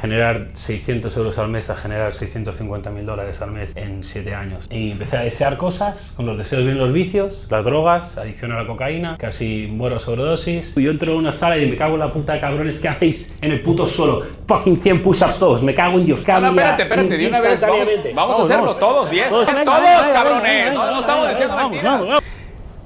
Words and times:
generar 0.00 0.48
600 0.54 1.14
euros 1.18 1.38
al 1.38 1.48
mes 1.48 1.68
a 1.68 1.76
generar 1.76 2.14
650 2.14 2.90
mil 2.90 3.04
dólares 3.04 3.42
al 3.42 3.50
mes 3.50 3.72
en 3.76 4.02
7 4.02 4.34
años. 4.34 4.66
Y 4.70 4.92
empecé 4.92 5.18
a 5.18 5.20
desear 5.20 5.58
cosas, 5.58 6.12
con 6.16 6.24
los 6.24 6.38
deseos 6.38 6.62
vienen 6.62 6.78
los 6.78 6.92
vicios, 6.92 7.46
las 7.50 7.64
drogas, 7.66 8.16
adicción 8.16 8.52
a 8.52 8.62
la 8.62 8.66
cocaína, 8.66 9.18
casi 9.18 9.66
muero 9.70 9.96
a 9.96 10.00
sobredosis. 10.00 10.72
Y 10.76 10.82
yo 10.82 10.90
entro 10.90 11.12
en 11.12 11.18
una 11.18 11.32
sala 11.32 11.58
y 11.58 11.66
me 11.70 11.76
cago 11.76 11.94
en 11.94 12.00
la 12.00 12.12
puta 12.12 12.34
de 12.34 12.40
cabrones, 12.40 12.80
¿qué 12.80 12.88
hacéis 12.88 13.36
en 13.42 13.52
el 13.52 13.60
puto 13.60 13.86
suelo? 13.86 14.24
Fucking 14.46 14.78
100 14.80 15.02
push-ups 15.02 15.38
todos, 15.38 15.62
me 15.62 15.74
cago 15.74 15.98
en 15.98 16.06
Dios. 16.06 16.26
No, 16.26 16.40
no, 16.40 16.48
espérate, 16.48 16.82
espérate, 16.84 17.18
de 17.18 17.26
una 17.26 17.40
vez 17.40 17.60
vamos, 17.60 17.88
vamos 18.14 18.38
a 18.38 18.42
hacerlo 18.42 18.76
todos, 18.76 19.10
10. 19.10 19.28
Todos, 19.28 19.46
cabrones, 19.46 20.72
no, 20.72 20.90
no 20.92 21.00
estamos 21.00 21.28
diciendo 21.28 21.56
mentiras. 21.56 22.22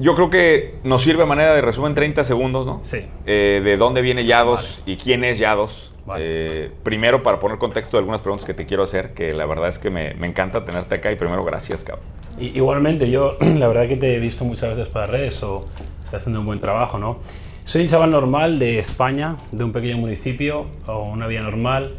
Yo 0.01 0.17
creo 0.17 0.29
que 0.29 0.75
nos 0.83 1.03
sirve 1.03 1.23
a 1.23 1.27
manera 1.27 1.55
de 1.55 1.61
resumen 1.61 1.95
30 1.95 2.25
segundos, 2.25 2.67
¿no? 2.67 2.81
Sí. 2.83 3.07
Eh, 3.27 3.61
de 3.63 3.77
dónde 3.77 4.03
viene 4.03 4.25
Yados 4.25 4.83
y 4.87 4.97
quién 4.97 5.23
es 5.23 5.39
Yados. 5.39 5.94
Eh, 6.19 6.71
primero, 6.83 7.23
para 7.23 7.41
poner 7.41 7.59
contexto 7.59 7.97
de 7.97 8.01
algunas 8.01 8.21
preguntas 8.21 8.45
que 8.47 8.55
te 8.55 8.67
quiero 8.67 8.83
hacer, 8.83 9.15
que 9.15 9.33
la 9.33 9.47
verdad 9.47 9.69
es 9.69 9.79
que 9.79 9.91
me, 9.91 10.15
me 10.15 10.27
encanta 10.27 10.65
tenerte 10.65 10.97
acá 10.97 11.11
y 11.13 11.17
primero, 11.17 11.45
gracias, 11.45 11.83
cabrón. 11.85 12.05
I- 12.39 12.53
Igualmente, 12.57 13.11
yo 13.11 13.37
la 13.41 13.69
verdad 13.69 13.89
que 13.89 13.97
te 13.97 14.15
he 14.15 14.19
visto 14.21 14.45
muchas 14.45 14.71
veces 14.77 14.89
por 14.89 15.03
las 15.03 15.11
redes 15.11 15.43
o 15.43 15.67
estás 16.05 16.21
haciendo 16.23 16.41
un 16.41 16.47
buen 16.47 16.61
trabajo, 16.61 16.99
¿no? 16.99 17.19
Soy 17.65 17.83
un 17.83 17.89
chaval 17.89 18.11
normal 18.11 18.59
de 18.59 18.79
España, 18.79 19.37
de 19.51 19.65
un 19.65 19.73
pequeño 19.73 19.97
municipio, 19.97 20.67
o 20.87 21.05
una 21.05 21.27
vida 21.27 21.41
normal, 21.41 21.95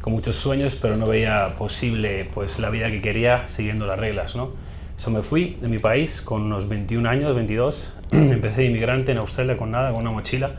con 0.00 0.14
muchos 0.14 0.36
sueños, 0.36 0.78
pero 0.80 0.96
no 0.96 1.06
veía 1.06 1.56
posible 1.58 2.26
pues, 2.32 2.58
la 2.58 2.70
vida 2.70 2.90
que 2.90 3.02
quería 3.02 3.46
siguiendo 3.48 3.86
las 3.86 3.98
reglas, 3.98 4.34
¿no? 4.34 4.52
Eso 4.98 5.10
me 5.10 5.20
fui 5.22 5.58
de 5.60 5.68
mi 5.68 5.78
país 5.78 6.22
con 6.22 6.42
unos 6.42 6.68
21 6.68 7.06
años, 7.06 7.34
22. 7.34 7.92
Empecé 8.12 8.62
de 8.62 8.66
inmigrante 8.68 9.12
en 9.12 9.18
Australia 9.18 9.58
con 9.58 9.70
nada, 9.70 9.90
con 9.92 10.00
una 10.00 10.10
mochila. 10.10 10.52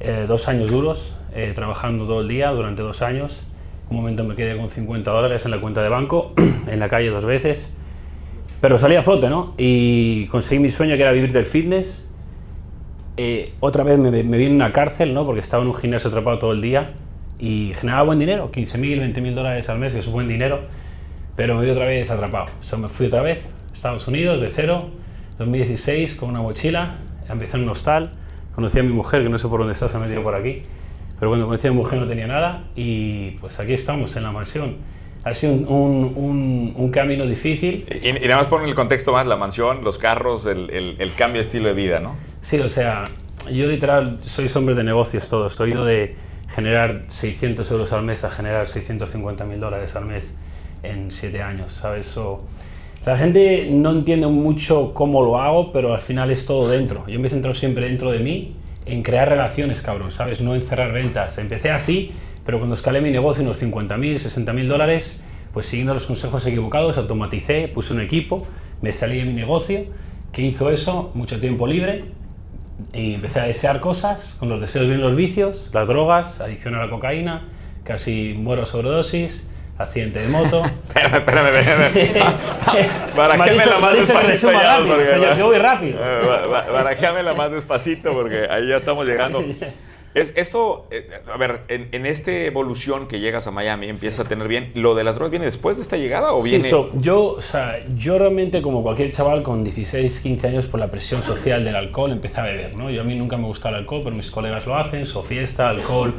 Eh, 0.00 0.24
dos 0.28 0.48
años 0.48 0.68
duros, 0.70 1.15
eh, 1.36 1.52
trabajando 1.54 2.06
todo 2.06 2.22
el 2.22 2.28
día 2.28 2.50
durante 2.50 2.80
dos 2.80 3.02
años. 3.02 3.46
Un 3.90 3.98
momento 3.98 4.24
me 4.24 4.34
quedé 4.34 4.56
con 4.56 4.70
50 4.70 5.10
dólares 5.10 5.44
en 5.44 5.50
la 5.50 5.60
cuenta 5.60 5.82
de 5.82 5.90
banco, 5.90 6.32
en 6.66 6.80
la 6.80 6.88
calle 6.88 7.10
dos 7.10 7.26
veces. 7.26 7.70
Pero 8.62 8.78
salí 8.78 8.96
a 8.96 9.02
flote, 9.02 9.28
¿no? 9.28 9.52
Y 9.58 10.28
conseguí 10.28 10.58
mi 10.58 10.70
sueño 10.70 10.96
que 10.96 11.02
era 11.02 11.12
vivir 11.12 11.32
del 11.32 11.44
fitness. 11.44 12.10
Eh, 13.18 13.52
otra 13.60 13.84
vez 13.84 13.98
me, 13.98 14.10
vi 14.10 14.46
en 14.46 14.54
una 14.54 14.72
cárcel, 14.72 15.12
¿no? 15.12 15.26
Porque 15.26 15.42
estaba 15.42 15.62
en 15.62 15.68
un 15.68 15.74
gimnasio 15.74 16.08
atrapado 16.08 16.38
todo 16.38 16.52
el 16.52 16.62
día 16.62 16.86
y 17.38 17.74
generaba 17.76 18.04
buen 18.04 18.18
dinero, 18.18 18.50
15.000, 18.50 19.14
20.000 19.14 19.34
dólares 19.34 19.68
al 19.68 19.78
mes, 19.78 19.92
que 19.92 19.98
es 19.98 20.10
buen 20.10 20.28
dinero. 20.28 20.60
Pero 21.36 21.54
me 21.54 21.66
vi 21.66 21.70
otra 21.70 21.84
vez 21.84 22.10
atrapado. 22.10 22.46
O 22.62 22.64
sea, 22.64 22.78
me 22.78 22.88
fui 22.88 23.08
otra 23.08 23.20
vez 23.20 23.44
a 23.44 23.74
Estados 23.74 24.08
Unidos 24.08 24.40
de 24.40 24.48
cero, 24.48 24.88
2016, 25.38 26.14
con 26.14 26.30
una 26.30 26.40
mochila. 26.40 26.96
Empecé 27.28 27.58
en 27.58 27.64
un 27.64 27.68
hostal. 27.68 28.12
Conocí 28.54 28.78
a 28.78 28.82
mi 28.82 28.94
mujer, 28.94 29.22
que 29.22 29.28
no 29.28 29.38
sé 29.38 29.48
por 29.48 29.58
dónde 29.60 29.74
está, 29.74 29.90
se 29.90 29.98
ha 29.98 30.00
metido 30.00 30.22
por 30.22 30.34
aquí. 30.34 30.62
Pero 31.18 31.30
cuando 31.30 31.46
conocí 31.46 31.66
a 31.66 31.70
mi 31.70 31.76
mujer 31.78 31.98
no 32.00 32.06
tenía 32.06 32.26
nada 32.26 32.64
y 32.76 33.30
pues 33.40 33.58
aquí 33.58 33.72
estamos 33.72 34.14
en 34.16 34.22
la 34.22 34.32
mansión. 34.32 34.76
Ha 35.24 35.34
sido 35.34 35.54
un, 35.54 35.66
un- 35.66 36.12
un- 36.16 36.74
un 36.76 36.90
camino 36.90 37.26
difícil. 37.26 37.84
Y, 38.02 38.08
y 38.10 38.12
nada 38.28 38.36
más 38.36 38.46
poner 38.46 38.68
el 38.68 38.74
contexto 38.74 39.12
más, 39.12 39.26
la 39.26 39.36
mansión, 39.36 39.82
los 39.82 39.98
carros, 39.98 40.46
el, 40.46 40.70
el- 40.70 40.96
el 40.98 41.14
cambio 41.14 41.40
de 41.40 41.46
estilo 41.48 41.68
de 41.68 41.74
vida, 41.74 42.00
¿no? 42.00 42.14
Sí, 42.42 42.58
o 42.60 42.68
sea, 42.68 43.04
yo 43.50 43.66
literal 43.66 44.18
soy 44.22 44.48
hombre 44.54 44.74
de 44.74 44.84
negocios 44.84 45.26
todo. 45.28 45.46
Estoy 45.48 45.70
ido 45.72 45.84
de 45.84 46.14
generar 46.48 47.04
600 47.08 47.68
euros 47.72 47.92
al 47.92 48.04
mes 48.04 48.22
a 48.24 48.30
generar 48.30 48.68
650 48.68 49.44
mil 49.46 49.58
dólares 49.58 49.96
al 49.96 50.04
mes 50.04 50.32
en 50.84 51.10
7 51.10 51.42
años, 51.42 51.72
¿sabes? 51.72 52.16
O, 52.16 52.44
la 53.04 53.16
gente 53.18 53.68
no 53.70 53.90
entiende 53.92 54.26
mucho 54.26 54.92
cómo 54.94 55.22
lo 55.24 55.40
hago, 55.40 55.72
pero 55.72 55.94
al 55.94 56.00
final 56.00 56.30
es 56.30 56.44
todo 56.46 56.68
dentro. 56.68 57.04
Yo 57.08 57.18
me 57.20 57.26
he 57.28 57.30
centrado 57.30 57.54
siempre 57.54 57.86
dentro 57.86 58.10
de 58.12 58.18
mí 58.20 58.55
en 58.86 59.02
crear 59.02 59.28
relaciones, 59.28 59.82
cabrón, 59.82 60.12
¿sabes? 60.12 60.40
No 60.40 60.54
en 60.54 60.62
cerrar 60.62 60.92
ventas. 60.92 61.38
Empecé 61.38 61.70
así, 61.70 62.12
pero 62.44 62.58
cuando 62.58 62.74
escalé 62.74 63.00
mi 63.00 63.10
negocio 63.10 63.42
unos 63.42 63.58
50 63.58 63.96
mil, 63.96 64.18
60 64.18 64.52
mil 64.52 64.68
dólares, 64.68 65.22
pues 65.52 65.66
siguiendo 65.66 65.94
los 65.94 66.06
consejos 66.06 66.46
equivocados, 66.46 66.96
automaticé, 66.96 67.68
puse 67.68 67.92
un 67.92 68.00
equipo, 68.00 68.46
me 68.82 68.92
salí 68.92 69.18
de 69.18 69.24
mi 69.24 69.32
negocio. 69.32 69.86
¿Qué 70.32 70.42
hizo 70.42 70.70
eso? 70.70 71.10
Mucho 71.14 71.40
tiempo 71.40 71.66
libre, 71.66 72.04
y 72.92 73.14
empecé 73.14 73.40
a 73.40 73.44
desear 73.44 73.80
cosas, 73.80 74.34
con 74.38 74.48
los 74.48 74.60
deseos 74.60 74.86
vienen 74.86 75.04
los 75.04 75.16
vicios, 75.16 75.70
las 75.72 75.88
drogas, 75.88 76.40
adicción 76.40 76.74
a 76.74 76.78
la 76.84 76.90
cocaína, 76.90 77.44
casi 77.84 78.34
muero 78.36 78.66
sobredosis, 78.66 79.45
accidente 79.78 80.20
de 80.20 80.28
moto. 80.28 80.62
Espérame, 80.88 81.16
espérame, 81.16 81.48
espérame. 81.96 82.32
Barajéamela 83.16 83.74
Me 83.76 83.80
más 83.80 83.94
despacito 83.94 84.52
ya, 84.52 84.76
rápido, 84.78 84.94
porque- 84.96 85.10
señor, 85.10 85.36
yo 85.38 85.46
voy 85.46 85.58
rápido. 85.58 85.98
Eh, 86.00 86.26
ba- 86.26 86.46
ba- 86.46 86.72
Barajéamela 86.72 87.34
más 87.34 87.50
despacito 87.52 88.12
porque 88.12 88.46
ahí 88.50 88.68
ya 88.68 88.76
estamos 88.78 89.06
llegando. 89.06 89.44
Es, 90.14 90.32
esto, 90.34 90.86
eh, 90.90 91.10
a 91.30 91.36
ver, 91.36 91.60
en, 91.68 91.88
en 91.92 92.06
esta 92.06 92.30
evolución 92.30 93.06
que 93.06 93.20
llegas 93.20 93.46
a 93.48 93.50
Miami, 93.50 93.90
empiezas 93.90 94.24
a 94.24 94.28
tener 94.30 94.48
bien, 94.48 94.70
¿lo 94.72 94.94
de 94.94 95.04
las 95.04 95.14
drogas 95.16 95.30
viene 95.30 95.44
después 95.44 95.76
de 95.76 95.82
esta 95.82 95.98
llegada 95.98 96.32
o 96.32 96.42
Sí, 96.42 96.48
viene...? 96.52 96.70
so, 96.70 96.90
yo, 96.94 97.22
o 97.34 97.40
sea, 97.42 97.80
yo 97.98 98.18
realmente, 98.18 98.62
como 98.62 98.82
cualquier 98.82 99.10
chaval 99.10 99.42
con 99.42 99.62
16, 99.62 100.20
15 100.20 100.46
años, 100.46 100.66
por 100.68 100.80
la 100.80 100.86
presión 100.90 101.22
social 101.22 101.66
del 101.66 101.76
alcohol, 101.76 102.12
empecé 102.12 102.40
a 102.40 102.44
beber, 102.44 102.74
¿no? 102.76 102.88
Yo 102.88 103.02
a 103.02 103.04
mí 103.04 103.14
nunca 103.14 103.36
me 103.36 103.44
gustaba 103.44 103.76
el 103.76 103.82
alcohol, 103.82 104.00
pero 104.04 104.16
mis 104.16 104.30
colegas 104.30 104.64
lo 104.66 104.74
hacen, 104.78 105.04
so 105.04 105.22
fiesta, 105.22 105.68
alcohol, 105.68 106.14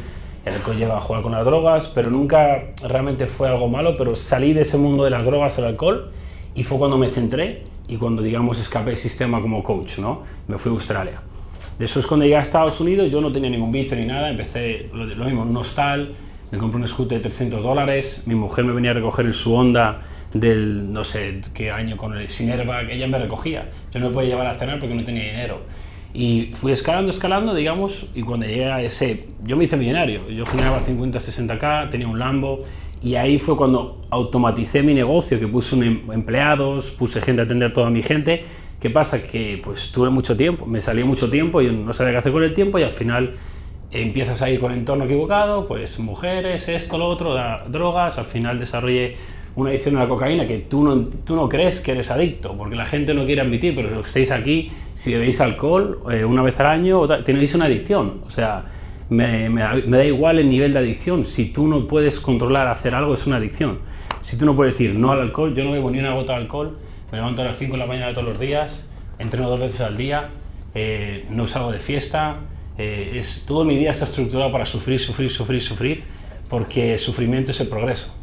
el 0.47 0.55
alcohol 0.55 0.77
lleva 0.77 0.97
a 0.97 1.01
jugar 1.01 1.21
con 1.21 1.31
las 1.31 1.45
drogas, 1.45 1.91
pero 1.93 2.09
nunca 2.09 2.63
realmente 2.83 3.27
fue 3.27 3.47
algo 3.47 3.67
malo, 3.67 3.95
pero 3.97 4.15
salí 4.15 4.53
de 4.53 4.61
ese 4.61 4.77
mundo 4.77 5.03
de 5.03 5.09
las 5.09 5.25
drogas, 5.25 5.57
el 5.57 5.65
alcohol, 5.65 6.11
y 6.55 6.63
fue 6.63 6.77
cuando 6.77 6.97
me 6.97 7.09
centré 7.09 7.63
y 7.87 7.97
cuando, 7.97 8.21
digamos, 8.21 8.59
escapé 8.59 8.91
del 8.91 8.99
sistema 8.99 9.41
como 9.41 9.63
coach, 9.63 9.99
¿no? 9.99 10.23
Me 10.47 10.57
fui 10.57 10.71
a 10.71 10.73
Australia. 10.73 11.21
Después 11.79 12.07
cuando 12.07 12.25
llegué 12.25 12.37
a 12.37 12.41
Estados 12.41 12.79
Unidos 12.79 13.11
yo 13.11 13.21
no 13.21 13.31
tenía 13.31 13.51
ningún 13.51 13.71
vicio 13.71 13.95
ni 13.95 14.05
nada, 14.05 14.29
empecé 14.29 14.89
lo, 14.93 15.05
lo 15.05 15.25
mismo 15.25 15.43
un 15.43 15.55
hostal, 15.57 16.15
me 16.51 16.57
compré 16.57 16.81
un 16.81 16.87
scooter 16.87 17.19
de 17.19 17.23
300 17.23 17.61
dólares, 17.61 18.23
mi 18.25 18.33
mujer 18.33 18.65
me 18.65 18.73
venía 18.73 18.91
a 18.91 18.93
recoger 18.95 19.25
en 19.27 19.33
su 19.33 19.53
Honda 19.53 20.01
del 20.33 20.91
no 20.91 21.03
sé 21.03 21.41
qué 21.53 21.71
año 21.71 21.97
con 21.97 22.17
el 22.17 22.29
sin 22.29 22.49
airbag, 22.49 22.89
ella 22.89 23.07
me 23.07 23.19
recogía, 23.19 23.69
yo 23.93 23.99
no 23.99 24.07
me 24.07 24.13
podía 24.13 24.29
llevar 24.29 24.47
a 24.47 24.55
cenar 24.55 24.79
porque 24.79 24.95
no 24.95 25.03
tenía 25.03 25.23
dinero. 25.23 25.61
Y 26.13 26.53
fui 26.55 26.71
escalando, 26.71 27.11
escalando, 27.11 27.53
digamos, 27.53 28.07
y 28.15 28.21
cuando 28.23 28.45
llegué 28.45 28.65
a 28.71 28.81
ese, 28.81 29.27
yo 29.43 29.55
me 29.57 29.65
hice 29.65 29.77
millonario, 29.77 30.29
yo 30.29 30.45
generaba 30.45 30.79
50, 30.81 31.19
60k, 31.19 31.89
tenía 31.89 32.07
un 32.07 32.17
Lambo, 32.17 32.63
y 33.03 33.15
ahí 33.15 33.37
fue 33.37 33.55
cuando 33.55 34.01
automaticé 34.09 34.81
mi 34.81 34.93
negocio, 34.95 35.39
que 35.39 35.47
puse 35.47 35.75
em- 35.75 36.09
empleados, 36.11 36.89
puse 36.91 37.21
gente 37.21 37.41
a 37.41 37.45
atender 37.45 37.71
toda 37.73 37.89
mi 37.91 38.01
gente. 38.01 38.43
¿Qué 38.79 38.89
pasa? 38.89 39.21
Que 39.23 39.59
pues 39.63 39.91
tuve 39.91 40.09
mucho 40.09 40.35
tiempo, 40.37 40.65
me 40.65 40.81
salió 40.81 41.05
mucho 41.05 41.29
tiempo, 41.29 41.61
yo 41.61 41.71
no 41.71 41.93
sabía 41.93 42.13
qué 42.13 42.17
hacer 42.19 42.31
con 42.31 42.43
el 42.43 42.53
tiempo 42.53 42.79
y 42.79 42.83
al 42.83 42.91
final 42.91 43.35
empiezas 43.91 44.41
a 44.41 44.49
ir 44.49 44.59
con 44.59 44.71
el 44.71 44.79
entorno 44.79 45.05
equivocado, 45.05 45.67
pues 45.67 45.99
mujeres, 45.99 46.67
esto, 46.69 46.97
lo 46.97 47.05
otro, 47.07 47.33
da- 47.33 47.65
drogas, 47.69 48.17
al 48.17 48.25
final 48.25 48.59
desarrollé 48.59 49.15
una 49.57 49.71
adicción 49.71 49.97
a 49.97 50.01
la 50.01 50.07
cocaína 50.07 50.45
que 50.45 50.59
tú 50.59 50.83
no, 50.83 51.07
tú 51.25 51.35
no 51.35 51.49
crees 51.49 51.81
que 51.81 51.91
eres 51.91 52.11
adicto, 52.11 52.55
porque 52.55 52.75
la 52.75 52.85
gente 52.85 53.15
no 53.15 53.25
quiere 53.25 53.41
admitir, 53.41 53.73
pero 53.75 54.03
que 54.03 54.07
estáis 54.07 54.29
aquí, 54.29 54.71
si 54.93 55.11
bebéis 55.13 55.41
alcohol 55.41 55.99
eh, 56.11 56.23
una 56.23 56.43
vez 56.43 56.59
al 56.59 56.67
año, 56.67 57.07
tenéis 57.23 57.55
una 57.55 57.65
adicción. 57.65 58.21
O 58.27 58.29
sea, 58.29 58.65
me, 59.09 59.49
da, 59.49 60.05
igual 60.05 60.37
el 60.37 60.47
nivel 60.47 60.73
de 60.73 60.79
adicción. 60.79 61.25
Si 61.25 61.45
tú 61.45 61.65
no 61.67 61.87
puedes 61.87 62.19
controlar 62.19 62.67
hacer 62.67 62.93
algo, 62.93 63.15
es 63.15 63.25
una 63.25 63.37
adicción. 63.37 63.79
Si 64.21 64.37
tú 64.37 64.45
no 64.45 64.55
puedes 64.55 64.75
decir 64.75 64.93
no 64.93 65.11
al 65.11 65.21
alcohol, 65.21 65.55
yo 65.55 65.63
no 65.63 65.71
bebo 65.71 65.89
ni 65.89 65.97
una 65.97 66.13
gota 66.13 66.33
de 66.33 66.41
alcohol, 66.41 66.77
me 67.11 67.17
levanto 67.17 67.41
a 67.41 67.45
las 67.45 67.57
5 67.57 67.71
de 67.71 67.77
la 67.79 67.87
mañana 67.87 68.13
todos 68.13 68.27
los 68.27 68.39
días, 68.39 68.87
entreno 69.17 69.49
dos 69.49 69.59
veces 69.59 69.81
al 69.81 69.97
día, 69.97 70.29
eh, 70.75 71.25
no 71.31 71.47
salgo 71.47 71.71
de 71.71 71.79
fiesta, 71.79 72.41
eh, 72.77 73.19
todo 73.47 73.65
mi 73.65 73.75
día 73.75 73.89
está 73.89 74.05
estructurado 74.05 74.51
para 74.51 74.67
sufrir, 74.67 74.99
sufrir, 74.99 75.31
sufrir, 75.31 75.63
sufrir, 75.63 76.03
porque 76.47 76.95
sufrimiento 76.99 77.49
es 77.49 77.59
el 77.59 77.69
progreso. 77.69 78.16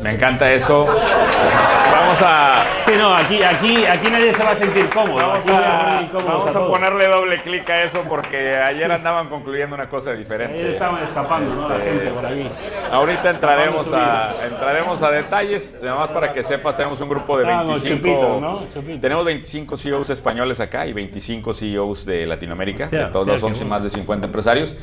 Me 0.00 0.14
encanta 0.14 0.50
eso. 0.52 0.86
Vamos 0.86 2.18
a, 2.22 2.60
Sí, 2.86 2.96
no, 2.98 3.14
aquí, 3.14 3.40
aquí, 3.42 3.84
aquí 3.86 4.10
nadie 4.10 4.32
se 4.34 4.42
va 4.42 4.50
a 4.50 4.56
sentir 4.56 4.88
cómodo. 4.88 5.16
vamos 5.16 5.46
a, 5.46 6.08
vamos 6.12 6.56
a 6.56 6.66
ponerle 6.66 7.06
doble 7.06 7.40
clic 7.40 7.68
a 7.70 7.84
eso 7.84 8.02
porque 8.08 8.56
ayer 8.56 8.90
andaban 8.90 9.28
concluyendo 9.28 9.76
una 9.76 9.88
cosa 9.88 10.12
diferente. 10.12 10.70
estaban 10.70 11.02
escapando, 11.04 11.54
¿no? 11.54 11.68
La 11.68 11.76
Este, 11.76 11.90
gente 11.90 12.10
por 12.10 12.26
aquí. 12.26 12.48
Ahorita 12.90 13.30
entraremos 13.30 13.92
a, 13.92 14.34
entraremos 14.44 15.02
a 15.02 15.10
detalles, 15.10 15.78
nada 15.80 15.96
más 15.98 16.08
para 16.08 16.32
que 16.32 16.42
sepas, 16.42 16.76
tenemos 16.76 17.00
un 17.00 17.08
grupo 17.08 17.38
de 17.38 17.46
Ah, 17.48 17.62
los 17.62 17.80
25, 17.82 17.96
chupitos, 17.96 18.40
¿no? 18.40 18.68
Chupitos. 18.72 19.00
tenemos 19.00 19.24
25 19.24 19.76
CEOs 19.76 20.10
españoles 20.10 20.58
acá 20.58 20.86
y 20.86 20.92
25 20.92 21.54
CEOs 21.54 22.04
de 22.06 22.26
Latinoamérica, 22.26 22.88
de 22.88 23.04
todos 23.06 23.26
los 23.26 23.40
qué 23.40 23.46
11 23.46 23.58
bueno. 23.64 23.74
más 23.76 23.84
de 23.84 23.90
50 23.90 24.26
empresarios. 24.26 24.74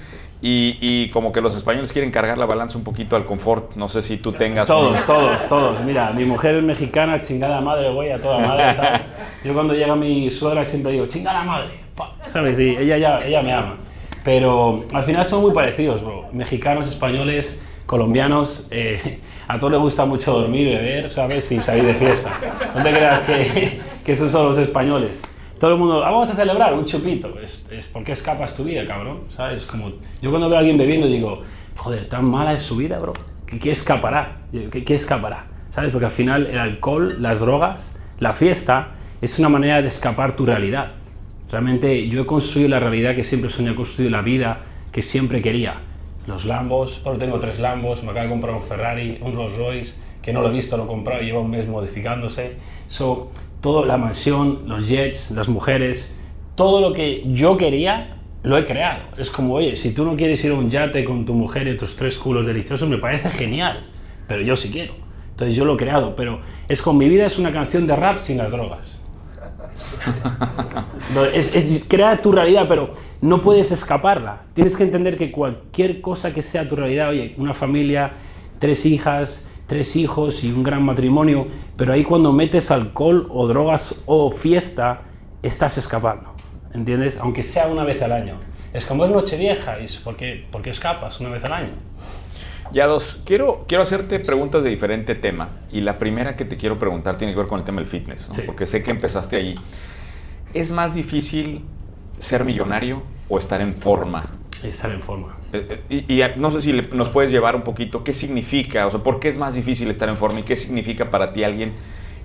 Y, 0.41 0.77
y 0.81 1.09
como 1.09 1.31
que 1.31 1.41
los 1.41 1.55
españoles 1.55 1.91
quieren 1.91 2.11
cargar 2.11 2.37
la 2.37 2.45
balanza 2.45 2.77
un 2.77 2.83
poquito 2.83 3.15
al 3.15 3.25
confort, 3.25 3.75
no 3.75 3.89
sé 3.89 4.03
si 4.03 4.17
tú 4.17 4.33
tengas... 4.33 4.69
un- 4.69 4.75
Todos, 4.75 5.05
todos, 5.05 5.49
todos. 5.49 5.83
Mira, 5.83 6.11
mi 6.11 6.25
mujer 6.25 6.55
es 6.55 6.63
mexicana, 6.63 7.19
chingada 7.21 7.59
madre, 7.59 7.89
güey, 7.91 8.11
a 8.11 8.19
toda 8.21 8.39
madre, 8.39 8.73
¿sabes? 8.75 9.01
Yo 9.43 9.53
cuando 9.55 9.73
llega 9.73 9.95
mi 9.95 10.29
suegra 10.29 10.63
siempre 10.63 10.91
digo, 10.91 11.07
chingada 11.07 11.41
madre, 11.43 11.71
pa", 11.95 12.13
¿sabes? 12.27 12.59
Y 12.59 12.77
ella, 12.77 12.97
ya, 12.97 13.25
ella 13.25 13.41
me 13.41 13.51
ama. 13.51 13.77
Pero 14.23 14.83
al 14.93 15.03
final 15.05 15.25
son 15.25 15.41
muy 15.41 15.53
parecidos, 15.53 16.03
bro. 16.03 16.25
Mexicanos, 16.33 16.87
españoles, 16.87 17.59
colombianos, 17.87 18.67
eh, 18.69 19.21
a 19.47 19.57
todos 19.57 19.71
les 19.73 19.81
gusta 19.81 20.05
mucho 20.05 20.33
dormir, 20.33 20.67
beber, 20.67 21.09
¿sabes? 21.09 21.51
Y 21.51 21.59
salir 21.61 21.85
de 21.85 21.93
fiesta. 21.95 22.31
No 22.75 22.83
te 22.83 22.91
creas 22.91 23.21
que, 23.21 23.79
que 24.05 24.11
esos 24.11 24.31
son 24.31 24.47
los 24.49 24.57
españoles. 24.59 25.19
Todo 25.59 25.71
el 25.73 25.77
mundo, 25.77 26.03
"Ah, 26.03 26.11
vamos 26.11 26.29
a 26.29 26.35
celebrar 26.35 26.73
un 26.73 26.85
chupito. 26.85 27.39
Es, 27.39 27.67
es 27.71 27.87
porque 27.87 28.11
escapas 28.11 28.55
tu 28.55 28.63
vida, 28.63 28.85
cabrón. 28.85 29.21
¿Sabes? 29.35 29.65
Como, 29.65 29.91
yo 30.21 30.29
cuando 30.29 30.47
veo 30.49 30.57
a 30.57 30.59
alguien 30.59 30.77
bebiendo 30.77 31.07
digo, 31.07 31.41
joder, 31.75 32.07
tan 32.09 32.25
mala 32.25 32.53
es 32.53 32.61
su 32.63 32.75
vida, 32.77 32.99
bro. 32.99 33.13
¿Qué, 33.45 33.59
qué 33.59 33.71
escapará? 33.71 34.37
¿Qué, 34.51 34.83
¿Qué 34.83 34.95
escapará? 34.95 35.45
¿Sabes? 35.71 35.91
Porque 35.91 36.05
al 36.05 36.11
final 36.11 36.47
el 36.47 36.59
alcohol, 36.59 37.17
las 37.21 37.39
drogas, 37.39 37.95
la 38.19 38.33
fiesta, 38.33 38.89
es 39.21 39.39
una 39.39 39.49
manera 39.49 39.81
de 39.81 39.87
escapar 39.87 40.35
tu 40.35 40.45
realidad. 40.45 40.91
Realmente 41.51 42.07
yo 42.09 42.21
he 42.21 42.25
construido 42.25 42.69
la 42.69 42.79
realidad 42.79 43.15
que 43.15 43.23
siempre 43.23 43.49
soñé, 43.49 43.71
he 43.71 43.75
construido 43.75 44.11
la 44.11 44.21
vida 44.21 44.59
que 44.91 45.01
siempre 45.01 45.41
quería. 45.41 45.75
Los 46.27 46.45
Lambos, 46.45 47.01
ahora 47.05 47.17
tengo 47.19 47.39
tres 47.39 47.57
Lambos, 47.59 48.03
me 48.03 48.11
acabo 48.11 48.25
de 48.25 48.29
comprar 48.31 48.55
un 48.55 48.61
Ferrari, 48.63 49.17
un 49.21 49.33
Rolls 49.33 49.55
Royce, 49.55 49.95
que 50.21 50.33
no 50.33 50.41
lo 50.41 50.49
he 50.49 50.51
visto, 50.51 50.75
lo 50.75 50.83
he 50.83 50.87
comprado, 50.87 51.21
lleva 51.21 51.39
un 51.39 51.49
mes 51.49 51.67
modificándose. 51.69 52.57
So, 52.89 53.31
todo, 53.61 53.85
la 53.85 53.97
mansión, 53.97 54.63
los 54.67 54.87
jets, 54.87 55.31
las 55.31 55.47
mujeres, 55.47 56.19
todo 56.55 56.81
lo 56.81 56.93
que 56.93 57.23
yo 57.27 57.57
quería, 57.57 58.15
lo 58.43 58.57
he 58.57 58.65
creado. 58.65 59.01
Es 59.17 59.29
como, 59.29 59.55
oye, 59.55 59.75
si 59.75 59.93
tú 59.93 60.05
no 60.05 60.15
quieres 60.15 60.43
ir 60.45 60.51
a 60.51 60.55
un 60.55 60.69
yate 60.69 61.03
con 61.03 61.25
tu 61.25 61.33
mujer 61.33 61.67
y 61.67 61.77
tus 61.77 61.95
tres 61.95 62.17
culos 62.17 62.45
deliciosos, 62.45 62.87
me 62.87 62.97
parece 62.97 63.29
genial, 63.29 63.81
pero 64.27 64.41
yo 64.41 64.55
sí 64.55 64.69
quiero. 64.71 64.93
Entonces 65.31 65.55
yo 65.55 65.65
lo 65.65 65.75
he 65.75 65.77
creado, 65.77 66.15
pero 66.15 66.39
es 66.67 66.81
con 66.81 66.97
mi 66.97 67.07
vida 67.09 67.25
es 67.25 67.37
una 67.37 67.51
canción 67.51 67.85
de 67.87 67.95
rap 67.95 68.19
sin 68.19 68.37
las 68.37 68.51
drogas. 68.51 68.99
Es, 71.33 71.55
es- 71.55 71.83
crea 71.87 72.21
tu 72.21 72.31
realidad, 72.31 72.65
pero 72.67 72.91
no 73.21 73.41
puedes 73.41 73.71
escaparla. 73.71 74.41
Tienes 74.53 74.75
que 74.75 74.83
entender 74.83 75.15
que 75.15 75.31
cualquier 75.31 76.01
cosa 76.01 76.33
que 76.33 76.41
sea 76.41 76.67
tu 76.67 76.75
realidad, 76.75 77.09
oye, 77.09 77.33
una 77.37 77.53
familia, 77.53 78.11
tres 78.59 78.85
hijas, 78.85 79.47
tres 79.67 79.95
hijos 79.95 80.43
y 80.43 80.51
un 80.51 80.63
gran 80.63 80.83
matrimonio, 80.83 81.47
pero 81.75 81.93
ahí 81.93 82.03
cuando 82.03 82.31
metes 82.31 82.71
alcohol 82.71 83.27
o 83.29 83.47
drogas 83.47 83.95
o 84.05 84.31
fiesta, 84.31 85.01
estás 85.43 85.77
escapando. 85.77 86.33
¿Entiendes? 86.73 87.17
Aunque 87.17 87.43
sea 87.43 87.67
una 87.67 87.83
vez 87.83 88.01
al 88.01 88.11
año. 88.13 88.35
Es 88.73 88.85
como 88.85 89.05
es 89.05 89.11
Nochevieja, 89.11 89.77
es 89.79 89.97
porque, 89.97 90.45
porque 90.51 90.69
escapas 90.69 91.19
una 91.19 91.29
vez 91.29 91.43
al 91.43 91.53
año. 91.53 91.71
Ya 92.71 92.85
dos, 92.85 93.21
quiero, 93.25 93.65
quiero 93.67 93.83
hacerte 93.83 94.19
preguntas 94.19 94.63
de 94.63 94.69
diferente 94.69 95.15
tema. 95.15 95.49
Y 95.71 95.81
la 95.81 95.97
primera 95.97 96.35
que 96.35 96.45
te 96.45 96.57
quiero 96.57 96.77
preguntar 96.77 97.17
tiene 97.17 97.33
que 97.33 97.39
ver 97.39 97.47
con 97.47 97.59
el 97.59 97.65
tema 97.65 97.79
del 97.79 97.87
fitness, 97.87 98.29
¿no? 98.29 98.35
Sí. 98.35 98.41
porque 98.45 98.65
sé 98.65 98.83
que 98.83 98.91
empezaste 98.91 99.37
ahí. 99.37 99.55
¿Es 100.53 100.71
más 100.71 100.93
difícil 100.93 101.63
ser 102.19 102.43
millonario 102.43 103.03
o 103.29 103.37
estar 103.37 103.61
en 103.61 103.75
forma? 103.75 104.36
Estar 104.63 104.91
en 104.91 105.01
forma. 105.01 105.35
Eh, 105.53 105.81
Y, 105.89 106.13
y 106.21 106.23
no 106.37 106.51
sé 106.51 106.61
si 106.61 106.73
le- 106.73 106.87
nos 106.93 107.09
puedes 107.09 107.31
llevar 107.31 107.55
un 107.55 107.61
poquito, 107.63 108.03
¿qué 108.03 108.13
significa? 108.13 108.87
O 108.87 108.91
sea, 108.91 109.01
¿por 109.01 109.19
qué 109.19 109.29
es 109.29 109.37
más 109.37 109.53
difícil 109.53 109.89
estar 109.89 110.09
en 110.09 110.17
forma 110.17 110.39
y 110.39 110.43
qué 110.43 110.55
significa 110.55 111.09
para 111.11 111.31
ti 111.33 111.43
alguien 111.43 111.73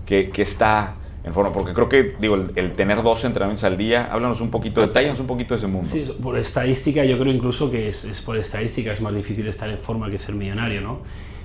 que, 0.06 0.30
que 0.30 0.42
está 0.42 0.94
en 1.24 1.32
forma? 1.34 1.52
Porque 1.52 1.72
creo 1.74 1.88
que, 1.88 2.14
digo, 2.20 2.34
el, 2.36 2.52
el 2.56 2.72
tener 2.72 3.02
dos 3.02 3.24
entrenamientos 3.24 3.64
al 3.64 3.76
día, 3.76 4.08
háblanos 4.10 4.40
un 4.40 4.50
poquito, 4.50 4.80
detállanos 4.80 5.20
un 5.20 5.26
poquito 5.26 5.54
de 5.54 5.58
ese 5.58 5.66
mundo. 5.66 5.88
Sí, 5.90 6.04
por 6.22 6.38
estadística, 6.38 7.04
yo 7.04 7.18
creo 7.18 7.32
incluso 7.32 7.70
que 7.70 7.88
es, 7.88 8.04
es 8.04 8.20
por 8.22 8.36
estadística 8.36 8.92
es 8.92 9.00
más 9.00 9.14
difícil 9.14 9.46
estar 9.46 9.68
en 9.70 9.78
forma 9.78 10.10
que 10.10 10.18
ser 10.18 10.34
millonario, 10.34 10.80
¿no? 10.80 11.00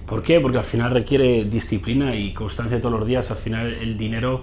¿Por 0.07 0.23
qué? 0.23 0.39
Porque 0.39 0.57
al 0.57 0.63
final 0.63 0.91
requiere 0.91 1.43
disciplina 1.43 2.15
y 2.15 2.33
constancia 2.33 2.79
todos 2.79 2.97
los 2.97 3.05
días. 3.05 3.29
Al 3.29 3.37
final 3.37 3.73
el 3.73 3.97
dinero 3.97 4.41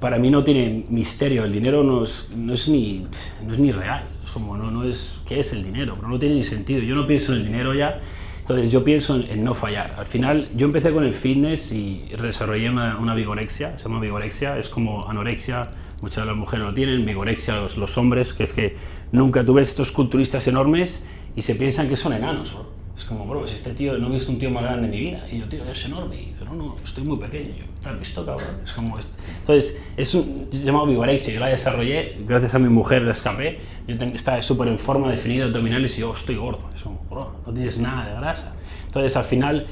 para 0.00 0.18
mí 0.18 0.30
no 0.30 0.42
tiene 0.42 0.84
misterio. 0.88 1.44
El 1.44 1.52
dinero 1.52 1.84
no 1.84 2.04
es, 2.04 2.28
no 2.34 2.54
es, 2.54 2.68
ni, 2.68 3.06
no 3.46 3.52
es 3.52 3.58
ni 3.58 3.70
real. 3.70 4.04
Es 4.24 4.30
como, 4.30 4.56
no, 4.56 4.70
no 4.70 4.84
es, 4.84 5.20
¿qué 5.26 5.40
es 5.40 5.52
el 5.52 5.62
dinero? 5.62 5.94
Pero 5.96 6.08
no 6.08 6.18
tiene 6.18 6.36
ni 6.36 6.42
sentido. 6.42 6.80
Yo 6.80 6.94
no 6.94 7.06
pienso 7.06 7.32
en 7.32 7.40
el 7.40 7.46
dinero 7.46 7.74
ya. 7.74 8.00
Entonces 8.40 8.72
yo 8.72 8.82
pienso 8.82 9.14
en, 9.16 9.30
en 9.30 9.44
no 9.44 9.54
fallar. 9.54 9.94
Al 9.98 10.06
final 10.06 10.48
yo 10.56 10.66
empecé 10.66 10.92
con 10.92 11.04
el 11.04 11.14
fitness 11.14 11.72
y 11.72 12.08
desarrollé 12.20 12.68
una, 12.70 12.98
una 12.98 13.14
vigorexia, 13.14 13.78
se 13.78 13.84
llama 13.84 14.00
vigorexia, 14.00 14.58
es 14.58 14.68
como 14.68 15.08
anorexia, 15.08 15.70
muchas 16.00 16.24
de 16.24 16.26
las 16.26 16.36
mujeres 16.36 16.66
lo 16.66 16.74
tienen, 16.74 17.06
vigorexia 17.06 17.56
los, 17.60 17.76
los 17.76 17.96
hombres, 17.96 18.34
que 18.34 18.42
es 18.42 18.52
que 18.52 18.76
nunca 19.12 19.44
tú 19.44 19.54
ves 19.54 19.68
estos 19.68 19.92
culturistas 19.92 20.48
enormes 20.48 21.06
y 21.36 21.42
se 21.42 21.54
piensan 21.54 21.88
que 21.88 21.96
son 21.96 22.12
enanos. 22.12 22.52
bro. 22.52 22.79
Es 23.00 23.06
como, 23.06 23.24
bro, 23.24 23.46
si 23.46 23.54
este 23.54 23.72
tío, 23.72 23.96
no 23.96 24.08
he 24.08 24.12
visto 24.12 24.30
un 24.30 24.38
tío 24.38 24.50
más 24.50 24.62
grande 24.62 24.84
en 24.84 24.90
mi 24.90 25.00
vida. 25.00 25.26
Y 25.32 25.38
yo, 25.38 25.46
tío, 25.48 25.64
es 25.64 25.82
enorme. 25.86 26.20
Y 26.20 26.26
dice, 26.26 26.44
no, 26.44 26.52
no, 26.54 26.76
estoy 26.84 27.02
muy 27.02 27.16
pequeño. 27.16 27.48
Yo, 27.58 27.64
¿te 27.82 27.88
has 27.88 27.98
visto, 27.98 28.26
cabrón? 28.26 28.46
Es 28.62 28.72
como 28.74 28.98
esto. 28.98 29.16
Entonces, 29.38 29.78
es 29.96 30.14
un 30.14 30.48
se 30.52 30.58
llama 30.64 30.84
vigorexia. 30.84 31.32
Yo 31.32 31.40
la 31.40 31.46
desarrollé, 31.48 32.18
gracias 32.28 32.54
a 32.54 32.58
mi 32.58 32.68
mujer 32.68 33.00
la 33.02 33.12
escapé. 33.12 33.58
Yo 33.88 33.96
ten- 33.96 34.14
estaba 34.14 34.42
súper 34.42 34.68
en 34.68 34.78
forma, 34.78 35.10
definida, 35.10 35.46
abdominales, 35.46 35.96
y 35.96 36.02
yo, 36.02 36.12
estoy 36.12 36.34
gordo. 36.36 36.60
Es 36.76 36.82
como, 36.82 37.00
bro, 37.10 37.32
no 37.46 37.52
tienes 37.54 37.78
nada 37.78 38.06
de 38.06 38.14
grasa. 38.20 38.54
Entonces, 38.84 39.16
al 39.16 39.24
final, 39.24 39.66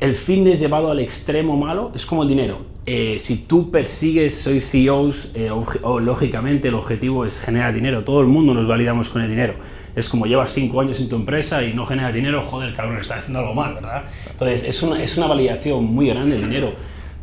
el 0.00 0.14
fitness 0.14 0.58
llevado 0.58 0.90
al 0.90 1.00
extremo 1.00 1.58
malo 1.58 1.92
es 1.94 2.06
como 2.06 2.22
el 2.22 2.30
dinero. 2.30 2.60
Eh, 2.86 3.18
si 3.20 3.36
tú 3.44 3.70
persigues, 3.70 4.40
soy 4.40 4.60
CEOs, 4.62 5.28
eh, 5.34 5.50
obje- 5.50 5.80
o 5.82 6.00
lógicamente 6.00 6.68
el 6.68 6.74
objetivo 6.74 7.26
es 7.26 7.40
generar 7.40 7.74
dinero. 7.74 8.04
Todo 8.04 8.22
el 8.22 8.26
mundo 8.26 8.54
nos 8.54 8.66
validamos 8.66 9.10
con 9.10 9.20
el 9.20 9.28
dinero. 9.28 9.54
Es 9.96 10.08
como 10.08 10.26
llevas 10.26 10.52
cinco 10.52 10.80
años 10.80 11.00
en 11.00 11.08
tu 11.08 11.16
empresa 11.16 11.62
y 11.62 11.72
no 11.72 11.86
generas 11.86 12.14
dinero, 12.14 12.42
joder, 12.42 12.74
cabrón, 12.74 12.98
estás 12.98 13.18
haciendo 13.18 13.40
algo 13.40 13.54
mal, 13.54 13.74
¿verdad? 13.74 14.04
Entonces, 14.30 14.64
es 14.64 14.82
una, 14.82 15.02
es 15.02 15.16
una 15.16 15.26
validación 15.26 15.84
muy 15.84 16.08
grande 16.08 16.36
el 16.36 16.42
dinero. 16.42 16.72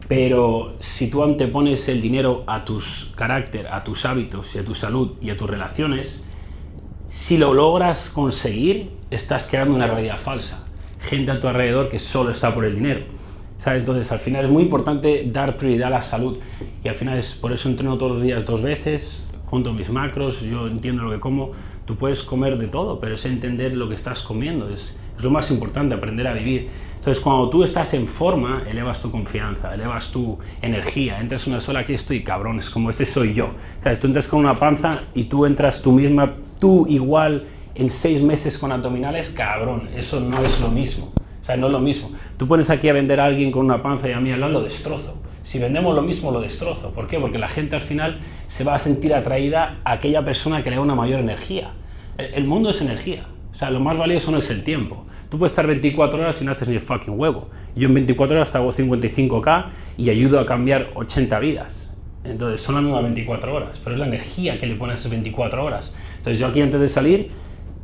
Pero 0.08 0.76
si 0.82 1.10
tú 1.10 1.24
antepones 1.24 1.88
el 1.88 2.02
dinero 2.02 2.44
a 2.48 2.66
tus 2.66 3.14
carácter, 3.16 3.68
a 3.68 3.84
tus 3.84 4.06
hábitos 4.06 4.56
y 4.56 4.60
a 4.60 4.66
tu 4.66 4.76
salud 4.76 5.14
y 5.22 5.30
a 5.30 5.38
tus 5.38 5.50
relaciones, 5.50 6.26
si 7.10 7.38
lo 7.38 7.54
logras 7.54 8.10
conseguir, 8.10 8.90
estás 9.10 9.48
creando 9.48 9.76
una 9.76 9.88
realidad 9.88 10.18
falsa. 10.18 10.66
Gente 11.02 11.32
a 11.32 11.40
tu 11.40 11.48
alrededor 11.48 11.90
que 11.90 12.00
solo 12.00 12.32
está 12.32 12.54
por 12.54 12.66
el 12.66 12.76
dinero. 12.76 13.02
¿Sabes? 13.58 13.82
Entonces, 13.82 14.12
al 14.12 14.20
final 14.20 14.46
es 14.46 14.52
muy 14.52 14.64
importante 14.64 15.24
dar 15.28 15.58
prioridad 15.58 15.88
a 15.88 15.92
la 15.92 16.02
salud. 16.02 16.40
Y 16.84 16.88
al 16.88 16.96
final 16.96 17.18
es 17.18 17.34
por 17.36 17.52
eso 17.52 17.70
entreno 17.70 17.98
todos 17.98 18.14
los 18.14 18.22
días 18.22 18.46
dos 18.46 18.62
veces, 18.62 19.28
junto 19.46 19.74
mis 19.74 19.90
macros, 19.90 20.42
yo 20.42 20.68
entiendo 20.68 21.04
lo 21.04 21.12
que 21.12 21.20
como. 21.20 21.52
Tú 21.92 21.98
puedes 21.98 22.24
comer 22.24 22.58
de 22.58 22.70
todo, 22.70 23.02
pero 23.02 23.16
es 23.16 23.26
entender 23.26 23.76
lo 23.76 23.90
que 23.90 23.96
estás 23.96 24.22
comiendo. 24.22 24.70
Es, 24.70 24.98
es 25.18 25.22
lo 25.22 25.30
más 25.30 25.52
importante, 25.52 25.94
aprender 25.94 26.26
a 26.26 26.32
vivir. 26.32 26.70
Entonces, 26.96 27.22
cuando 27.22 27.50
tú 27.50 27.66
estás 27.66 27.94
en 27.94 28.08
forma, 28.08 28.64
elevas 28.66 29.02
tu 29.02 29.12
confianza, 29.12 29.74
elevas 29.74 30.10
tu 30.10 30.40
energía. 30.62 31.20
Entras 31.20 31.48
en 31.48 31.52
una 31.52 31.62
sola, 31.62 31.82
aquí 31.82 31.94
estoy, 31.94 32.24
cabrón, 32.24 32.60
es 32.60 32.70
como 32.70 32.92
este 32.92 33.06
soy 33.06 33.34
yo. 33.34 33.50
¿Sabes? 33.82 34.00
Tú 34.00 34.08
entras 34.08 34.30
con 34.30 34.40
una 34.40 34.58
panza 34.58 35.02
y 35.14 35.26
tú 35.26 35.46
entras 35.46 35.82
tú 35.82 35.92
misma, 35.92 36.34
tú 36.62 36.86
igual, 36.88 37.44
en 37.76 37.90
seis 37.90 38.24
meses 38.24 38.58
con 38.58 38.72
abdominales, 38.72 39.30
cabrón, 39.30 39.90
eso 39.94 40.22
no 40.22 40.42
es 40.42 40.62
lo 40.62 40.70
mismo. 40.70 41.12
O 41.42 41.44
sea, 41.44 41.58
no 41.58 41.68
es 41.68 41.74
lo 41.74 41.82
mismo. 41.82 42.14
Tú 42.38 42.48
pones 42.48 42.70
aquí 42.70 42.88
a 42.88 42.94
vender 42.94 43.20
a 43.20 43.26
alguien 43.26 43.52
con 43.52 43.66
una 43.66 43.84
panza 43.84 44.08
y 44.08 44.14
a 44.14 44.22
mí 44.22 44.32
al 44.32 44.40
lado 44.40 44.54
lo 44.54 44.64
destrozo. 44.64 45.22
Si 45.44 45.60
vendemos 45.60 45.94
lo 45.94 46.04
mismo, 46.04 46.32
lo 46.32 46.40
destrozo. 46.40 46.94
¿Por 46.94 47.08
qué? 47.08 47.20
Porque 47.20 47.38
la 47.38 47.50
gente 47.50 47.76
al 47.76 47.82
final 47.82 48.20
se 48.48 48.64
va 48.64 48.76
a 48.76 48.80
sentir 48.80 49.14
atraída 49.14 49.80
a 49.84 49.92
aquella 49.92 50.24
persona 50.24 50.64
que 50.64 50.70
le 50.70 50.78
da 50.78 50.82
una 50.82 50.96
mayor 50.96 51.20
energía. 51.20 51.74
El, 52.22 52.46
mundo 52.46 52.70
es 52.70 52.82
energía. 52.82 53.26
O 53.52 53.56
sea, 53.56 53.70
lo 53.70 53.80
más 53.80 53.98
valioso 53.98 54.32
no 54.32 54.38
es 54.38 54.50
el 54.50 54.64
tiempo. 54.64 55.06
Tú 55.30 55.38
puedes 55.38 55.52
estar 55.52 55.66
24 55.66 56.20
horas 56.20 56.42
y 56.42 56.46
no 56.46 56.52
haces 56.52 56.68
ni 56.68 56.76
el 56.76 56.82
fucking 56.82 57.20
huevo. 57.20 57.50
Yo 57.76 57.88
en 57.88 57.94
24 57.94 58.38
horas 58.38 58.52
te 58.52 58.58
hago 58.58 58.72
55k 58.72 59.66
y 59.98 60.10
ayudo 60.10 60.40
a 60.40 60.46
cambiar 60.46 60.92
80 60.96 61.40
vidas. 61.40 61.98
Entonces 62.24 62.62
son 62.62 62.76
las 62.76 62.84
mismas 62.84 63.04
24 63.04 63.56
horas, 63.56 63.80
pero 63.84 63.96
es 63.96 64.00
la 64.00 64.08
energía 64.08 64.60
que 64.60 64.68
le 64.68 64.76
pones 64.76 64.98
a 64.98 65.00
esas 65.00 65.12
24 65.12 65.64
horas. 65.66 65.94
Entonces 66.18 66.40
yo 66.40 66.48
aquí 66.48 66.62
antes 66.62 66.80
de 66.80 66.88
salir 66.88 67.32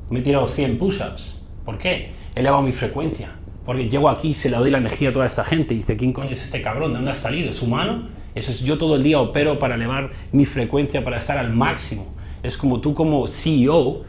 me 0.10 0.20
he 0.20 0.22
tirado 0.22 0.48
100 0.48 0.78
push-ups. 0.78 1.42
¿Por 1.66 1.78
qué? 1.78 2.12
He 2.36 2.40
elevado 2.40 2.62
mi 2.62 2.72
frecuencia. 2.72 3.32
Porque 3.66 3.90
llego 3.90 4.10
aquí 4.10 4.30
y 4.30 4.34
se 4.34 4.50
le 4.50 4.58
doy 4.58 4.72
la 4.72 4.78
energía 4.78 5.10
a 5.10 5.14
toda 5.14 5.26
esta 5.26 5.44
gente. 5.44 5.74
Y 5.74 5.78
dice, 5.78 5.98
¿quién 5.98 6.14
coño 6.14 6.30
es 6.30 6.46
este 6.46 6.62
cabrón? 6.62 6.92
¿De 6.92 6.98
dónde 6.98 7.12
has 7.12 7.18
salido? 7.18 7.50
¿Es 7.50 7.62
humano? 7.62 8.08
Eso 8.36 8.52
es, 8.52 8.62
yo 8.62 8.78
todo 8.78 8.96
el 8.96 9.04
día 9.04 9.20
opero 9.20 9.60
para 9.60 9.76
elevar 9.76 10.12
mi 10.32 10.46
frecuencia, 10.46 11.04
para 11.04 11.18
estar 11.18 11.38
al 11.38 11.52
máximo. 11.54 12.08
Es 12.44 12.56
como 12.56 12.80
tú 12.80 12.94
como 12.94 13.26
CEO, 13.28 14.04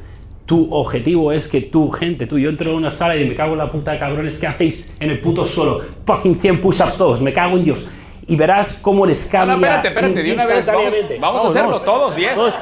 tu 0.48 0.66
objetivo 0.74 1.30
es 1.30 1.46
que 1.46 1.60
tu 1.60 1.90
gente, 1.90 2.26
tú, 2.26 2.38
yo 2.38 2.48
entro 2.48 2.70
en 2.70 2.76
una 2.76 2.90
sala 2.90 3.16
y 3.16 3.26
me 3.26 3.34
cago 3.34 3.52
en 3.52 3.58
la 3.58 3.70
puta 3.70 3.98
cabrones 3.98 4.38
que 4.40 4.46
hacéis 4.46 4.90
en 4.98 5.10
el 5.10 5.20
puto 5.20 5.44
suelo. 5.44 5.82
Fucking 6.06 6.40
100 6.40 6.62
push-ups 6.62 6.96
todos, 6.96 7.20
me 7.20 7.34
cago 7.34 7.58
en 7.58 7.64
Dios. 7.64 7.86
Y 8.26 8.34
verás 8.34 8.72
cómo 8.80 9.04
les 9.04 9.26
cambia 9.26 9.56
no, 9.56 9.62
espérate, 9.62 9.88
espérate, 9.88 10.22
de 10.22 10.32
una 10.32 10.46
vez 10.46 10.66
vamos, 10.66 10.94
vamos 11.20 11.44
a 11.44 11.48
hacerlo 11.48 11.82
todos, 11.82 12.16
10. 12.16 12.34
Todos, 12.34 12.54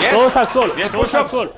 10. 0.00 0.10
todos 0.10 0.36
al 0.36 0.48
sol, 0.48 0.72
10 0.74 0.90
todos 0.90 1.14
al 1.14 1.20
push-ups. 1.22 1.30
sol. 1.30 1.52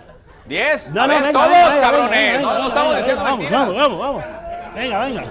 10. 0.49 0.91
No, 0.93 1.07
no, 1.07 1.15
venga, 1.15 1.33
todos, 1.33 1.49
venga, 1.49 1.81
cabrones. 1.81 2.11
venga, 2.11 2.41
no, 2.41 2.59
no 2.59 2.69
estamos 2.69 2.97
diciendo 2.99 3.23
vamos, 3.23 3.39
mentiras. 3.39 3.61
Vamos, 3.61 3.77
vamos, 3.77 3.99
vamos. 3.99 4.25
Venga, 4.75 4.99
venga. 4.99 5.25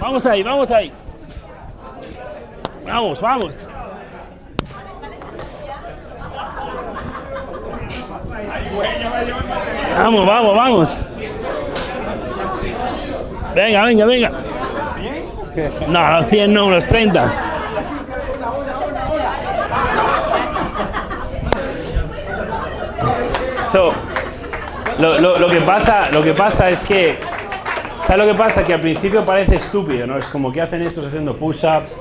Vamos 0.00 0.26
ahí, 0.26 0.42
vamos 0.44 0.70
ahí. 0.70 0.92
Vamos, 2.86 3.20
vamos. 3.20 3.68
Vamos, 10.02 10.26
vamos, 10.26 10.56
vamos. 10.56 10.98
Venga, 13.54 13.82
venga, 13.84 14.04
venga. 14.06 14.30
No, 15.88 16.10
los 16.12 16.26
100 16.28 16.54
no, 16.54 16.66
unos 16.66 16.84
30. 16.86 17.32
So, 23.70 23.92
lo, 24.98 25.18
lo- 25.20 25.38
lo 25.38 25.48
que 25.48 25.60
pasa, 25.60 26.10
lo 26.10 26.22
que 26.22 26.32
pasa 26.32 26.70
es 26.70 26.80
que, 26.80 27.16
¿sabes 28.02 28.26
lo 28.26 28.32
que 28.32 28.38
pasa? 28.38 28.64
Que 28.64 28.74
al 28.74 28.80
principio 28.80 29.24
parece 29.24 29.56
estúpido, 29.56 30.06
¿no? 30.06 30.18
Es 30.18 30.26
como 30.28 30.50
que 30.50 30.60
hacen 30.60 30.82
estos 30.82 31.06
haciendo 31.06 31.36
push-ups, 31.36 31.96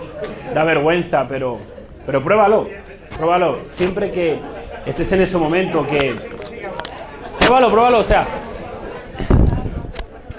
da 0.54 0.64
vergüenza, 0.64 1.26
pero, 1.30 1.60
pero 2.06 2.24
pruébalo, 2.24 2.68
pruébalo. 3.16 3.60
Siempre 3.68 4.10
que 4.10 4.40
estés 4.86 5.12
en 5.12 5.22
ese 5.22 5.38
momento 5.38 5.86
que... 5.86 6.16
Pruébalo, 7.50 7.72
pruébalo, 7.72 7.98
o 7.98 8.04
sea... 8.04 8.28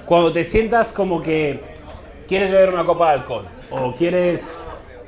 cuando 0.07 0.33
te 0.33 0.45
sientas 0.45 0.93
como 0.93 1.21
que 1.21 1.61
quieres 2.29 2.52
beber 2.52 2.73
una 2.73 2.85
copa 2.87 3.09
de 3.09 3.19
alcohol, 3.19 3.47
o 3.69 3.93
quieres, 3.97 4.57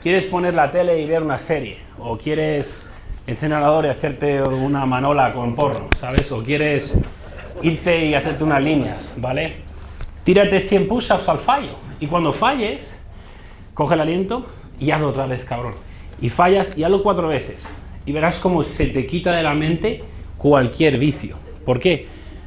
quieres 0.00 0.26
poner 0.26 0.52
la 0.52 0.68
tele 0.72 1.00
y 1.00 1.06
ver 1.06 1.22
una 1.22 1.38
serie, 1.38 1.78
o 2.00 2.18
quieres 2.18 2.82
encender 3.28 3.84
y 3.84 3.86
hacerte 3.86 4.42
una 4.42 4.84
manola 4.84 5.32
con 5.32 5.54
porno, 5.54 5.86
¿sabes? 5.96 6.32
O 6.32 6.42
quieres 6.42 6.98
irte 7.62 8.06
y 8.06 8.14
hacerte 8.14 8.42
unas 8.42 8.60
líneas, 8.60 9.14
¿vale? 9.18 9.58
Tírate 10.24 10.58
100 10.58 10.88
push-ups 10.88 11.28
al 11.28 11.38
fallo. 11.38 11.76
Y 12.00 12.08
cuando 12.08 12.32
falles, 12.32 12.98
coge 13.74 13.94
el 13.94 14.00
aliento 14.00 14.46
y 14.80 14.90
hazlo 14.90 15.10
otra 15.10 15.26
vez, 15.26 15.44
cabrón. 15.44 15.74
Y 16.20 16.30
fallas 16.30 16.76
y 16.76 16.82
hazlo 16.82 17.00
cuatro 17.04 17.28
veces. 17.28 17.64
Y 18.04 18.10
verás 18.10 18.40
cómo 18.40 18.64
se 18.64 18.86
te 18.86 19.06
quita 19.06 19.30
de 19.36 19.44
la 19.44 19.54
mente 19.54 20.02
cualquier 20.36 20.98
vicio. 20.98 21.51
¿Por 21.64 21.78
qué? 21.78 22.06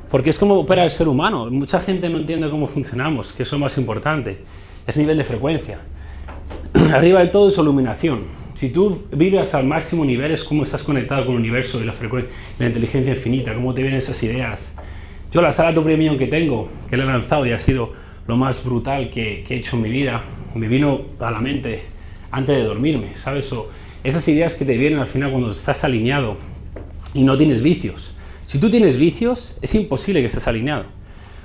Porque 0.09 0.29
es 0.29 0.39
como 0.39 0.55
opera 0.55 0.83
el 0.83 0.91
ser 0.91 1.07
humano. 1.07 1.49
Mucha 1.49 1.79
gente 1.79 2.09
no 2.09 2.19
entiende 2.19 2.49
cómo 2.49 2.67
funcionamos, 2.67 3.33
que 3.33 3.43
es 3.43 3.51
lo 3.51 3.59
más 3.59 3.77
importante. 3.77 4.39
Es 4.87 4.97
nivel 4.97 5.17
de 5.17 5.23
frecuencia. 5.23 5.79
Arriba 6.93 7.21
de 7.21 7.27
todo 7.27 7.49
es 7.49 7.57
iluminación. 7.57 8.23
Si 8.53 8.69
tú 8.69 9.03
vives 9.11 9.53
al 9.53 9.65
máximo 9.65 10.05
nivel 10.05 10.31
es 10.31 10.43
cómo 10.43 10.63
estás 10.63 10.83
conectado 10.83 11.25
con 11.25 11.35
el 11.35 11.41
universo 11.41 11.81
y 11.81 11.85
la, 11.85 11.93
la 12.57 12.65
inteligencia 12.65 13.13
infinita, 13.13 13.53
cómo 13.53 13.73
te 13.73 13.81
vienen 13.81 13.99
esas 13.99 14.21
ideas. 14.23 14.73
Yo 15.31 15.41
la 15.41 15.51
sala 15.51 15.73
de 15.73 15.81
premium 15.81 16.17
que 16.17 16.27
tengo, 16.27 16.69
que 16.89 16.95
le 16.95 17.03
he 17.03 17.05
lanzado 17.05 17.45
y 17.45 17.51
ha 17.51 17.59
sido 17.59 17.91
lo 18.25 18.37
más 18.37 18.63
brutal 18.63 19.09
que, 19.09 19.43
he 19.49 19.55
hecho 19.55 19.75
en 19.75 19.81
mi 19.81 19.89
vida, 19.89 20.23
me 20.55 20.69
vino 20.69 21.01
a 21.19 21.29
la 21.29 21.41
mente 21.41 21.83
antes 22.31 22.55
de 22.55 22.63
dormirme, 22.63 23.17
¿sabes? 23.17 23.51
O 23.51 23.69
esas 24.05 24.25
ideas 24.29 24.55
que 24.55 24.63
te 24.63 24.77
vienen 24.77 24.99
al 24.99 25.07
final 25.07 25.31
cuando 25.31 25.51
estás 25.51 25.83
alineado 25.83 26.37
y 27.13 27.23
no 27.23 27.35
tienes 27.35 27.61
vicios. 27.61 28.14
Si 28.47 28.59
tú 28.59 28.69
tienes 28.69 28.97
vicios, 28.97 29.55
es 29.61 29.73
imposible 29.73 30.21
que 30.21 30.27
estés 30.27 30.47
alineado. 30.47 30.85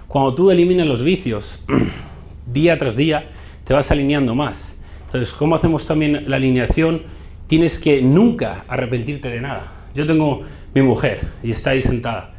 Cuando 0.06 0.34
tú 0.34 0.50
eliminas 0.50 0.86
los 0.86 1.02
vicios 1.02 1.60
día 2.46 2.76
tras 2.76 2.94
día, 2.94 3.30
te 3.64 3.72
vas 3.72 3.90
alineando 3.90 4.34
más. 4.34 4.76
Entonces, 5.06 5.32
¿cómo 5.32 5.54
hacemos 5.54 5.86
también 5.86 6.28
la 6.28 6.36
alineación? 6.36 7.02
Tienes 7.46 7.78
que 7.78 8.02
nunca 8.02 8.64
arrepentirte 8.68 9.30
de 9.30 9.40
nada. 9.40 9.72
Yo 9.94 10.04
tengo 10.04 10.42
mi 10.74 10.82
mujer 10.82 11.28
y 11.42 11.52
está 11.52 11.70
ahí 11.70 11.82
sentada. 11.82 12.34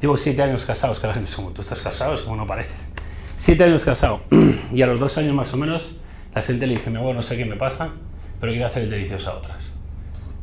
Llevo 0.00 0.16
siete 0.16 0.42
años 0.42 0.64
casado, 0.64 0.92
es 0.92 0.98
que 0.98 1.06
la 1.06 1.14
gente 1.14 1.28
dice, 1.28 1.36
como 1.36 1.50
tú 1.50 1.62
estás 1.62 1.80
casado, 1.80 2.14
es 2.14 2.20
como 2.20 2.36
no 2.36 2.46
pareces. 2.46 2.76
Siete 3.38 3.64
años 3.64 3.82
casado. 3.84 4.20
y 4.74 4.82
a 4.82 4.86
los 4.86 5.00
dos 5.00 5.16
años 5.16 5.34
más 5.34 5.54
o 5.54 5.56
menos, 5.56 5.96
la 6.34 6.42
gente 6.42 6.66
le 6.66 6.74
dije, 6.74 6.90
mi 6.90 6.98
abuelo, 6.98 7.14
no 7.14 7.22
sé 7.22 7.36
qué 7.36 7.46
me 7.46 7.56
pasa, 7.56 7.90
pero 8.40 8.52
quiero 8.52 8.66
hacer 8.66 8.92
el 8.92 9.26
a 9.26 9.32
otras. 9.32 9.71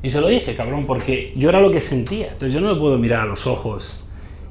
Y 0.02 0.10
se 0.10 0.22
lo 0.22 0.28
dije, 0.28 0.56
cabrón, 0.56 0.86
porque 0.86 1.34
yo 1.36 1.50
era 1.50 1.60
lo 1.60 1.72
que 1.72 1.82
sentía. 1.82 2.28
Entonces 2.28 2.54
yo 2.54 2.62
no 2.62 2.74
le 2.74 2.80
puedo 2.80 2.98
mirar 2.98 3.22
a 3.22 3.26
los 3.26 3.48
ojos 3.48 4.00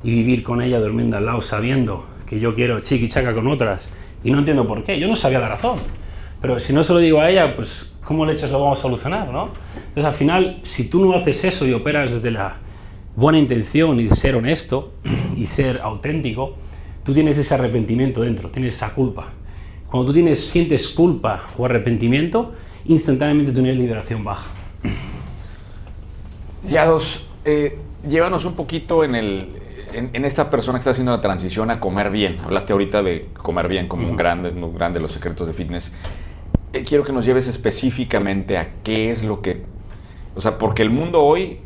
y 0.03 0.11
vivir 0.11 0.43
con 0.43 0.61
ella 0.61 0.79
durmiendo 0.79 1.17
al 1.17 1.25
lado 1.25 1.41
sabiendo 1.41 2.07
que 2.27 2.39
yo 2.39 2.55
quiero 2.55 2.81
chiqui 2.81 3.09
chaca 3.09 3.35
con 3.35 3.47
otras 3.47 3.91
y 4.23 4.31
no 4.31 4.39
entiendo 4.39 4.67
por 4.67 4.85
qué. 4.85 5.01
Yo 5.01 5.09
no 5.09 5.17
sabía 5.17 5.39
la 5.39 5.49
razón. 5.49 5.79
Pero 6.41 6.61
si 6.61 6.73
no 6.73 6.83
se 6.83 6.93
lo 6.93 6.99
digo 6.99 7.21
a 7.21 7.31
ella, 7.31 7.57
pues 7.57 7.93
¿cómo 8.05 8.25
leches 8.25 8.51
lo 8.51 8.61
vamos 8.61 8.79
a 8.79 8.83
solucionar, 8.83 9.29
no? 9.33 9.51
Entonces 9.75 10.05
al 10.05 10.13
final, 10.13 10.61
si 10.63 10.89
tú 10.89 11.05
no 11.05 11.15
haces 11.15 11.45
eso 11.45 11.67
y 11.67 11.73
operas 11.73 12.13
desde 12.13 12.31
la 12.31 12.57
buena 13.17 13.39
intención 13.39 13.99
y 13.99 14.09
ser 14.11 14.37
honesto 14.37 14.93
y 15.37 15.47
ser 15.47 15.81
auténtico, 15.83 16.57
tú 17.05 17.15
tienes 17.15 17.39
ese 17.39 17.55
arrepentimiento 17.55 18.21
dentro, 18.21 18.51
tienes 18.51 18.77
esa 18.77 18.95
culpa. 18.95 19.33
Cuando 19.91 20.09
tú 20.09 20.13
tienes, 20.13 20.47
sientes 20.47 20.89
culpa 20.89 21.49
o 21.57 21.65
arrepentimiento, 21.65 22.53
instantáneamente 22.85 23.51
tu 23.51 23.63
nivel 23.63 23.79
de 23.79 23.85
liberación 23.85 24.23
baja. 24.23 24.51
Ya 26.67 26.87
dos, 26.87 27.27
eh, 27.45 27.79
llévanos 28.07 28.45
un 28.45 28.55
poquito 28.55 29.05
en, 29.05 29.15
el, 29.15 29.49
en, 29.93 30.25
esta 30.25 30.51
persona 30.51 30.79
que 30.79 30.81
está 30.81 30.91
haciendo 30.91 31.13
la 31.13 31.21
transición 31.21 31.71
a 31.71 31.81
comer 31.81 32.11
bien. 32.11 32.41
Hablaste 32.45 32.73
ahorita 32.73 33.03
de 33.03 33.29
comer 33.43 33.69
bien 33.69 33.89
como 33.89 34.09
un 34.09 34.17
grande, 34.17 34.51
un 34.51 34.75
grande 34.75 35.01
los 35.01 35.13
secretos 35.13 35.47
de 35.47 35.53
fitness. 35.53 35.93
Eh, 36.73 36.85
quiero 36.87 37.05
que 37.05 37.13
nos 37.13 37.25
lleves 37.25 37.47
específicamente 37.47 38.59
a 38.59 38.71
qué 38.83 39.11
es 39.11 39.23
lo 39.23 39.41
que... 39.41 39.63
O 40.35 40.41
sea, 40.41 40.59
porque 40.59 40.83
el 40.83 40.91
mundo 40.91 41.23
hoy, 41.23 41.59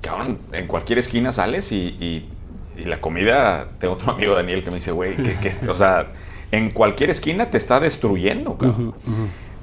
cabrón, 0.00 0.38
en 0.52 0.66
cualquier 0.66 0.98
esquina 0.98 1.32
sales 1.32 1.72
y, 1.72 1.76
y, 1.76 2.84
la 2.84 3.00
comida... 3.00 3.68
Tengo 3.78 3.94
otro 3.94 4.12
amigo 4.12 4.34
Daniel 4.34 4.62
que 4.62 4.70
me 4.70 4.76
dice, 4.76 4.92
güey, 4.92 5.16
que, 5.16 5.50
o 5.68 5.74
sea, 5.74 6.08
en 6.52 6.70
cualquier 6.70 7.10
esquina 7.10 7.50
te 7.50 7.58
está 7.58 7.80
destruyendo, 7.80 8.56
cabrón. 8.56 8.94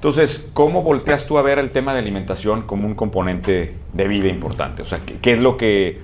Entonces, 0.04 0.52
¿cómo 0.52 0.84
volteas 0.84 1.26
tú 1.26 1.38
a 1.38 1.42
ver 1.42 1.60
el 1.60 1.70
tema 1.70 1.94
de 1.94 2.00
alimentación 2.00 2.64
como 2.64 2.86
un 2.86 2.94
componente 2.94 3.74
de 3.94 4.08
vida 4.10 4.28
importante? 4.28 4.82
O 4.82 4.86
sea, 4.86 5.00
¿qué, 5.00 5.32
es 5.32 5.40
lo 5.40 5.56
que 5.56 6.02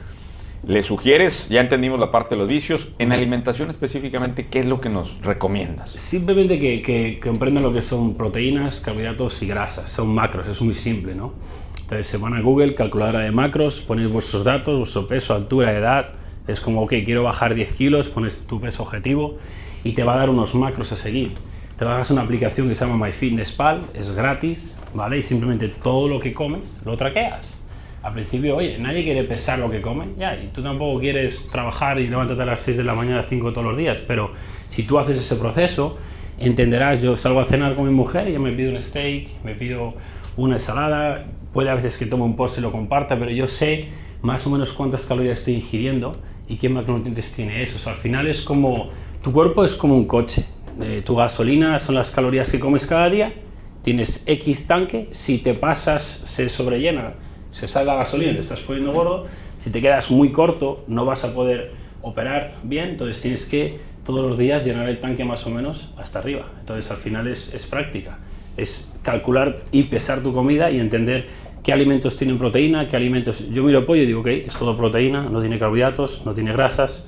le 0.65 0.83
sugieres? 0.83 1.49
Ya 1.49 1.59
entendimos 1.59 1.99
la 1.99 2.09
parte 2.09 2.35
de 2.35 2.39
los 2.39 2.47
vicios. 2.47 2.87
En 2.97 3.11
alimentación 3.11 3.69
específicamente, 3.69 4.47
¿qué 4.47 4.61
es 4.61 4.67
lo 4.67 4.79
que 4.79 4.87
nos 4.87 5.19
recomiendas? 5.19 5.91
Simplemente 5.91 6.59
que, 6.59 6.81
que, 6.81 7.19
comprendan 7.19 7.61
lo 7.61 7.73
que 7.73 7.81
son 7.81 8.15
proteínas, 8.15 8.79
carbohidratos 8.79 9.41
y 9.41 9.47
grasas. 9.47 9.91
Son 9.91 10.07
macros, 10.07 10.47
es 10.47 10.61
muy 10.61 10.75
simple, 10.75 11.13
¿no? 11.13 11.33
Entonces 11.81 12.07
se 12.07 12.15
van 12.15 12.35
a 12.35 12.39
Google, 12.39 12.75
calculadora 12.75 13.19
de 13.19 13.31
macros, 13.31 13.81
ponéis 13.81 14.09
vuestros 14.09 14.45
datos, 14.45 14.77
vuestro 14.77 15.07
peso, 15.07 15.35
altura, 15.35 15.73
edad. 15.73 16.13
Es 16.47 16.61
como, 16.61 16.83
ok, 16.83 16.93
quiero 17.03 17.23
bajar 17.23 17.53
10 17.53 17.73
kilos, 17.73 18.07
pones 18.07 18.47
tu 18.47 18.61
peso 18.61 18.81
objetivo 18.81 19.39
y 19.83 19.91
te 19.91 20.05
va 20.05 20.13
a 20.13 20.19
dar 20.19 20.29
unos 20.29 20.55
macros 20.55 20.93
a 20.93 20.95
seguir 20.95 21.33
te 21.79 21.85
bajas 21.85 22.11
una 22.11 22.23
aplicación 22.23 22.67
que 22.67 22.75
se 22.75 22.85
llama 22.85 23.05
MyFitnessPal, 23.05 23.91
es 23.93 24.11
gratis, 24.11 24.77
¿vale? 24.93 25.19
Y 25.19 25.23
simplemente 25.23 25.69
todo 25.69 26.09
lo 26.09 26.19
que 26.19 26.33
comes 26.33 26.81
lo 26.83 26.97
traqueas. 26.97 27.57
Al 28.03 28.11
principio, 28.11 28.57
oye, 28.57 28.77
nadie 28.77 29.05
quiere 29.05 29.23
pesar 29.23 29.59
lo 29.59 29.71
que 29.71 29.81
come, 29.81 30.07
ya, 30.17 30.35
y 30.35 30.47
tú 30.47 30.61
tampoco 30.61 30.99
quieres 30.99 31.47
trabajar 31.47 31.97
y 32.01 32.09
levantarte 32.09 32.43
a 32.43 32.47
las 32.47 32.59
6 32.59 32.75
de 32.75 32.83
la 32.83 32.95
mañana 32.95 33.21
a 33.21 33.23
5 33.23 33.53
todos 33.53 33.65
los 33.65 33.77
días, 33.77 34.03
pero 34.05 34.33
si 34.67 34.83
tú 34.83 34.99
haces 34.99 35.19
ese 35.19 35.37
proceso, 35.37 35.95
entenderás, 36.37 37.01
yo 37.01 37.15
salgo 37.15 37.39
a 37.39 37.45
cenar 37.45 37.77
con 37.77 37.85
mi 37.85 37.93
mujer 37.93 38.27
y 38.27 38.33
yo 38.33 38.41
me 38.41 38.51
pido 38.51 38.73
un 38.73 38.81
steak, 38.81 39.41
me 39.45 39.55
pido 39.55 39.93
una 40.35 40.55
ensalada, 40.55 41.27
puede 41.53 41.69
a 41.69 41.75
veces 41.75 41.97
que 41.97 42.05
tome 42.05 42.23
un 42.23 42.35
post 42.35 42.57
y 42.57 42.61
lo 42.61 42.73
comparta, 42.73 43.17
pero 43.17 43.31
yo 43.31 43.47
sé 43.47 43.87
más 44.21 44.45
o 44.45 44.49
menos 44.49 44.73
cuántas 44.73 45.05
calorías 45.05 45.39
estoy 45.39 45.53
ingiriendo 45.53 46.17
y 46.49 46.57
qué 46.57 46.67
macronutrientes 46.67 47.31
tiene 47.31 47.63
eso. 47.63 47.77
O 47.77 47.79
sea, 47.79 47.93
al 47.93 47.99
final 47.99 48.27
es 48.27 48.41
como, 48.41 48.89
tu 49.23 49.31
cuerpo 49.31 49.63
es 49.63 49.75
como 49.75 49.95
un 49.95 50.07
coche, 50.07 50.43
eh, 50.81 51.01
tu 51.05 51.15
gasolina 51.15 51.79
son 51.79 51.95
las 51.95 52.11
calorías 52.11 52.51
que 52.51 52.59
comes 52.59 52.87
cada 52.87 53.09
día, 53.09 53.33
tienes 53.81 54.23
X 54.25 54.67
tanque, 54.67 55.07
si 55.11 55.39
te 55.39 55.53
pasas 55.53 56.03
se 56.03 56.49
sobrellena, 56.49 57.13
se 57.51 57.67
sale 57.67 57.87
la 57.87 57.95
gasolina, 57.95 58.33
te 58.33 58.39
estás 58.39 58.59
poniendo 58.59 58.93
gordo, 58.93 59.27
si 59.57 59.71
te 59.71 59.81
quedas 59.81 60.09
muy 60.09 60.31
corto 60.31 60.83
no 60.87 61.05
vas 61.05 61.25
a 61.25 61.33
poder 61.33 61.71
operar 62.01 62.55
bien, 62.63 62.89
entonces 62.89 63.21
tienes 63.21 63.45
que 63.45 63.79
todos 64.05 64.27
los 64.27 64.37
días 64.37 64.65
llenar 64.65 64.89
el 64.89 64.99
tanque 64.99 65.23
más 65.25 65.45
o 65.45 65.49
menos 65.49 65.89
hasta 65.97 66.19
arriba. 66.19 66.51
Entonces 66.61 66.89
al 66.91 66.97
final 66.97 67.27
es, 67.27 67.53
es 67.53 67.67
práctica, 67.67 68.19
es 68.57 68.91
calcular 69.03 69.63
y 69.71 69.83
pesar 69.83 70.23
tu 70.23 70.33
comida 70.33 70.71
y 70.71 70.79
entender 70.79 71.27
qué 71.63 71.73
alimentos 71.73 72.15
tienen 72.15 72.37
proteína, 72.37 72.87
qué 72.87 72.95
alimentos... 72.95 73.43
Yo 73.49 73.63
miro 73.63 73.85
pollo 73.85 74.03
y 74.03 74.05
digo, 74.05 74.21
ok, 74.21 74.27
es 74.27 74.53
todo 74.53 74.77
proteína, 74.77 75.23
no 75.23 75.41
tiene 75.41 75.59
carbohidratos, 75.59 76.25
no 76.25 76.33
tiene 76.33 76.53
grasas, 76.53 77.05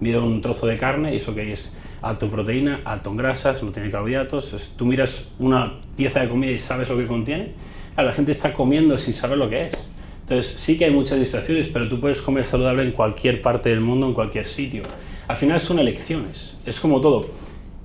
miro 0.00 0.24
un 0.24 0.40
trozo 0.40 0.66
de 0.66 0.78
carne 0.78 1.14
y 1.14 1.18
eso 1.18 1.34
que 1.34 1.52
es 1.52 1.76
alto 2.02 2.26
en 2.26 2.32
proteína, 2.32 2.80
alto 2.84 3.10
en 3.10 3.16
grasas, 3.16 3.62
no 3.62 3.70
tiene 3.70 3.90
carbohidratos. 3.90 4.72
Tú 4.76 4.86
miras 4.86 5.28
una 5.38 5.74
pieza 5.96 6.20
de 6.20 6.28
comida 6.28 6.52
y 6.52 6.58
sabes 6.58 6.88
lo 6.88 6.96
que 6.96 7.06
contiene. 7.06 7.52
la 7.96 8.12
gente 8.12 8.32
está 8.32 8.52
comiendo 8.52 8.96
sin 8.98 9.14
saber 9.14 9.38
lo 9.38 9.48
que 9.48 9.66
es. 9.66 9.94
Entonces 10.20 10.60
sí 10.60 10.76
que 10.76 10.84
hay 10.84 10.90
muchas 10.90 11.18
distracciones, 11.18 11.68
pero 11.68 11.88
tú 11.88 12.00
puedes 12.00 12.20
comer 12.20 12.44
saludable 12.44 12.82
en 12.82 12.92
cualquier 12.92 13.40
parte 13.40 13.70
del 13.70 13.80
mundo, 13.80 14.06
en 14.06 14.14
cualquier 14.14 14.46
sitio. 14.46 14.82
Al 15.26 15.36
final 15.36 15.60
son 15.60 15.78
elecciones, 15.78 16.60
es 16.66 16.78
como 16.78 17.00
todo. 17.00 17.30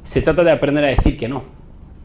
Se 0.03 0.21
trata 0.21 0.43
de 0.43 0.51
aprender 0.51 0.83
a 0.83 0.87
decir 0.89 1.17
que 1.17 1.27
no. 1.27 1.43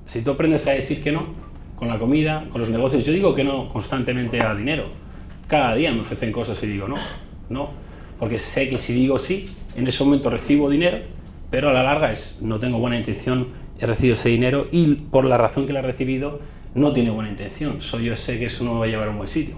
Si 0.07 0.23
tú 0.23 0.31
aprendes 0.31 0.67
a 0.67 0.71
decir 0.71 1.03
que 1.03 1.13
no, 1.13 1.27
con 1.75 1.89
la 1.89 1.99
comida, 1.99 2.47
con 2.51 2.61
los 2.61 2.71
negocios, 2.71 3.05
yo 3.05 3.13
digo 3.13 3.35
que 3.35 3.45
no 3.45 3.69
constantemente 3.69 4.43
a 4.43 4.55
dinero. 4.55 4.87
Cada 5.49 5.75
día 5.75 5.93
me 5.93 6.01
ofrecen 6.01 6.33
cosas 6.33 6.63
y 6.63 6.67
digo 6.67 6.89
no, 6.89 6.97
no, 7.49 7.71
porque 8.19 8.39
sé 8.39 8.69
que 8.69 8.79
si 8.79 8.93
digo 8.93 9.19
sí, 9.19 9.49
en 9.77 9.87
ese 9.87 10.05
momento 10.05 10.31
recibo 10.31 10.71
dinero 10.71 10.99
pero 11.51 11.71
a 11.71 11.73
la 11.73 11.83
larga 11.83 12.13
es, 12.13 12.39
no 12.41 12.59
tengo 12.61 12.79
buena 12.79 12.97
intención, 12.97 13.49
he 13.79 13.87
recibido 13.87 14.15
ese 14.15 14.29
dinero 14.29 14.67
y 14.71 14.95
por 14.95 15.25
la 15.25 15.39
razón 15.39 15.67
que 15.67 15.73
lo 15.73 15.79
he 15.79 15.83
recibido 15.83 16.41
no 16.75 16.93
tiene 16.93 17.11
buena 17.11 17.31
intención, 17.31 17.81
soy 17.81 18.05
yo 18.05 18.17
sé 18.17 18.39
que 18.39 18.47
eso 18.47 18.65
no 18.65 18.75
me 18.75 18.81
va 18.81 18.85
a 18.85 18.89
llevar 18.89 19.09
a 19.09 19.11
un 19.11 19.19
buen 19.19 19.29
sitio. 19.29 19.57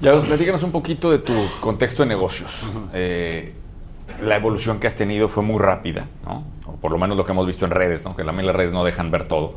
Ya, 0.00 0.20
platícanos 0.22 0.62
un 0.62 0.70
poquito 0.70 1.10
de 1.10 1.18
tu 1.18 1.32
contexto 1.60 2.04
de 2.04 2.08
negocios. 2.08 2.64
Eh, 2.94 3.52
la 4.22 4.36
evolución 4.36 4.78
que 4.78 4.86
has 4.86 4.94
tenido 4.94 5.28
fue 5.28 5.42
muy 5.42 5.58
rápida, 5.58 6.06
¿no? 6.24 6.44
O 6.66 6.76
por 6.76 6.92
lo 6.92 6.98
menos 6.98 7.16
lo 7.16 7.26
que 7.26 7.32
hemos 7.32 7.46
visto 7.46 7.64
en 7.64 7.72
redes, 7.72 8.04
¿no? 8.04 8.14
Que 8.14 8.22
también 8.22 8.46
las 8.46 8.54
redes 8.54 8.72
no 8.72 8.84
dejan 8.84 9.10
ver 9.10 9.26
todo. 9.26 9.56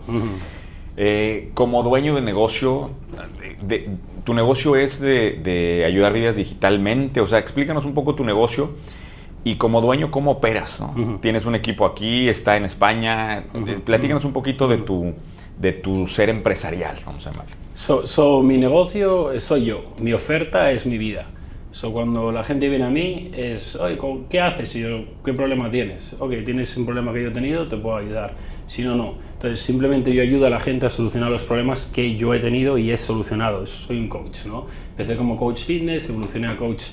Eh, 0.98 1.52
como 1.54 1.84
dueño 1.84 2.16
de 2.16 2.22
negocio, 2.22 2.90
tu 4.24 4.34
negocio 4.34 4.76
es 4.76 5.00
de, 5.00 5.40
de, 5.44 5.86
ayudar 5.86 6.12
vidas 6.12 6.36
digitalmente, 6.36 7.22
o 7.22 7.28
sea, 7.28 7.38
explícanos 7.38 7.86
un 7.86 7.94
poco 7.94 8.16
tu 8.16 8.24
negocio 8.26 8.72
y 9.44 9.56
como 9.56 9.82
dueño, 9.82 10.12
¿cómo 10.12 10.32
operas? 10.32 10.84
Tienes 11.22 11.46
un 11.46 11.56
equipo 11.56 11.86
aquí, 11.86 12.30
está 12.30 12.58
en 12.58 12.66
España. 12.66 13.46
Platícanos 13.84 14.26
un 14.26 14.34
poquito 14.34 14.68
de 14.68 14.78
tu, 14.78 15.14
de 15.60 15.72
tu 15.74 16.08
ser 16.08 16.30
empresarial, 16.30 16.98
vamos 17.06 17.26
a 17.28 17.32
llamarlo. 17.32 17.56
So, 17.74 18.44
mi 18.44 18.58
negocio 18.58 19.40
soy 19.40 19.66
yo, 19.66 19.94
mi 20.00 20.14
oferta 20.14 20.72
es 20.72 20.86
mi 20.86 20.98
vida. 20.98 21.26
So, 21.72 21.94
cuando 21.94 22.32
la 22.34 22.44
gente 22.44 22.68
viene 22.68 22.84
a 22.84 22.90
mí 22.90 23.32
es, 23.34 23.78
oye, 23.78 23.98
¿qué 24.30 24.42
haces? 24.42 24.76
Y 24.76 24.82
yo, 24.82 25.06
¿qué 25.24 25.34
problema 25.34 25.70
tienes? 25.70 26.16
Ok, 26.20 26.34
tienes 26.44 26.76
un 26.76 26.86
problema 26.86 27.14
que 27.14 27.24
yo 27.24 27.30
he 27.30 27.32
tenido, 27.32 27.68
te 27.68 27.78
puedo 27.78 27.96
ayudar. 27.96 28.36
Si 28.68 28.84
no, 28.84 28.96
no. 28.96 29.16
Entonces, 29.34 29.62
simplemente 29.62 30.14
yo 30.14 30.22
ayudo 30.22 30.48
a 30.48 30.50
la 30.50 30.60
gente 30.60 30.86
a 30.86 30.90
solucionar 30.90 31.32
los 31.32 31.44
problemas 31.44 31.90
que 31.94 32.16
yo 32.16 32.34
he 32.34 32.40
tenido 32.40 32.78
y 32.78 32.92
he 32.92 32.98
solucionado. 32.98 33.66
Soy 33.66 33.98
un 34.00 34.10
coach, 34.10 34.46
¿no? 34.46 34.68
Empecé 34.92 35.16
como 35.16 35.38
coach 35.38 35.64
fitness, 35.64 36.10
evolucioné 36.10 36.48
a 36.48 36.58
coach 36.58 36.84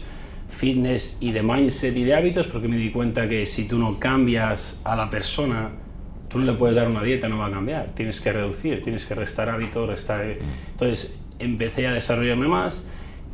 fitness 0.59 1.19
y 1.21 1.33
de 1.33 1.43
mindset 1.43 1.97
y 1.97 2.05
de 2.05 2.15
hábitos 2.15 2.47
porque 2.49 2.69
me 2.69 2.77
di 2.77 2.91
cuenta 2.91 3.29
que 3.29 3.47
si 3.47 3.67
tú 3.69 3.79
no 3.79 3.99
cambias 3.99 4.83
a 4.85 4.97
la 4.97 5.09
persona, 5.09 5.71
tú 6.29 6.39
no 6.39 6.45
le 6.45 6.53
puedes 6.53 6.77
dar 6.77 6.89
una 6.89 7.03
dieta, 7.03 7.29
no 7.29 7.39
va 7.39 7.47
a 7.47 7.51
cambiar. 7.51 7.95
Tienes 7.95 8.21
que 8.21 8.33
reducir, 8.33 8.83
tienes 8.83 9.07
que 9.07 9.15
restar 9.15 9.49
hábitos, 9.49 9.89
restar... 9.89 10.25
Entonces, 10.73 11.19
empecé 11.39 11.87
a 11.87 11.93
desarrollarme 11.93 12.49
más 12.49 12.85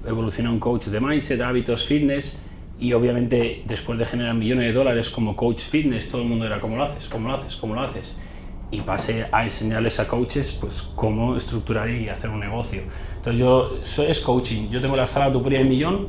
evolucioné 0.07 0.49
a 0.49 0.53
un 0.53 0.61
coach 0.61 0.87
de 0.87 1.01
mindset, 1.01 1.41
hábitos, 1.41 1.87
fitness 1.87 2.41
y 2.79 2.93
obviamente 2.93 3.63
después 3.67 3.99
de 3.99 4.07
generar 4.07 4.35
millones 4.35 4.67
de 4.67 4.73
dólares 4.73 5.11
como 5.11 5.37
coach 5.37 5.63
fitness, 5.63 6.11
todo 6.11 6.23
el 6.23 6.29
mundo 6.29 6.47
era 6.47 6.61
¿cómo 6.61 6.77
lo 6.77 6.85
haces? 6.85 7.09
¿Cómo 7.09 7.29
lo 7.29 7.35
haces? 7.35 7.57
¿Cómo 7.57 7.75
lo 7.75 7.81
haces? 7.83 8.17
Y 8.71 8.81
pasé 8.81 9.27
a 9.31 9.45
enseñarles 9.45 10.01
a 10.01 10.09
coaches 10.09 10.53
pues 10.53 10.83
cómo 10.95 11.37
estructurar 11.37 11.89
y 11.91 12.09
hacer 12.09 12.31
un 12.31 12.41
negocio. 12.41 12.83
Entonces 13.17 13.41
yo, 13.41 13.79
eso 13.83 14.03
es 14.03 14.21
coaching. 14.21 14.69
Yo 14.71 14.81
tengo 14.81 14.97
la 14.97 15.07
sala 15.07 15.33
Tu 15.33 15.43
Primer 15.43 15.65
Millón, 15.67 16.09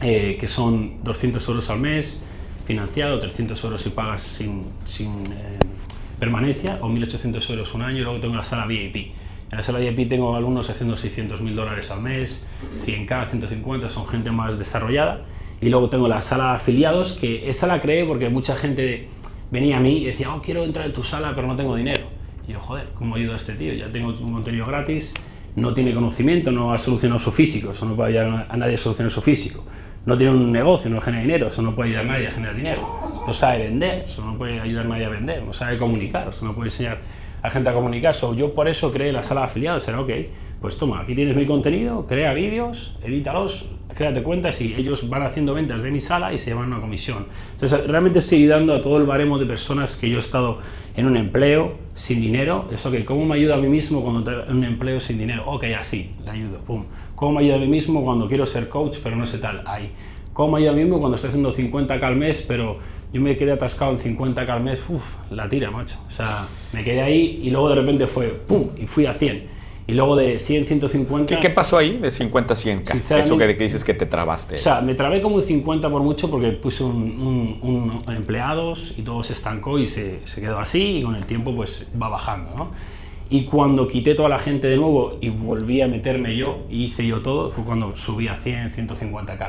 eh, 0.00 0.36
que 0.38 0.48
son 0.48 1.02
200 1.04 1.46
euros 1.48 1.70
al 1.70 1.80
mes, 1.80 2.22
financiado, 2.66 3.18
300 3.20 3.62
euros 3.64 3.82
si 3.82 3.90
pagas 3.90 4.22
sin, 4.22 4.64
sin 4.86 5.26
eh, 5.32 5.58
permanencia, 6.18 6.78
o 6.80 6.88
1.800 6.88 7.50
euros 7.50 7.74
un 7.74 7.82
año, 7.82 7.98
y 7.98 8.02
luego 8.02 8.20
tengo 8.20 8.36
la 8.36 8.44
sala 8.44 8.66
VIP 8.66 9.12
en 9.50 9.56
la 9.56 9.64
sala 9.64 9.78
VIP 9.78 10.10
tengo 10.10 10.36
alumnos 10.36 10.68
haciendo 10.68 10.96
600 10.96 11.40
mil 11.40 11.56
dólares 11.56 11.90
al 11.90 12.02
mes, 12.02 12.46
100k, 12.84 13.28
150, 13.28 13.88
son 13.88 14.06
gente 14.06 14.30
más 14.30 14.58
desarrollada. 14.58 15.22
Y 15.60 15.70
luego 15.70 15.88
tengo 15.88 16.06
la 16.06 16.20
sala 16.20 16.54
afiliados, 16.54 17.14
que 17.14 17.48
esa 17.48 17.66
la 17.66 17.80
creé 17.80 18.04
porque 18.04 18.28
mucha 18.28 18.56
gente 18.56 19.08
venía 19.50 19.78
a 19.78 19.80
mí 19.80 19.98
y 19.98 20.04
decía, 20.04 20.34
oh, 20.34 20.42
quiero 20.42 20.64
entrar 20.64 20.86
en 20.86 20.92
tu 20.92 21.02
sala, 21.02 21.32
pero 21.34 21.46
no 21.46 21.56
tengo 21.56 21.74
dinero. 21.74 22.06
Y 22.46 22.52
yo, 22.52 22.60
joder, 22.60 22.88
¿cómo 22.94 23.16
ayudo 23.16 23.32
a 23.32 23.36
este 23.36 23.54
tío? 23.54 23.72
Ya 23.72 23.90
tengo 23.90 24.10
un 24.10 24.34
contenido 24.34 24.66
gratis, 24.66 25.14
no 25.56 25.72
tiene 25.72 25.94
conocimiento, 25.94 26.52
no 26.52 26.74
ha 26.74 26.78
solucionado 26.78 27.18
su 27.18 27.32
físico, 27.32 27.72
eso 27.72 27.86
no 27.86 27.96
puede 27.96 28.10
ayudar 28.10 28.46
a 28.50 28.56
nadie 28.56 28.74
a 28.74 28.78
solucionar 28.78 29.10
su 29.10 29.22
físico. 29.22 29.64
No 30.08 30.16
tiene 30.16 30.32
un 30.32 30.50
negocio, 30.50 30.90
no 30.90 31.02
genera 31.02 31.20
dinero, 31.20 31.48
eso 31.48 31.60
no 31.60 31.74
puede 31.74 31.90
ayudar 31.90 32.06
a 32.06 32.12
nadie 32.14 32.28
a 32.28 32.30
generar 32.30 32.56
dinero. 32.56 32.80
No 33.26 33.32
sabe 33.34 33.58
vender, 33.58 34.06
eso 34.08 34.24
no 34.24 34.38
puede 34.38 34.58
ayudar 34.58 34.86
a 34.86 34.88
nadie 34.88 35.04
a 35.04 35.10
vender, 35.10 35.42
no 35.42 35.52
sabe 35.52 35.76
comunicar, 35.76 36.28
eso 36.30 36.46
no 36.46 36.54
puede 36.54 36.70
enseñar 36.70 36.96
a 37.42 37.50
gente 37.50 37.68
a 37.68 37.74
comunicar. 37.74 38.14
So, 38.14 38.32
yo 38.32 38.54
por 38.54 38.68
eso 38.68 38.90
creé 38.90 39.12
la 39.12 39.22
sala 39.22 39.42
de 39.42 39.48
afiliados. 39.48 39.86
Era, 39.86 40.00
ok, 40.00 40.10
pues 40.62 40.78
toma, 40.78 41.02
aquí 41.02 41.14
tienes 41.14 41.36
mi 41.36 41.44
contenido, 41.44 42.06
crea 42.06 42.32
vídeos, 42.32 42.96
edítalos, 43.02 43.66
créate 43.94 44.22
cuentas 44.22 44.58
y 44.62 44.72
ellos 44.72 45.10
van 45.10 45.24
haciendo 45.24 45.52
ventas 45.52 45.82
de 45.82 45.90
mi 45.90 46.00
sala 46.00 46.32
y 46.32 46.38
se 46.38 46.52
llevan 46.52 46.68
una 46.68 46.80
comisión. 46.80 47.26
Entonces, 47.52 47.86
realmente 47.86 48.20
estoy 48.20 48.38
ayudando 48.38 48.74
a 48.76 48.80
todo 48.80 48.96
el 48.96 49.04
baremo 49.04 49.38
de 49.38 49.44
personas 49.44 49.94
que 49.96 50.08
yo 50.08 50.16
he 50.16 50.20
estado 50.20 50.60
en 50.96 51.04
un 51.04 51.18
empleo 51.18 51.74
sin 51.92 52.22
dinero. 52.22 52.66
Eso, 52.72 52.88
ok, 52.88 53.04
¿cómo 53.04 53.26
me 53.26 53.34
ayuda 53.34 53.56
a 53.56 53.58
mí 53.58 53.68
mismo 53.68 54.02
cuando 54.02 54.24
tengo 54.24 54.50
un 54.50 54.64
empleo 54.64 55.00
sin 55.00 55.18
dinero? 55.18 55.42
Ok, 55.44 55.64
así, 55.78 56.14
le 56.24 56.30
ayudo, 56.30 56.60
pum. 56.60 56.86
¿Cómo 57.18 57.32
me 57.32 57.40
ayuda 57.40 57.56
a 57.56 57.58
mí 57.58 57.66
mismo 57.66 58.04
cuando 58.04 58.28
quiero 58.28 58.46
ser 58.46 58.68
coach 58.68 58.98
pero 59.02 59.16
no 59.16 59.26
sé 59.26 59.38
tal? 59.38 59.64
Ahí. 59.66 59.90
¿Cómo 60.32 60.52
me 60.52 60.58
ayuda 60.58 60.70
a 60.70 60.74
mí 60.74 60.82
mismo 60.82 61.00
cuando 61.00 61.16
estoy 61.16 61.28
haciendo 61.28 61.52
50k 61.52 62.02
al 62.02 62.14
mes 62.14 62.44
pero 62.46 62.78
yo 63.12 63.20
me 63.20 63.36
quedé 63.36 63.52
atascado 63.52 63.92
en 63.92 63.98
50 63.98 64.46
k 64.46 64.52
al 64.52 64.62
mes, 64.62 64.82
uff, 64.88 65.02
la 65.30 65.48
tira, 65.48 65.70
macho. 65.70 65.96
O 66.06 66.10
sea, 66.10 66.46
me 66.72 66.84
quedé 66.84 67.00
ahí 67.00 67.40
y 67.42 67.50
luego 67.50 67.70
de 67.70 67.74
repente 67.76 68.06
fue 68.06 68.28
pum, 68.28 68.68
y 68.76 68.86
fui 68.86 69.06
a 69.06 69.14
100. 69.14 69.58
Y 69.86 69.94
luego 69.94 70.16
de 70.16 70.38
100, 70.38 70.66
150. 70.66 71.34
¿Qué, 71.34 71.40
qué 71.40 71.48
pasó 71.48 71.78
ahí 71.78 71.96
de 71.96 72.10
50 72.10 72.52
a 72.52 72.56
100? 72.56 72.84
Eso 73.08 73.38
que, 73.38 73.56
que, 73.56 73.64
dices 73.64 73.82
que 73.82 73.94
te 73.94 74.04
trabaste. 74.04 74.56
O 74.56 74.58
sea, 74.58 74.82
me 74.82 74.94
trabé 74.94 75.22
como 75.22 75.36
un 75.36 75.42
50 75.42 75.88
por 75.88 76.02
mucho 76.02 76.30
porque 76.30 76.50
puse 76.50 76.84
un, 76.84 77.58
un, 77.62 78.14
empleados 78.14 78.92
y 78.98 79.02
todo 79.02 79.24
se 79.24 79.32
estancó 79.32 79.78
y 79.78 79.88
se, 79.88 80.20
se, 80.26 80.42
quedó 80.42 80.58
así 80.58 80.98
y 80.98 81.02
con 81.02 81.14
el 81.14 81.24
tiempo 81.24 81.56
pues 81.56 81.86
va 82.00 82.10
bajando, 82.10 82.50
¿no? 82.54 82.70
Y 83.30 83.44
cuando 83.44 83.88
quité 83.88 84.14
toda 84.14 84.30
la 84.30 84.38
gente 84.38 84.68
de 84.68 84.76
nuevo 84.76 85.18
y 85.20 85.28
volví 85.28 85.82
a 85.82 85.88
meterme 85.88 86.34
yo 86.34 86.60
y 86.70 86.84
hice 86.84 87.06
yo 87.06 87.20
todo, 87.20 87.50
fue 87.50 87.62
cuando 87.62 87.94
subí 87.94 88.26
a 88.26 88.36
100, 88.36 88.70
150k. 88.70 89.48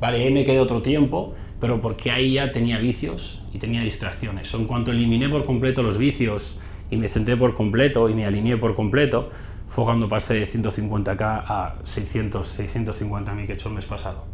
Vale, 0.00 0.24
ahí 0.24 0.32
me 0.32 0.44
quedé 0.44 0.58
otro 0.58 0.82
tiempo, 0.82 1.34
pero 1.60 1.80
porque 1.80 2.10
ahí 2.10 2.32
ya 2.32 2.50
tenía 2.50 2.78
vicios 2.78 3.42
y 3.52 3.58
tenía 3.58 3.82
distracciones. 3.82 4.52
En 4.52 4.64
cuanto 4.64 4.90
eliminé 4.90 5.28
por 5.28 5.44
completo 5.44 5.82
los 5.82 5.96
vicios 5.96 6.58
y 6.90 6.96
me 6.96 7.08
centré 7.08 7.36
por 7.36 7.54
completo 7.54 8.08
y 8.08 8.14
me 8.14 8.26
alineé 8.26 8.56
por 8.56 8.74
completo, 8.74 9.30
fue 9.68 9.84
cuando 9.84 10.08
pasé 10.08 10.34
de 10.34 10.46
150k 10.46 11.44
a 11.46 11.76
600, 11.84 12.48
650 12.48 13.34
mil 13.34 13.46
que 13.46 13.52
he 13.52 13.54
hecho 13.54 13.68
el 13.68 13.76
mes 13.76 13.84
pasado. 13.84 14.24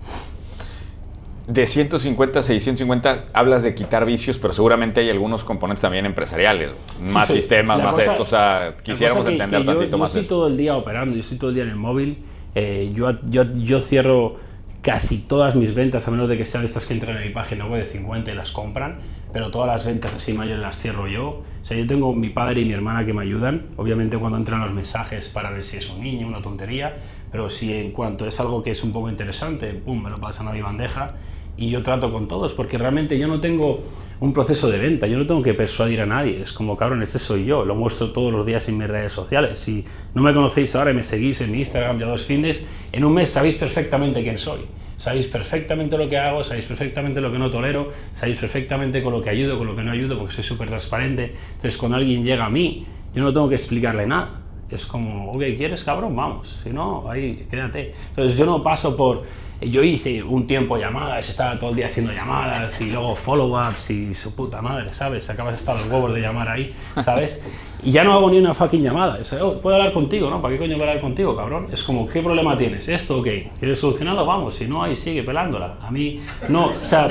De 1.47 1.67
150 1.67 2.41
a 2.41 2.43
650 2.43 3.27
hablas 3.33 3.63
de 3.63 3.75
quitar 3.75 4.05
vicios, 4.05 4.37
pero 4.37 4.53
seguramente 4.53 5.01
hay 5.01 5.11
algunos 5.11 5.45
componentes 5.45 5.81
también 5.81 6.05
empresariales, 6.05 6.73
más 7.01 7.29
sistemas, 7.29 7.81
más 7.81 7.97
esto, 7.99 8.23
o 8.23 8.27
sea, 8.27 8.75
quisiéramos 8.83 9.27
entender 9.29 9.65
tantito 9.65 9.97
más. 9.97 10.13
Yo 10.13 10.21
estoy 10.21 10.29
todo 10.29 10.49
el 10.49 10.57
día 10.57 10.77
operando, 10.77 11.15
yo 11.15 11.21
estoy 11.21 11.39
todo 11.39 11.51
el 11.51 11.55
día 11.55 11.63
en 11.63 11.71
el 11.71 11.77
móvil, 11.77 12.19
eh, 12.57 12.91
yo, 12.95 13.13
yo, 13.27 13.45
yo 13.53 13.81
cierro 13.81 14.39
casi 14.83 15.19
todas 15.19 15.55
mis 15.55 15.73
ventas, 15.73 16.09
a 16.09 16.11
menos 16.11 16.29
de 16.29 16.37
que 16.37 16.47
sean 16.47 16.65
estas 16.65 16.85
que 16.85 16.95
entran 16.95 17.17
en 17.17 17.29
mi 17.29 17.31
página 17.31 17.67
web 17.67 17.81
de 17.81 17.87
50 17.87 18.33
y 18.33 18.35
las 18.35 18.51
compran, 18.51 18.99
pero 19.33 19.53
todas 19.53 19.69
las 19.69 19.85
ventas 19.85 20.15
así 20.15 20.33
mayores 20.33 20.61
las 20.61 20.79
cierro 20.79 21.07
yo. 21.07 21.43
O 21.63 21.65
sea, 21.65 21.77
yo 21.77 21.87
tengo 21.87 22.13
mi 22.13 22.31
padre 22.31 22.61
y 22.63 22.65
mi 22.65 22.73
hermana 22.73 23.07
que 23.07 23.13
me 23.13 23.23
ayudan, 23.23 23.67
obviamente 23.77 24.17
cuando 24.19 24.39
entran 24.39 24.61
los 24.61 24.73
mensajes 24.73 25.29
para 25.29 25.51
ver 25.51 25.65
si 25.65 25.77
es 25.77 25.91
un 25.91 26.01
niño, 26.01 26.27
una 26.27 26.43
tontería, 26.43 26.97
pero 27.31 27.51
si 27.51 27.73
en 27.73 27.93
cuanto 27.93 28.27
es 28.27 28.41
algo 28.41 28.65
que 28.65 28.73
es 28.73 28.83
un 28.83 28.93
poco 28.93 29.11
interesante, 29.11 29.75
pum, 29.75 30.03
me 30.03 30.11
lo 30.11 30.21
pasan 30.21 30.49
a 30.49 30.53
mi 30.53 30.61
bandeja 30.61 31.15
y 31.57 31.71
yo 31.71 31.83
trato 31.83 32.13
con 32.13 32.29
todos, 32.29 32.53
porque 32.53 32.79
realmente 32.79 33.19
yo 33.19 33.29
no 33.29 33.41
tengo 33.41 33.83
un 34.19 34.33
proceso 34.33 34.71
de 34.71 34.79
venta, 34.79 35.07
yo 35.07 35.19
no 35.19 35.27
tengo 35.27 35.43
que 35.43 35.55
persuadir 35.55 36.01
a 36.01 36.07
nadie, 36.07 36.41
es 36.41 36.53
como, 36.53 36.77
cabrón, 36.77 37.03
este 37.03 37.19
soy 37.19 37.45
yo, 37.45 37.65
lo 37.65 37.75
muestro 37.75 38.13
todos 38.13 38.33
los 38.33 38.47
días 38.47 38.69
en 38.69 38.79
mis 38.79 38.89
redes 38.89 39.13
sociales. 39.13 39.59
Si 39.59 39.85
no 40.15 40.23
me 40.23 40.33
conocéis 40.33 40.75
ahora 40.75 40.91
y 40.91 40.95
me 40.95 41.05
seguís 41.05 41.41
en 41.41 41.53
mi 41.53 41.59
Instagram 41.59 41.99
ya 41.99 42.07
dos 42.07 42.25
fines, 42.25 42.65
en 42.93 43.05
un 43.05 43.13
mes 43.13 43.31
sabéis 43.31 43.57
perfectamente 43.57 44.23
quién 44.23 44.39
soy. 44.39 44.61
Sabéis 44.97 45.27
perfectamente 45.27 45.99
lo 45.99 46.09
que 46.09 46.17
hago, 46.17 46.43
sabéis 46.43 46.65
perfectamente 46.65 47.21
lo 47.21 47.31
que 47.31 47.39
no 47.39 47.51
tolero, 47.51 47.93
sabéis 48.15 48.39
perfectamente 48.39 49.03
con 49.03 49.13
lo 49.13 49.21
que 49.21 49.29
ayudo, 49.29 49.59
con 49.59 49.67
lo 49.67 49.77
que 49.77 49.83
no 49.83 49.93
ayudo, 49.93 50.19
porque 50.19 50.35
soy 50.35 50.45
súper 50.45 50.69
transparente. 50.69 51.35
Entonces, 51.57 51.77
cuando 51.77 51.99
alguien 51.99 52.25
llega 52.25 52.47
a 52.47 52.51
mí, 52.51 52.87
yo 53.15 53.23
no 53.23 53.31
tengo 53.33 53.47
que 53.49 53.57
explicarle 53.57 54.07
nada. 54.07 54.41
Es 54.71 54.87
como, 54.87 55.33
ok, 55.33 55.43
¿quieres 55.57 55.85
cabrón? 55.85 56.17
Vamos. 56.17 56.59
Si 56.65 56.71
no, 56.71 57.11
ahí, 57.11 57.47
quédate. 57.51 57.93
Entonces, 58.09 58.39
yo 58.39 58.47
no 58.47 58.63
paso 58.63 58.97
por 58.97 59.25
yo 59.61 59.83
hice 59.83 60.23
un 60.23 60.47
tiempo 60.47 60.77
llamadas, 60.77 61.29
estaba 61.29 61.59
todo 61.59 61.71
el 61.71 61.77
día 61.77 61.87
haciendo 61.87 62.13
llamadas 62.13 62.81
y 62.81 62.91
luego 62.91 63.17
follow-ups 63.17 63.91
y 63.91 64.15
su 64.15 64.35
puta 64.35 64.61
madre, 64.61 64.93
¿sabes? 64.93 65.29
Acabas 65.31 65.55
estar 65.55 65.77
los 65.77 65.91
huevos 65.91 66.15
de 66.15 66.21
llamar 66.21 66.49
ahí, 66.49 66.75
¿sabes? 66.99 67.43
Y 67.83 67.93
ya 67.93 68.05
no 68.05 68.13
hago 68.15 68.31
ni 68.31 68.39
una 68.39 68.53
fucking 68.53 68.83
llamada. 68.83 69.19
Oh, 69.41 69.61
puedo 69.61 69.77
hablar 69.77 69.93
contigo, 69.93 70.29
¿no? 70.29 70.43
¿Para 70.43 70.55
qué 70.55 70.59
coño 70.59 70.75
voy 70.77 70.87
a 70.87 70.89
hablar 70.89 71.01
contigo, 71.01 71.37
cabrón? 71.37 71.69
Es 71.73 71.83
como, 71.83 72.09
¿qué 72.09 72.21
problema 72.21 72.57
tienes? 72.57 72.89
¿Esto 72.89 73.19
ok? 73.19 73.29
¿Quieres 73.59 73.79
solucionarlo? 73.79 74.27
Vamos. 74.27 74.57
Si 74.57 74.67
no, 74.67 74.83
ahí 74.83 74.97
sigue 74.97 75.23
pelándola. 75.23 75.77
A 75.83 75.91
mí, 75.91 76.21
no. 76.49 76.67
O 76.67 76.87
sea, 76.87 77.09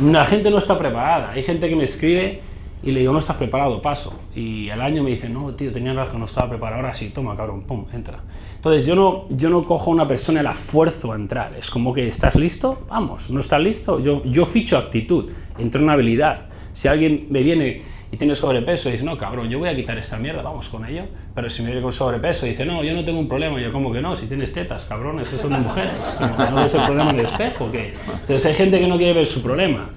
la 0.00 0.24
gente 0.24 0.50
no 0.50 0.58
está 0.58 0.78
preparada. 0.78 1.32
Hay 1.32 1.42
gente 1.42 1.68
que 1.68 1.76
me 1.76 1.84
escribe 1.84 2.40
y 2.84 2.92
le 2.92 3.00
digo, 3.00 3.12
no 3.12 3.18
estás 3.18 3.36
preparado, 3.36 3.80
paso. 3.80 4.12
Y 4.34 4.68
al 4.68 4.82
año 4.82 5.02
me 5.02 5.10
dicen, 5.10 5.32
no, 5.32 5.54
tío, 5.54 5.72
tenía 5.72 5.94
razón, 5.94 6.20
no 6.20 6.26
estaba 6.26 6.50
preparado. 6.50 6.82
Ahora 6.82 6.94
sí, 6.94 7.10
toma, 7.10 7.36
cabrón, 7.36 7.62
pum, 7.62 7.86
entra. 7.92 8.20
Entonces 8.56 8.86
yo 8.86 8.94
no, 8.94 9.26
yo 9.30 9.48
no 9.48 9.64
cojo 9.64 9.90
a 9.90 9.94
una 9.94 10.06
persona 10.06 10.40
y 10.40 10.42
la 10.42 10.52
fuerzo 10.54 11.12
a 11.12 11.16
entrar. 11.16 11.54
Es 11.58 11.70
como 11.70 11.94
que, 11.94 12.06
¿estás 12.06 12.34
listo? 12.34 12.86
Vamos, 12.88 13.30
¿no 13.30 13.40
estás 13.40 13.60
listo? 13.60 14.00
Yo, 14.00 14.22
yo 14.24 14.44
ficho 14.44 14.76
actitud, 14.76 15.30
entro 15.58 15.80
en 15.80 15.90
habilidad. 15.90 16.46
Si 16.74 16.88
alguien 16.88 17.26
me 17.30 17.42
viene 17.42 17.82
y 18.12 18.16
tiene 18.16 18.34
sobrepeso 18.34 18.88
y 18.88 18.92
dice, 18.92 19.04
no, 19.04 19.16
cabrón, 19.16 19.48
yo 19.48 19.58
voy 19.58 19.68
a 19.68 19.74
quitar 19.74 19.96
esta 19.96 20.18
mierda, 20.18 20.42
vamos 20.42 20.68
con 20.68 20.84
ello. 20.84 21.04
Pero 21.34 21.48
si 21.48 21.62
me 21.62 21.68
viene 21.68 21.82
con 21.82 21.92
sobrepeso 21.92 22.46
y 22.46 22.50
dice, 22.50 22.66
no, 22.66 22.84
yo 22.84 22.94
no 22.94 23.04
tengo 23.04 23.18
un 23.18 23.28
problema, 23.28 23.58
yo 23.60 23.72
como 23.72 23.92
que 23.92 24.00
no, 24.00 24.14
si 24.14 24.26
tienes 24.26 24.52
tetas, 24.52 24.84
cabrón, 24.84 25.20
eso 25.20 25.38
son 25.38 25.52
de 25.52 25.58
mujeres. 25.58 25.96
no 26.20 26.56
ves 26.56 26.74
el 26.74 26.82
problema 26.82 27.10
en 27.10 27.20
el 27.20 27.26
espejo. 27.26 27.70
¿qué? 27.72 27.94
Entonces 28.12 28.44
hay 28.46 28.54
gente 28.54 28.78
que 28.78 28.86
no 28.86 28.98
quiere 28.98 29.14
ver 29.14 29.26
su 29.26 29.42
problema. 29.42 29.90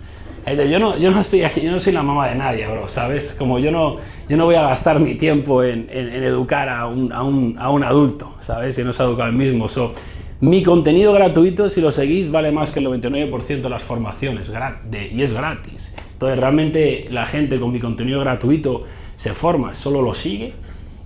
Yo 0.56 0.80
no, 0.80 0.98
yo 0.98 1.12
no 1.12 1.20
aquí, 1.20 1.62
yo 1.62 1.72
no 1.72 1.80
soy 1.80 1.92
la 1.92 2.04
mamá 2.04 2.30
de 2.30 2.36
nadie, 2.36 2.66
bro, 2.68 2.88
¿sabes? 2.88 3.36
Como 3.38 3.60
yo 3.60 3.70
no, 3.70 3.98
yo 4.30 4.38
no 4.38 4.46
voy 4.46 4.56
a 4.56 4.62
gastar 4.62 4.98
mi 5.02 5.16
tiempo 5.16 5.62
en, 5.62 5.90
en, 5.92 6.24
educar 6.24 6.70
a 6.70 6.88
un, 6.88 7.12
a, 7.12 7.22
un, 7.22 7.58
a 7.60 7.70
un, 7.70 7.84
adulto, 7.84 8.36
¿sabes? 8.40 8.78
Yo 8.78 8.86
no 8.86 8.94
sé 8.94 9.04
educar 9.04 9.28
el 9.28 9.36
mismo. 9.36 9.68
So, 9.68 9.94
mi 10.40 10.64
contenido 10.64 11.12
gratuito, 11.12 11.70
si 11.70 11.82
lo 11.82 11.92
seguís, 11.92 12.32
vale 12.32 12.54
más 12.54 12.72
que 12.72 12.80
el 12.80 12.88
99% 12.88 13.62
de 13.62 13.70
las 13.70 13.84
formaciones 13.84 14.50
de, 14.90 15.08
y 15.12 15.22
es 15.22 15.34
gratis. 15.34 15.98
Entonces, 16.14 16.40
realmente 16.40 17.08
la 17.12 17.26
gente 17.26 17.60
con 17.60 17.74
mi 17.74 17.82
contenido 17.82 18.22
gratuito 18.22 18.86
se 19.18 19.34
forma, 19.34 19.74
solo 19.74 20.02
lo 20.02 20.16
sigue 20.16 20.54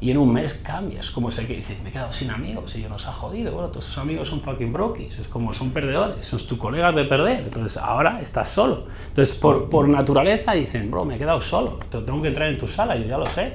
y 0.01 0.11
en 0.11 0.17
un 0.17 0.33
mes 0.33 0.55
cambias. 0.55 1.11
Como 1.11 1.29
sé 1.31 1.47
que 1.47 1.55
dices, 1.55 1.81
me 1.81 1.89
he 1.89 1.91
quedado 1.91 2.11
sin 2.11 2.31
amigos 2.31 2.75
y 2.75 2.81
yo 2.81 2.89
nos 2.89 3.07
ha 3.07 3.13
jodido. 3.13 3.53
Bueno, 3.53 3.69
todos 3.69 3.85
tus 3.85 3.97
amigos 3.99 4.27
son 4.27 4.41
fucking 4.41 4.73
brokies, 4.73 5.19
es 5.19 5.27
como 5.27 5.53
son 5.53 5.69
perdedores, 5.69 6.25
son 6.25 6.39
tus 6.39 6.57
colegas 6.57 6.95
de 6.95 7.05
perder. 7.05 7.41
Entonces 7.41 7.77
ahora 7.77 8.19
estás 8.21 8.49
solo. 8.49 8.87
Entonces 9.07 9.35
por, 9.35 9.69
por 9.69 9.87
naturaleza 9.87 10.53
dicen, 10.53 10.89
bro, 10.89 11.05
me 11.05 11.15
he 11.15 11.17
quedado 11.17 11.41
solo, 11.41 11.79
tengo 11.89 12.21
que 12.21 12.29
entrar 12.29 12.49
en 12.49 12.57
tu 12.57 12.67
sala, 12.67 12.97
yo 12.97 13.05
ya 13.05 13.17
lo 13.17 13.27
sé. 13.27 13.53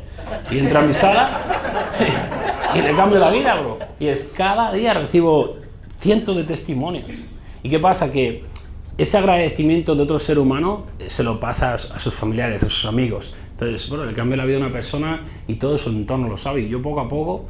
Y 0.50 0.58
entra 0.58 0.80
a 0.80 0.82
mi 0.84 0.94
sala 0.94 1.40
y 2.74 2.80
le 2.80 2.94
cambio 2.94 3.18
la 3.18 3.30
vida, 3.30 3.54
bro. 3.56 3.78
Y 3.98 4.06
es 4.06 4.32
cada 4.36 4.72
día 4.72 4.94
recibo 4.94 5.56
cientos 6.00 6.36
de 6.36 6.44
testimonios 6.44 7.26
¿Y 7.62 7.68
qué 7.68 7.80
pasa? 7.80 8.12
Que 8.12 8.44
ese 8.96 9.18
agradecimiento 9.18 9.96
de 9.96 10.02
otro 10.04 10.20
ser 10.20 10.38
humano 10.38 10.86
eh, 11.00 11.10
se 11.10 11.24
lo 11.24 11.40
pasa 11.40 11.74
a, 11.74 11.98
sus 11.98 12.14
familiares, 12.14 12.62
a 12.62 12.70
sus 12.70 12.84
amigos. 12.84 13.34
Entonces, 13.58 13.88
bueno, 13.88 14.04
le 14.04 14.12
cambia 14.12 14.36
la 14.36 14.44
vida 14.44 14.58
a 14.58 14.60
una 14.60 14.72
persona 14.72 15.24
y 15.48 15.54
todo 15.54 15.78
su 15.78 15.88
entorno 15.88 16.28
lo 16.28 16.36
sabe. 16.36 16.60
Y 16.60 16.68
yo 16.68 16.82
poco 16.82 17.00
a 17.00 17.08
poco, 17.08 17.46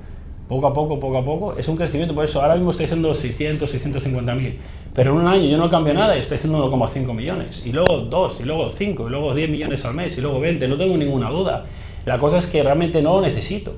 poco 0.48 0.66
a 0.68 0.72
poco, 0.72 1.00
poco 1.00 1.18
a 1.18 1.24
poco, 1.24 1.58
es 1.58 1.66
un 1.66 1.76
crecimiento. 1.76 2.14
Por 2.14 2.24
eso 2.24 2.40
ahora 2.40 2.54
mismo 2.54 2.70
estoy 2.70 2.86
haciendo 2.86 3.12
600, 3.12 3.68
650 3.68 4.34
mil. 4.36 4.56
Pero 4.94 5.10
en 5.10 5.18
un 5.18 5.26
año 5.26 5.44
yo 5.48 5.58
no 5.58 5.68
cambio 5.68 5.94
nada 5.94 6.16
y 6.16 6.20
estoy 6.20 6.36
haciendo 6.36 6.70
1,5 6.70 7.12
millones. 7.12 7.66
Y 7.66 7.72
luego 7.72 7.98
2, 7.98 8.40
y 8.40 8.44
luego 8.44 8.70
5, 8.70 9.06
y 9.06 9.10
luego 9.10 9.34
10 9.34 9.50
millones 9.50 9.84
al 9.84 9.94
mes, 9.94 10.16
y 10.16 10.20
luego 10.20 10.38
20. 10.38 10.68
No 10.68 10.76
tengo 10.76 10.96
ninguna 10.96 11.28
duda. 11.28 11.66
La 12.04 12.18
cosa 12.18 12.38
es 12.38 12.46
que 12.46 12.62
realmente 12.62 13.02
no 13.02 13.14
lo 13.14 13.26
necesito. 13.26 13.74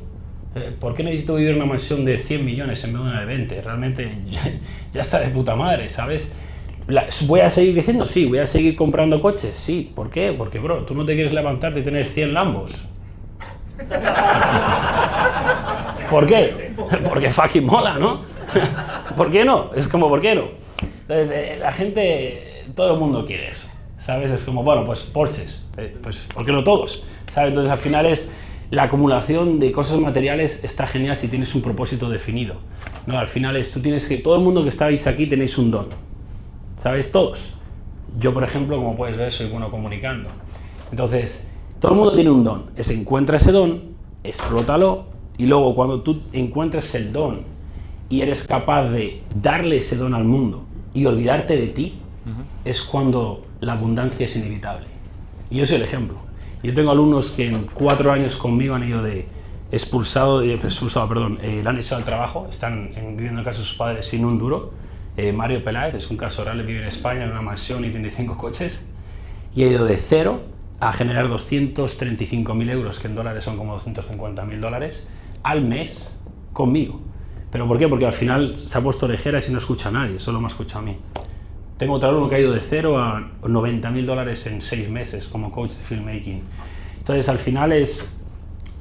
Eh, 0.55 0.73
¿Por 0.79 0.95
qué 0.95 1.03
necesito 1.03 1.35
vivir 1.35 1.51
en 1.51 1.57
una 1.57 1.67
mansión 1.67 2.05
de 2.05 2.19
100 2.19 2.45
millones 2.45 2.85
en 2.85 2.93
vez 2.93 3.03
de 3.03 3.09
una 3.09 3.21
de 3.21 3.27
20? 3.27 3.63
Realmente 3.63 4.13
ya, 4.93 5.01
está 5.01 5.21
de 5.21 5.31
puta 5.31 5.57
madre, 5.57 5.89
¿sabes? 5.89 6.35
¿Voy 7.27 7.41
a 7.41 7.51
seguir 7.51 7.75
diciendo? 7.75 8.07
Sí. 8.07 8.27
¿Voy 8.27 8.39
a 8.39 8.47
seguir 8.47 8.77
comprando 8.77 9.21
coches? 9.21 9.55
Sí. 9.55 9.93
¿Por 9.95 10.11
qué? 10.11 10.35
Porque, 10.37 10.59
bro, 10.59 10.85
tú 10.85 10.95
no 10.95 11.05
te 11.05 11.15
quieres 11.15 11.33
levantarte 11.33 11.81
y 11.81 11.83
tener 11.83 12.07
100 12.07 12.35
Lambos. 12.35 12.73
¿Por 16.11 16.27
qué? 16.27 16.73
Porque 17.09 17.31
fucking 17.31 17.67
mola, 17.67 17.99
¿no? 17.99 18.23
¿Por 19.17 19.31
qué 19.31 19.45
no? 19.45 19.73
Es 19.75 19.89
como, 19.89 20.09
¿por 20.09 20.21
qué 20.21 20.35
no? 20.35 20.49
Entonces, 21.03 21.31
eh, 21.33 21.59
la 21.61 21.73
gente, 21.73 22.65
todo 22.75 22.95
el 22.95 23.01
mundo 23.01 23.25
quiere 23.25 23.51
eso, 23.51 23.69
¿sabes? 23.99 24.31
Es 24.31 24.45
como, 24.45 24.63
bueno, 24.63 24.85
pues 24.85 25.03
Porsches, 25.03 25.67
eh, 25.77 25.95
pues, 26.03 26.29
¿por 26.35 26.45
qué 26.45 26.53
no 26.53 26.65
todos? 26.65 27.05
¿Sabes? 27.31 27.51
Entonces, 27.51 27.71
al 27.71 27.79
final 27.79 28.07
es 28.07 28.33
la 28.71 28.85
acumulación 28.85 29.61
de 29.61 29.73
cosas 29.73 29.99
materiales 29.99 30.65
está 30.65 30.87
genial 30.87 31.17
si 31.17 31.29
tienes 31.29 31.55
un 31.55 31.63
propósito 31.63 32.11
definido. 32.11 32.57
No, 33.07 33.19
al 33.19 33.29
final 33.29 33.57
es, 33.57 33.73
tú 33.73 33.81
tienes 33.81 34.07
que, 34.07 34.19
todo 34.19 34.37
el 34.37 34.43
mundo 34.43 34.63
que 34.63 34.69
estáis 34.69 35.07
aquí 35.07 35.27
tenéis 35.27 35.57
un 35.57 35.71
don. 35.71 35.87
¿Sabes? 36.83 37.11
Todos. 37.13 37.55
Yo, 38.19 38.33
por 38.33 38.45
ejemplo, 38.45 38.77
como 38.77 38.97
puedes 38.97 39.17
ver, 39.17 39.31
soy 39.33 39.49
bueno 39.49 39.71
comunicando. 39.71 40.29
Entonces, 40.91 41.51
todo 41.81 41.93
el 41.93 41.99
mundo 41.99 42.15
tiene 42.15 42.31
un 42.31 42.45
don. 42.45 42.71
Es 42.77 42.91
encuentra 42.91 43.37
ese 43.37 43.53
don, 43.53 43.83
explótalo, 44.25 45.07
y 45.37 45.47
luego 45.47 45.75
cuando 45.75 46.01
tú 46.03 46.23
encuentres 46.33 46.95
el 46.95 47.13
don 47.13 47.43
y 48.09 48.23
eres 48.23 48.47
capaz 48.47 48.89
de 48.89 49.23
darle 49.41 49.79
ese 49.79 49.97
don 49.97 50.15
al 50.15 50.25
mundo 50.25 50.65
y 50.95 51.07
olvidarte 51.07 51.57
de 51.57 51.69
ti, 51.69 51.95
es 52.65 52.83
cuando 52.83 53.47
la 53.61 53.73
abundancia 53.73 54.27
es 54.27 54.37
inevitable. 54.37 54.87
Y 55.51 55.59
yo 55.59 55.67
soy 55.67 55.77
el 55.77 55.83
ejemplo. 55.83 56.17
Yo 56.63 56.75
tengo 56.75 56.91
alumnos 56.91 57.31
que 57.31 57.47
en 57.47 57.67
cuatro 57.73 58.11
años 58.13 58.37
conmigo 58.37 58.75
han 58.75 58.87
ido 58.87 59.03
de 59.03 59.27
expulsado, 59.71 60.41
de, 60.41 60.55
expulsado 60.55 61.09
perdón, 61.09 61.39
eh, 61.43 61.61
le 61.63 61.69
han 61.69 61.79
echado 61.79 62.01
el 62.01 62.05
trabajo, 62.05 62.49
están 62.51 62.91
viviendo 63.17 63.41
en 63.41 63.45
casa 63.45 63.61
de 63.61 63.67
sus 63.67 63.77
padres 63.77 64.07
sin 64.07 64.25
un 64.25 64.39
duro. 64.39 64.73
Eh, 65.19 65.33
Mario 65.33 65.65
Peláez 65.65 65.97
es 65.97 66.11
un 66.13 66.17
caso 66.17 66.45
real, 66.45 66.63
vive 66.63 66.79
en 66.79 66.87
España 66.87 67.25
en 67.25 67.33
una 67.33 67.43
mansión 67.43 67.85
y 67.85 67.91
tiene 67.91 68.09
cinco 68.09 68.39
coches 68.39 68.87
y 69.53 69.65
ha 69.65 69.67
ido 69.67 69.85
de 69.85 69.97
cero 69.97 70.43
a 70.79 70.93
generar 70.93 71.27
235.000 71.27 72.71
euros, 72.71 73.01
que 73.01 73.09
en 73.09 73.17
dólares 73.17 73.43
son 73.43 73.57
como 73.57 73.77
250.000 73.77 74.61
dólares, 74.61 75.09
al 75.43 75.63
mes 75.63 76.09
conmigo. 76.53 77.01
¿Pero 77.51 77.67
por 77.67 77.81
qué? 77.81 77.89
Porque 77.89 78.07
al 78.07 78.13
final 78.13 78.59
se 78.59 78.79
ha 78.79 78.81
puesto 78.81 79.07
orejera 79.07 79.41
y 79.45 79.51
no 79.51 79.59
escucha 79.59 79.89
a 79.89 79.93
nadie, 79.93 80.21
solo 80.21 80.41
me 80.41 80.47
escucha 80.47 80.79
a 80.79 80.83
mí. 80.83 80.97
Tengo 81.79 81.95
otro 81.95 82.11
alumno 82.11 82.29
que 82.29 82.37
ha 82.37 82.41
ido 82.41 82.53
de 82.53 82.61
cero 82.61 83.01
a 83.01 83.29
90 83.45 83.91
mil 83.91 84.07
dólares 84.07 84.47
en 84.47 84.63
seis 84.63 84.89
meses 84.89 85.27
como 85.27 85.51
coach 85.51 85.73
de 85.73 85.83
filmmaking. 85.83 86.43
Entonces, 86.99 87.29
al 87.29 87.39
final 87.39 87.73
es, 87.73 88.09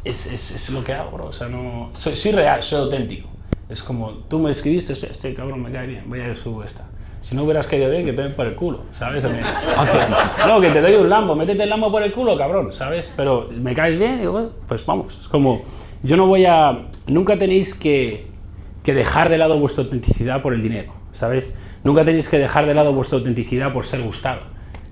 es, 0.04 0.70
lo 0.70 0.84
que 0.84 0.94
hago. 0.94 1.18
O 1.26 1.34
sea, 1.34 1.48
no, 1.48 1.90
soy, 1.94 2.32
real, 2.32 2.62
soy 2.62 2.80
auténtico. 2.80 3.28
Es 3.70 3.84
como, 3.84 4.12
tú 4.30 4.40
me 4.40 4.52
escribiste, 4.52 4.94
este, 4.94 5.12
este 5.12 5.34
cabrón 5.34 5.62
me 5.62 5.72
cae 5.72 5.88
bien, 5.88 6.04
voy 6.08 6.22
a 6.22 6.34
subir 6.36 6.68
esta. 6.68 6.86
Si 7.22 7.36
no 7.36 7.44
hubieras 7.44 7.68
caído 7.68 7.90
bien, 7.90 8.06
que 8.06 8.14
te 8.14 8.22
den 8.22 8.36
por 8.36 8.46
el 8.46 8.56
culo, 8.56 8.86
¿sabes? 8.94 9.24
no, 10.48 10.62
que 10.62 10.70
te 10.70 10.82
doy 10.82 10.96
un 10.96 11.10
lambo, 11.10 11.36
métete 11.36 11.64
el 11.64 11.70
lambo 11.70 11.92
por 11.92 12.02
el 12.02 12.14
culo, 12.14 12.38
cabrón, 12.38 12.72
¿sabes? 12.72 13.14
Pero 13.18 13.50
me 13.52 13.74
caes 13.74 14.00
bien, 14.00 14.20
digo, 14.20 14.52
pues 14.68 14.86
vamos. 14.86 15.18
Es 15.20 15.28
como, 15.28 15.64
yo 16.04 16.16
no 16.16 16.28
voy 16.28 16.46
a, 16.46 16.88
nunca 17.08 17.38
tenéis 17.38 17.76
que, 17.76 18.28
que 18.84 18.94
dejar 18.94 19.28
de 19.28 19.38
lado 19.38 19.60
vuestra 19.60 19.84
autenticidad 19.84 20.42
por 20.42 20.54
el 20.54 20.62
dinero, 20.62 20.94
¿sabes? 21.12 21.58
Nunca 21.84 22.06
tenéis 22.06 22.30
que 22.30 22.40
dejar 22.40 22.66
de 22.66 22.74
lado 22.74 22.94
vuestra 22.94 23.18
autenticidad 23.18 23.74
por 23.74 23.86
ser 23.86 24.02
gustado. 24.02 24.42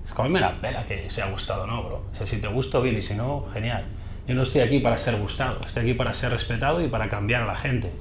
Es 0.06 0.12
como 0.12 0.26
a 0.26 0.28
mí 0.28 0.34
me 0.34 0.42
la 0.42 0.60
pela 0.60 0.86
que 0.86 1.10
sea 1.10 1.32
gustado, 1.32 1.66
¿no, 1.66 1.84
bro? 1.84 2.04
O 2.12 2.16
sea, 2.16 2.28
si 2.28 2.42
te 2.42 2.50
gusto, 2.50 2.82
bien, 2.82 2.98
y 2.98 3.02
si 3.02 3.16
no, 3.16 3.46
genial. 3.54 3.86
Yo 4.28 4.36
no 4.36 4.42
estoy 4.42 4.62
aquí 4.62 4.80
para 4.80 4.98
ser 4.98 5.18
gustado, 5.18 5.60
estoy 5.66 5.84
aquí 5.84 5.94
para 5.94 6.14
ser 6.14 6.32
respetado 6.32 6.82
y 6.82 6.90
para 6.90 7.10
cambiar 7.10 7.44
a 7.44 7.46
la 7.46 7.56
gente. 7.56 7.92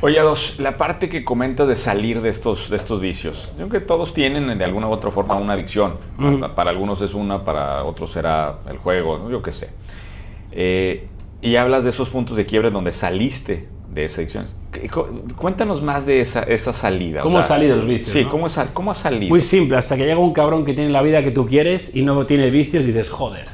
Oye, 0.00 0.20
dos, 0.20 0.58
la 0.58 0.76
parte 0.76 1.08
que 1.08 1.24
comentas 1.24 1.68
de 1.68 1.76
salir 1.76 2.22
de 2.22 2.30
estos, 2.30 2.70
de 2.70 2.76
estos 2.76 3.00
vicios, 3.00 3.52
yo 3.58 3.68
creo 3.68 3.80
que 3.80 3.86
todos 3.86 4.14
tienen 4.14 4.56
de 4.56 4.64
alguna 4.64 4.88
u 4.88 4.92
otra 4.92 5.10
forma 5.10 5.34
una 5.34 5.54
adicción. 5.54 5.96
Para 6.54 6.70
algunos 6.70 7.00
es 7.02 7.14
una, 7.14 7.44
para 7.44 7.84
otros 7.84 8.12
será 8.12 8.60
el 8.68 8.78
juego, 8.78 9.30
yo 9.30 9.42
qué 9.42 9.52
sé. 9.52 9.70
Eh, 10.52 11.06
y 11.42 11.56
hablas 11.56 11.84
de 11.84 11.90
esos 11.90 12.08
puntos 12.08 12.36
de 12.36 12.46
quiebre 12.46 12.70
donde 12.70 12.92
saliste 12.92 13.68
de 13.92 14.04
esa 14.04 14.22
adicción. 14.22 14.46
Cuéntanos 15.36 15.82
más 15.82 16.06
de 16.06 16.20
esa, 16.20 16.42
esa 16.44 16.72
salida. 16.72 17.20
¿Cómo 17.20 17.38
ha 17.38 17.42
salido 17.42 17.74
el 17.74 17.86
vicio? 17.86 18.12
Sí, 18.12 18.24
¿cómo, 18.24 18.46
¿cómo 18.72 18.92
ha 18.92 18.94
salido? 18.94 19.28
Muy 19.28 19.40
simple, 19.40 19.76
hasta 19.76 19.96
que 19.96 20.04
llega 20.04 20.18
un 20.18 20.32
cabrón 20.32 20.64
que 20.64 20.72
tiene 20.72 20.90
la 20.90 21.02
vida 21.02 21.22
que 21.22 21.30
tú 21.30 21.46
quieres 21.46 21.94
y 21.94 22.02
no 22.02 22.24
tiene 22.24 22.50
vicios 22.50 22.84
y 22.84 22.86
dices, 22.86 23.10
joder. 23.10 23.48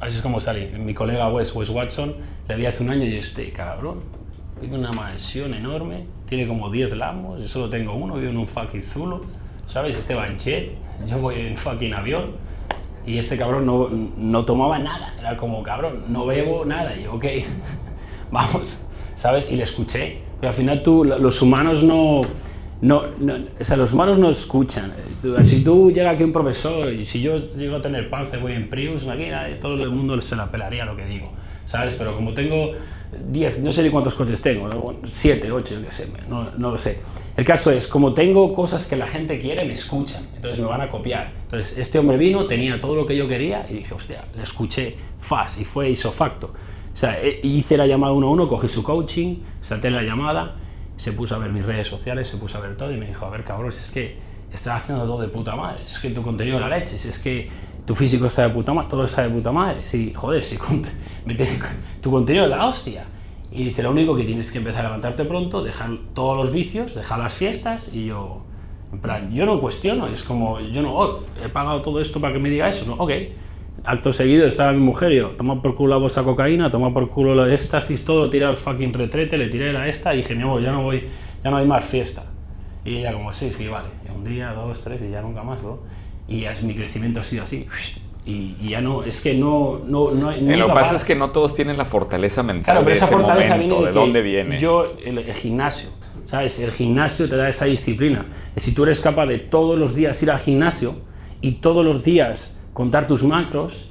Así 0.00 0.16
es 0.16 0.22
como 0.22 0.40
salí. 0.40 0.66
Mi 0.78 0.94
colega 0.94 1.28
Wes, 1.28 1.54
Wes 1.54 1.70
Watson, 1.70 2.14
le 2.48 2.56
vi 2.56 2.66
hace 2.66 2.82
un 2.82 2.90
año 2.90 3.04
y 3.04 3.16
este 3.16 3.50
cabrón 3.52 4.23
una 4.72 4.92
mansión 4.92 5.54
enorme, 5.54 6.06
tiene 6.26 6.46
como 6.46 6.70
10 6.70 6.96
lamos, 6.96 7.40
yo 7.40 7.48
solo 7.48 7.68
tengo 7.68 7.94
uno, 7.94 8.16
vivo 8.16 8.30
en 8.30 8.36
un 8.36 8.46
fucking 8.46 8.82
zulo, 8.82 9.20
¿sabes? 9.66 9.98
Este 9.98 10.14
jet, 10.38 10.72
yo 11.08 11.18
voy 11.18 11.36
en 11.36 11.56
fucking 11.56 11.94
avión 11.94 12.32
y 13.06 13.18
este 13.18 13.36
cabrón 13.36 13.66
no, 13.66 13.88
no 13.88 14.44
tomaba 14.44 14.78
nada, 14.78 15.14
era 15.18 15.36
como 15.36 15.62
cabrón, 15.62 16.04
no 16.08 16.26
bebo 16.26 16.64
nada, 16.64 16.96
y 16.96 17.04
yo, 17.04 17.14
ok, 17.14 17.24
vamos. 18.30 18.84
¿sabes? 19.24 19.50
Y 19.50 19.56
le 19.56 19.62
escuché. 19.62 20.18
Pero 20.38 20.50
al 20.50 20.54
final 20.54 20.82
tú, 20.82 21.02
los 21.02 21.40
humanos 21.40 21.82
no, 21.82 22.20
no, 22.82 23.02
o 23.58 23.64
sea, 23.64 23.78
los 23.78 23.90
humanos 23.94 24.18
no 24.18 24.28
escuchan. 24.28 24.92
Si 25.44 25.64
tú 25.64 25.90
llega 25.90 26.10
aquí 26.10 26.24
un 26.24 26.32
profesor 26.32 26.92
y 26.92 27.06
si 27.06 27.22
yo 27.22 27.36
llego 27.36 27.76
a 27.76 27.80
tener 27.80 28.10
panza 28.10 28.36
voy 28.36 28.52
en 28.52 28.68
Prius, 28.68 29.08
aquí 29.08 29.24
todo 29.62 29.82
el 29.82 29.88
mundo 29.88 30.20
se 30.20 30.36
la 30.36 30.50
pelaría 30.50 30.84
lo 30.84 30.94
que 30.94 31.06
digo, 31.06 31.32
¿sabes? 31.64 31.94
Pero 31.96 32.14
como 32.14 32.34
tengo 32.34 32.72
10, 33.30 33.60
no 33.60 33.72
sé 33.72 33.82
ni 33.82 33.90
cuántos 33.90 34.14
coches 34.14 34.40
tengo, 34.40 34.68
7, 35.04 35.50
8, 35.50 35.74
qué 35.84 35.92
sé, 35.92 36.12
no, 36.28 36.50
no, 36.56 36.70
lo 36.70 36.78
sé. 36.78 37.00
El 37.36 37.44
caso 37.44 37.70
es, 37.70 37.88
como 37.88 38.14
tengo 38.14 38.54
cosas 38.54 38.86
que 38.86 38.96
la 38.96 39.06
gente 39.06 39.38
quiere, 39.40 39.64
me 39.64 39.72
escuchan, 39.72 40.24
entonces 40.36 40.60
me 40.60 40.66
van 40.66 40.80
a 40.80 40.88
copiar. 40.88 41.32
Entonces, 41.44 41.76
este 41.78 41.98
hombre 41.98 42.16
vino, 42.16 42.46
tenía 42.46 42.80
todo 42.80 42.94
lo 42.94 43.06
que 43.06 43.16
yo 43.16 43.26
quería 43.26 43.66
y 43.68 43.74
dije, 43.74 43.94
hostia, 43.94 44.24
le 44.36 44.42
escuché, 44.42 44.96
fast, 45.20 45.60
y 45.60 45.64
fue 45.64 45.94
facto 45.96 46.52
o 46.94 46.96
sea, 46.96 47.20
e, 47.20 47.40
hice 47.42 47.76
la 47.76 47.86
llamada 47.86 48.12
uno 48.12 48.28
a 48.28 48.30
uno, 48.30 48.48
cogí 48.48 48.68
su 48.68 48.82
coaching, 48.82 49.38
salté 49.60 49.90
la 49.90 50.02
llamada, 50.02 50.54
se 50.96 51.12
puso 51.12 51.34
a 51.34 51.38
ver 51.38 51.50
mis 51.50 51.66
redes 51.66 51.88
sociales, 51.88 52.28
se 52.28 52.36
puso 52.36 52.58
a 52.58 52.60
ver 52.60 52.76
todo 52.76 52.92
y 52.92 52.96
me 52.96 53.06
dijo, 53.06 53.26
a 53.26 53.30
ver 53.30 53.44
cabrón, 53.44 53.70
es 53.70 53.90
que 53.90 54.16
estás 54.52 54.82
haciendo 54.82 55.04
todo 55.04 55.20
de 55.20 55.28
puta 55.28 55.56
madre, 55.56 55.84
es 55.84 55.98
que 55.98 56.10
tu 56.10 56.22
contenido 56.22 56.56
es 56.56 56.62
la 56.62 56.78
leche, 56.78 56.94
es 56.96 57.18
que 57.18 57.48
tu 57.86 57.94
físico 57.94 58.26
está 58.26 58.48
de 58.48 58.50
puta 58.50 58.72
madre, 58.72 58.88
todo 58.88 59.04
está 59.04 59.22
de 59.22 59.30
puta 59.30 59.52
madre, 59.52 59.84
si, 59.84 60.12
joder, 60.14 60.42
si 60.42 60.56
tu 62.00 62.10
contenido 62.10 62.44
es 62.44 62.50
la 62.50 62.66
hostia. 62.66 63.04
Y 63.52 63.64
dice, 63.64 63.82
lo 63.82 63.92
único 63.92 64.16
que 64.16 64.24
tienes 64.24 64.50
que 64.50 64.58
empezar 64.58 64.80
a 64.80 64.88
levantarte 64.88 65.24
pronto, 65.24 65.62
dejar 65.62 65.90
todos 66.12 66.36
los 66.36 66.52
vicios, 66.52 66.94
dejar 66.94 67.20
las 67.20 67.34
fiestas 67.34 67.88
y 67.92 68.06
yo, 68.06 68.42
en 68.92 68.98
plan, 68.98 69.32
yo 69.32 69.46
no 69.46 69.60
cuestiono, 69.60 70.08
es 70.08 70.24
como, 70.24 70.60
yo 70.60 70.82
no, 70.82 70.96
oh, 70.96 71.20
he 71.42 71.48
pagado 71.48 71.80
todo 71.82 72.00
esto 72.00 72.20
para 72.20 72.32
que 72.32 72.40
me 72.40 72.50
diga 72.50 72.68
eso, 72.68 72.84
no, 72.84 72.94
ok, 72.94 73.12
acto 73.84 74.12
seguido 74.12 74.46
estaba 74.46 74.72
mi 74.72 74.80
mujer 74.80 75.12
y 75.12 75.16
yo, 75.16 75.30
toma 75.30 75.60
por 75.60 75.76
culo 75.76 75.90
la 75.90 75.96
bolsa 75.98 76.20
de 76.20 76.26
cocaína, 76.26 76.70
toma 76.70 76.92
por 76.92 77.08
culo 77.10 77.34
la 77.34 77.44
de 77.44 77.58
todo, 78.04 78.30
tira 78.30 78.50
el 78.50 78.56
fucking 78.56 78.92
retrete, 78.92 79.36
le 79.36 79.48
tiré 79.48 79.72
la 79.72 79.86
esta 79.88 80.14
y 80.14 80.18
dije, 80.18 80.34
no, 80.34 80.58
ya 80.58 80.72
no 80.72 80.82
voy, 80.82 81.04
ya 81.44 81.50
no 81.50 81.58
hay 81.58 81.66
más 81.66 81.84
fiesta. 81.84 82.24
Y 82.84 82.98
ella 82.98 83.12
como, 83.12 83.32
sí, 83.32 83.52
sí, 83.52 83.66
vale. 83.68 83.88
Y 84.06 84.14
un 84.14 84.24
día, 84.24 84.52
dos, 84.52 84.82
tres 84.82 85.00
y 85.02 85.10
ya 85.10 85.22
nunca 85.22 85.42
más, 85.42 85.62
¿no? 85.62 85.78
Y 86.28 86.44
mi 86.62 86.74
crecimiento 86.74 87.20
ha 87.20 87.24
sido 87.24 87.44
así. 87.44 87.66
Y, 88.26 88.56
ya 88.68 88.80
no, 88.80 89.02
es 89.02 89.20
que 89.20 89.34
no, 89.34 89.82
no, 89.86 90.12
no 90.12 90.30
hay... 90.30 90.40
Lo 90.40 90.68
que 90.68 90.72
pasa 90.72 90.96
es 90.96 91.04
que 91.04 91.14
no 91.14 91.30
todos 91.30 91.54
tienen 91.54 91.76
la 91.76 91.84
fortaleza 91.84 92.42
mental 92.42 92.64
claro, 92.64 92.80
pero 92.84 92.96
esa 92.96 93.06
fortaleza 93.06 93.56
viene 93.58 93.82
de, 93.86 93.92
dónde 93.92 94.22
viene. 94.22 94.58
Yo, 94.58 94.94
el, 95.04 95.18
el, 95.18 95.34
gimnasio, 95.34 95.90
¿sabes? 96.26 96.58
El 96.58 96.72
gimnasio 96.72 97.28
te 97.28 97.36
da 97.36 97.50
esa 97.50 97.66
disciplina. 97.66 98.24
Si 98.56 98.72
tú 98.72 98.84
eres 98.84 99.00
capaz 99.00 99.26
de 99.26 99.38
todos 99.38 99.78
los 99.78 99.94
días 99.94 100.22
ir 100.22 100.30
al 100.30 100.38
gimnasio 100.38 100.94
y 101.42 101.52
todos 101.56 101.84
los 101.84 102.02
días 102.02 102.58
contar 102.72 103.06
tus 103.06 103.22
macros 103.22 103.90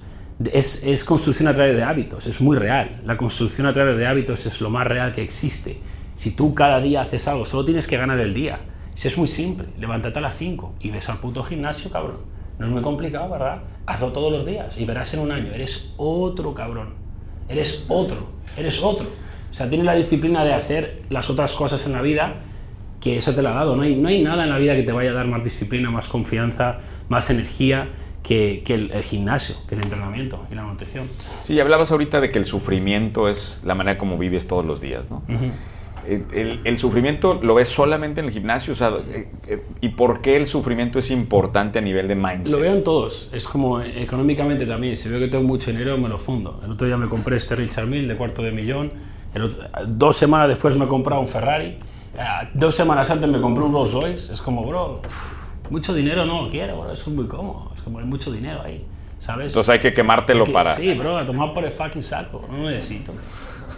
es, 0.51 0.83
es, 0.83 1.03
construcción 1.03 1.47
a 1.47 1.53
través 1.53 1.75
de 1.75 1.83
hábitos, 1.83 2.25
es 2.25 2.41
muy 2.41 2.57
real. 2.57 3.01
La 3.05 3.17
construcción 3.17 3.67
a 3.67 3.73
través 3.73 3.97
de 3.97 4.07
hábitos 4.07 4.45
es 4.47 4.59
lo 4.61 4.71
más 4.71 4.87
real 4.87 5.13
que 5.13 5.21
existe. 5.21 5.79
Si 6.17 6.31
tú 6.31 6.55
cada 6.55 6.79
día 6.79 7.03
haces 7.03 7.27
algo, 7.27 7.45
solo 7.45 7.65
tienes 7.65 7.85
que 7.85 7.97
ganar 7.97 8.19
el 8.19 8.33
día. 8.33 8.59
Si 8.95 9.07
es 9.07 9.17
muy 9.17 9.27
simple, 9.27 9.67
levántate 9.79 10.19
a 10.19 10.21
las 10.21 10.35
5 10.37 10.75
y 10.79 10.91
ves 10.91 11.09
al 11.09 11.17
puto 11.17 11.43
gimnasio, 11.43 11.89
cabrón. 11.89 12.17
No 12.59 12.67
es 12.67 12.71
muy 12.71 12.81
complicado, 12.81 13.29
¿verdad? 13.29 13.63
Hazlo 13.85 14.11
todos 14.11 14.31
los 14.31 14.45
días 14.45 14.77
y 14.77 14.85
verás 14.85 15.13
en 15.13 15.21
un 15.21 15.31
año, 15.31 15.51
eres 15.51 15.91
otro 15.97 16.53
cabrón. 16.53 16.93
Eres 17.49 17.85
otro, 17.87 18.29
eres 18.55 18.81
otro. 18.81 19.07
O 19.51 19.53
sea, 19.53 19.69
tienes 19.69 19.85
la 19.85 19.95
disciplina 19.95 20.45
de 20.45 20.53
hacer 20.53 21.03
las 21.09 21.29
otras 21.29 21.53
cosas 21.53 21.85
en 21.85 21.93
la 21.93 22.01
vida 22.01 22.35
que 23.01 23.17
eso 23.17 23.35
te 23.35 23.41
lo 23.41 23.49
ha 23.49 23.53
dado. 23.53 23.75
No 23.75 23.81
hay, 23.81 23.95
no 23.95 24.07
hay 24.07 24.23
nada 24.23 24.43
en 24.43 24.49
la 24.49 24.57
vida 24.57 24.75
que 24.75 24.83
te 24.83 24.91
vaya 24.91 25.11
a 25.11 25.13
dar 25.13 25.27
más 25.27 25.43
disciplina, 25.43 25.91
más 25.91 26.07
confianza, 26.07 26.77
más 27.09 27.29
energía 27.29 27.89
que, 28.23 28.63
que 28.65 28.75
el, 28.75 28.91
el 28.91 29.03
gimnasio, 29.03 29.55
que 29.67 29.75
el 29.75 29.83
entrenamiento 29.83 30.47
y 30.49 30.55
la 30.55 30.63
nutrición. 30.63 31.09
Sí, 31.43 31.59
hablabas 31.59 31.91
ahorita 31.91 32.21
de 32.21 32.31
que 32.31 32.39
el 32.39 32.45
sufrimiento 32.45 33.27
es 33.27 33.61
la 33.65 33.75
manera 33.75 33.97
como 33.97 34.17
vives 34.17 34.47
todos 34.47 34.65
los 34.65 34.79
días, 34.79 35.09
¿no? 35.09 35.21
Eh, 35.27 35.51
el, 36.07 36.59
el 36.63 36.77
sufrimiento 36.77 37.39
lo 37.41 37.55
ves 37.55 37.69
solamente 37.69 38.19
en 38.21 38.27
el 38.27 38.31
gimnasio, 38.31 38.73
o 38.73 38.75
sea, 38.75 38.89
eh, 39.07 39.29
eh, 39.47 39.63
¿y 39.81 39.89
por 39.89 40.21
qué 40.21 40.35
el 40.35 40.47
sufrimiento 40.47 40.99
es 40.99 41.09
importante 41.11 41.79
a 41.79 41.81
nivel 41.81 42.07
de 42.07 42.15
mindset? 42.15 42.49
Lo 42.55 42.59
veo 42.59 42.73
en 42.73 42.83
todos. 42.83 43.29
Es 43.31 43.45
como 43.45 43.81
eh, 43.81 44.01
económicamente 44.03 44.65
también. 44.65 44.95
Si 44.95 45.09
veo 45.09 45.19
que 45.19 45.27
tengo 45.27 45.43
mucho 45.43 45.71
dinero, 45.71 45.97
me 45.97 46.09
lo 46.09 46.17
fundo. 46.17 46.61
El 46.63 46.71
otro 46.71 46.87
día 46.87 46.97
me 46.97 47.07
compré 47.09 47.37
este 47.37 47.55
Richard 47.55 47.87
Mille 47.87 48.07
de 48.07 48.15
cuarto 48.17 48.41
de 48.43 48.51
millón. 48.51 48.91
Otro- 49.35 49.63
dos 49.87 50.15
semanas 50.17 50.47
después 50.47 50.75
me 50.75 50.85
he 50.85 50.87
comprado 50.87 51.21
un 51.21 51.27
Ferrari. 51.27 51.77
Ah, 52.19 52.47
Dos 52.53 52.75
semanas 52.75 53.09
antes 53.09 53.27
me 53.29 53.41
compré 53.41 53.63
un 53.63 53.73
Rolls 53.73 53.91
Royce. 53.93 54.31
Es 54.33 54.41
como, 54.41 54.63
bro, 54.65 55.01
mucho 55.69 55.93
dinero 55.93 56.25
no 56.25 56.43
lo 56.43 56.49
quiero, 56.49 56.81
bro. 56.81 56.91
Es 56.91 57.07
muy 57.07 57.25
cómodo. 57.27 57.71
Es 57.75 57.81
como 57.81 57.97
hay 57.99 58.05
mucho 58.05 58.31
dinero 58.31 58.61
ahí, 58.61 58.85
¿sabes? 59.19 59.47
Entonces 59.53 59.69
hay 59.71 59.79
que 59.79 59.93
quemártelo 59.93 60.45
Que- 60.45 60.51
para... 60.51 60.75
Sí, 60.75 60.93
bro, 60.93 61.17
a 61.17 61.25
tomar 61.25 61.53
por 61.53 61.65
el 61.65 61.71
fucking 61.71 62.03
saco. 62.03 62.45
No 62.51 62.69
necesito. 62.69 63.11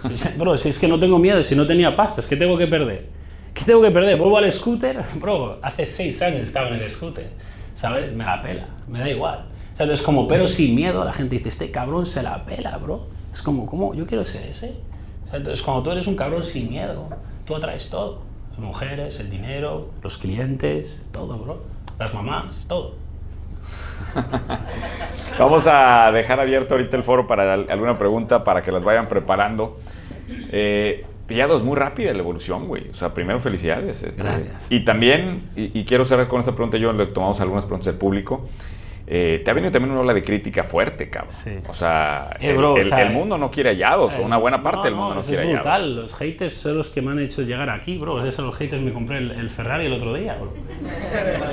Bro, 0.37 0.57
si 0.57 0.69
es 0.69 0.79
que 0.79 0.87
no 0.87 0.99
tengo 0.99 1.19
miedo, 1.19 1.43
si 1.43 1.55
no 1.55 1.65
tenía 1.65 1.95
pasta, 1.95 2.21
es 2.21 2.27
que 2.27 2.35
tengo 2.35 2.57
que 2.57 2.67
perder. 2.67 3.07
¿Qué 3.53 3.63
tengo 3.63 3.81
que 3.81 3.91
perder? 3.91 4.17
¿Vuelvo 4.17 4.37
al 4.37 4.51
scooter? 4.51 5.03
Bro, 5.15 5.59
hace 5.61 5.85
seis 5.85 6.21
años 6.21 6.43
estaba 6.43 6.69
en 6.69 6.75
el 6.75 6.89
scooter. 6.89 7.29
¿Sabes? 7.75 8.13
Me 8.13 8.23
la 8.23 8.41
pela, 8.41 8.67
me 8.87 8.99
da 8.99 9.09
igual. 9.09 9.45
O 9.73 9.77
sea, 9.77 9.85
es 9.91 10.01
como, 10.01 10.27
pero 10.27 10.47
sin 10.47 10.75
miedo, 10.75 11.03
la 11.03 11.13
gente 11.13 11.35
dice, 11.35 11.49
este 11.49 11.71
cabrón 11.71 12.05
se 12.05 12.23
la 12.23 12.45
pela, 12.45 12.77
bro. 12.77 13.07
Es 13.33 13.41
como, 13.41 13.65
¿cómo? 13.65 13.93
Yo 13.93 14.07
quiero 14.07 14.25
ser 14.25 14.49
ese. 14.49 14.75
O 15.25 15.29
sea, 15.29 15.37
entonces, 15.37 15.61
cuando 15.61 15.83
tú 15.83 15.91
eres 15.91 16.07
un 16.07 16.15
cabrón 16.15 16.43
sin 16.43 16.69
miedo, 16.69 17.09
tú 17.45 17.55
atraes 17.55 17.89
todo. 17.89 18.21
Las 18.51 18.59
mujeres, 18.59 19.19
el 19.19 19.29
dinero, 19.29 19.89
los 20.01 20.17
clientes, 20.17 21.03
todo, 21.11 21.37
bro. 21.37 21.63
Las 21.99 22.13
mamás, 22.13 22.65
todo. 22.67 22.95
Vamos 25.39 25.67
a 25.67 26.11
dejar 26.11 26.39
abierto 26.39 26.75
ahorita 26.75 26.95
el 26.97 27.03
foro 27.03 27.27
para 27.27 27.53
al- 27.53 27.67
alguna 27.69 27.97
pregunta, 27.97 28.43
para 28.43 28.61
que 28.61 28.71
las 28.71 28.83
vayan 28.83 29.07
preparando. 29.07 29.79
Eh, 30.51 31.05
Pillado, 31.27 31.57
es 31.57 31.63
muy 31.63 31.75
rápida 31.75 32.13
la 32.13 32.19
evolución, 32.19 32.67
güey. 32.67 32.89
O 32.91 32.95
sea, 32.95 33.13
primero 33.13 33.39
felicidades. 33.39 34.03
este. 34.03 34.21
Gracias. 34.21 34.47
Y 34.69 34.81
también, 34.85 35.49
y, 35.55 35.77
y 35.79 35.83
quiero 35.83 36.05
cerrar 36.05 36.27
con 36.27 36.39
esta 36.39 36.51
pregunta, 36.53 36.77
yo 36.77 36.93
le 36.93 37.07
tomamos 37.07 37.41
algunas 37.41 37.63
preguntas 37.65 37.87
del 37.87 37.95
público. 37.95 38.47
Eh, 39.07 39.41
te 39.45 39.51
ha 39.51 39.53
venido 39.53 39.71
también 39.71 39.91
una 39.91 40.01
ola 40.01 40.13
de 40.15 40.23
crítica 40.23 40.63
fuerte, 40.63 41.09
cabrón. 41.11 41.33
Sí. 41.43 41.51
O 41.69 41.73
sea, 41.75 42.31
Eh, 42.39 42.49
el, 42.49 42.57
bro, 42.57 42.73
o 42.73 42.77
el- 42.77 42.89
sea, 42.89 43.01
el 43.03 43.11
mundo 43.11 43.37
no 43.37 43.51
quiere 43.51 43.69
hallados, 43.69 44.13
o 44.17 44.23
una 44.23 44.37
buena 44.37 44.63
parte 44.63 44.77
No, 44.79 44.83
del 44.85 44.95
mundo 44.95 45.13
no, 45.13 45.19
eso 45.19 45.29
quiere 45.29 45.43
es 45.43 45.49
hallados. 45.49 45.79
brutal. 45.81 45.95
Los 45.95 46.13
haters 46.15 46.53
son 46.53 46.77
los 46.77 46.89
que 46.89 47.01
me 47.03 47.11
han 47.11 47.19
hecho 47.19 47.43
llegar 47.43 47.69
aquí, 47.69 47.97
bro. 47.99 48.15
Gracias 48.15 48.39
a 48.39 48.41
los 48.41 48.55
haters 48.55 48.81
me 48.81 48.91
compré 48.91 49.19
el, 49.19 49.31
el 49.31 49.49
Ferrari 49.51 49.85
el 49.85 49.93
otro 49.93 50.13
día, 50.15 50.35
bro. 50.39 50.53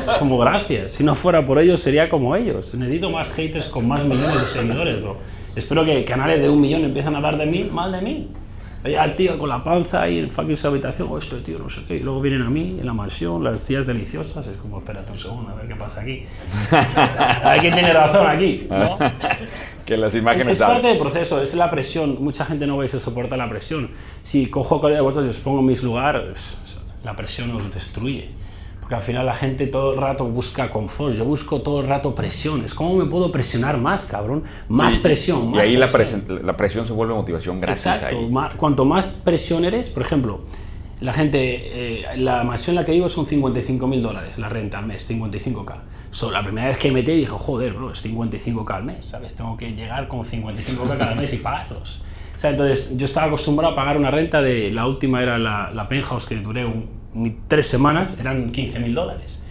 Es 0.06 0.12
como 0.18 0.38
gracias. 0.38 0.92
Si 0.92 1.04
no 1.04 1.14
fuera 1.14 1.44
por 1.44 1.58
ellos, 1.58 1.80
sería 1.80 2.08
como 2.08 2.34
ellos. 2.36 2.74
Necesito 2.74 3.10
más 3.10 3.30
haters 3.32 3.66
con 3.66 3.86
más 3.86 4.02
millones 4.04 4.40
de 4.40 4.46
seguidores, 4.46 5.02
bro. 5.02 5.18
Espero 5.54 5.84
que 5.84 6.04
canales 6.06 6.40
de 6.40 6.48
un 6.48 6.58
millón 6.60 6.84
empiezan 6.84 7.14
a 7.14 7.18
hablar 7.18 7.36
de 7.36 7.44
mí, 7.44 7.68
mal 7.70 7.92
de 7.92 8.00
mí. 8.00 8.28
Oye, 8.84 8.98
al 8.98 9.14
tío 9.14 9.38
con 9.38 9.48
la 9.48 9.62
panza 9.62 10.02
ahí 10.02 10.18
en 10.18 10.28
fucking 10.28 10.56
su 10.56 10.66
habitación, 10.66 11.06
oh, 11.10 11.18
este 11.18 11.36
tío 11.40 11.58
no 11.58 11.70
sé 11.70 11.82
qué. 11.86 11.96
Y 11.96 12.00
luego 12.00 12.20
vienen 12.20 12.42
a 12.42 12.50
mí 12.50 12.78
en 12.80 12.84
la 12.84 12.92
mansión, 12.92 13.44
las 13.44 13.64
tías 13.64 13.86
deliciosas. 13.86 14.44
Es 14.46 14.56
como, 14.56 14.78
espérate 14.78 15.12
un 15.12 15.18
segundo, 15.18 15.50
a 15.50 15.54
ver 15.54 15.68
qué 15.68 15.76
pasa 15.76 16.00
aquí. 16.00 16.24
a 16.72 17.50
ver 17.52 17.60
quién 17.60 17.74
tiene 17.74 17.92
razón 17.92 18.26
aquí, 18.26 18.66
¿no? 18.68 18.98
que 19.86 19.96
las 19.96 20.14
imágenes 20.16 20.54
Es 20.54 20.58
parte 20.58 20.76
hablan. 20.78 20.92
del 20.92 20.98
proceso, 21.00 21.40
es 21.40 21.54
la 21.54 21.70
presión. 21.70 22.16
Mucha 22.22 22.44
gente 22.44 22.66
no 22.66 22.76
vais 22.76 22.92
a 22.94 22.98
soportar 23.00 23.38
la 23.38 23.48
presión. 23.48 23.90
Si 24.24 24.46
cojo 24.46 24.76
a 24.76 24.80
cualquiera 24.80 24.96
de 25.00 25.02
vosotros 25.06 25.26
y 25.26 25.30
os 25.30 25.38
pongo 25.38 25.60
en 25.60 25.66
mis 25.66 25.82
lugares, 25.84 26.58
la 27.04 27.14
presión 27.14 27.50
os 27.52 27.72
destruye. 27.72 28.30
Porque 28.82 28.94
al 28.96 29.02
final 29.02 29.24
la 29.24 29.34
gente 29.34 29.66
todo 29.68 29.94
el 29.94 30.00
rato 30.00 30.26
busca 30.26 30.70
confort. 30.70 31.14
Yo 31.14 31.24
busco 31.24 31.62
todo 31.62 31.80
el 31.80 31.86
rato 31.88 32.14
presiones. 32.14 32.74
¿Cómo 32.74 32.94
me 32.96 33.06
puedo 33.06 33.32
presionar 33.32 33.78
más, 33.78 34.04
cabrón? 34.04 34.42
Más 34.68 34.96
Y- 34.96 34.98
presión. 34.98 35.44
Y 35.44 35.48
más 35.48 35.58
ahí 35.60 35.76
la 35.76 35.86
presión. 35.86 36.20
presión, 36.22 36.46
la 36.46 36.56
presión 36.56 36.86
se 36.86 36.92
vuelve 36.92 37.14
motivación 37.14 37.60
gratis 37.60 37.86
Exacto. 37.86 38.18
ahí. 38.18 38.28
ma- 38.28 38.50
cuanto 38.56 38.84
más 38.84 39.06
presión 39.06 39.64
eres, 39.64 39.88
por 39.88 40.02
ejemplo, 40.02 40.40
la 41.00 41.12
gente, 41.12 41.38
eh, 42.02 42.16
la 42.16 42.44
mansión 42.44 42.74
en 42.76 42.80
la 42.82 42.86
que 42.86 42.92
vivo 42.92 43.08
son 43.08 43.26
55 43.26 43.86
mil 43.86 44.02
dólares 44.02 44.38
la 44.38 44.48
renta 44.48 44.78
al 44.78 44.86
mes, 44.86 45.08
55k. 45.08 45.74
So, 46.10 46.30
la 46.30 46.42
primera 46.44 46.68
vez 46.68 46.76
que 46.78 46.92
metí 46.92 47.12
dije, 47.12 47.30
joder, 47.32 47.72
bro, 47.72 47.92
es 47.92 48.04
55k 48.04 48.74
al 48.76 48.84
mes, 48.84 49.04
¿sabes? 49.06 49.34
Tengo 49.34 49.56
que 49.56 49.72
llegar 49.72 50.06
con 50.08 50.24
55k 50.24 50.98
cada 50.98 51.14
mes 51.14 51.32
y 51.32 51.38
pagarlos. 51.38 52.02
O 52.36 52.38
sea, 52.42 52.50
entonces 52.50 52.96
yo 52.98 53.06
estaba 53.06 53.28
acostumbrado 53.28 53.72
a 53.72 53.76
pagar 53.76 53.96
una 53.96 54.10
renta 54.10 54.42
de, 54.42 54.70
la 54.70 54.86
última 54.86 55.22
era 55.22 55.38
la, 55.38 55.70
la 55.72 55.88
penthouse 55.88 56.26
que 56.26 56.36
duré 56.36 56.64
un- 56.66 57.01
ni 57.14 57.36
tres 57.48 57.66
semanas, 57.66 58.16
eran 58.18 58.50
15 58.52 58.78
mil 58.80 58.94
dólares. 58.94 59.44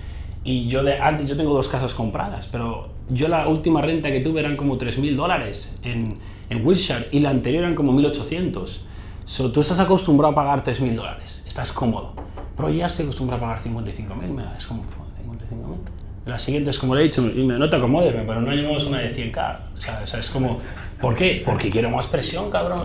Y 0.44 0.68
yo 0.68 0.84
de, 0.84 0.98
antes 1.00 1.28
yo 1.28 1.38
tengo 1.38 1.54
dos 1.54 1.68
casas 1.68 1.94
compradas, 1.94 2.48
pero 2.52 2.90
yo 3.10 3.28
la 3.28 3.48
última 3.48 3.82
renta 3.82 4.10
que 4.12 4.22
tuve 4.22 4.40
eran 4.40 4.58
como 4.58 4.78
3.000 4.80 5.16
dólares 5.16 5.80
en, 5.84 6.18
en 6.50 6.66
Wilshire 6.66 7.10
y 7.12 7.20
la 7.20 7.30
anterior 7.30 7.64
eran 7.64 7.76
como 7.76 7.94
1.800. 7.94 8.82
So, 9.26 9.52
tú 9.52 9.62
estás 9.62 9.80
acostumbrado 9.80 10.32
a 10.32 10.36
pagar 10.36 10.64
3.000 10.64 10.96
dólares, 10.96 11.44
estás 11.48 11.72
cómodo. 11.72 12.14
Pero 12.58 12.70
ya 12.72 12.88
estoy 12.88 13.04
acostumbrado 13.06 13.46
a 13.46 13.50
pagar 13.50 13.64
55.000, 13.64 14.28
me 14.34 14.44
da- 14.44 14.56
es 14.58 14.66
como 14.66 14.82
55.000. 14.84 16.26
La 16.26 16.38
siguiente 16.40 16.70
es 16.72 16.80
como 16.80 16.96
le 16.96 17.02
he 17.02 17.04
dicho, 17.06 17.22
y 17.28 17.44
me, 17.46 17.58
no 17.60 17.70
te 17.70 17.76
acomodes, 17.76 18.14
pero 18.14 18.42
no 18.42 18.52
llevamos 18.52 18.86
una 18.86 19.00
de 19.00 19.16
100k. 19.16 19.58
O 19.78 20.08
sea, 20.08 20.20
es 20.20 20.30
como, 20.30 20.60
¿por 21.00 21.16
qué? 21.16 21.42
Porque 21.46 21.70
quiero 21.70 21.90
más 21.92 22.08
presión, 22.08 22.50
cabrón. 22.52 22.82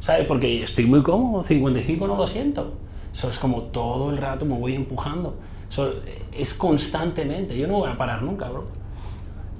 ¿Sabes? 0.00 0.26
Porque 0.26 0.62
estoy 0.64 0.86
muy 0.86 1.02
cómodo, 1.02 1.42
55 1.44 2.06
no 2.06 2.16
lo 2.16 2.26
siento. 2.26 2.74
Eso 3.12 3.28
es 3.28 3.38
como 3.38 3.62
todo 3.64 4.10
el 4.10 4.18
rato 4.18 4.44
me 4.44 4.56
voy 4.56 4.74
empujando. 4.74 5.36
Eso 5.70 5.94
es 6.32 6.54
constantemente, 6.54 7.56
yo 7.56 7.66
no 7.66 7.78
voy 7.78 7.90
a 7.90 7.96
parar 7.96 8.22
nunca, 8.22 8.48
bro. 8.48 8.66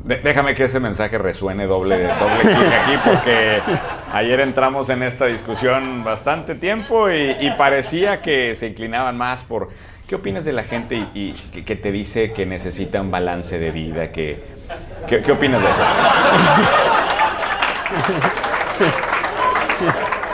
Déjame 0.05 0.55
que 0.57 0.65
ese 0.65 0.81
mensaje 0.81 1.17
resuene 1.17 1.67
doble, 1.67 2.09
doble 2.09 2.41
clic 2.41 2.73
aquí 2.73 2.93
porque 3.05 3.61
ayer 4.13 4.41
entramos 4.41 4.89
en 4.89 5.05
esta 5.05 5.27
discusión 5.27 6.03
bastante 6.03 6.57
tiempo 6.57 7.09
y, 7.09 7.37
y 7.41 7.53
parecía 7.57 8.21
que 8.21 8.57
se 8.57 8.67
inclinaban 8.67 9.17
más 9.17 9.45
por... 9.45 9.69
¿Qué 10.09 10.17
opinas 10.17 10.45
de 10.45 10.53
la 10.53 10.65
gente 10.65 10.97
y, 10.97 11.09
y 11.15 11.33
que, 11.53 11.65
que 11.65 11.77
te 11.77 11.93
dice 11.93 12.33
que 12.33 12.45
necesita 12.45 13.01
un 13.01 13.13
balance 13.13 13.59
de 13.59 13.71
vida? 13.71 14.11
Que, 14.11 14.43
¿qué, 15.07 15.23
qué 15.23 15.33
opinas 15.33 15.63
de 15.63 15.69
eso? 15.71 15.83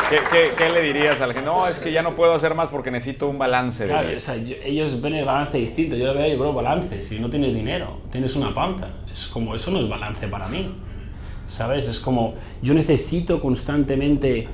¿Qué, 0.08 0.16
qué, 0.32 0.50
qué 0.56 0.70
le 0.70 0.80
dirías 0.80 1.20
a 1.20 1.26
la 1.26 1.34
gente? 1.34 1.46
No, 1.48 1.66
es 1.66 1.78
que 1.78 1.92
ya 1.92 2.02
no 2.02 2.16
puedo 2.16 2.32
hacer 2.32 2.54
más 2.54 2.68
porque 2.68 2.90
necesito 2.90 3.28
un 3.28 3.36
balance 3.38 3.82
de 3.84 3.90
Claro, 3.90 4.16
o 4.16 4.20
sea, 4.20 4.36
yo- 4.36 4.56
ellos 4.64 5.00
ven 5.02 5.14
el 5.14 5.24
balance 5.26 5.58
distinto. 5.58 5.96
Yo 5.96 6.06
lo 6.06 6.14
veo, 6.14 6.38
bro, 6.38 6.52
balance. 6.54 7.02
Si 7.02 7.18
no 7.20 7.28
tienes 7.28 7.54
dinero, 7.54 7.98
tienes 8.10 8.34
una 8.34 8.54
panza. 8.54 8.88
Es 9.12 9.26
como, 9.28 9.54
eso 9.54 9.70
no 9.70 9.80
es 9.80 9.88
balance 9.88 10.26
para 10.28 10.48
mí. 10.48 10.72
¿Sabes? 11.46 11.88
Es 11.88 12.00
como, 12.00 12.34
yo 12.62 12.72
necesito 12.74 13.40
constantemente 13.40 14.48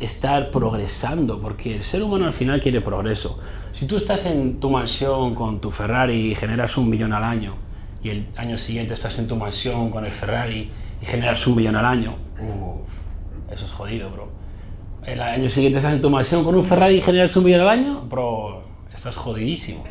estar 0.00 0.50
progresando, 0.50 1.40
porque 1.40 1.74
el 1.76 1.82
ser 1.82 2.02
humano 2.02 2.26
al 2.26 2.32
final 2.32 2.60
quiere 2.60 2.80
progreso. 2.80 3.38
Si 3.72 3.86
tú 3.86 3.96
estás 3.96 4.26
en 4.26 4.60
tu 4.60 4.70
mansión 4.70 5.34
con 5.34 5.60
tu 5.60 5.70
Ferrari 5.70 6.32
y 6.32 6.34
generas 6.34 6.76
un 6.76 6.88
millón 6.88 7.12
al 7.12 7.24
año, 7.24 7.54
y 8.02 8.10
el 8.10 8.26
año 8.36 8.56
siguiente 8.58 8.94
estás 8.94 9.18
en 9.18 9.26
tu 9.26 9.36
mansión 9.36 9.90
con 9.90 10.04
el 10.04 10.12
Ferrari 10.12 10.70
y 11.02 11.04
generas 11.06 11.46
un 11.46 11.56
millón 11.56 11.76
al 11.76 11.84
año, 11.84 12.14
uf, 12.40 13.52
eso 13.52 13.64
es 13.66 13.72
jodido, 13.72 14.10
bro. 14.10 14.28
El 15.08 15.22
año 15.22 15.48
siguiente 15.48 15.78
estás 15.78 15.94
en 15.94 16.02
tu 16.02 16.10
mansión 16.10 16.44
con 16.44 16.54
un 16.54 16.66
Ferrari 16.66 16.96
y 16.96 17.00
generas 17.00 17.34
un 17.34 17.44
millón 17.44 17.62
al 17.62 17.70
año, 17.70 18.02
bro, 18.02 18.62
estás 18.92 19.16
jodidísimo, 19.16 19.82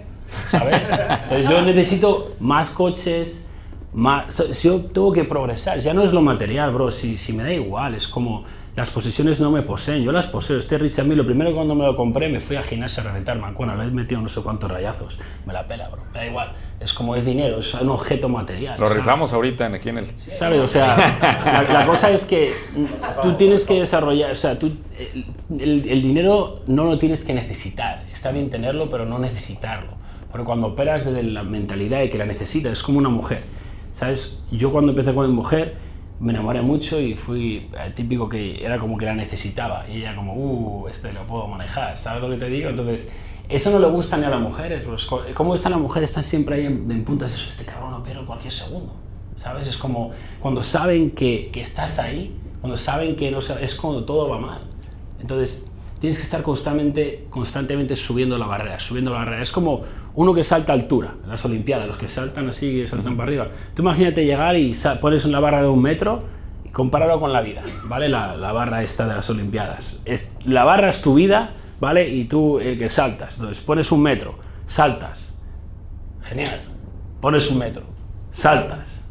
¿sabes? 0.50 0.84
Entonces 1.24 1.50
yo 1.50 1.60
necesito 1.64 2.36
más 2.40 2.70
coches, 2.70 3.50
más... 3.94 4.36
si 4.36 4.68
Yo 4.68 4.80
tengo 4.82 5.12
que 5.12 5.24
progresar, 5.24 5.80
ya 5.80 5.92
no 5.96 6.04
es 6.04 6.14
lo 6.14 6.22
material, 6.22 6.72
bro, 6.72 6.92
si, 6.92 7.18
si 7.18 7.34
me 7.34 7.42
da 7.42 7.52
igual, 7.52 7.96
es 7.96 8.08
como 8.08 8.44
las 8.78 8.92
posesiones 8.92 9.42
no 9.42 9.50
me 9.52 9.64
poseen, 9.64 10.04
yo 10.04 10.12
las 10.12 10.28
poseo. 10.28 10.60
Este 10.60 10.78
Richard 10.78 11.06
Mille, 11.06 11.18
lo 11.18 11.26
primero 11.26 11.52
cuando 11.54 11.74
me 11.74 11.84
lo 11.84 11.96
compré 11.96 12.30
me 12.30 12.40
fui 12.40 12.56
a 12.58 12.64
gimnasia 12.64 13.02
a 13.02 13.08
reventar 13.08 13.38
mancuana, 13.40 13.76
le 13.76 13.86
he 13.86 13.92
metido 13.92 14.22
no 14.22 14.30
sé 14.30 14.40
cuántos 14.42 14.70
rayazos, 14.70 15.20
me 15.48 15.52
la 15.54 15.68
pela, 15.68 15.90
bro, 15.90 16.04
me 16.14 16.20
da 16.20 16.26
igual, 16.28 16.52
es 16.80 16.94
como 16.94 17.16
es 17.16 17.26
dinero, 17.26 17.58
es 17.58 17.74
un 17.74 17.90
objeto 17.90 18.30
material. 18.30 18.80
Lo 18.80 18.88
rifamos 18.88 19.34
ahorita 19.34 19.66
en- 19.66 19.74
aquí 19.76 19.90
en 19.90 19.98
el... 19.98 20.06
¿Sabes? 20.38 20.62
O 20.62 20.68
sea, 20.68 20.96
la, 21.44 21.64
la 21.80 21.88
cosa 21.88 22.12
es 22.12 22.24
que 22.26 22.54
tú 23.24 23.34
tienes 23.34 23.66
que 23.66 23.80
desarrollar, 23.80 24.32
o 24.32 24.36
sea, 24.36 24.60
tú, 24.60 24.72
el, 25.60 26.02
dinero 26.04 26.62
no 26.68 26.84
lo 26.86 27.00
tienes 27.00 27.24
que 27.24 27.34
necesitar. 27.34 28.04
Está 28.12 28.32
bien 28.32 28.50
tenerlo, 28.52 28.90
pero 28.90 29.06
no 29.06 29.18
necesitarlo. 29.18 29.94
Porque 30.32 30.46
cuando 30.46 30.68
operas 30.68 31.04
desde 31.04 31.24
la 31.24 31.42
mentalidad 31.44 32.00
de 32.00 32.10
que 32.12 32.18
la 32.20 32.26
necesitas, 32.26 32.74
es 32.74 32.84
como 32.84 33.00
una 33.00 33.10
mujer. 33.10 33.44
¿Sabes? 33.94 34.44
Yo 34.52 34.72
cuando 34.72 34.92
empecé 34.92 35.16
con 35.16 35.28
mi 35.28 35.34
mujer 35.34 35.76
me 36.20 36.34
enamoré 36.34 36.62
mucho 36.62 37.00
y 37.00 37.16
fui 37.16 37.70
el 37.84 37.94
típico 37.94 38.28
que 38.28 38.64
era 38.64 38.80
como 38.80 38.98
que 38.98 39.06
la 39.06 39.14
necesitaba. 39.14 39.86
Y 39.88 39.98
ella 39.98 40.16
como, 40.16 40.34
uh, 40.34 40.88
este 40.88 41.14
lo 41.14 41.26
puedo 41.28 41.48
manejar. 41.48 41.98
¿Sabes 41.98 42.22
lo 42.22 42.30
que 42.30 42.38
te 42.38 42.50
digo? 42.50 42.70
Entonces, 42.70 43.10
eso 43.50 43.72
no 43.72 43.80
le 43.80 43.88
gusta 43.88 44.18
ni 44.18 44.26
a 44.26 44.30
las 44.30 44.42
mujeres. 44.42 44.84
¿Cómo 45.34 45.56
están 45.56 45.72
las 45.74 45.82
mujeres? 45.82 46.10
Están 46.10 46.24
siempre 46.24 46.56
ahí 46.56 46.66
en, 46.66 46.90
en 46.92 47.04
puntas. 47.04 47.34
Eso, 47.34 47.50
este 47.52 47.66
cabrón 47.66 47.94
opera 47.94 48.20
en 48.20 48.26
cualquier 48.26 48.54
segundo. 48.54 48.94
¿Sabes? 49.38 49.68
Es 49.68 49.78
como 49.78 50.12
cuando 50.40 50.64
saben 50.64 51.12
que, 51.12 51.50
que 51.54 51.62
estás 51.62 52.00
ahí, 52.00 52.36
cuando 52.60 52.76
saben 52.76 53.16
que 53.16 53.30
no 53.30 53.40
es 53.40 53.76
cuando 53.76 54.04
todo 54.04 54.30
va 54.30 54.40
mal. 54.40 54.62
Entonces, 55.20 55.67
tienes 56.00 56.18
que 56.18 56.24
estar 56.24 56.44
constantemente, 56.44 57.26
constantemente 57.30 57.96
subiendo 57.96 58.38
la 58.38 58.46
barrera, 58.46 58.80
subiendo 58.80 59.12
la 59.12 59.20
barrera. 59.20 59.42
Es 59.42 59.52
como 59.52 59.84
uno 60.16 60.34
que 60.34 60.44
salta 60.44 60.74
altura, 60.74 61.16
en 61.24 61.30
las 61.30 61.44
Olimpiadas, 61.46 61.88
los 61.88 61.98
que 61.98 62.08
saltan 62.08 62.50
así, 62.50 62.82
que 62.82 62.88
saltan 62.88 63.18
para 63.18 63.30
arriba. 63.30 63.48
Tú 63.76 63.82
imagínate 63.82 64.26
llegar 64.26 64.56
y 64.56 64.74
pones 65.02 65.26
una 65.26 65.40
barra 65.40 65.62
de 65.62 65.68
un 65.68 65.82
metro 65.82 66.24
y 66.66 66.70
compáralo 66.70 67.20
con 67.20 67.34
la 67.34 67.42
vida, 67.42 67.64
¿vale? 67.86 68.10
La, 68.10 68.36
la, 68.36 68.52
barra 68.52 68.84
esta 68.84 69.08
de 69.08 69.16
las 69.16 69.30
Olimpiadas. 69.30 70.02
Es, 70.06 70.32
la 70.46 70.64
barra 70.64 70.90
es 70.90 71.02
tu 71.02 71.16
vida, 71.16 71.52
¿vale? 71.80 72.10
Y 72.10 72.26
tú 72.26 72.60
el 72.60 72.78
que 72.78 72.90
saltas. 72.90 73.36
Entonces 73.36 73.64
pones 73.64 73.92
un 73.92 74.02
metro, 74.02 74.36
saltas. 74.68 75.36
Genial. 76.24 76.62
Pones 77.22 77.50
un 77.50 77.58
metro, 77.58 77.84
saltas. 78.32 79.04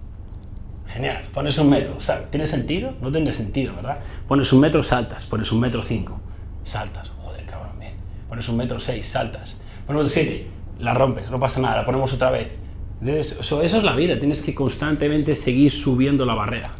Genial. 0.86 1.24
Pones 1.34 1.58
un 1.58 1.68
metro. 1.68 1.98
¿Tiene 2.30 2.46
sentido? 2.46 2.94
No 3.00 3.10
tiene 3.10 3.32
sentido, 3.32 3.74
¿verdad? 3.74 3.98
Pones 4.28 4.52
un 4.52 4.60
metro, 4.60 4.82
saltas. 4.82 5.26
Pones 5.26 5.50
un 5.50 5.60
metro 5.60 5.82
cinco 5.82 6.20
saltas. 6.66 7.10
Joder, 7.22 7.46
cabrón, 7.46 7.78
bien. 7.78 7.94
Pones 8.28 8.48
un 8.48 8.56
metro 8.56 8.80
seis, 8.80 9.06
saltas. 9.06 9.56
Ponemos 9.86 10.10
siete, 10.10 10.48
la 10.80 10.92
rompes, 10.94 11.30
no 11.30 11.38
pasa 11.38 11.60
nada, 11.60 11.76
la 11.76 11.86
ponemos 11.86 12.12
otra 12.12 12.30
vez. 12.30 12.58
eso, 13.06 13.62
es 13.62 13.82
la 13.84 13.94
vida, 13.94 14.18
tienes 14.18 14.42
que 14.42 14.54
constantemente 14.54 15.34
seguir 15.36 15.72
subiendo 15.72 16.26
la 16.26 16.34
barrera. 16.34 16.72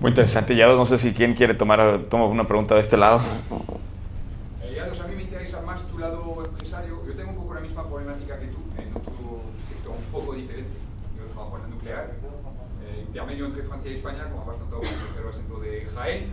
Muy 0.00 0.10
interesante, 0.10 0.56
ya 0.56 0.66
no 0.66 0.86
sé 0.86 0.96
si 0.96 1.12
quién 1.12 1.34
quiere 1.34 1.52
tomar 1.52 2.04
toma 2.08 2.24
una 2.24 2.46
pregunta 2.46 2.74
de 2.74 2.80
este 2.80 2.96
lado. 2.96 3.20
Eh, 4.62 4.80
a 4.80 5.06
mí 5.06 5.16
me 5.16 5.22
interesa 5.24 5.60
más 5.60 5.82
tu 5.82 5.98
lado 5.98 6.42
empresario. 6.42 7.02
Yo 7.06 7.12
tengo 7.12 7.30
un 7.32 7.36
poco 7.36 7.54
la 7.54 7.60
misma 7.60 7.86
problemática 7.86 8.40
que 8.40 8.46
tú, 8.46 8.58
en 8.78 8.88
otro 8.96 9.42
sector 9.68 9.94
un 9.94 10.10
poco 10.10 10.34
diferente. 10.34 10.72
Yo 11.18 11.24
trabajo 11.34 11.56
en 11.56 11.62
la 11.64 11.68
nuclear, 11.68 12.10
eh, 12.86 13.04
intermedio 13.06 13.46
entre 13.46 13.62
Francia 13.64 13.90
y 13.90 13.94
España, 13.94 14.24
como 14.30 14.50
has 14.50 14.58
notado, 14.58 14.80
pero 15.14 15.30
acento 15.60 15.62
de 15.62 15.86
Jaén. 15.94 16.32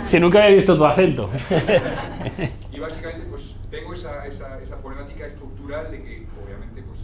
si 0.06 0.20
nunca 0.20 0.42
había 0.42 0.56
visto 0.56 0.76
tu 0.76 0.84
acento. 0.84 1.30
y 2.72 2.78
básicamente, 2.78 3.26
pues 3.28 3.56
tengo 3.70 3.94
esa, 3.94 4.26
esa, 4.26 4.60
esa, 4.60 4.76
problemática 4.76 5.26
estructural 5.26 5.90
de 5.90 6.02
que, 6.02 6.26
obviamente, 6.44 6.82
pues 6.82 7.00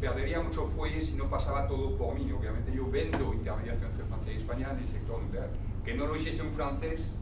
perdería 0.00 0.40
mucho 0.40 0.66
fuelle 0.76 1.00
si 1.00 1.14
no 1.14 1.28
pasaba 1.28 1.66
todo 1.66 1.96
por 1.96 2.14
mí. 2.14 2.30
Obviamente, 2.32 2.72
yo 2.74 2.90
vendo 2.90 3.32
intermediación 3.32 3.90
entre 3.90 4.04
Francia 4.06 4.32
y 4.32 4.36
España 4.36 4.68
en 4.72 4.78
el 4.78 4.88
sector 4.88 5.22
nuclear. 5.22 5.48
Que 5.84 5.94
no 5.94 6.06
lo 6.06 6.16
hiciese 6.16 6.42
un 6.42 6.52
francés, 6.52 7.14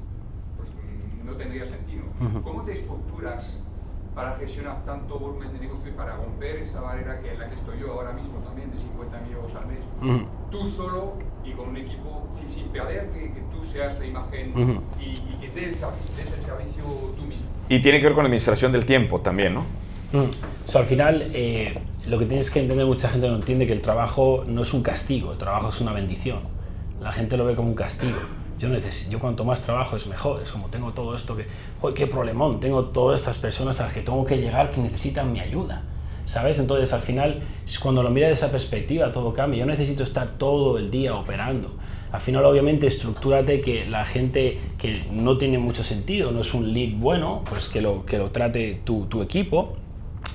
pues 0.56 0.68
no 1.24 1.32
tendría 1.34 1.64
sentido. 1.64 2.04
¿Cómo 2.44 2.62
te 2.62 2.72
estructuras 2.72 3.60
para 4.14 4.34
gestionar 4.34 4.84
tanto 4.84 5.18
volumen 5.18 5.52
de 5.52 5.60
negocio 5.60 5.90
y 5.90 5.94
para 5.94 6.16
romper 6.16 6.56
esa 6.56 6.80
barrera 6.80 7.20
que 7.20 7.32
en 7.32 7.38
la 7.38 7.48
que 7.48 7.54
estoy 7.54 7.80
yo 7.80 7.92
ahora 7.92 8.12
mismo 8.12 8.38
también 8.40 8.70
de 8.70 8.78
50 8.78 9.20
mil 9.20 9.32
euros 9.32 9.52
al 9.54 9.68
mes? 9.68 10.26
Tú 10.50 10.66
solo 10.66 11.14
y 11.44 11.52
con 11.52 11.70
un 11.70 11.76
equipo 11.76 12.28
sin, 12.32 12.48
sin 12.48 12.64
perder 12.68 13.10
que, 13.10 13.32
que, 13.32 13.40
tú 13.52 13.64
seas 13.64 13.98
la 13.98 14.06
imagen 14.06 14.82
y, 15.00 15.04
y, 15.04 15.38
que 15.40 15.48
des 15.48 15.78
el, 15.78 16.34
el, 16.34 16.42
servicio 16.42 16.84
tú 17.16 17.22
mismo. 17.22 17.46
Y 17.68 17.80
tiene 17.80 17.98
que 18.00 18.04
ver 18.04 18.14
con 18.14 18.24
la 18.24 18.28
administración 18.28 18.70
del 18.72 18.84
tiempo 18.84 19.20
también, 19.20 19.54
¿no? 19.54 19.64
So, 20.66 20.78
al 20.78 20.84
final, 20.84 21.30
eh, 21.32 21.78
lo 22.06 22.18
que 22.18 22.26
tienes 22.26 22.50
que 22.50 22.60
entender, 22.60 22.84
mucha 22.84 23.08
gente 23.08 23.28
no 23.28 23.36
entiende 23.36 23.66
que 23.66 23.72
el 23.72 23.80
trabajo 23.80 24.44
no 24.46 24.62
es 24.62 24.74
un 24.74 24.82
castigo, 24.82 25.32
el 25.32 25.38
trabajo 25.38 25.70
es 25.70 25.80
una 25.80 25.92
bendición. 25.92 26.40
La 27.00 27.12
gente 27.12 27.38
lo 27.38 27.46
ve 27.46 27.56
como 27.56 27.68
un 27.68 27.74
castigo. 27.74 28.18
Yo, 28.62 28.68
necesito, 28.68 29.10
yo 29.10 29.18
cuanto 29.18 29.44
más 29.44 29.60
trabajo 29.60 29.96
es 29.96 30.06
mejor, 30.06 30.40
es 30.40 30.52
como 30.52 30.68
tengo 30.68 30.92
todo 30.92 31.16
esto 31.16 31.36
que, 31.36 31.46
¡Joder, 31.80 31.96
qué 31.96 32.06
problemón! 32.06 32.60
Tengo 32.60 32.84
todas 32.84 33.18
estas 33.18 33.36
personas 33.38 33.80
a 33.80 33.86
las 33.86 33.92
que 33.92 34.02
tengo 34.02 34.24
que 34.24 34.38
llegar 34.38 34.70
que 34.70 34.80
necesitan 34.80 35.32
mi 35.32 35.40
ayuda. 35.40 35.82
¿Sabes? 36.26 36.60
Entonces, 36.60 36.92
al 36.92 37.00
final, 37.00 37.42
cuando 37.82 38.04
lo 38.04 38.10
miras 38.10 38.28
de 38.28 38.34
esa 38.34 38.52
perspectiva, 38.52 39.10
todo 39.10 39.34
cambia. 39.34 39.58
Yo 39.58 39.66
necesito 39.66 40.04
estar 40.04 40.38
todo 40.38 40.78
el 40.78 40.92
día 40.92 41.12
operando. 41.16 41.74
Al 42.12 42.20
final, 42.20 42.44
obviamente, 42.44 42.86
estructúrate 42.86 43.62
que 43.62 43.84
la 43.84 44.04
gente 44.04 44.60
que 44.78 45.06
no 45.10 45.38
tiene 45.38 45.58
mucho 45.58 45.82
sentido, 45.82 46.30
no 46.30 46.42
es 46.42 46.54
un 46.54 46.72
lead 46.72 47.00
bueno, 47.00 47.42
pues 47.50 47.68
que 47.68 47.80
lo, 47.80 48.06
que 48.06 48.16
lo 48.16 48.30
trate 48.30 48.80
tu, 48.84 49.06
tu 49.06 49.22
equipo 49.22 49.76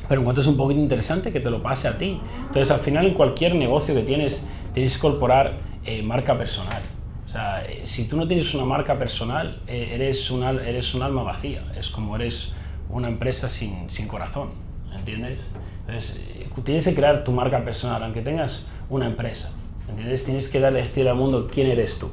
pero 0.09 0.19
en 0.19 0.25
cuanto 0.25 0.41
es 0.41 0.47
un 0.47 0.57
poquito 0.57 0.81
interesante, 0.81 1.31
que 1.31 1.39
te 1.39 1.49
lo 1.49 1.63
pase 1.63 1.87
a 1.87 1.97
ti. 1.97 2.19
Entonces, 2.41 2.71
al 2.71 2.81
final, 2.81 3.05
en 3.05 3.13
cualquier 3.13 3.55
negocio 3.55 3.95
que 3.95 4.01
tienes, 4.01 4.45
tienes 4.73 4.97
que 4.97 5.07
incorporar 5.07 5.53
eh, 5.85 6.01
marca 6.01 6.37
personal. 6.37 6.96
O 7.27 7.29
sea, 7.29 7.63
eh, 7.65 7.81
si 7.83 8.07
tú 8.07 8.15
no 8.15 8.25
tienes 8.25 8.53
una 8.55 8.63
marca 8.65 8.97
personal, 8.97 9.61
eh, 9.67 9.91
eres, 9.93 10.31
una, 10.31 10.51
eres 10.51 10.95
un 10.95 11.03
alma 11.03 11.23
vacía. 11.23 11.61
Es 11.77 11.89
como 11.89 12.15
eres 12.15 12.53
una 12.89 13.09
empresa 13.09 13.49
sin, 13.49 13.89
sin 13.89 14.07
corazón, 14.07 14.51
¿entiendes? 14.95 15.53
Entonces, 15.81 16.25
tienes 16.63 16.85
que 16.85 16.95
crear 16.95 17.25
tu 17.25 17.31
marca 17.33 17.63
personal, 17.65 18.01
aunque 18.01 18.21
tengas 18.21 18.69
una 18.89 19.07
empresa. 19.07 19.53
¿Entiendes? 19.89 20.23
Tienes 20.23 20.49
que 20.49 20.59
darle 20.59 20.81
decir 20.81 21.07
al 21.07 21.15
mundo 21.15 21.49
quién 21.53 21.67
eres 21.67 21.99
tú. 21.99 22.09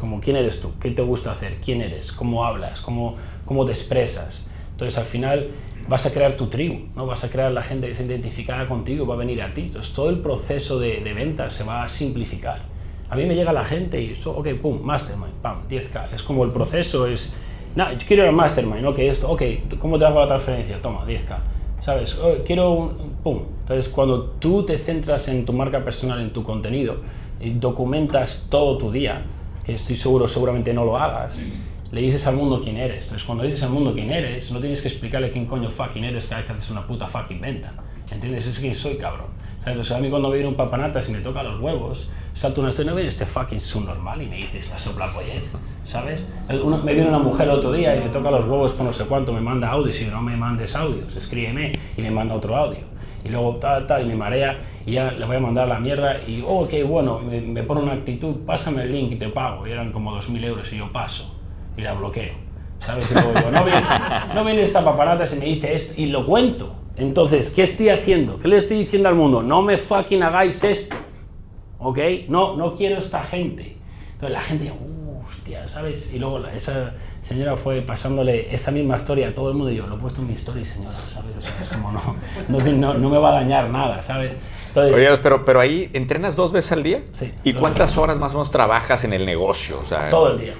Como 0.00 0.20
quién 0.20 0.36
eres 0.36 0.60
tú, 0.60 0.72
qué 0.80 0.90
te 0.90 1.02
gusta 1.02 1.32
hacer, 1.32 1.58
quién 1.64 1.80
eres, 1.80 2.12
cómo 2.12 2.44
hablas, 2.44 2.80
cómo, 2.80 3.16
cómo 3.44 3.64
te 3.64 3.72
expresas. 3.72 4.48
Entonces, 4.72 4.98
al 4.98 5.04
final, 5.04 5.50
vas 5.88 6.06
a 6.06 6.12
crear 6.12 6.36
tu 6.36 6.46
tribu, 6.46 6.88
¿no? 6.94 7.06
vas 7.06 7.24
a 7.24 7.30
crear 7.30 7.52
la 7.52 7.62
gente 7.62 7.86
que 7.86 7.94
se 7.94 8.04
identificará 8.04 8.66
contigo, 8.66 9.06
va 9.06 9.14
a 9.14 9.18
venir 9.18 9.42
a 9.42 9.52
ti. 9.52 9.62
Entonces 9.62 9.92
todo 9.92 10.10
el 10.10 10.18
proceso 10.18 10.78
de, 10.78 11.00
de 11.00 11.12
venta 11.12 11.50
se 11.50 11.64
va 11.64 11.84
a 11.84 11.88
simplificar. 11.88 12.73
A 13.10 13.16
mí 13.16 13.26
me 13.26 13.34
llega 13.34 13.52
la 13.52 13.64
gente 13.64 14.00
y, 14.00 14.12
eso, 14.12 14.36
ok, 14.36 14.48
pum, 14.60 14.80
mastermind, 14.82 15.34
pam, 15.42 15.68
10k. 15.68 16.12
Es 16.14 16.22
como 16.22 16.44
el 16.44 16.50
proceso 16.50 17.06
es, 17.06 17.32
no, 17.76 17.92
yo 17.92 17.98
quiero 18.06 18.24
ir 18.24 18.28
al 18.30 18.34
mastermind, 18.34 18.86
ok, 18.86 18.98
esto, 19.00 19.30
ok, 19.30 19.42
¿cómo 19.78 19.98
te 19.98 20.04
hago 20.04 20.20
la 20.20 20.26
transferencia? 20.26 20.80
Toma, 20.80 21.06
10k. 21.06 21.36
¿Sabes? 21.80 22.18
Oh, 22.18 22.32
quiero 22.46 22.72
un, 22.72 23.16
pum. 23.22 23.42
Entonces 23.60 23.92
cuando 23.92 24.22
tú 24.38 24.64
te 24.64 24.78
centras 24.78 25.28
en 25.28 25.44
tu 25.44 25.52
marca 25.52 25.84
personal, 25.84 26.20
en 26.20 26.32
tu 26.32 26.42
contenido, 26.42 26.96
y 27.40 27.50
documentas 27.50 28.46
todo 28.50 28.78
tu 28.78 28.90
día, 28.90 29.22
que 29.64 29.74
estoy 29.74 29.96
seguro 29.96 30.28
seguramente 30.28 30.72
no 30.72 30.84
lo 30.84 30.96
hagas, 30.96 31.38
le 31.94 32.00
dices 32.00 32.26
al 32.26 32.36
mundo 32.36 32.60
quién 32.62 32.76
eres. 32.76 33.04
Entonces, 33.04 33.24
cuando 33.24 33.44
dices 33.44 33.62
al 33.62 33.70
mundo 33.70 33.92
quién 33.94 34.10
eres, 34.10 34.50
no 34.50 34.60
tienes 34.60 34.82
que 34.82 34.88
explicarle 34.88 35.30
quién 35.30 35.46
coño 35.46 35.70
fucking 35.70 36.04
eres 36.04 36.26
cada 36.26 36.38
vez 36.38 36.46
que 36.46 36.52
haces 36.52 36.70
una 36.70 36.86
puta 36.86 37.06
fucking 37.06 37.40
venta. 37.40 37.72
¿Entiendes? 38.10 38.46
Es 38.46 38.58
que 38.58 38.74
soy 38.74 38.96
cabrón. 38.96 39.28
¿Sabes? 39.64 39.80
O 39.80 39.84
sea, 39.84 39.96
a 39.96 40.00
mí 40.00 40.10
cuando 40.10 40.30
viene 40.30 40.46
un 40.46 40.56
papanatas 40.56 41.08
y 41.08 41.12
me 41.12 41.20
toca 41.20 41.42
los 41.42 41.58
huevos, 41.58 42.10
salto 42.34 42.60
una 42.60 42.70
escena 42.70 42.92
y 42.92 42.96
viene 42.96 43.08
este 43.08 43.24
fucking 43.24 43.60
subnormal 43.60 44.20
y 44.20 44.26
me 44.26 44.36
dice 44.36 44.58
esta 44.58 44.78
soplapollez, 44.78 45.44
¿sabes? 45.84 46.28
Uno, 46.62 46.78
me 46.78 46.92
viene 46.92 47.08
una 47.08 47.18
mujer 47.18 47.48
otro 47.48 47.72
día 47.72 47.96
y 47.96 48.00
me 48.00 48.10
toca 48.10 48.30
los 48.30 48.44
huevos 48.44 48.72
por 48.72 48.84
no 48.84 48.92
sé 48.92 49.06
cuánto, 49.06 49.32
me 49.32 49.40
manda 49.40 49.70
audios 49.70 49.98
y 50.02 50.04
no 50.04 50.20
me 50.20 50.36
mandes 50.36 50.76
audios, 50.76 51.16
escríbeme 51.16 51.78
y 51.96 52.02
me 52.02 52.10
manda 52.10 52.34
otro 52.34 52.54
audio. 52.54 52.80
Y 53.24 53.30
luego 53.30 53.56
tal, 53.56 53.86
tal, 53.86 54.02
y 54.02 54.04
me 54.04 54.16
marea 54.16 54.58
y 54.84 54.92
ya 54.92 55.10
le 55.12 55.24
voy 55.24 55.36
a 55.36 55.40
mandar 55.40 55.66
la 55.66 55.80
mierda 55.80 56.18
y, 56.28 56.44
oh, 56.46 56.68
qué 56.68 56.84
bueno, 56.84 57.20
me, 57.20 57.40
me 57.40 57.62
pone 57.62 57.80
una 57.80 57.94
actitud, 57.94 58.44
pásame 58.44 58.82
el 58.82 58.92
link 58.92 59.12
y 59.12 59.16
te 59.16 59.30
pago. 59.30 59.66
Y 59.66 59.70
eran 59.70 59.92
como 59.92 60.14
2.000 60.14 60.44
euros 60.44 60.70
y 60.74 60.76
yo 60.76 60.92
paso 60.92 61.34
y 61.74 61.80
la 61.80 61.94
bloqueo. 61.94 62.34
¿Sabes? 62.80 63.10
Y 63.10 63.14
luego 63.14 63.32
digo, 63.32 63.50
no 63.50 63.64
viene, 63.64 63.82
no 64.34 64.44
viene 64.44 64.62
esta 64.62 64.84
paparata 64.84 65.24
y 65.34 65.38
me 65.38 65.46
dice 65.46 65.74
esto 65.74 65.98
y 65.98 66.06
lo 66.06 66.26
cuento. 66.26 66.83
Entonces, 66.96 67.50
¿qué 67.50 67.64
estoy 67.64 67.88
haciendo? 67.88 68.38
¿Qué 68.38 68.48
le 68.48 68.56
estoy 68.56 68.78
diciendo 68.78 69.08
al 69.08 69.14
mundo? 69.14 69.42
No 69.42 69.62
me 69.62 69.78
fucking 69.78 70.22
hagáis 70.22 70.62
esto. 70.62 70.96
¿Ok? 71.78 71.98
No, 72.28 72.56
no 72.56 72.74
quiero 72.74 72.98
esta 72.98 73.22
gente. 73.22 73.76
Entonces 74.12 74.30
la 74.30 74.40
gente, 74.40 74.70
uh, 74.70 75.26
hostia, 75.26 75.66
¿sabes? 75.66 76.12
Y 76.14 76.18
luego 76.18 76.46
esa 76.46 76.94
señora 77.20 77.56
fue 77.56 77.82
pasándole 77.82 78.54
esa 78.54 78.70
misma 78.70 78.96
historia 78.96 79.28
a 79.28 79.34
todo 79.34 79.48
el 79.48 79.56
mundo 79.56 79.72
y 79.72 79.76
yo, 79.76 79.86
lo 79.86 79.96
he 79.96 79.98
puesto 79.98 80.20
en 80.20 80.28
mi 80.28 80.34
historia, 80.34 80.64
señora, 80.64 80.96
¿sabes? 81.08 81.36
O 81.36 81.42
sea, 81.42 81.52
es 81.60 81.68
como 81.68 81.92
no, 82.48 82.58
no, 82.58 82.94
no, 82.94 83.10
me 83.10 83.18
va 83.18 83.30
a 83.30 83.40
dañar 83.40 83.70
nada, 83.70 84.02
¿sabes? 84.02 84.36
Entonces, 84.68 84.96
Oye, 84.96 85.18
pero, 85.22 85.44
pero 85.44 85.60
ahí, 85.60 85.90
¿entrenas 85.92 86.36
dos 86.36 86.52
veces 86.52 86.72
al 86.72 86.82
día? 86.82 87.02
Sí. 87.12 87.32
¿Y 87.44 87.54
cuántas 87.54 87.96
horas 87.96 88.18
más 88.18 88.32
o 88.32 88.38
menos 88.38 88.50
trabajas 88.50 89.04
en 89.04 89.12
el 89.12 89.24
negocio? 89.24 89.80
O 89.80 89.84
sea, 89.84 90.08
todo 90.08 90.32
el 90.32 90.38
día. 90.38 90.54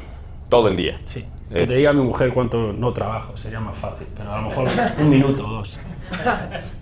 Todo 0.48 0.68
el 0.68 0.76
día. 0.76 1.00
Sí. 1.04 1.24
Que 1.50 1.62
eh. 1.62 1.66
te 1.66 1.74
diga 1.74 1.90
a 1.90 1.92
mi 1.92 2.02
mujer 2.02 2.32
cuánto 2.32 2.72
no 2.72 2.92
trabajo, 2.92 3.36
sería 3.36 3.60
más 3.60 3.76
fácil, 3.76 4.06
pero 4.16 4.32
a 4.32 4.40
lo 4.40 4.48
mejor 4.48 4.68
un 4.98 5.10
minuto 5.10 5.46
o 5.46 5.50
dos. 5.50 5.78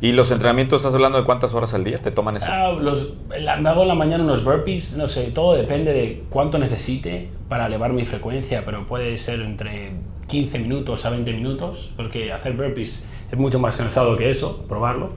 ¿Y 0.01 0.13
los 0.13 0.31
entrenamientos, 0.31 0.83
estás 0.83 0.95
hablando 0.95 1.19
de 1.19 1.25
cuántas 1.25 1.55
horas 1.55 1.75
al 1.75 1.85
día 1.85 1.97
te 1.99 2.11
toman 2.11 2.37
eso? 2.37 2.47
Ah, 2.49 2.73
los, 2.73 3.15
me 3.29 3.69
hago 3.69 3.83
en 3.83 3.89
la 3.89 3.95
mañana 3.95 4.25
unos 4.25 4.45
burpees, 4.45 4.97
no 4.97 5.09
sé, 5.09 5.25
todo 5.31 5.55
depende 5.55 5.93
de 5.93 6.25
cuánto 6.29 6.59
necesite 6.59 7.31
para 7.49 7.67
elevar 7.67 7.93
mi 7.93 8.05
frecuencia, 8.05 8.63
pero 8.65 8.87
puede 8.87 9.17
ser 9.19 9.41
entre 9.41 9.93
15 10.27 10.59
minutos 10.59 11.05
a 11.05 11.11
20 11.11 11.33
minutos, 11.33 11.93
porque 11.97 12.33
hacer 12.33 12.55
burpees 12.55 13.07
es 13.31 13.39
mucho 13.39 13.59
más 13.59 13.77
cansado 13.77 14.17
que 14.17 14.31
eso, 14.31 14.65
probarlo. 14.69 15.11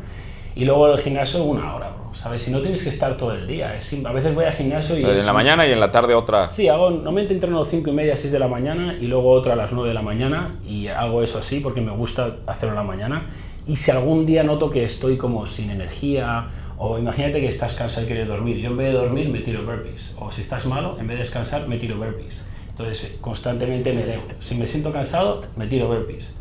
Y 0.55 0.63
luego 0.63 0.87
el 0.87 0.99
gimnasio 0.99 1.43
una 1.43 1.75
hora, 1.75 1.91
¿sabes? 2.13 2.41
Si 2.41 2.51
no 2.51 2.61
tienes 2.61 2.81
que 2.81 2.87
estar 2.87 3.17
todo 3.17 3.33
el 3.33 3.45
día. 3.45 3.75
Es, 3.75 3.93
a 4.05 4.11
veces 4.13 4.33
voy 4.33 4.45
al 4.45 4.53
gimnasio 4.53 4.97
y... 4.97 5.03
en 5.03 5.25
la 5.25 5.33
mañana 5.33 5.67
y 5.67 5.73
en 5.73 5.81
la 5.81 5.91
tarde 5.91 6.15
otra... 6.15 6.49
Sí, 6.49 6.69
hago, 6.69 6.89
normalmente 6.89 7.33
entreno 7.33 7.57
a 7.57 7.59
las 7.61 7.69
5 7.69 7.89
y 7.89 7.93
media, 7.93 8.15
6 8.15 8.31
de 8.31 8.39
la 8.39 8.47
mañana 8.47 8.95
y 8.99 9.07
luego 9.07 9.31
otra 9.31 9.53
a 9.53 9.55
las 9.57 9.73
9 9.73 9.89
de 9.89 9.93
la 9.93 10.01
mañana 10.01 10.55
y 10.65 10.87
hago 10.87 11.23
eso 11.23 11.39
así 11.39 11.59
porque 11.59 11.81
me 11.81 11.91
gusta 11.91 12.37
hacerlo 12.47 12.69
en 12.69 12.77
la 12.77 12.83
mañana. 12.83 13.29
Y 13.67 13.77
si 13.77 13.91
algún 13.91 14.25
día 14.25 14.43
noto 14.43 14.69
que 14.69 14.83
estoy 14.85 15.17
como 15.17 15.47
sin 15.47 15.69
energía 15.69 16.49
o 16.77 16.99
imagínate 16.99 17.39
que 17.39 17.47
estás 17.47 17.75
cansado 17.75 18.03
y 18.03 18.07
quieres 18.07 18.27
dormir, 18.27 18.57
yo 18.57 18.69
en 18.69 18.77
vez 18.77 18.93
de 18.93 18.99
dormir 18.99 19.29
me 19.29 19.39
tiro 19.39 19.65
burpees. 19.65 20.15
O 20.19 20.31
si 20.31 20.41
estás 20.41 20.65
malo, 20.65 20.97
en 20.99 21.07
vez 21.07 21.17
de 21.17 21.23
descansar 21.23 21.67
me 21.67 21.77
tiro 21.77 21.97
burpees. 21.97 22.45
Entonces 22.69 23.17
constantemente 23.21 23.93
me 23.93 24.03
debo. 24.03 24.23
Si 24.39 24.55
me 24.55 24.67
siento 24.67 24.91
cansado, 24.91 25.45
me 25.55 25.67
tiro 25.67 25.87
burpees. 25.87 26.35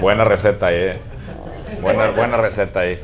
Buena 0.00 0.24
receta, 0.24 0.72
eh. 0.72 0.98
Buena, 1.80 2.10
buena 2.10 2.36
receta 2.36 2.80
ahí. 2.80 2.98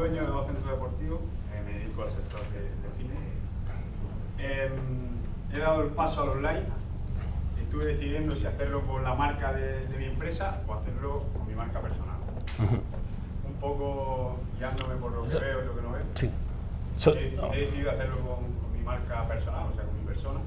dueño 0.00 0.22
de 0.22 0.28
dos 0.28 0.46
centros 0.46 0.70
deportivos, 0.70 1.20
eh, 1.52 1.62
me 1.64 1.72
dedico 1.74 2.02
al 2.02 2.10
sector 2.10 2.40
de, 2.52 2.60
de 2.60 2.88
cine. 2.96 3.14
Em, 4.42 5.20
he 5.52 5.58
dado 5.58 5.82
el 5.82 5.90
paso 5.90 6.22
al 6.22 6.28
online 6.30 6.64
y 7.58 7.62
estuve 7.62 7.84
decidiendo 7.86 8.34
si 8.34 8.46
hacerlo 8.46 8.86
con 8.86 9.04
la 9.04 9.14
marca 9.14 9.52
de, 9.52 9.86
de 9.86 9.98
mi 9.98 10.06
empresa 10.06 10.62
o 10.66 10.74
hacerlo 10.74 11.24
con 11.36 11.46
mi 11.46 11.54
marca 11.54 11.80
personal. 11.80 12.16
Un 13.44 13.54
poco 13.60 14.38
guiándome 14.56 14.94
por 14.96 15.12
lo 15.12 15.22
que 15.26 15.38
veo 15.38 15.62
y 15.62 15.66
lo 15.66 15.76
que 15.76 15.82
no 15.82 15.92
veo. 15.92 16.04
Sí. 16.14 16.30
So- 16.98 17.14
he, 17.16 17.34
he 17.52 17.60
decidido 17.66 17.90
hacerlo 17.90 18.16
con, 18.20 18.52
con 18.54 18.72
mi 18.72 18.80
marca 18.82 19.26
personal, 19.28 19.66
o 19.70 19.74
sea, 19.74 19.84
con 19.84 19.98
mi 19.98 20.04
persona. 20.06 20.40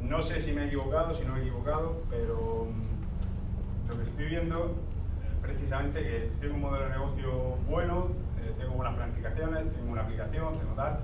No 0.00 0.22
sé 0.22 0.40
si 0.40 0.52
me 0.52 0.62
he 0.64 0.66
equivocado, 0.66 1.14
si 1.14 1.24
no 1.24 1.34
me 1.34 1.40
he 1.40 1.42
equivocado, 1.42 2.02
pero 2.10 2.66
mm, 2.70 3.88
lo 3.90 3.96
que 3.96 4.02
estoy 4.02 4.26
viendo 4.26 4.66
eh, 5.22 5.36
precisamente 5.42 6.02
que 6.02 6.32
tengo 6.40 6.54
un 6.54 6.60
modelo 6.62 6.86
de 6.86 6.90
negocio 6.90 7.56
bueno, 7.68 8.08
eh, 8.40 8.54
tengo 8.58 8.72
buenas 8.74 8.96
planificaciones, 8.96 9.72
tengo 9.74 9.92
una 9.92 10.02
aplicación, 10.02 10.58
tengo 10.58 10.72
tal. 10.74 11.00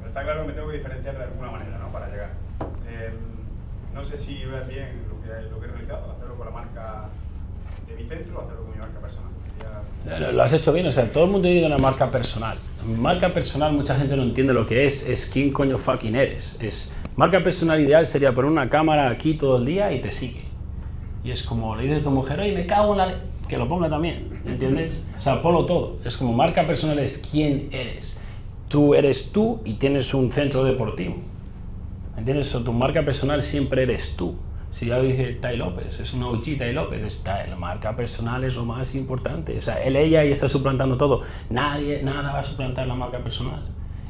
Pero 0.00 0.08
está 0.08 0.22
claro 0.22 0.42
que 0.42 0.48
me 0.48 0.52
tengo 0.54 0.68
que 0.68 0.78
diferenciar 0.78 1.16
de 1.16 1.24
alguna 1.24 1.50
manera 1.50 1.78
¿no? 1.78 1.92
para 1.92 2.08
llegar. 2.08 2.30
Eh, 2.88 3.10
no 3.94 4.04
sé 4.04 4.16
si 4.16 4.44
ves 4.44 4.68
bien 4.68 5.04
lo 5.08 5.20
que, 5.22 5.48
lo 5.50 5.60
que 5.60 5.66
he 5.66 5.70
realizado, 5.70 6.12
hacerlo 6.12 6.34
con 6.36 6.46
la 6.46 6.52
marca 6.52 7.08
de 7.86 7.94
mi 7.94 8.08
centro 8.08 8.38
o 8.38 8.42
hacerlo 8.42 8.62
con 8.62 8.72
mi 8.72 8.78
marca 8.78 9.00
personal. 9.00 9.30
Lo, 10.32 10.42
has 10.42 10.52
hecho 10.52 10.72
bien, 10.72 10.86
o 10.86 10.92
sea, 10.92 11.12
todo 11.12 11.24
el 11.24 11.30
mundo 11.30 11.48
tiene 11.48 11.66
una 11.66 11.76
marca 11.76 12.10
personal. 12.10 12.56
Marca 12.98 13.34
personal, 13.34 13.72
mucha 13.72 13.94
gente 13.96 14.16
no 14.16 14.22
entiende 14.22 14.54
lo 14.54 14.64
que 14.66 14.86
es, 14.86 15.06
es 15.06 15.26
quién 15.26 15.52
coño 15.52 15.76
fucking 15.76 16.16
eres. 16.16 16.56
Es, 16.60 16.94
marca 17.16 17.42
personal 17.42 17.80
ideal 17.80 18.06
sería 18.06 18.32
poner 18.32 18.50
una 18.50 18.70
cámara 18.70 19.10
aquí 19.10 19.34
todo 19.34 19.58
el 19.58 19.66
día 19.66 19.92
y 19.92 20.00
te 20.00 20.10
sigue. 20.10 20.44
Y 21.22 21.30
es 21.30 21.42
como 21.42 21.76
le 21.76 21.82
dices 21.82 22.00
a 22.00 22.02
tu 22.02 22.10
mujer, 22.10 22.40
oye, 22.40 22.52
me 22.52 22.66
cago 22.66 22.92
en 22.92 22.98
la... 22.98 23.06
le-", 23.06 23.16
Que 23.46 23.58
lo 23.58 23.68
ponga 23.68 23.90
también, 23.90 24.40
¿entiendes? 24.46 25.04
O 25.18 25.20
sea, 25.20 25.42
ponlo 25.42 25.66
todo. 25.66 25.98
Es 26.04 26.16
como 26.16 26.32
marca 26.32 26.66
personal 26.66 26.98
es 26.98 27.22
quién 27.30 27.68
eres. 27.70 28.19
Tú 28.70 28.94
eres 28.94 29.32
tú 29.32 29.60
y 29.64 29.74
tienes 29.74 30.14
un 30.14 30.30
centro 30.30 30.62
deportivo. 30.62 31.16
¿Entiendes? 32.16 32.52
Tu 32.52 32.72
marca 32.72 33.04
personal 33.04 33.42
siempre 33.42 33.82
eres 33.82 34.14
tú. 34.16 34.36
Si 34.70 34.86
ya 34.86 34.98
lo 34.98 35.02
dice 35.02 35.32
Tai 35.40 35.56
López, 35.56 35.98
es 35.98 36.14
una 36.14 36.28
OG 36.28 36.56
Tai 36.56 36.72
López, 36.72 37.02
está, 37.02 37.44
la 37.48 37.56
marca 37.56 37.96
personal 37.96 38.44
es 38.44 38.54
lo 38.54 38.64
más 38.64 38.94
importante. 38.94 39.58
O 39.58 39.60
sea, 39.60 39.82
él, 39.82 39.96
ella 39.96 40.24
y 40.24 40.30
está 40.30 40.48
suplantando 40.48 40.96
todo. 40.96 41.22
Nadie, 41.50 42.00
nada 42.04 42.32
va 42.32 42.38
a 42.38 42.44
suplantar 42.44 42.86
la 42.86 42.94
marca 42.94 43.18
personal. 43.18 43.60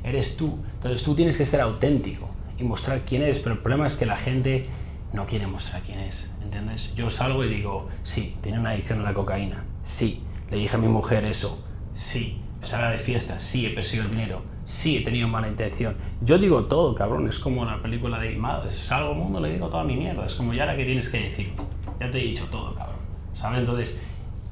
Eres 0.05 0.37
tú. 0.37 0.59
Entonces 0.75 1.03
tú 1.03 1.15
tienes 1.15 1.39
que 1.39 1.47
ser 1.47 1.63
auténtico 1.63 2.29
y 2.59 2.65
mostrar 2.65 3.01
quién 3.07 3.23
eres. 3.23 3.39
Pero 3.39 3.55
el 3.55 3.63
problema 3.63 3.87
es 3.87 3.95
que 3.95 4.05
la 4.05 4.19
gente 4.19 4.67
no 5.15 5.25
quiere 5.25 5.47
mostrar 5.47 5.81
quién 5.81 6.01
es. 6.01 6.31
¿Entiendes? 6.43 6.95
Yo 6.95 7.11
salgo 7.11 7.43
y 7.45 7.49
digo, 7.49 7.89
sí, 8.03 8.37
tiene 8.43 8.59
una 8.61 8.73
adicción 8.73 9.01
a 9.01 9.05
la 9.05 9.15
cocaína. 9.15 9.65
Sí, 9.85 10.21
le 10.51 10.59
dije 10.59 10.77
a 10.77 10.79
mi 10.79 10.89
mujer 10.89 11.25
eso. 11.25 11.59
Sí, 11.95 12.43
salga 12.63 12.91
de 12.91 12.99
fiesta. 12.99 13.41
Sí, 13.41 13.65
he 13.65 13.71
perseguido 13.71 14.05
el 14.05 14.11
dinero. 14.11 14.50
Sí, 14.71 14.99
he 14.99 15.01
tenido 15.01 15.27
mala 15.27 15.49
intención. 15.49 15.97
Yo 16.21 16.39
digo 16.39 16.67
todo, 16.67 16.95
cabrón. 16.95 17.27
Es 17.27 17.41
como 17.41 17.65
la 17.65 17.83
película 17.83 18.21
de 18.21 18.33
Imado. 18.33 18.71
Salgo 18.71 19.11
al 19.11 19.17
mundo, 19.17 19.41
le 19.41 19.53
digo 19.55 19.69
toda 19.69 19.83
mi 19.83 19.97
mierda. 19.97 20.25
Es 20.25 20.37
como, 20.37 20.55
ya 20.55 20.63
ahora 20.63 20.77
que 20.77 20.85
tienes 20.85 21.09
que 21.09 21.19
decirme. 21.19 21.55
Ya 21.99 22.09
te 22.09 22.19
he 22.19 22.23
dicho 22.23 22.45
todo, 22.53 22.73
cabrón. 22.77 23.01
¿Sabes? 23.35 23.59
Entonces, 23.59 24.01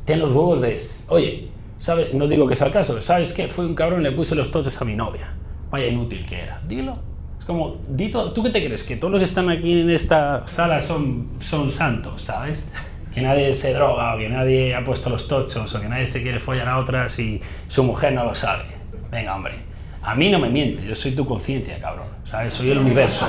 ten 0.04 0.18
los 0.18 0.32
huevos 0.32 0.60
de, 0.60 0.76
oye, 1.06 1.48
¿sabes? 1.78 2.12
No 2.14 2.26
digo 2.26 2.48
que 2.48 2.56
sea 2.56 2.66
el 2.66 2.72
caso. 2.72 3.00
¿Sabes 3.00 3.32
qué? 3.32 3.46
Fui 3.46 3.64
un 3.64 3.76
cabrón 3.76 4.00
y 4.00 4.04
le 4.04 4.10
puse 4.10 4.34
los 4.34 4.50
toches 4.50 4.82
a 4.82 4.84
mi 4.84 4.96
novia. 4.96 5.32
Vaya 5.70 5.86
inútil 5.86 6.26
que 6.26 6.40
era. 6.40 6.60
Dilo. 6.66 6.98
Es 7.38 7.44
como, 7.44 7.76
di 7.88 8.10
todo. 8.10 8.32
¿Tú 8.32 8.42
qué 8.42 8.50
te 8.50 8.66
crees? 8.66 8.82
Que 8.82 8.96
todos 8.96 9.12
los 9.12 9.20
que 9.20 9.24
están 9.24 9.48
aquí 9.48 9.82
en 9.82 9.90
esta 9.90 10.44
sala 10.48 10.80
son, 10.80 11.28
son 11.38 11.70
santos, 11.70 12.22
¿sabes? 12.22 12.68
Que 13.14 13.22
nadie 13.22 13.54
se 13.54 13.72
droga 13.72 14.16
o 14.16 14.18
que 14.18 14.28
nadie 14.28 14.74
ha 14.74 14.84
puesto 14.84 15.10
los 15.10 15.28
tochos 15.28 15.72
o 15.72 15.80
que 15.80 15.88
nadie 15.88 16.08
se 16.08 16.22
quiere 16.22 16.40
follar 16.40 16.68
a 16.68 16.78
otras 16.78 17.16
y 17.20 17.40
su 17.68 17.84
mujer 17.84 18.14
no 18.14 18.24
lo 18.24 18.34
sabe. 18.34 18.64
Venga, 19.12 19.36
hombre. 19.36 19.67
A 20.08 20.14
mí 20.14 20.30
no 20.30 20.38
me 20.38 20.48
mientes, 20.48 20.84
yo 20.86 20.94
soy 20.94 21.10
tu 21.12 21.26
conciencia, 21.26 21.78
cabrón. 21.78 22.06
¿Sabes? 22.30 22.54
Soy 22.54 22.70
el 22.70 22.78
universo. 22.78 23.26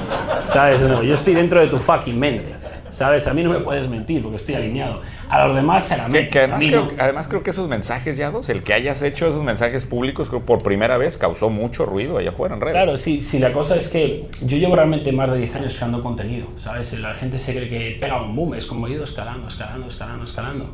¿Sabes? 0.48 0.80
No, 0.82 1.04
yo 1.04 1.14
estoy 1.14 1.34
dentro 1.34 1.60
de 1.60 1.68
tu 1.68 1.78
fucking 1.78 2.18
mente. 2.18 2.54
¿Sabes? 2.90 3.28
A 3.28 3.34
mí 3.34 3.44
no 3.44 3.50
me 3.52 3.60
puedes 3.60 3.88
mentir 3.90 4.22
porque 4.22 4.38
estoy 4.38 4.56
alineado. 4.56 5.02
A 5.30 5.46
los 5.46 5.56
demás 5.58 5.84
se 5.84 5.98
la 5.98 6.06
Que, 6.06 6.12
metes. 6.12 6.30
que 6.32 6.40
a 6.40 6.44
además, 6.44 6.64
creo, 6.68 6.82
no. 6.84 6.88
que- 6.88 7.02
además 7.02 7.28
creo 7.28 7.44
que 7.44 7.50
esos 7.50 7.68
mensajes, 7.68 8.16
Yados, 8.16 8.48
el 8.50 8.64
que 8.64 8.74
hayas 8.74 9.02
hecho 9.02 9.28
esos 9.28 9.44
mensajes 9.44 9.84
públicos 9.86 10.30
creo, 10.30 10.42
por 10.46 10.64
primera 10.64 10.98
vez 10.98 11.18
causó 11.18 11.50
mucho 11.50 11.86
ruido 11.86 12.18
allá 12.18 12.30
afuera 12.30 12.56
en 12.56 12.62
redes. 12.62 12.74
Claro, 12.76 12.98
sí, 12.98 13.22
sí, 13.22 13.40
la 13.40 13.52
cosa 13.52 13.76
es 13.76 13.90
que 13.90 14.28
yo 14.42 14.58
llevo 14.58 14.76
realmente 14.76 15.12
más 15.12 15.30
de 15.32 15.38
10 15.38 15.54
años 15.56 15.76
creando 15.76 16.02
contenido, 16.02 16.48
¿sabes? 16.58 16.98
La 17.00 17.14
gente 17.14 17.40
se 17.40 17.54
cree 17.54 17.70
que 17.70 17.98
pega 18.00 18.22
un 18.22 18.34
boom, 18.36 18.54
es 18.56 18.66
como 18.66 18.88
he 18.88 18.92
ido 18.92 19.04
escalando, 19.04 19.50
escalando, 19.50 19.88
escalando, 19.90 20.24
escalando. 20.24 20.74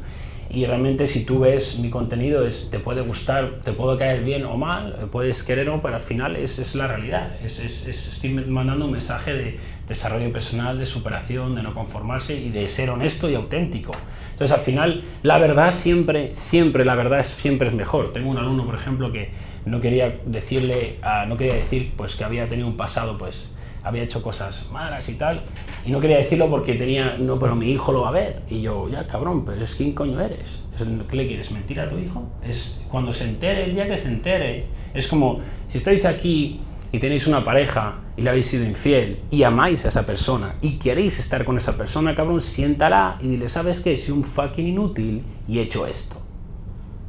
Y 0.50 0.66
realmente 0.66 1.08
si 1.08 1.26
tú 1.26 1.39
ves 1.39 1.80
mi 1.80 1.89
contenido, 1.89 2.46
es, 2.46 2.70
te 2.70 2.80
puede 2.80 3.02
gustar, 3.02 3.62
te 3.64 3.72
puede 3.74 3.98
caer 3.98 4.24
bien 4.24 4.46
o 4.46 4.56
mal, 4.58 5.10
puedes 5.12 5.43
querer 5.43 5.68
o 5.70 5.78
no, 5.78 5.82
pero 5.82 5.96
al 5.96 6.02
final 6.02 6.36
es, 6.36 6.60
es 6.60 6.76
la 6.76 6.88
realidad. 6.88 7.36
Es, 7.43 7.60
es- 7.60 7.88
es- 7.88 8.08
estoy 8.08 8.30
mandando 8.30 8.86
un 8.86 8.91
mensaje 8.91 9.34
de 9.34 9.60
desarrollo 9.88 10.32
personal, 10.32 10.78
de 10.78 10.86
superación, 10.86 11.56
de 11.56 11.64
no 11.64 11.74
conformarse 11.74 12.36
y 12.39 12.50
de 12.50 12.70
ser 12.70 12.89
honesto 12.89 13.30
y 13.30 13.36
auténtico. 13.36 13.91
Entonces 14.34 14.56
al 14.56 14.64
final 14.64 15.04
la 15.24 15.38
verdad 15.39 15.72
siempre, 15.72 16.34
siempre, 16.34 16.86
la 16.86 16.96
verdad 16.96 17.20
es, 17.22 17.28
siempre 17.30 17.68
es 17.70 17.74
mejor. 17.74 18.14
Tengo 18.14 18.30
un 18.30 18.38
alumno, 18.38 18.66
por 18.66 18.76
ejemplo, 18.76 19.12
que 19.12 19.30
no 19.66 19.82
quería 19.82 20.20
decirle, 20.26 20.98
no 21.28 21.38
quería 21.38 21.56
decir 21.56 21.93
pues 21.98 22.16
que 22.16 22.24
había 22.24 22.48
tenido 22.48 22.68
un 22.68 22.78
pasado 22.78 23.18
pues 23.18 23.55
había 23.86 24.04
hecho 24.04 24.22
cosas 24.22 24.68
malas 24.72 25.08
y 25.10 25.16
tal, 25.16 25.44
y 25.86 25.92
no 25.92 26.00
quería 26.00 26.18
decirlo 26.18 26.50
porque 26.50 26.74
tenía, 26.74 27.18
no, 27.20 27.38
pero 27.38 27.56
mi 27.56 27.70
hijo 27.72 27.92
lo 27.92 28.02
va 28.02 28.10
a 28.10 28.12
ver. 28.12 28.42
Y 28.50 28.62
yo, 28.62 28.90
ya 28.90 29.06
cabrón, 29.06 29.46
pero 29.46 29.64
es 29.64 29.76
quién 29.76 29.94
coño 29.94 30.20
eres. 30.20 30.60
¿Qué 30.78 31.16
le 31.16 31.28
quieres 31.28 31.52
mentir 31.52 31.80
a 31.80 31.88
tu 31.88 31.98
hijo? 31.98 32.28
Es 32.44 32.82
cuando 32.90 33.14
se 33.14 33.26
entere, 33.26 33.64
el 33.64 33.76
día 33.76 33.88
que 33.88 33.96
se 33.96 34.08
entere. 34.08 34.66
Es 34.94 35.08
como, 35.08 35.40
si 35.70 35.78
estáis 35.78 36.04
aquí 36.06 36.60
y 36.92 37.00
tenéis 37.00 37.28
una 37.28 37.46
pareja 37.46 38.00
y 38.18 38.24
le 38.24 38.32
habéis 38.32 38.48
sido 38.48 38.66
infiel 38.66 39.20
y 39.30 39.44
amáis 39.44 39.86
a 39.86 39.90
esa 39.90 40.06
persona 40.06 40.56
y 40.62 40.80
queréis 40.80 41.20
estar 41.20 41.46
con 41.46 41.58
esa 41.58 41.78
persona, 41.78 42.16
cabrón, 42.16 42.42
siéntala 42.42 43.18
y 43.22 43.28
dile, 43.28 43.50
¿sabes 43.50 43.82
qué? 43.82 43.96
Soy 43.98 44.14
un 44.14 44.24
fucking 44.24 44.68
inútil 44.68 45.24
y 45.48 45.60
he 45.60 45.62
hecho 45.62 45.86
esto. 45.86 46.18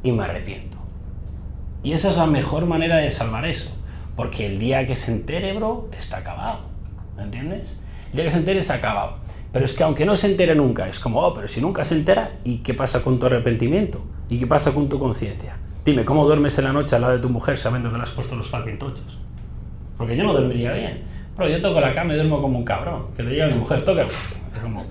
Y 0.03 0.11
me 0.11 0.23
arrepiento. 0.23 0.77
Y 1.81 1.93
esa 1.93 2.11
es 2.11 2.17
la 2.17 2.27
mejor 2.27 2.67
manera 2.67 2.97
de 2.97 3.09
salvar 3.09 3.47
eso. 3.47 3.71
Porque 4.15 4.45
el 4.45 4.59
día 4.59 4.85
que 4.85 4.95
se 4.95 5.11
entere, 5.11 5.53
bro, 5.53 5.89
está 5.97 6.17
acabado. 6.17 6.61
¿Me 7.17 7.23
entiendes? 7.23 7.79
El 8.11 8.15
día 8.17 8.25
que 8.25 8.31
se 8.31 8.37
entere, 8.37 8.59
está 8.59 8.75
acabado. 8.75 9.17
Pero 9.51 9.65
es 9.65 9.73
que 9.73 9.83
aunque 9.83 10.05
no 10.05 10.15
se 10.15 10.27
entere 10.27 10.55
nunca, 10.55 10.87
es 10.87 10.99
como, 10.99 11.19
oh, 11.21 11.33
pero 11.33 11.47
si 11.47 11.59
nunca 11.61 11.83
se 11.83 11.95
entera, 11.95 12.31
¿y 12.43 12.57
qué 12.59 12.73
pasa 12.73 13.01
con 13.03 13.19
tu 13.19 13.25
arrepentimiento? 13.25 14.01
¿Y 14.29 14.39
qué 14.39 14.47
pasa 14.47 14.73
con 14.73 14.87
tu 14.89 14.99
conciencia? 14.99 15.57
Dime, 15.85 16.03
¿cómo 16.05 16.25
duermes 16.25 16.57
en 16.59 16.65
la 16.65 16.73
noche 16.73 16.95
al 16.95 17.01
lado 17.01 17.13
de 17.13 17.19
tu 17.19 17.29
mujer 17.29 17.57
sabiendo 17.57 17.89
que 17.91 17.97
le 17.97 18.03
has 18.03 18.09
puesto 18.11 18.35
los 18.35 18.49
fucking 18.49 18.77
tochos? 18.77 19.17
Porque 19.97 20.15
yo 20.17 20.23
no 20.23 20.33
dormiría 20.33 20.73
bien. 20.73 21.01
Pero 21.37 21.49
yo 21.49 21.61
toco 21.61 21.79
la 21.79 21.93
cama 21.93 22.13
y 22.13 22.17
duermo 22.17 22.41
como 22.41 22.57
un 22.59 22.65
cabrón. 22.65 23.07
Que 23.15 23.23
le 23.23 23.31
diga 23.31 23.45
a 23.45 23.49
mi 23.49 23.55
mujer, 23.55 23.85
toca. 23.85 24.05
Como, 24.61 24.85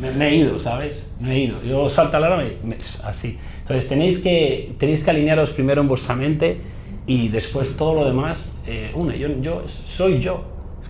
me, 0.00 0.10
me 0.10 0.28
he 0.28 0.34
ido, 0.36 0.58
¿sabes? 0.58 1.08
Me 1.20 1.34
he 1.36 1.40
ido. 1.44 1.62
Yo 1.62 1.88
salto 1.88 2.18
la 2.18 2.26
alarma 2.26 2.44
y 2.44 2.58
me- 2.66 2.76
así. 3.04 3.38
Entonces 3.60 3.88
tenéis 3.88 4.18
que, 4.18 4.74
tenéis 4.78 5.04
que 5.04 5.10
alinearos 5.10 5.50
primero 5.50 5.80
en 5.82 5.88
vuestra 5.88 6.14
mente 6.16 6.60
y 7.06 7.28
después 7.28 7.76
todo 7.76 7.94
lo 7.94 8.04
demás 8.06 8.54
eh, 8.66 8.90
une. 8.94 9.18
Yo, 9.18 9.28
yo 9.40 9.62
soy 9.68 10.20
yo. 10.20 10.42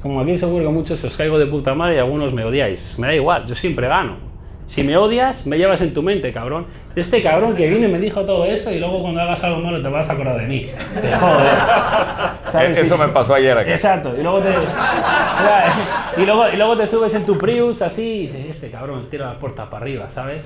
Como 0.05 0.21
aquí 0.21 0.37
seguro 0.37 0.67
que 0.67 0.71
muchos 0.71 1.03
os 1.03 1.17
caigo 1.17 1.39
de 1.39 1.47
puta 1.47 1.75
madre 1.75 1.95
y 1.97 1.99
algunos 1.99 2.35
me 2.35 2.45
odiáis. 2.45 2.99
Me 2.99 3.07
da 3.07 3.15
igual, 3.15 3.47
yo 3.47 3.55
siempre 3.55 3.89
gano. 3.89 4.19
Si 4.67 4.83
me 4.83 4.99
odias, 4.99 5.47
me 5.47 5.57
llevas 5.57 5.81
en 5.81 5.95
tu 5.95 6.03
mente, 6.03 6.31
cabrón. 6.31 6.67
Este 6.95 7.23
cabrón 7.23 7.55
que 7.55 7.67
vino 7.69 7.89
y 7.89 7.91
me 7.91 7.99
dijo 7.99 8.21
todo 8.27 8.45
eso 8.45 8.71
y 8.71 8.81
luego 8.81 9.01
cuando 9.01 9.23
hagas 9.23 9.43
algo 9.43 9.61
malo 9.61 9.81
te 9.81 9.89
vas 9.89 10.07
a 10.11 10.13
acordar 10.13 10.39
de 10.43 10.47
mí. 10.47 10.67
Te 11.01 11.17
joder. 11.17 11.55
¿Sabes? 12.49 12.77
Eso 12.77 12.99
me 12.99 13.09
pasó 13.09 13.35
ayer 13.35 13.57
aquí. 13.57 13.71
Exacto, 13.71 14.15
y 14.15 14.23
luego 14.23 14.41
te, 14.41 14.51
y 16.23 16.27
luego, 16.27 16.49
y 16.53 16.57
luego 16.59 16.77
te 16.77 16.87
subes 16.87 17.15
en 17.15 17.25
tu 17.25 17.39
Prius 17.39 17.81
así 17.81 18.03
y 18.03 18.27
dices, 18.27 18.57
este 18.57 18.71
cabrón 18.71 19.09
tira 19.11 19.25
la 19.25 19.39
puerta 19.39 19.71
para 19.71 19.85
arriba, 19.85 20.11
¿sabes? 20.11 20.45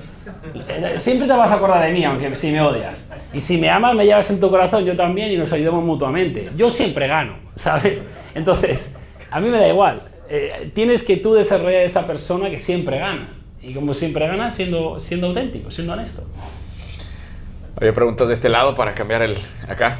Siempre 0.95 1.27
te 1.27 1.33
vas 1.33 1.51
a 1.51 1.55
acordar 1.55 1.85
de 1.85 1.91
mí, 1.91 2.05
aunque 2.05 2.33
si 2.33 2.49
me 2.49 2.61
odias. 2.61 3.05
Y 3.33 3.41
si 3.41 3.57
me 3.57 3.69
amas, 3.69 3.93
me 3.93 4.05
llevas 4.05 4.31
en 4.31 4.39
tu 4.39 4.49
corazón, 4.49 4.85
yo 4.85 4.95
también, 4.95 5.33
y 5.33 5.35
nos 5.35 5.51
ayudamos 5.51 5.83
mutuamente. 5.83 6.49
Yo 6.55 6.69
siempre 6.69 7.07
gano, 7.07 7.33
¿sabes? 7.57 8.07
Entonces, 8.33 8.95
a 9.31 9.39
mí 9.39 9.49
me 9.49 9.57
da 9.57 9.67
igual. 9.67 10.03
Eh, 10.27 10.71
tienes 10.75 11.03
que 11.03 11.17
tú 11.17 11.33
desarrollar 11.33 11.81
esa 11.81 12.05
persona 12.05 12.49
que 12.49 12.59
siempre 12.59 12.99
gana. 12.99 13.29
Y 13.61 13.73
como 13.73 13.93
siempre 13.93 14.27
gana, 14.27 14.51
siendo, 14.51 14.99
siendo 14.99 15.27
auténtico, 15.27 15.69
siendo 15.69 15.93
honesto. 15.93 16.23
Había 17.75 17.93
preguntas 17.93 18.27
de 18.27 18.33
este 18.33 18.49
lado 18.49 18.75
para 18.75 18.93
cambiar 18.93 19.21
el 19.21 19.37
acá. 19.67 19.97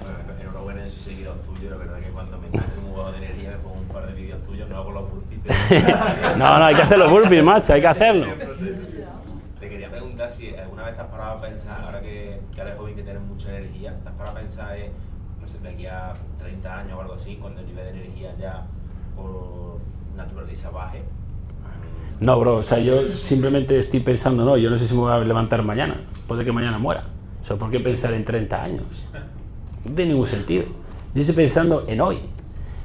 Bueno, 0.00 0.40
enhorabuena 0.40 0.84
en 0.84 0.90
su 0.90 1.00
seguidor 1.00 1.36
tuyo, 1.42 1.70
la 1.70 1.76
verdad 1.76 2.00
que 2.00 2.10
cuando 2.10 2.38
me 2.38 2.48
encuentro 2.48 2.80
un 2.80 2.94
huevo 2.94 3.12
de 3.12 3.18
energía 3.18 3.50
me 3.50 3.56
pongo 3.58 3.76
un 3.76 3.88
par 3.88 4.06
de 4.06 4.14
vídeos 4.14 4.42
tuyos, 4.42 4.68
no 4.68 4.76
hago 4.76 4.90
los 4.92 5.10
burpees. 5.10 5.56
No, 6.36 6.58
no, 6.58 6.64
hay 6.64 6.74
que 6.74 6.82
hacer 6.82 6.98
los 6.98 7.10
burpees, 7.10 7.44
macho, 7.44 7.72
hay 7.72 7.80
que 7.80 7.86
hacerlo. 7.86 8.26
Te 9.60 9.68
quería 9.68 9.90
preguntar 9.90 10.30
si 10.32 10.54
alguna 10.54 10.84
vez 10.84 10.96
te 10.96 11.02
has 11.02 11.08
parado 11.08 11.38
a 11.38 11.40
pensar, 11.40 11.80
ahora 11.82 12.00
que, 12.00 12.40
que 12.54 12.60
eres 12.60 12.76
joven 12.76 12.94
que 12.94 13.02
tienes 13.02 13.22
mucha 13.22 13.50
energía, 13.50 13.94
te 14.02 14.08
has 14.08 14.14
parado 14.14 14.36
a 14.36 14.40
pensar 14.40 14.76
en, 14.76 14.92
no 15.40 15.48
sé, 15.48 15.58
de 15.58 15.68
aquí 15.68 15.86
a 15.86 16.14
30 16.46 16.78
años 16.78 16.98
o 16.98 17.00
algo 17.00 17.14
así, 17.14 17.36
cuando 17.40 17.60
el 17.60 17.66
nivel 17.66 17.84
de 17.84 17.90
energía 17.90 18.34
ya 18.38 18.66
por 19.16 19.78
naturaleza 20.16 20.70
baje, 20.70 21.02
No, 22.20 22.38
bro, 22.38 22.56
o 22.56 22.62
sea, 22.62 22.78
yo 22.78 23.08
simplemente 23.08 23.76
estoy 23.76 24.00
pensando, 24.00 24.44
no, 24.44 24.56
yo 24.56 24.70
no 24.70 24.78
sé 24.78 24.86
si 24.86 24.94
me 24.94 25.00
voy 25.00 25.12
a 25.12 25.18
levantar 25.18 25.62
mañana, 25.62 26.00
puede 26.26 26.44
que 26.44 26.52
mañana 26.52 26.78
muera. 26.78 27.04
O 27.42 27.44
sea, 27.44 27.56
¿por 27.56 27.70
qué 27.70 27.80
pensar 27.80 28.14
en 28.14 28.24
30 28.24 28.62
años? 28.62 29.04
No 29.84 29.94
tiene 29.94 30.12
ningún 30.12 30.26
sentido. 30.26 30.64
Yo 31.14 31.20
estoy 31.20 31.36
pensando 31.36 31.84
en 31.86 32.00
hoy. 32.00 32.18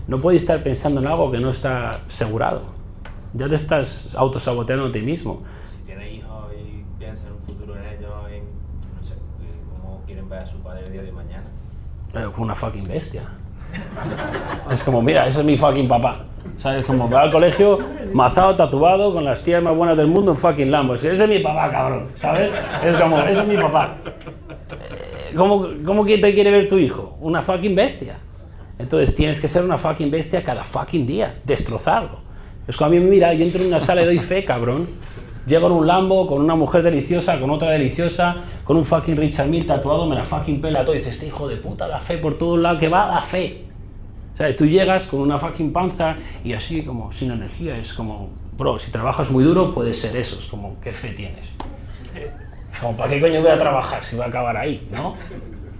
No 0.07 0.19
puedes 0.19 0.41
estar 0.41 0.61
pensando 0.61 0.99
en 1.01 1.07
algo 1.07 1.31
que 1.31 1.39
no 1.39 1.49
está 1.51 1.91
asegurado. 1.91 2.63
Ya 3.33 3.47
te 3.47 3.55
estás 3.55 4.15
autosaboteando 4.15 4.87
a 4.87 4.91
ti 4.91 5.01
mismo. 5.01 5.41
Si 5.71 5.85
tienes 5.85 6.13
hijos 6.13 6.51
y 6.53 6.83
piensas 6.99 7.27
en 7.27 7.33
un 7.33 7.39
futuro 7.39 7.75
en 7.77 7.85
ellos, 7.85 8.11
en, 8.29 8.43
no 8.97 9.03
sé, 9.03 9.15
cómo 9.71 10.03
quieren 10.05 10.27
ver 10.29 10.39
a 10.39 10.45
su 10.45 10.57
padre 10.57 10.85
el 10.85 10.91
día 10.91 11.03
de 11.03 11.11
mañana. 11.11 11.45
Eh, 12.13 12.27
una 12.37 12.53
fucking 12.53 12.83
bestia. 12.83 13.23
Es 14.71 14.83
como, 14.83 15.01
mira, 15.01 15.27
ese 15.27 15.39
es 15.39 15.45
mi 15.45 15.57
fucking 15.57 15.87
papá. 15.87 16.25
¿Sabes? 16.57 16.85
Como 16.85 17.09
va 17.09 17.23
al 17.23 17.31
colegio, 17.31 17.79
mazado, 18.13 18.55
tatuado, 18.55 19.13
con 19.13 19.25
las 19.25 19.43
tías 19.43 19.63
más 19.63 19.75
buenas 19.75 19.97
del 19.97 20.07
mundo, 20.07 20.31
un 20.31 20.37
fucking 20.37 20.69
Lambo. 20.69 20.93
Ese 20.95 21.11
es 21.11 21.27
mi 21.27 21.39
papá, 21.39 21.71
cabrón. 21.71 22.09
¿Sabes? 22.15 22.51
Es 22.85 22.95
como, 22.97 23.19
ese 23.19 23.41
es 23.41 23.47
mi 23.47 23.57
papá. 23.57 23.95
Eh, 24.05 25.33
¿Cómo, 25.35 25.67
¿Cómo 25.85 26.05
te 26.05 26.33
quiere 26.33 26.51
ver 26.51 26.69
tu 26.69 26.77
hijo? 26.77 27.17
Una 27.19 27.41
fucking 27.41 27.75
bestia. 27.75 28.17
Entonces 28.77 29.15
tienes 29.15 29.39
que 29.39 29.47
ser 29.47 29.63
una 29.63 29.77
fucking 29.77 30.09
bestia 30.09 30.43
cada 30.43 30.63
fucking 30.63 31.05
día, 31.05 31.35
destrozarlo. 31.43 32.19
Es 32.67 32.77
como 32.77 32.87
a 32.87 32.91
mí 32.91 32.99
mira, 32.99 33.33
yo 33.33 33.43
entro 33.43 33.61
en 33.61 33.67
una 33.67 33.79
sala 33.79 34.03
y 34.03 34.05
doy 34.05 34.19
fe, 34.19 34.45
cabrón. 34.45 34.87
Llego 35.47 35.67
en 35.67 35.73
un 35.73 35.87
Lambo 35.87 36.27
con 36.27 36.41
una 36.41 36.55
mujer 36.55 36.83
deliciosa, 36.83 37.39
con 37.39 37.49
otra 37.49 37.71
deliciosa, 37.71 38.35
con 38.63 38.77
un 38.77 38.85
fucking 38.85 39.17
Richard 39.17 39.47
Mille 39.47 39.65
tatuado, 39.65 40.05
me 40.05 40.15
la 40.15 40.23
fucking 40.23 40.61
pela 40.61 40.85
todo. 40.85 40.93
Y 40.93 40.99
dices, 40.99 41.15
este 41.15 41.27
hijo 41.27 41.47
de 41.47 41.57
puta 41.57 41.87
da 41.87 41.99
fe 41.99 42.17
por 42.17 42.35
todos 42.35 42.59
lados 42.59 42.79
que 42.79 42.87
va, 42.87 43.07
da 43.07 43.21
fe. 43.21 43.65
Sea, 44.37 44.55
tú 44.55 44.65
llegas 44.65 45.07
con 45.07 45.19
una 45.21 45.39
fucking 45.39 45.73
panza 45.73 46.15
y 46.43 46.53
así 46.53 46.83
como 46.83 47.11
sin 47.11 47.31
energía. 47.31 47.75
Es 47.75 47.93
como, 47.93 48.29
bro, 48.57 48.77
si 48.77 48.91
trabajas 48.91 49.31
muy 49.31 49.43
duro 49.43 49.73
puede 49.73 49.93
ser 49.93 50.15
eso. 50.15 50.37
Es 50.37 50.45
como, 50.45 50.79
¿qué 50.79 50.93
fe 50.93 51.09
tienes? 51.09 51.51
Como, 52.79 52.95
¿para 52.95 53.09
qué 53.09 53.19
coño 53.19 53.41
voy 53.41 53.51
a 53.51 53.57
trabajar 53.57 54.03
si 54.03 54.15
voy 54.15 54.25
a 54.25 54.27
acabar 54.27 54.55
ahí? 54.57 54.87
¿No? 54.91 55.15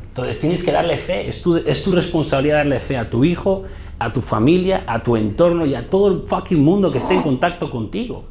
Entonces 0.07 0.39
tienes 0.39 0.64
que 0.64 0.72
darle 0.74 0.97
fe, 0.97 1.30
es 1.30 1.41
tu, 1.41 1.55
es 1.55 1.84
tu 1.84 1.93
responsabilidad 1.93 2.57
darle 2.57 2.82
fe 2.82 2.97
a 2.97 3.09
tu 3.09 3.24
hijo, 3.24 3.64
a 3.97 4.12
tu 4.12 4.22
familia, 4.22 4.84
a 4.86 5.01
tu 5.01 5.16
entorno 5.16 5.66
y 5.66 5.74
a 5.74 5.89
todo 5.89 6.09
el 6.09 6.24
fucking 6.24 6.59
mundo 6.59 6.91
que 6.91 6.97
esté 6.97 7.14
en 7.14 7.22
contacto 7.22 7.72
contigo. 7.72 8.26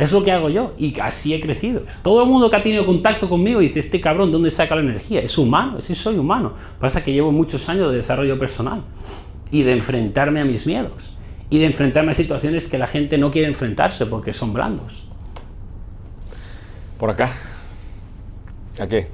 Es 0.00 0.12
lo 0.12 0.24
que 0.24 0.32
hago 0.32 0.48
yo 0.48 0.72
y 0.78 0.98
así 0.98 1.34
he 1.34 1.40
crecido. 1.40 1.82
Todo 2.02 2.22
el 2.22 2.28
mundo 2.28 2.48
que 2.50 2.56
ha 2.56 2.62
tenido 2.62 2.86
contacto 2.86 3.28
conmigo 3.28 3.60
dice, 3.60 3.78
este 3.80 4.00
cabrón, 4.00 4.32
¿dónde 4.32 4.50
saca 4.50 4.74
la 4.74 4.80
energía? 4.80 5.20
Es 5.20 5.36
humano, 5.36 5.80
sí 5.80 5.94
soy 5.94 6.16
humano. 6.16 6.54
Pasa 6.78 7.04
que 7.04 7.12
llevo 7.12 7.32
muchos 7.32 7.68
años 7.68 7.90
de 7.90 7.96
desarrollo 7.98 8.38
personal 8.38 8.82
y 9.50 9.62
de 9.62 9.72
enfrentarme 9.72 10.40
a 10.40 10.44
mis 10.44 10.66
miedos 10.66 11.12
y 11.50 11.58
de 11.58 11.66
enfrentarme 11.66 12.12
a 12.12 12.14
situaciones 12.14 12.66
que 12.66 12.78
la 12.78 12.86
gente 12.86 13.18
no 13.18 13.30
quiere 13.30 13.48
enfrentarse 13.48 14.06
porque 14.06 14.32
son 14.32 14.54
blandos. 14.54 15.04
Por 16.98 17.10
acá. 17.10 17.30
¿A 18.78 18.86
qué? 18.86 19.08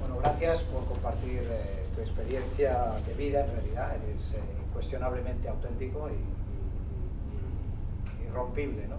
Bueno, 0.00 0.16
gracias 0.20 0.60
por 0.62 0.84
compartir 0.86 1.42
eh, 1.48 1.84
tu 1.94 2.00
experiencia 2.00 2.76
de 3.06 3.14
vida. 3.14 3.44
En 3.44 3.52
realidad, 3.52 3.92
eres 4.04 4.32
eh, 4.34 4.38
incuestionablemente 4.68 5.48
auténtico 5.48 6.08
y, 6.08 6.14
y- 6.14 8.24
y 8.24 8.28
irrompible 8.28 8.86
¿no? 8.88 8.96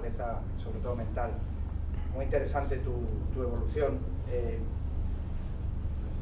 Fortaleza, 0.00 0.38
sobre 0.62 0.78
todo 0.80 0.94
mental. 0.94 1.30
Muy 2.14 2.24
interesante 2.24 2.76
tu, 2.78 2.92
tu 3.32 3.42
evolución, 3.42 3.98
eh, 4.30 4.58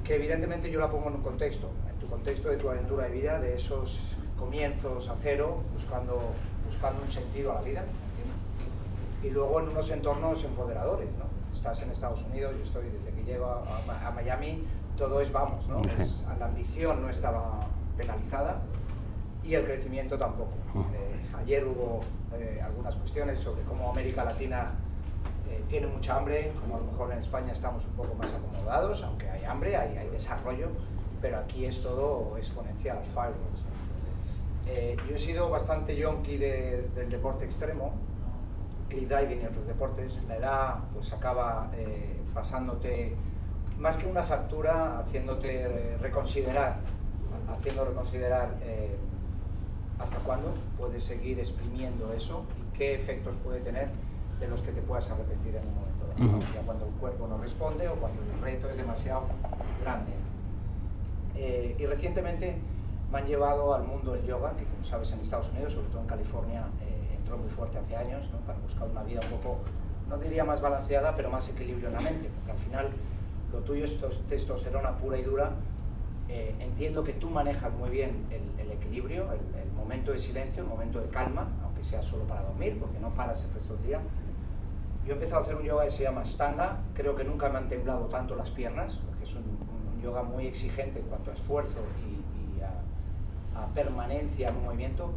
que 0.05 0.15
evidentemente 0.17 0.71
yo 0.71 0.81
la 0.81 0.91
pongo 0.91 1.09
en 1.09 1.15
un 1.17 1.23
contexto, 1.23 1.69
en 1.91 1.99
tu 1.99 2.07
contexto 2.09 2.49
de 2.51 2.57
tu 2.57 2.69
aventura 2.71 3.05
de 3.05 3.11
vida, 3.11 3.41
de 3.41 3.57
esos 3.57 3.99
comienzos 4.39 5.09
a 5.09 5.17
cero, 5.23 5.59
buscando, 5.73 6.21
buscando 6.67 7.03
un 7.03 7.11
sentido 7.11 7.53
a 7.53 7.55
la 7.57 7.63
vida. 7.63 7.81
¿entiendes? 7.81 8.37
y 9.23 9.31
luego 9.31 9.59
en 9.61 9.69
unos 9.71 9.91
entornos 9.91 10.45
empoderadores, 10.45 11.09
¿no? 11.19 11.25
Estás 11.57 11.81
en 11.83 11.91
Estados 11.91 12.23
Unidos, 12.31 12.53
yo 12.59 12.63
estoy 12.63 12.85
desde 12.91 13.11
que 13.11 13.25
llego 13.25 13.47
a, 13.47 14.07
a- 14.07 14.11
Miami, 14.11 14.67
todo 14.99 15.19
es 15.23 15.33
vamos, 15.33 15.67
¿no? 15.67 15.81
Es- 15.81 16.21
la 16.39 16.45
ambición 16.45 17.01
no 17.01 17.09
estaba 17.09 17.65
penalizada 17.97 18.61
y 19.45 19.55
el 19.55 19.65
crecimiento 19.65 20.19
tampoco. 20.19 20.53
Eh, 20.95 21.37
ayer 21.39 21.65
hubo 21.65 22.01
eh, 22.37 22.61
algunas 22.65 22.95
cuestiones 22.97 23.39
sobre 23.39 23.63
cómo 23.63 23.91
América 23.91 24.25
Latina 24.25 24.73
eh, 25.49 25.63
tiene 25.69 25.87
mucha 25.87 26.17
hambre, 26.17 26.53
como 26.61 26.77
a 26.77 26.79
lo 26.81 26.87
mejor 26.87 27.13
en 27.13 27.19
España 27.19 27.53
estamos 27.53 27.85
un 27.87 27.93
poco 27.93 28.15
más 28.15 28.33
acomodados, 28.33 29.03
aunque 29.03 29.29
hay 29.29 29.45
hambre, 29.45 29.77
hay, 29.77 29.97
hay 29.97 30.09
desarrollo, 30.09 30.69
pero 31.21 31.39
aquí 31.39 31.67
es 31.67 31.83
todo 31.83 32.37
exponencial, 32.39 32.99
fireworks. 33.15 33.63
yo 35.09 35.15
he 35.15 35.19
sido 35.19 35.51
bastante 35.51 35.95
yonki 35.97 36.37
de- 36.39 36.89
del 36.95 37.11
deporte 37.11 37.45
extremo, 37.45 37.93
cliff 38.89 39.09
diving 39.09 39.43
y 39.43 39.47
otros 39.47 39.67
deportes, 39.67 40.19
la 40.29 40.37
edad 40.37 40.75
pues 40.95 41.13
acaba 41.13 41.71
pasándote 42.33 43.15
más 43.79 43.97
que 43.97 44.07
una 44.07 44.23
factura, 44.23 45.01
haciéndote 45.01 45.97
reconsiderar, 46.01 46.77
haciendo 47.53 47.85
reconsiderar 47.85 48.55
hasta 49.99 50.19
cuándo 50.21 50.55
puedes 50.77 51.05
seguir 51.05 51.39
exprimiendo 51.39 52.13
eso 52.13 52.45
y 52.59 52.77
qué 52.77 52.95
efectos 52.95 53.35
puede 53.45 53.61
tener 53.61 53.89
de 54.41 54.49
los 54.49 54.61
que 54.63 54.73
te 54.73 54.83
puedas 54.83 55.09
arrepentir 55.11 55.55
en 55.57 55.67
un 55.69 55.75
momento 55.77 56.05
dado, 56.07 56.37
Ujú. 56.39 56.45
ya 56.55 56.61
cuando 56.63 56.87
el 56.87 56.93
cuerpo 56.95 57.27
no 57.29 57.39
responde 57.39 57.89
o 57.89 57.95
cuando 57.95 58.21
el 58.23 58.41
reto 58.43 58.69
es 58.69 58.77
demasiado 58.77 59.23
grande. 59.83 60.13
Eh, 61.37 61.77
y 61.79 61.87
recientemente 61.87 62.57
me 63.11 63.19
han 63.19 63.27
llevado 63.27 63.75
al 63.75 63.85
mundo 63.85 64.13
del 64.13 64.25
yoga, 64.25 64.57
que 64.57 64.65
como 64.65 64.85
sabes 64.85 65.13
en 65.13 65.21
Estados 65.21 65.51
Unidos, 65.51 65.73
sobre 65.73 65.89
todo 65.89 66.01
en 66.03 66.07
California, 66.09 66.65
eh, 66.83 67.17
entró 67.19 67.37
muy 67.39 67.49
fuerte 67.51 67.79
hace 67.79 67.97
años, 67.97 68.29
¿no? 68.33 68.39
para 68.41 68.59
buscar 68.59 68.89
una 68.89 69.03
vida 69.03 69.21
un 69.21 69.29
poco, 69.39 69.59
no 70.09 70.19
diría 70.19 70.45
más 70.45 70.61
balanceada, 70.61 71.15
pero 71.17 71.31
más 71.31 71.49
equilibrio 71.49 71.89
en 71.89 71.95
la 71.95 72.01
mente, 72.01 72.29
porque 72.35 72.51
al 72.53 72.59
final 72.59 72.91
lo 73.53 73.61
tuyo 73.61 73.85
es 73.85 74.01
tos- 74.01 74.21
testosterona 74.29 74.97
pura 74.99 75.17
y 75.19 75.23
dura. 75.23 75.53
Eh, 76.29 76.55
entiendo 76.61 77.05
que 77.05 77.13
tú 77.13 77.29
manejas 77.31 77.73
muy 77.75 77.91
bien 77.91 78.27
el, 78.31 78.59
el 78.59 78.73
equilibrio, 78.73 79.25
el, 79.33 79.41
el 79.61 79.64
momento 79.85 80.13
de 80.13 80.19
silencio, 80.19 80.65
momento 80.65 80.99
de 80.99 81.09
calma, 81.09 81.47
aunque 81.63 81.85
sea 81.85 82.03
solo 82.03 82.25
para 82.25 82.41
dormir, 82.43 82.79
porque 82.81 82.99
no 82.99 83.11
paras 83.11 83.43
el 83.43 83.53
resto 83.53 83.75
del 83.75 83.87
día. 83.87 84.01
Yo 85.05 85.13
he 85.13 85.15
empezado 85.15 85.41
a 85.41 85.43
hacer 85.43 85.57
un 85.57 85.63
yoga 85.63 85.85
que 85.85 85.91
se 85.91 86.05
llama 86.05 86.25
Stanga, 86.25 86.79
creo 86.95 87.15
que 87.15 87.23
nunca 87.23 87.51
me 87.51 87.59
han 87.59 87.69
temblado 87.69 88.07
tanto 88.07 88.35
las 88.35 88.51
piernas, 88.51 88.99
porque 89.07 89.25
es 89.25 89.35
un, 89.35 89.45
yoga 90.03 90.23
muy 90.23 90.47
exigente 90.47 91.01
en 91.01 91.07
cuanto 91.07 91.31
a 91.31 91.35
esfuerzo 91.35 91.79
y, 92.07 92.63
a, 92.63 93.67
permanencia 93.75 94.49
en 94.49 94.57
un 94.57 94.65
movimiento, 94.65 95.11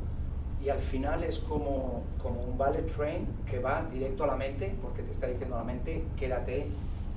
y 0.63 0.69
al 0.69 0.79
final 0.79 1.23
es 1.23 1.39
como, 1.39 2.03
como 2.21 2.41
un 2.41 2.57
ballet 2.57 2.85
train 2.87 3.25
que 3.49 3.59
va 3.59 3.83
directo 3.91 4.25
a 4.25 4.27
la 4.27 4.35
mente, 4.35 4.75
porque 4.81 5.01
te 5.03 5.11
está 5.11 5.27
diciendo 5.27 5.55
a 5.55 5.59
la 5.59 5.65
mente, 5.65 6.03
quédate, 6.17 6.67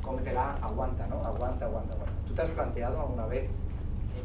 cómetela, 0.03 0.57
aguanta, 0.63 1.07
¿no? 1.07 1.17
Aguanta, 1.25 1.67
aguanta, 1.67 1.95
aguanta. 1.95 2.13
¿Tú 2.27 2.35
te 2.35 2.43
has 2.43 2.51
planteado 2.51 3.01
alguna 3.01 3.27
vez 3.27 3.49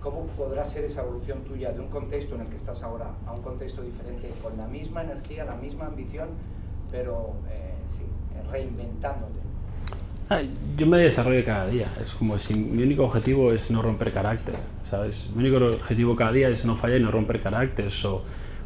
cómo 0.05 0.27
podrá 0.37 0.63
ser 0.63 0.85
esa 0.85 1.01
evolución 1.01 1.39
tuya 1.39 1.71
de 1.71 1.79
un 1.79 1.87
contexto 1.87 2.35
en 2.35 2.41
el 2.41 2.47
que 2.47 2.57
estás 2.57 2.83
ahora 2.83 3.07
a 3.25 3.31
un 3.31 3.41
contexto 3.41 3.81
diferente, 3.81 4.31
con 4.43 4.55
la 4.55 4.67
misma 4.67 5.01
energía, 5.01 5.45
la 5.45 5.55
misma 5.55 5.87
ambición, 5.87 6.27
pero 6.91 7.33
eh, 7.49 7.73
sí, 7.87 8.03
eh, 8.03 8.51
reinventándote? 8.51 9.39
Ah, 10.29 10.41
Yo 10.77 10.85
me 10.85 11.01
desarrollo 11.01 11.43
cada 11.43 11.67
día. 11.67 11.87
Es 11.99 12.13
como 12.13 12.37
si 12.37 12.53
mi 12.53 12.83
único 12.83 13.03
objetivo 13.03 13.51
es 13.51 13.71
no 13.71 13.81
romper 13.81 14.11
carácter, 14.11 14.55
¿sabes? 14.87 15.31
Mi 15.35 15.49
único 15.49 15.65
objetivo 15.73 16.15
cada 16.15 16.31
día 16.31 16.49
es 16.49 16.65
no 16.65 16.75
fallar 16.75 16.99
y 16.99 17.03
no 17.03 17.09
romper 17.09 17.41
carácter. 17.41 17.89
So, 17.91 18.21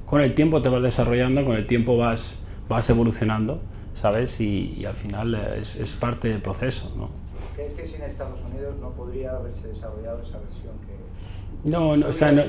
con 0.06 0.20
el 0.20 0.36
tiempo 0.36 0.62
te 0.62 0.68
vas 0.68 0.84
desarrollando, 0.84 1.46
con 1.46 1.56
el 1.56 1.66
tiempo 1.68 1.96
vas, 1.96 2.38
vas 2.68 2.90
evolucionando, 2.90 3.62
¿sabes? 3.94 4.42
Y, 4.42 4.76
y 4.78 4.84
al 4.84 4.96
final 4.96 5.36
es, 5.36 5.78
es 5.78 5.94
parte 5.94 6.28
del 6.28 6.42
proceso, 6.42 6.94
¿no? 6.98 7.10
¿Crees 7.56 7.74
que 7.74 7.86
sin 7.86 8.02
Estados 8.02 8.42
Unidos 8.42 8.76
no 8.82 8.90
podría 8.92 9.32
haberse 9.32 9.70
desarrollado 9.70 10.22
esa 10.22 10.38
versión 10.40 10.74
que... 10.86 11.09
No, 11.64 11.98
no, 11.98 12.08
o 12.08 12.12
sea, 12.12 12.32
no, 12.32 12.44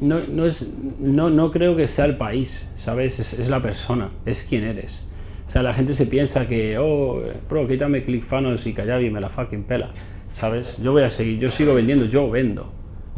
no, 0.00 0.20
no, 0.28 0.46
es, 0.46 0.72
no, 0.98 1.30
no 1.30 1.50
creo 1.50 1.76
que 1.76 1.88
sea 1.88 2.04
el 2.04 2.16
país, 2.16 2.72
¿sabes? 2.76 3.18
Es, 3.18 3.32
es 3.32 3.48
la 3.48 3.60
persona, 3.60 4.10
es 4.24 4.44
quien 4.44 4.64
eres. 4.64 5.06
O 5.50 5.50
sea, 5.50 5.64
la 5.64 5.74
gente 5.74 5.92
se 5.94 6.06
piensa 6.06 6.46
que, 6.46 6.78
oh, 6.78 7.20
bro, 7.48 7.66
quítame 7.66 8.04
ClickFunnels 8.04 8.66
y 8.68 8.70
y 8.70 9.10
me 9.10 9.20
la 9.20 9.28
fucking 9.28 9.64
pela, 9.64 9.90
¿sabes? 10.32 10.78
Yo 10.80 10.92
voy 10.92 11.02
a 11.02 11.10
seguir, 11.10 11.40
yo 11.40 11.50
sigo 11.50 11.74
vendiendo, 11.74 12.04
yo 12.04 12.30
vendo, 12.30 12.70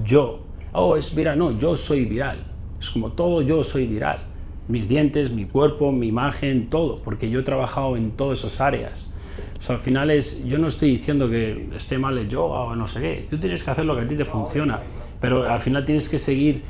yo. 0.02 0.40
Oh, 0.72 0.96
es 0.96 1.14
viral, 1.14 1.38
no, 1.38 1.58
yo 1.58 1.76
soy 1.76 2.06
viral. 2.06 2.38
Es 2.80 2.88
como 2.88 3.12
todo 3.12 3.42
yo 3.42 3.62
soy 3.62 3.86
viral. 3.86 4.20
Mis 4.66 4.88
dientes, 4.88 5.30
mi 5.30 5.44
cuerpo, 5.44 5.92
mi 5.92 6.08
imagen, 6.08 6.70
todo, 6.70 7.02
porque 7.02 7.28
yo 7.28 7.40
he 7.40 7.42
trabajado 7.42 7.98
en 7.98 8.12
todas 8.12 8.38
esas 8.38 8.60
áreas. 8.62 9.12
O 9.58 9.62
sea, 9.62 9.76
al 9.76 9.82
final 9.82 10.10
es, 10.10 10.42
yo 10.44 10.56
no 10.58 10.68
estoy 10.68 10.90
diciendo 10.90 11.28
que 11.28 11.68
esté 11.76 11.98
mal 11.98 12.16
el 12.16 12.28
yoga 12.28 12.60
o 12.60 12.74
no 12.74 12.88
sé 12.88 13.00
qué, 13.00 13.26
tú 13.28 13.38
tienes 13.38 13.62
que 13.62 13.70
hacer 13.70 13.84
lo 13.84 13.94
que 13.94 14.02
a 14.02 14.06
ti 14.06 14.16
te 14.16 14.24
funciona, 14.24 14.80
pero 15.22 15.48
al 15.48 15.60
final 15.60 15.86
tienes 15.86 16.10
que 16.10 16.18
seguir, 16.18 16.64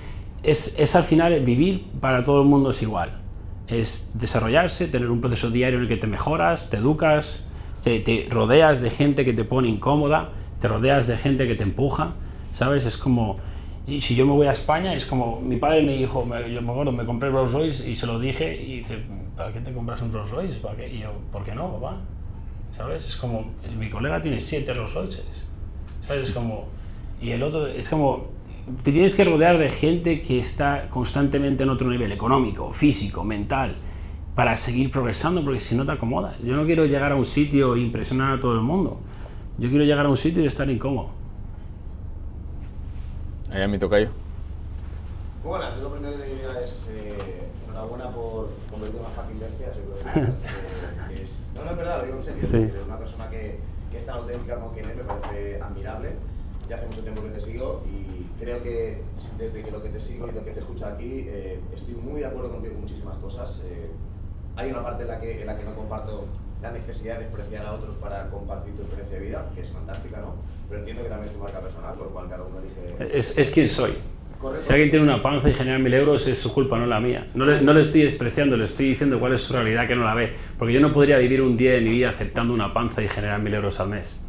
es, 0.45 0.77
es 0.79 0.95
al 0.95 1.05
final 1.05 1.41
vivir 1.41 1.87
para 2.01 2.23
todo 2.23 2.43
el 2.43 2.49
mundo 2.49 2.71
es 2.71 2.83
igual, 2.83 3.21
es 3.67 4.09
desarrollarse, 4.15 4.87
tener 4.87 5.11
un 5.11 5.21
proceso 5.21 5.51
diario 5.51 5.79
en 5.79 5.85
el 5.85 5.89
que 5.89 5.97
te 5.97 6.07
mejoras, 6.07 6.71
te 6.71 6.77
educas, 6.77 7.49
te, 7.83 7.99
te 7.99 8.29
rodeas 8.31 8.81
de 8.81 8.91
gente 8.91 9.25
que 9.25 9.33
te 9.33 9.45
pone 9.45 9.69
incómoda, 9.69 10.31
te 10.61 10.69
rodeas 10.69 11.07
de 11.07 11.17
gente 11.17 11.49
que 11.49 11.55
te 11.55 11.65
empuja, 11.65 12.13
¿sabes? 12.53 12.85
Es 12.85 12.97
como, 12.99 13.39
si 13.87 14.15
yo 14.15 14.27
me 14.27 14.33
voy 14.33 14.47
a 14.47 14.53
España, 14.53 14.95
es 14.95 15.07
como, 15.07 15.41
mi 15.41 15.57
padre 15.57 15.83
me 15.83 15.97
dijo, 15.97 16.25
me, 16.25 16.53
yo 16.53 16.61
me 16.61 16.71
acuerdo, 16.71 16.93
me 16.93 17.05
compré 17.05 17.31
Rolls 17.31 17.53
Royce 17.53 17.91
y 17.91 17.97
se 17.97 18.07
lo 18.07 18.21
dije 18.21 18.55
y 18.63 18.79
dice, 18.79 18.99
¿para 19.37 19.53
qué 19.53 19.61
te 19.61 19.73
compras 19.73 20.03
un 20.03 20.13
Rolls 20.13 20.31
Royce? 20.31 20.61
¿Para 20.61 20.77
qué? 20.77 20.89
Y 20.93 20.99
yo, 21.01 21.13
¿por 21.33 21.43
qué 21.43 21.55
no, 21.55 21.73
papá? 21.73 21.97
¿Sabes? 22.77 23.07
Es 23.07 23.17
como, 23.17 23.51
mi 23.79 23.89
colega 23.89 24.21
tiene 24.21 24.39
siete 24.41 24.75
Rolls 24.75 24.93
Royces. 24.93 25.47
¿Sabes? 26.07 26.29
Es 26.29 26.35
como, 26.35 26.67
y 27.21 27.31
el 27.31 27.43
otro, 27.43 27.67
es 27.67 27.89
como, 27.89 28.27
te 28.83 28.93
tienes 28.93 29.15
que 29.15 29.25
rodear 29.25 29.59
de 29.59 29.69
gente 29.71 30.23
que 30.23 30.39
está 30.39 30.89
constantemente 30.91 31.63
en 31.63 31.71
otro 31.71 31.89
nivel, 31.89 32.13
económico, 32.13 32.73
físico, 32.73 33.25
mental, 33.25 33.77
para 34.35 34.57
seguir 34.57 34.91
progresando, 34.91 35.45
porque 35.45 35.61
si 35.61 35.75
no 35.75 35.85
te 35.85 35.93
acomodas. 35.93 36.39
Yo 36.43 36.57
no 36.57 36.65
quiero 36.65 36.87
llegar 36.87 37.13
a 37.13 37.17
un 37.17 37.25
sitio 37.25 37.75
e 37.75 37.81
impresionar 37.81 38.39
a 38.39 38.41
todo 38.41 38.55
el 38.55 38.63
mundo. 38.63 39.01
Yo 39.59 39.69
quiero 39.69 39.85
llegar 39.85 40.07
a 40.07 40.09
un 40.09 40.17
sitio 40.17 40.43
y 40.43 40.47
estar 40.47 40.71
incómodo. 40.71 41.11
Allá 43.51 43.69
mi 43.69 43.79
tocayo. 43.79 44.11
Bueno, 45.45 45.77
yo 45.77 45.83
lo 45.83 45.93
primero 45.95 46.17
que 46.17 46.25
diría 46.25 46.61
es 46.65 46.87
eh, 46.89 47.49
enhorabuena 47.69 48.09
por 48.11 48.49
convertir 48.71 48.97
en 48.97 49.05
una 49.05 49.11
fucking 49.11 49.41
bestia. 49.41 49.75
Seguro 49.75 49.97
que, 49.99 51.15
que 51.15 51.23
es, 51.23 51.47
no, 51.55 51.65
no 51.65 51.71
es 51.73 51.77
verdad, 51.77 51.99
lo 51.99 52.05
digo 52.07 52.17
en 52.17 52.23
serio. 52.23 52.43
Sí. 52.49 52.57
Es 52.57 52.87
una 52.87 52.97
persona 52.97 53.29
que, 53.29 53.59
que 53.91 53.99
es 53.99 54.07
tan 54.07 54.17
auténtica 54.17 54.55
como 54.55 54.73
quien 54.73 54.89
es, 54.89 54.97
me 54.97 55.03
parece 55.03 55.61
admirable. 55.61 56.13
Ya 56.69 56.77
hace 56.77 56.87
mucho 56.87 57.03
tiempo 57.03 57.23
que 57.23 57.29
te 57.29 57.41
sigo 57.41 57.83
y 57.93 58.32
creo 58.43 58.61
que 58.62 58.99
desde 59.38 59.62
que 59.62 59.70
lo 59.70 59.82
que 59.82 59.88
te 59.88 60.01
sigo 60.01 60.26
y 60.28 60.32
lo 60.32 60.45
que 60.45 60.51
te 60.51 60.61
escucho 60.61 60.86
aquí, 60.86 61.26
eh, 61.28 61.61
estoy 61.74 61.95
muy 61.95 62.20
de 62.20 62.26
acuerdo 62.26 62.51
contigo 62.51 62.74
en 62.74 62.80
muchísimas 62.80 63.16
cosas. 63.18 63.62
Eh, 63.64 63.88
hay 64.57 64.70
una 64.70 64.82
parte 64.82 65.05
en 65.05 65.09
la, 65.09 65.20
que, 65.20 65.40
en 65.40 65.47
la 65.47 65.57
que 65.57 65.64
no 65.64 65.74
comparto 65.74 66.26
la 66.61 66.72
necesidad 66.72 67.18
de 67.18 67.24
despreciar 67.24 67.66
a 67.66 67.72
otros 67.74 67.95
para 67.97 68.28
compartir 68.30 68.74
tu 68.74 68.82
experiencia 68.82 69.18
de 69.18 69.24
vida, 69.24 69.51
que 69.55 69.61
es 69.61 69.70
fantástica, 69.70 70.18
¿no? 70.18 70.34
Pero 70.68 70.80
entiendo 70.80 71.05
que 71.05 71.09
también 71.09 71.28
es 71.28 71.36
tu 71.36 71.43
marca 71.43 71.61
personal, 71.61 71.95
por 71.95 72.07
lo 72.07 72.12
cual 72.12 72.28
cada 72.28 72.43
uno 72.43 72.59
elige... 72.59 73.16
Es, 73.16 73.38
es 73.38 73.51
quien 73.51 73.68
soy. 73.68 73.95
Correcto. 74.40 74.64
Si 74.64 74.72
alguien 74.72 74.90
tiene 74.90 75.05
una 75.05 75.22
panza 75.22 75.49
y 75.49 75.55
genera 75.55 75.78
mil 75.78 75.95
euros, 75.95 76.26
es 76.26 76.38
su 76.38 76.53
culpa, 76.53 76.76
no 76.76 76.86
la 76.86 76.99
mía. 76.99 77.28
No 77.34 77.47
le, 77.47 77.62
no 77.62 77.72
le 77.72 77.80
estoy 77.82 78.03
despreciando, 78.03 78.57
le 78.57 78.64
estoy 78.64 78.88
diciendo 78.88 79.20
cuál 79.20 79.34
es 79.34 79.40
su 79.40 79.53
realidad 79.53 79.86
que 79.86 79.95
no 79.95 80.03
la 80.03 80.14
ve. 80.14 80.32
Porque 80.59 80.74
yo 80.74 80.80
no 80.80 80.93
podría 80.93 81.16
vivir 81.18 81.40
un 81.43 81.57
día 81.57 81.72
de 81.72 81.80
mi 81.80 81.90
vida 81.90 82.11
aceptando 82.11 82.53
una 82.53 82.74
panza 82.74 83.03
y 83.03 83.09
generar 83.09 83.40
mil 83.40 83.55
euros 83.55 83.78
al 83.78 83.90
mes. 83.90 84.20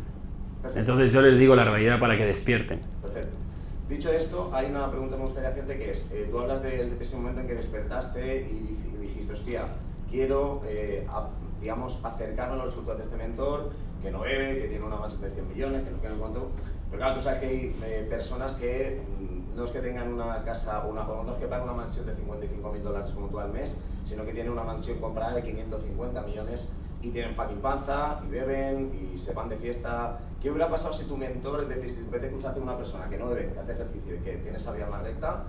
Perfecto. 0.61 0.80
Entonces 0.80 1.11
yo 1.11 1.22
les 1.22 1.39
digo 1.39 1.55
la 1.55 1.64
realidad 1.64 1.99
para 1.99 2.16
que 2.16 2.26
despierten. 2.28 2.80
Perfecto. 3.01 3.43
Dicho 3.88 4.12
esto, 4.14 4.50
hay 4.54 4.68
una 4.68 4.90
pregunta 4.90 5.16
que 5.16 5.20
me 5.22 5.26
gustaría 5.26 5.50
hacerte 5.50 5.78
que 5.78 5.92
es, 5.92 6.12
eh, 6.14 6.28
tú 6.32 6.40
hablas 6.40 6.64
de, 6.64 6.96
ese 7.00 7.18
momento 7.18 7.42
en 7.42 7.48
que 7.48 7.56
despertaste 7.56 8.42
y, 8.50 8.60
dij- 8.62 8.94
y 8.94 8.98
dijiste, 8.98 9.34
hostia, 9.34 9.68
quiero, 10.10 10.62
eh, 10.66 11.06
a- 11.10 11.30
digamos, 11.60 12.00
acercarme 12.04 12.54
a 12.54 12.58
los 12.58 12.68
resultados 12.68 13.00
de 13.00 13.04
este 13.04 13.18
mentor, 13.18 13.72
que 14.02 14.10
no 14.10 14.22
bebe, 14.22 14.62
que 14.62 14.68
tiene 14.70 14.86
una 14.86 14.96
mansión 14.98 15.22
de 15.22 15.32
100 15.32 15.48
millones, 15.50 15.84
que 15.84 15.92
no 15.92 15.98
quiero 16.00 16.16
en 16.16 16.20
cuanto... 16.22 16.52
Pero 16.90 17.00
claro, 17.02 17.16
tú 17.16 17.22
sabes 17.22 17.40
que 17.40 17.46
hay 17.48 17.80
eh, 17.84 18.06
personas 18.10 18.56
que 18.56 19.02
mm, 19.20 19.56
no 19.56 19.66
es 19.66 19.72
que 19.72 19.80
tengan 19.80 20.14
una 20.14 20.44
casa, 20.44 20.86
una, 20.86 21.08
o 21.10 21.24
no 21.24 21.34
es 21.34 21.40
que 21.40 21.48
paguen 21.48 21.64
una 21.66 21.74
mansión 21.74 22.06
de 22.06 22.16
55 22.16 22.72
mil 22.72 22.84
dólares 22.84 23.12
como 23.12 23.28
tú 23.30 23.40
al 23.40 23.52
mes, 23.52 23.84
sino 24.06 24.26
que 24.26 24.32
tienen 24.34 24.52
una 24.54 24.64
mansión 24.64 25.00
comprada 25.00 25.34
de 25.36 25.44
550 25.44 26.22
millones 26.22 26.78
y 27.04 27.10
tienen 27.10 27.36
fucking 27.36 27.58
panza, 27.60 28.20
y 28.26 28.32
beben, 28.32 28.91
y 29.14 29.18
se 29.18 29.34
van 29.34 29.49
de 29.49 29.58
fiesta. 29.58 30.20
¿Qué 30.41 30.49
hubiera 30.49 30.70
pasado 30.70 30.93
si 30.93 31.06
tu 31.06 31.16
mentor, 31.18 31.64
es 31.64 31.70
decir, 31.70 31.89
si 31.89 31.99
en 31.99 32.12
vez 32.12 32.22
de 32.22 32.30
cruzarte 32.30 32.60
una 32.60 32.78
persona 32.78 33.10
que 33.10 33.18
no 33.18 33.28
bebe, 33.30 33.51
que 33.54 33.60
hace 33.60 33.74
ejercicio 33.74 34.16
y 34.16 34.20
que 34.20 34.32
tiene 34.38 34.58
esa 34.58 34.72
vida 34.72 34.88
más 34.89 35.04
recta, 35.04 35.43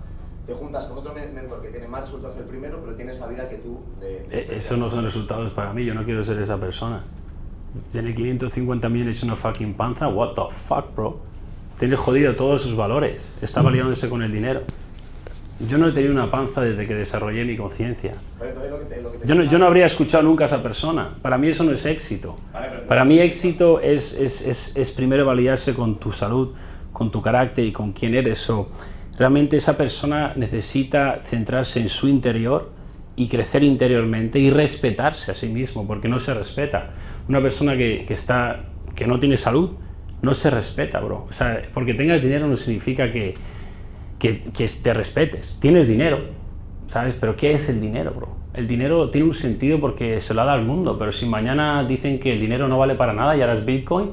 te 0.45 0.53
juntas 0.53 0.85
con 0.85 0.97
otro 0.99 1.13
men- 1.13 1.33
mentor 1.33 1.61
que 1.61 1.69
tiene 1.69 1.87
más 1.87 2.01
resultados 2.01 2.35
que 2.35 2.41
el 2.43 2.47
primero, 2.47 2.79
pero 2.81 2.95
tiene 2.95 3.11
esa 3.11 3.27
vida 3.27 3.49
que 3.49 3.55
tú... 3.57 3.79
De, 3.99 4.17
Eh, 4.29 4.47
Eso 4.57 4.77
no 4.77 4.89
son 4.89 5.03
resultados 5.05 5.51
para 5.53 5.73
mí, 5.73 5.83
yo 5.85 5.93
no 5.95 6.03
quiero 6.03 6.23
ser 6.23 6.37
esa 6.41 6.57
persona. 6.59 7.03
Tiene 7.91 8.13
550 8.13 8.87
millones 8.89 9.15
hecho 9.15 9.25
una 9.25 9.35
fucking 9.35 9.73
panza, 9.73 10.07
what 10.07 10.33
the 10.33 10.43
fuck, 10.67 10.93
bro. 10.95 11.17
Tiene 11.79 11.95
jodido 11.97 12.33
todos 12.35 12.61
sus 12.61 12.75
valores, 12.75 13.33
está 13.41 13.61
validándose 13.61 14.07
con 14.09 14.21
el 14.23 14.31
dinero. 14.31 14.61
Yo 15.59 15.77
no 15.77 15.87
he 15.87 15.91
tenido 15.93 16.11
una 16.11 16.27
panza 16.27 16.61
desde 16.61 16.85
que 16.85 16.93
desarrollé 16.93 17.45
mi 17.45 17.55
conciencia. 17.55 18.15
Yo 19.25 19.35
no, 19.35 19.43
yo 19.43 19.57
no 19.57 19.65
habría 19.65 19.85
escuchado 19.85 20.23
nunca 20.23 20.43
a 20.43 20.47
esa 20.47 20.61
persona. 20.61 21.15
Para 21.21 21.37
mí 21.37 21.47
eso 21.47 21.63
no 21.63 21.71
es 21.71 21.85
éxito. 21.85 22.37
Para 22.87 23.05
mí 23.05 23.19
éxito 23.19 23.79
es, 23.79 24.13
es, 24.19 24.45
es, 24.45 24.75
es 24.75 24.91
primero 24.91 25.25
validarse 25.25 25.73
con 25.73 25.97
tu 25.97 26.11
salud, 26.11 26.53
con 26.91 27.09
tu 27.09 27.21
carácter 27.21 27.63
y 27.65 27.71
con 27.71 27.93
quién 27.93 28.15
eres. 28.15 28.49
O 28.49 28.69
realmente 29.17 29.55
esa 29.55 29.77
persona 29.77 30.33
necesita 30.35 31.21
centrarse 31.23 31.79
en 31.79 31.87
su 31.87 32.09
interior 32.09 32.71
y 33.15 33.29
crecer 33.29 33.63
interiormente 33.63 34.39
y 34.39 34.49
respetarse 34.49 35.31
a 35.31 35.35
sí 35.35 35.47
mismo, 35.47 35.87
porque 35.87 36.09
no 36.09 36.19
se 36.19 36.33
respeta. 36.33 36.91
Una 37.29 37.41
persona 37.41 37.77
que, 37.77 38.03
que 38.05 38.13
está, 38.13 38.65
que 38.93 39.07
no 39.07 39.19
tiene 39.21 39.37
salud 39.37 39.71
no 40.21 40.33
se 40.33 40.49
respeta, 40.49 40.99
bro. 40.99 41.25
O 41.29 41.33
sea, 41.33 41.61
porque 41.73 41.93
tengas 41.93 42.21
dinero 42.21 42.45
no 42.47 42.57
significa 42.57 43.09
que, 43.09 43.35
que, 44.19 44.43
que 44.43 44.67
te 44.81 44.93
respetes. 44.93 45.57
Tienes 45.59 45.87
dinero, 45.87 46.19
¿sabes? 46.87 47.15
Pero 47.19 47.35
¿qué 47.35 47.53
es 47.53 47.69
el 47.69 47.81
dinero, 47.81 48.11
bro? 48.15 48.29
El 48.53 48.67
dinero 48.67 49.09
tiene 49.09 49.27
un 49.27 49.33
sentido 49.33 49.79
porque 49.79 50.21
se 50.21 50.33
lo 50.33 50.41
ha 50.41 50.45
dado 50.45 50.59
al 50.59 50.65
mundo, 50.65 50.97
pero 50.97 51.11
si 51.11 51.25
mañana 51.25 51.83
dicen 51.85 52.19
que 52.19 52.31
el 52.31 52.39
dinero 52.39 52.67
no 52.67 52.77
vale 52.77 52.95
para 52.95 53.13
nada 53.13 53.35
y 53.35 53.41
ahora 53.41 53.55
es 53.55 53.65
Bitcoin, 53.65 54.11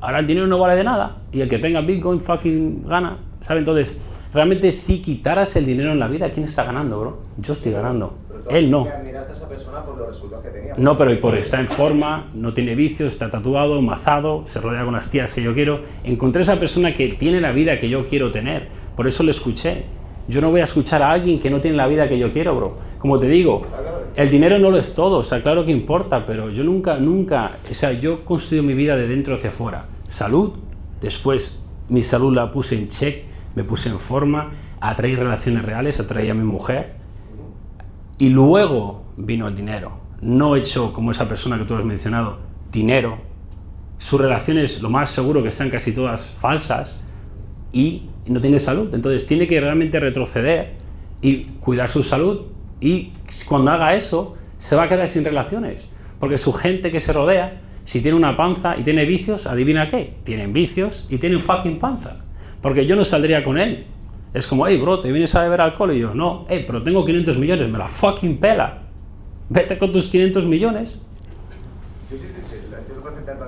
ahora 0.00 0.18
el 0.18 0.26
dinero 0.26 0.46
no 0.46 0.58
vale 0.58 0.76
de 0.76 0.84
nada 0.84 1.16
y 1.32 1.40
el 1.40 1.48
que 1.48 1.58
tenga 1.58 1.80
Bitcoin 1.80 2.20
fucking 2.20 2.86
gana, 2.86 3.18
¿sabes? 3.40 3.60
Entonces, 3.60 3.98
realmente 4.34 4.70
si 4.72 5.00
quitaras 5.00 5.56
el 5.56 5.64
dinero 5.64 5.92
en 5.92 5.98
la 5.98 6.08
vida, 6.08 6.30
¿quién 6.30 6.44
está 6.44 6.64
ganando, 6.64 7.00
bro? 7.00 7.18
Yo 7.38 7.54
estoy 7.54 7.72
ganando, 7.72 8.18
él 8.50 8.70
no. 8.70 8.84
que 8.84 8.90
admiraste 8.90 9.32
a 9.32 9.34
esa 9.34 9.48
persona 9.48 9.82
por 9.82 9.96
los 9.96 10.08
resultados 10.08 10.44
que 10.44 10.50
tenía. 10.50 10.74
No, 10.76 10.96
pero 10.96 11.18
por 11.20 11.36
está 11.36 11.60
en 11.60 11.68
forma, 11.68 12.26
no 12.34 12.52
tiene 12.52 12.74
vicios, 12.74 13.12
está 13.12 13.30
tatuado, 13.30 13.80
mazado, 13.80 14.42
se 14.46 14.60
rodea 14.60 14.84
con 14.84 14.94
las 14.94 15.08
tías 15.08 15.32
que 15.32 15.42
yo 15.42 15.54
quiero. 15.54 15.80
Encontré 16.04 16.42
esa 16.42 16.56
persona 16.56 16.94
que 16.94 17.08
tiene 17.08 17.40
la 17.40 17.52
vida 17.52 17.78
que 17.78 17.88
yo 17.88 18.06
quiero 18.06 18.30
tener. 18.30 18.68
Por 19.00 19.08
eso 19.08 19.22
le 19.22 19.30
escuché. 19.30 19.84
Yo 20.28 20.42
no 20.42 20.50
voy 20.50 20.60
a 20.60 20.64
escuchar 20.64 21.02
a 21.02 21.10
alguien 21.10 21.40
que 21.40 21.48
no 21.48 21.62
tiene 21.62 21.74
la 21.78 21.86
vida 21.86 22.06
que 22.06 22.18
yo 22.18 22.30
quiero, 22.34 22.54
bro. 22.54 22.76
Como 22.98 23.18
te 23.18 23.28
digo, 23.28 23.62
el 24.14 24.28
dinero 24.28 24.58
no 24.58 24.70
lo 24.70 24.76
es 24.76 24.94
todo, 24.94 25.16
o 25.16 25.22
sea, 25.22 25.42
claro 25.42 25.64
que 25.64 25.70
importa, 25.70 26.26
pero 26.26 26.50
yo 26.50 26.64
nunca, 26.64 26.98
nunca, 26.98 27.52
o 27.70 27.72
sea, 27.72 27.92
yo 27.92 28.20
construyo 28.26 28.62
mi 28.62 28.74
vida 28.74 28.96
de 28.96 29.08
dentro 29.08 29.36
hacia 29.36 29.48
afuera. 29.48 29.86
Salud, 30.06 30.52
después 31.00 31.62
mi 31.88 32.02
salud 32.02 32.34
la 32.34 32.52
puse 32.52 32.76
en 32.76 32.88
check, 32.88 33.24
me 33.54 33.64
puse 33.64 33.88
en 33.88 33.98
forma, 33.98 34.50
atraí 34.82 35.16
relaciones 35.16 35.64
reales, 35.64 35.98
atraí 35.98 36.28
a 36.28 36.34
mi 36.34 36.44
mujer, 36.44 36.96
y 38.18 38.28
luego 38.28 39.04
vino 39.16 39.48
el 39.48 39.56
dinero. 39.56 39.92
No 40.20 40.56
he 40.56 40.58
hecho 40.58 40.92
como 40.92 41.12
esa 41.12 41.26
persona 41.26 41.56
que 41.56 41.64
tú 41.64 41.74
has 41.74 41.86
mencionado, 41.86 42.36
dinero. 42.70 43.16
Sus 43.96 44.20
relaciones, 44.20 44.82
lo 44.82 44.90
más 44.90 45.08
seguro 45.08 45.42
que 45.42 45.52
sean 45.52 45.70
casi 45.70 45.94
todas 45.94 46.36
falsas 46.38 47.00
y 47.72 48.09
no 48.26 48.40
tiene 48.40 48.58
salud. 48.58 48.94
Entonces 48.94 49.26
tiene 49.26 49.46
que 49.46 49.60
realmente 49.60 50.00
retroceder 50.00 50.72
y 51.22 51.44
cuidar 51.60 51.88
su 51.88 52.02
salud. 52.02 52.42
Y 52.80 53.12
cuando 53.48 53.70
haga 53.70 53.94
eso, 53.94 54.36
se 54.58 54.76
va 54.76 54.84
a 54.84 54.88
quedar 54.88 55.08
sin 55.08 55.24
relaciones. 55.24 55.88
Porque 56.18 56.38
su 56.38 56.52
gente 56.52 56.90
que 56.90 57.00
se 57.00 57.12
rodea, 57.12 57.60
si 57.84 58.00
tiene 58.00 58.16
una 58.16 58.36
panza 58.36 58.76
y 58.76 58.82
tiene 58.82 59.04
vicios, 59.04 59.46
adivina 59.46 59.90
qué, 59.90 60.14
tienen 60.24 60.52
vicios 60.52 61.06
y 61.08 61.18
tienen 61.18 61.40
fucking 61.40 61.78
panza. 61.78 62.16
Porque 62.60 62.86
yo 62.86 62.96
no 62.96 63.04
saldría 63.04 63.42
con 63.42 63.58
él. 63.58 63.86
Es 64.32 64.46
como, 64.46 64.66
hey, 64.66 64.78
bro, 64.80 65.00
¿te 65.00 65.10
vienes 65.10 65.34
a 65.34 65.42
beber 65.42 65.60
alcohol? 65.60 65.92
Y 65.92 65.98
yo, 65.98 66.14
no, 66.14 66.46
hey, 66.48 66.64
pero 66.66 66.82
tengo 66.82 67.04
500 67.04 67.36
millones, 67.38 67.68
me 67.68 67.78
la 67.78 67.88
fucking 67.88 68.38
pela. 68.38 68.82
Vete 69.48 69.76
con 69.76 69.90
tus 69.90 70.08
500 70.08 70.46
millones. 70.46 70.90
Sí, 72.08 72.16
sí, 72.16 72.26
sí, 72.28 72.42
sí, 72.48 72.56
entiendo 72.56 73.02
perfectamente 73.02 73.44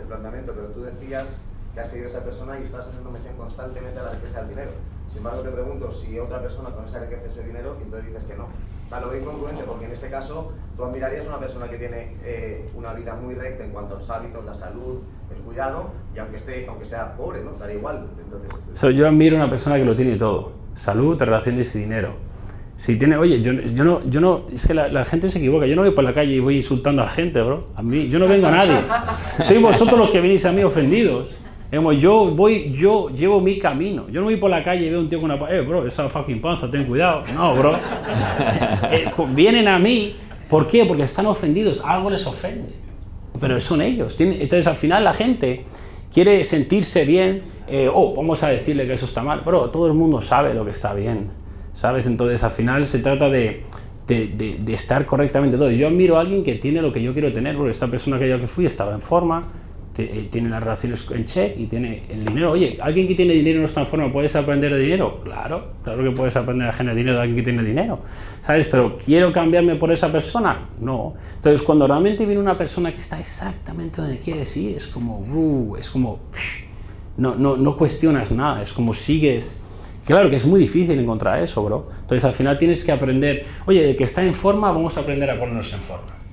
el 0.00 0.06
planteamiento, 0.06 0.52
pero 0.54 0.66
tú 0.68 0.82
decías 0.82 1.40
seguido 1.86 2.08
a 2.08 2.10
esa 2.10 2.24
persona 2.24 2.58
y 2.58 2.64
estás 2.64 2.86
haciendo 2.86 3.10
mención 3.10 3.34
constantemente 3.36 3.98
a 3.98 4.02
la 4.04 4.12
riqueza 4.12 4.40
del 4.40 4.48
dinero. 4.50 4.70
Sin 5.08 5.18
embargo, 5.18 5.40
te 5.42 5.50
pregunto 5.50 5.90
si 5.90 6.18
otra 6.18 6.40
persona 6.40 6.70
con 6.70 6.84
esa 6.84 6.98
riqueza 6.98 7.22
ese 7.26 7.44
dinero 7.44 7.76
y 7.80 7.84
entonces 7.84 8.08
dices 8.08 8.24
que 8.24 8.36
no. 8.36 8.44
O 8.44 8.88
sea, 8.88 9.00
lo 9.00 9.10
veo 9.10 9.20
incongruente 9.20 9.64
porque 9.64 9.86
en 9.86 9.92
ese 9.92 10.10
caso 10.10 10.52
tú 10.76 10.84
admirarías 10.84 11.26
a 11.26 11.30
una 11.30 11.38
persona 11.40 11.68
que 11.68 11.76
tiene 11.76 12.16
eh, 12.24 12.68
una 12.76 12.92
vida 12.92 13.14
muy 13.14 13.34
recta 13.34 13.64
en 13.64 13.70
cuanto 13.70 13.94
a 13.96 13.98
los 13.98 14.10
hábitos, 14.10 14.44
la 14.44 14.54
salud, 14.54 15.00
el 15.34 15.42
cuidado, 15.42 15.90
y 16.14 16.18
aunque, 16.18 16.36
esté, 16.36 16.66
aunque 16.68 16.84
sea 16.84 17.16
pobre, 17.16 17.42
¿no? 17.42 17.52
Daría 17.58 17.76
igual. 17.76 18.06
Entonces, 18.22 18.48
So, 18.74 18.90
yo 18.90 19.08
admiro 19.08 19.36
a 19.36 19.40
una 19.40 19.50
persona 19.50 19.76
que 19.76 19.84
lo 19.84 19.96
tiene 19.96 20.16
todo. 20.16 20.52
Salud, 20.74 21.18
relaciones 21.20 21.74
y 21.74 21.80
dinero. 21.80 22.14
Si 22.76 22.96
tiene, 22.96 23.16
oye, 23.16 23.40
yo, 23.40 23.52
yo 23.52 23.84
no, 23.84 24.00
yo 24.02 24.20
no, 24.20 24.42
es 24.52 24.66
que 24.66 24.74
la, 24.74 24.88
la 24.88 25.04
gente 25.04 25.30
se 25.30 25.38
equivoca. 25.38 25.66
Yo 25.66 25.74
no 25.74 25.82
voy 25.82 25.92
por 25.92 26.04
la 26.04 26.12
calle 26.12 26.34
y 26.34 26.40
voy 26.40 26.56
insultando 26.58 27.02
a 27.02 27.06
la 27.06 27.10
gente, 27.10 27.40
bro. 27.40 27.68
A 27.74 27.82
mí, 27.82 28.08
yo 28.08 28.18
no 28.18 28.28
vengo 28.28 28.46
a 28.48 28.50
nadie. 28.50 28.82
Sois 29.42 29.60
vosotros 29.60 29.98
los 29.98 30.10
que 30.10 30.20
venís 30.20 30.44
a 30.44 30.52
mí 30.52 30.62
ofendidos. 30.62 31.34
Yo 31.72 32.26
voy, 32.30 32.72
yo 32.72 33.08
llevo 33.10 33.40
mi 33.40 33.58
camino. 33.58 34.06
Yo 34.10 34.20
no 34.20 34.26
voy 34.26 34.36
por 34.36 34.50
la 34.50 34.62
calle 34.62 34.86
y 34.86 34.90
veo 34.90 35.00
un 35.00 35.08
tío 35.08 35.20
con 35.20 35.30
una, 35.30 35.38
pa- 35.38 35.52
eh, 35.52 35.60
bro, 35.62 35.86
esa 35.86 36.08
fucking 36.08 36.40
panza, 36.40 36.70
ten 36.70 36.84
cuidado. 36.84 37.24
No, 37.34 37.54
bro. 37.54 37.76
Eh, 38.92 39.06
vienen 39.34 39.66
a 39.68 39.78
mí, 39.78 40.14
¿por 40.48 40.66
qué? 40.66 40.84
Porque 40.84 41.02
están 41.02 41.26
ofendidos, 41.26 41.82
algo 41.84 42.10
les 42.10 42.24
ofende. 42.26 42.72
Pero 43.40 43.58
son 43.60 43.82
ellos. 43.82 44.16
Entonces, 44.20 44.66
al 44.66 44.76
final, 44.76 45.02
la 45.04 45.12
gente 45.12 45.64
quiere 46.12 46.44
sentirse 46.44 47.04
bien. 47.04 47.42
eh, 47.68 47.90
oh, 47.92 48.14
vamos 48.14 48.42
a 48.44 48.48
decirle 48.48 48.86
que 48.86 48.92
eso 48.94 49.06
está 49.06 49.22
mal. 49.22 49.40
Bro, 49.44 49.70
todo 49.70 49.86
el 49.88 49.92
mundo 49.94 50.20
sabe 50.22 50.54
lo 50.54 50.64
que 50.64 50.70
está 50.70 50.94
bien. 50.94 51.30
¿Sabes? 51.74 52.06
Entonces, 52.06 52.42
al 52.44 52.52
final 52.52 52.86
se 52.86 53.00
trata 53.00 53.28
de, 53.28 53.64
de, 54.06 54.28
de- 54.28 54.56
de 54.60 54.74
estar 54.74 55.04
correctamente 55.04 55.56
todo. 55.58 55.70
Yo 55.70 55.88
admiro 55.88 56.16
a 56.16 56.20
alguien 56.20 56.44
que 56.44 56.54
tiene 56.54 56.80
lo 56.80 56.92
que 56.92 57.02
yo 57.02 57.12
quiero 57.12 57.32
tener, 57.32 57.56
porque 57.56 57.72
esta 57.72 57.88
persona 57.88 58.18
que 58.18 58.28
yo 58.28 58.40
que 58.40 58.46
fui 58.46 58.64
estaba 58.66 58.94
en 58.94 59.02
forma, 59.02 59.48
tiene 59.96 60.50
las 60.50 60.62
relaciones 60.62 61.06
en 61.10 61.24
check 61.24 61.58
y 61.58 61.66
tiene 61.66 62.02
el 62.10 62.24
dinero. 62.26 62.52
Oye, 62.52 62.76
alguien 62.80 63.08
que 63.08 63.14
tiene 63.14 63.32
dinero 63.32 63.60
no 63.60 63.66
está 63.66 63.80
en 63.80 63.86
forma, 63.86 64.12
¿puedes 64.12 64.36
aprender 64.36 64.72
de 64.72 64.80
dinero? 64.80 65.20
Claro, 65.24 65.72
claro 65.82 66.02
que 66.04 66.10
puedes 66.10 66.36
aprender 66.36 66.68
a 66.68 66.72
generar 66.72 66.96
dinero 66.96 67.16
de 67.16 67.22
alguien 67.22 67.36
que 67.36 67.42
tiene 67.42 67.62
dinero, 67.62 68.00
¿sabes? 68.42 68.66
Pero 68.66 68.98
¿quiero 69.02 69.32
cambiarme 69.32 69.76
por 69.76 69.90
esa 69.90 70.12
persona? 70.12 70.68
No. 70.80 71.14
Entonces, 71.36 71.62
cuando 71.62 71.86
realmente 71.86 72.26
viene 72.26 72.40
una 72.40 72.58
persona 72.58 72.92
que 72.92 73.00
está 73.00 73.18
exactamente 73.18 74.02
donde 74.02 74.18
quieres 74.18 74.54
ir, 74.56 74.76
es 74.76 74.86
como, 74.86 75.20
uh, 75.20 75.76
es 75.76 75.88
como, 75.88 76.20
no, 77.16 77.34
no, 77.34 77.56
no 77.56 77.76
cuestionas 77.76 78.30
nada, 78.32 78.62
es 78.62 78.72
como 78.72 78.92
sigues. 78.92 79.58
Claro 80.04 80.28
que 80.28 80.36
es 80.36 80.46
muy 80.46 80.60
difícil 80.60 80.98
encontrar 80.98 81.42
eso, 81.42 81.64
bro. 81.64 81.88
Entonces, 82.02 82.24
al 82.24 82.34
final 82.34 82.58
tienes 82.58 82.84
que 82.84 82.92
aprender, 82.92 83.46
oye, 83.64 83.82
de 83.82 83.96
que 83.96 84.04
está 84.04 84.22
en 84.22 84.34
forma, 84.34 84.70
vamos 84.70 84.96
a 84.98 85.00
aprender 85.00 85.30
a 85.30 85.38
ponernos 85.38 85.72
en 85.72 85.80
forma 85.80 86.25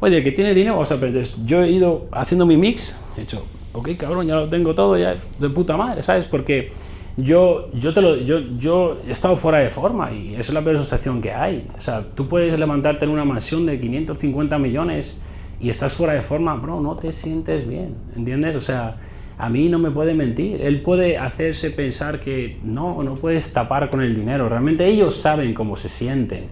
oye, 0.00 0.18
el 0.18 0.24
que 0.24 0.32
tiene 0.32 0.54
dinero, 0.54 0.74
vamos 0.74 0.90
a 0.90 0.94
aprender. 0.94 1.26
Yo 1.44 1.62
he 1.62 1.70
ido 1.70 2.08
haciendo 2.12 2.46
mi 2.46 2.56
mix, 2.56 2.98
he 3.16 3.22
hecho, 3.22 3.44
ok, 3.72 3.90
cabrón, 3.96 4.26
ya 4.26 4.36
lo 4.36 4.48
tengo 4.48 4.74
todo, 4.74 4.96
ya 4.96 5.16
de 5.38 5.50
puta 5.50 5.76
madre, 5.76 6.02
¿sabes? 6.02 6.26
Porque 6.26 6.72
yo, 7.16 7.70
yo, 7.72 7.92
te 7.94 8.00
lo, 8.00 8.16
yo, 8.16 8.40
yo 8.58 8.98
he 9.06 9.10
estado 9.10 9.36
fuera 9.36 9.58
de 9.58 9.70
forma 9.70 10.12
y 10.12 10.32
esa 10.34 10.40
es 10.40 10.54
la 10.54 10.62
peor 10.62 10.78
sensación 10.78 11.20
que 11.20 11.32
hay. 11.32 11.66
O 11.76 11.80
sea, 11.80 12.04
tú 12.14 12.28
puedes 12.28 12.58
levantarte 12.58 13.04
en 13.04 13.10
una 13.10 13.24
mansión 13.24 13.66
de 13.66 13.78
550 13.78 14.58
millones 14.58 15.16
y 15.60 15.70
estás 15.70 15.94
fuera 15.94 16.12
de 16.12 16.22
forma, 16.22 16.54
bro, 16.56 16.80
no 16.80 16.96
te 16.96 17.12
sientes 17.12 17.66
bien, 17.68 17.94
¿entiendes? 18.16 18.56
O 18.56 18.60
sea, 18.60 18.96
a 19.38 19.48
mí 19.48 19.68
no 19.68 19.78
me 19.78 19.90
puede 19.90 20.14
mentir. 20.14 20.60
Él 20.60 20.82
puede 20.82 21.18
hacerse 21.18 21.70
pensar 21.70 22.20
que 22.20 22.58
no, 22.62 23.02
no 23.02 23.14
puedes 23.14 23.52
tapar 23.52 23.90
con 23.90 24.02
el 24.02 24.14
dinero. 24.14 24.48
Realmente 24.48 24.86
ellos 24.86 25.16
saben 25.16 25.54
cómo 25.54 25.76
se 25.76 25.88
sienten 25.88 26.46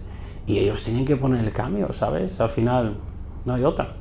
y 0.46 0.58
ellos 0.58 0.82
tienen 0.82 1.04
que 1.04 1.16
poner 1.16 1.44
el 1.44 1.52
cambio, 1.52 1.92
¿sabes? 1.92 2.40
Al 2.40 2.50
final, 2.50 2.94
no 3.44 3.54
hay 3.54 3.64
otra. 3.64 3.94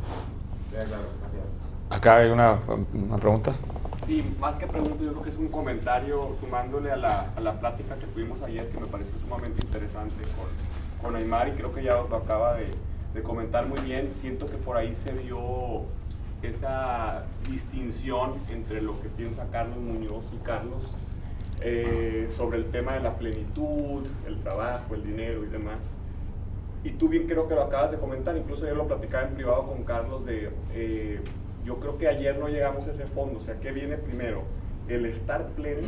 Acá 1.89 2.17
hay 2.17 2.29
una, 2.29 2.59
una, 2.93 3.17
pregunta. 3.17 3.53
Sí, 4.05 4.23
más 4.39 4.55
que 4.55 4.65
pregunta, 4.65 5.03
yo 5.03 5.11
creo 5.11 5.21
que 5.21 5.29
es 5.29 5.37
un 5.37 5.49
comentario 5.49 6.31
sumándole 6.39 6.91
a 6.91 6.95
la, 6.95 7.31
a 7.35 7.41
la 7.41 7.59
plática 7.59 7.95
que 7.95 8.05
tuvimos 8.07 8.41
ayer 8.41 8.67
que 8.69 8.79
me 8.79 8.87
parece 8.87 9.17
sumamente 9.19 9.61
interesante 9.61 10.15
con, 10.35 11.11
con 11.11 11.15
Aymar 11.15 11.49
y 11.49 11.51
creo 11.51 11.73
que 11.73 11.83
ya 11.83 11.95
lo 11.95 12.15
acaba 12.15 12.55
de, 12.55 12.71
de 13.13 13.23
comentar 13.23 13.67
muy 13.67 13.79
bien. 13.81 14.11
Siento 14.15 14.45
que 14.45 14.57
por 14.57 14.77
ahí 14.77 14.95
se 14.95 15.13
dio 15.13 15.83
esa 16.41 17.23
distinción 17.49 18.35
entre 18.49 18.81
lo 18.81 18.99
que 19.01 19.09
piensa 19.09 19.45
Carlos 19.51 19.77
Muñoz 19.77 20.23
y 20.33 20.43
Carlos 20.43 20.81
eh, 21.61 22.29
sobre 22.35 22.57
el 22.57 22.65
tema 22.71 22.93
de 22.93 23.01
la 23.01 23.17
plenitud, 23.17 24.03
el 24.25 24.39
trabajo, 24.39 24.95
el 24.95 25.03
dinero 25.03 25.43
y 25.43 25.47
demás. 25.47 25.77
Y 26.83 26.91
tú 26.91 27.09
bien 27.09 27.27
creo 27.27 27.47
que 27.47 27.55
lo 27.55 27.63
acabas 27.63 27.91
de 27.91 27.97
comentar, 27.97 28.35
incluso 28.35 28.67
yo 28.67 28.75
lo 28.75 28.87
platicaba 28.87 29.27
en 29.27 29.35
privado 29.35 29.67
con 29.67 29.83
Carlos 29.83 30.25
de, 30.25 30.49
eh, 30.73 31.19
yo 31.65 31.79
creo 31.79 31.97
que 31.97 32.07
ayer 32.07 32.37
no 32.37 32.47
llegamos 32.47 32.87
a 32.87 32.91
ese 32.91 33.05
fondo, 33.05 33.37
o 33.37 33.41
sea, 33.41 33.59
¿qué 33.59 33.71
viene 33.71 33.97
primero? 33.97 34.43
¿El 34.87 35.05
estar 35.05 35.47
pleno 35.49 35.87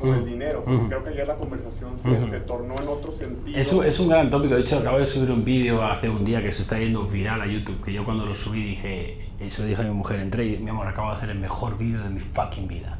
o 0.00 0.12
el 0.12 0.26
dinero? 0.26 0.64
Creo 0.64 1.04
que 1.04 1.10
ayer 1.10 1.28
la 1.28 1.36
conversación 1.36 1.96
se, 1.96 2.26
se, 2.26 2.40
tornó 2.40 2.74
en 2.74 2.88
otro 2.88 3.12
sentido. 3.12 3.56
Eso 3.56 3.84
es 3.84 4.00
un 4.00 4.08
gran 4.08 4.28
tópico, 4.28 4.56
de 4.56 4.62
hecho 4.62 4.78
acabo 4.78 4.98
de 4.98 5.06
subir 5.06 5.30
un 5.30 5.44
vídeo 5.44 5.82
hace 5.82 6.08
un 6.08 6.24
día 6.24 6.42
que 6.42 6.50
se 6.50 6.62
está 6.62 6.78
yendo 6.78 7.04
viral 7.04 7.40
a 7.40 7.46
YouTube, 7.46 7.82
que 7.84 7.92
yo 7.92 8.04
cuando 8.04 8.26
lo 8.26 8.34
subí 8.34 8.64
dije, 8.64 9.28
eso 9.38 9.64
dije 9.64 9.80
a 9.80 9.84
mi 9.84 9.92
mujer, 9.92 10.18
entré 10.18 10.44
y 10.44 10.58
mi 10.58 10.70
amor, 10.70 10.88
acabo 10.88 11.10
de 11.10 11.16
hacer 11.16 11.30
el 11.30 11.38
mejor 11.38 11.78
vídeo 11.78 12.02
de 12.02 12.10
mi 12.10 12.20
fucking 12.20 12.66
vida. 12.66 12.98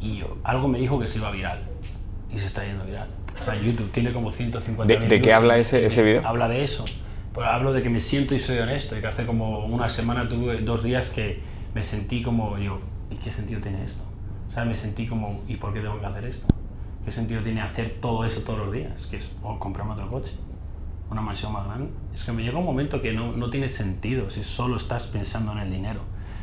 Y 0.00 0.18
yo, 0.18 0.36
algo 0.42 0.68
me 0.68 0.78
dijo 0.78 0.98
que 0.98 1.06
se 1.06 1.18
iba 1.18 1.30
viral 1.30 1.60
y 2.30 2.38
se 2.38 2.46
está 2.46 2.64
yendo 2.64 2.84
viral. 2.84 3.08
O 3.40 3.44
sea, 3.44 3.54
YouTube 3.60 3.90
tiene 3.92 4.12
como 4.12 4.30
150 4.30 4.92
¿De, 4.92 5.06
¿de 5.06 5.20
qué 5.20 5.32
habla 5.32 5.58
ese, 5.58 5.84
ese 5.84 6.02
video? 6.02 6.26
Habla 6.26 6.48
de 6.48 6.64
eso. 6.64 6.84
Pues 7.32 7.46
hablo 7.46 7.72
de 7.72 7.82
que 7.82 7.90
me 7.90 8.00
siento 8.00 8.34
y 8.34 8.40
soy 8.40 8.58
honesto. 8.58 8.96
Y 8.96 9.00
que 9.00 9.06
hace 9.06 9.26
como 9.26 9.66
una 9.66 9.88
semana 9.88 10.28
tuve 10.28 10.60
dos 10.62 10.82
días 10.82 11.10
que 11.10 11.40
me 11.74 11.84
sentí 11.84 12.22
como 12.22 12.58
yo, 12.58 12.80
¿y 13.10 13.16
qué 13.16 13.30
sentido 13.30 13.60
tiene 13.60 13.84
esto? 13.84 14.02
O 14.48 14.50
sea, 14.50 14.64
me 14.64 14.74
sentí 14.74 15.06
como, 15.06 15.42
¿y 15.46 15.56
por 15.56 15.72
qué 15.72 15.80
tengo 15.80 16.00
que 16.00 16.06
hacer 16.06 16.24
esto? 16.24 16.46
¿Qué 17.04 17.12
sentido 17.12 17.42
tiene 17.42 17.60
hacer 17.60 17.98
todo 18.00 18.24
eso 18.24 18.40
todos 18.40 18.58
los 18.58 18.72
días? 18.72 19.06
Que 19.06 19.18
es 19.18 19.30
o 19.42 19.58
comprarme 19.58 19.92
otro 19.92 20.08
coche, 20.08 20.32
una 21.10 21.20
mansión 21.20 21.52
más 21.52 21.66
grande. 21.66 21.90
Es 22.14 22.24
que 22.24 22.32
me 22.32 22.42
llega 22.42 22.58
un 22.58 22.64
momento 22.64 23.00
que 23.00 23.12
no, 23.12 23.32
no 23.32 23.50
tiene 23.50 23.68
sentido 23.68 24.30
si 24.30 24.42
solo 24.42 24.76
estás 24.76 25.04
pensando 25.04 25.52
en 25.52 25.58
el 25.58 25.70
dinero. 25.70 26.00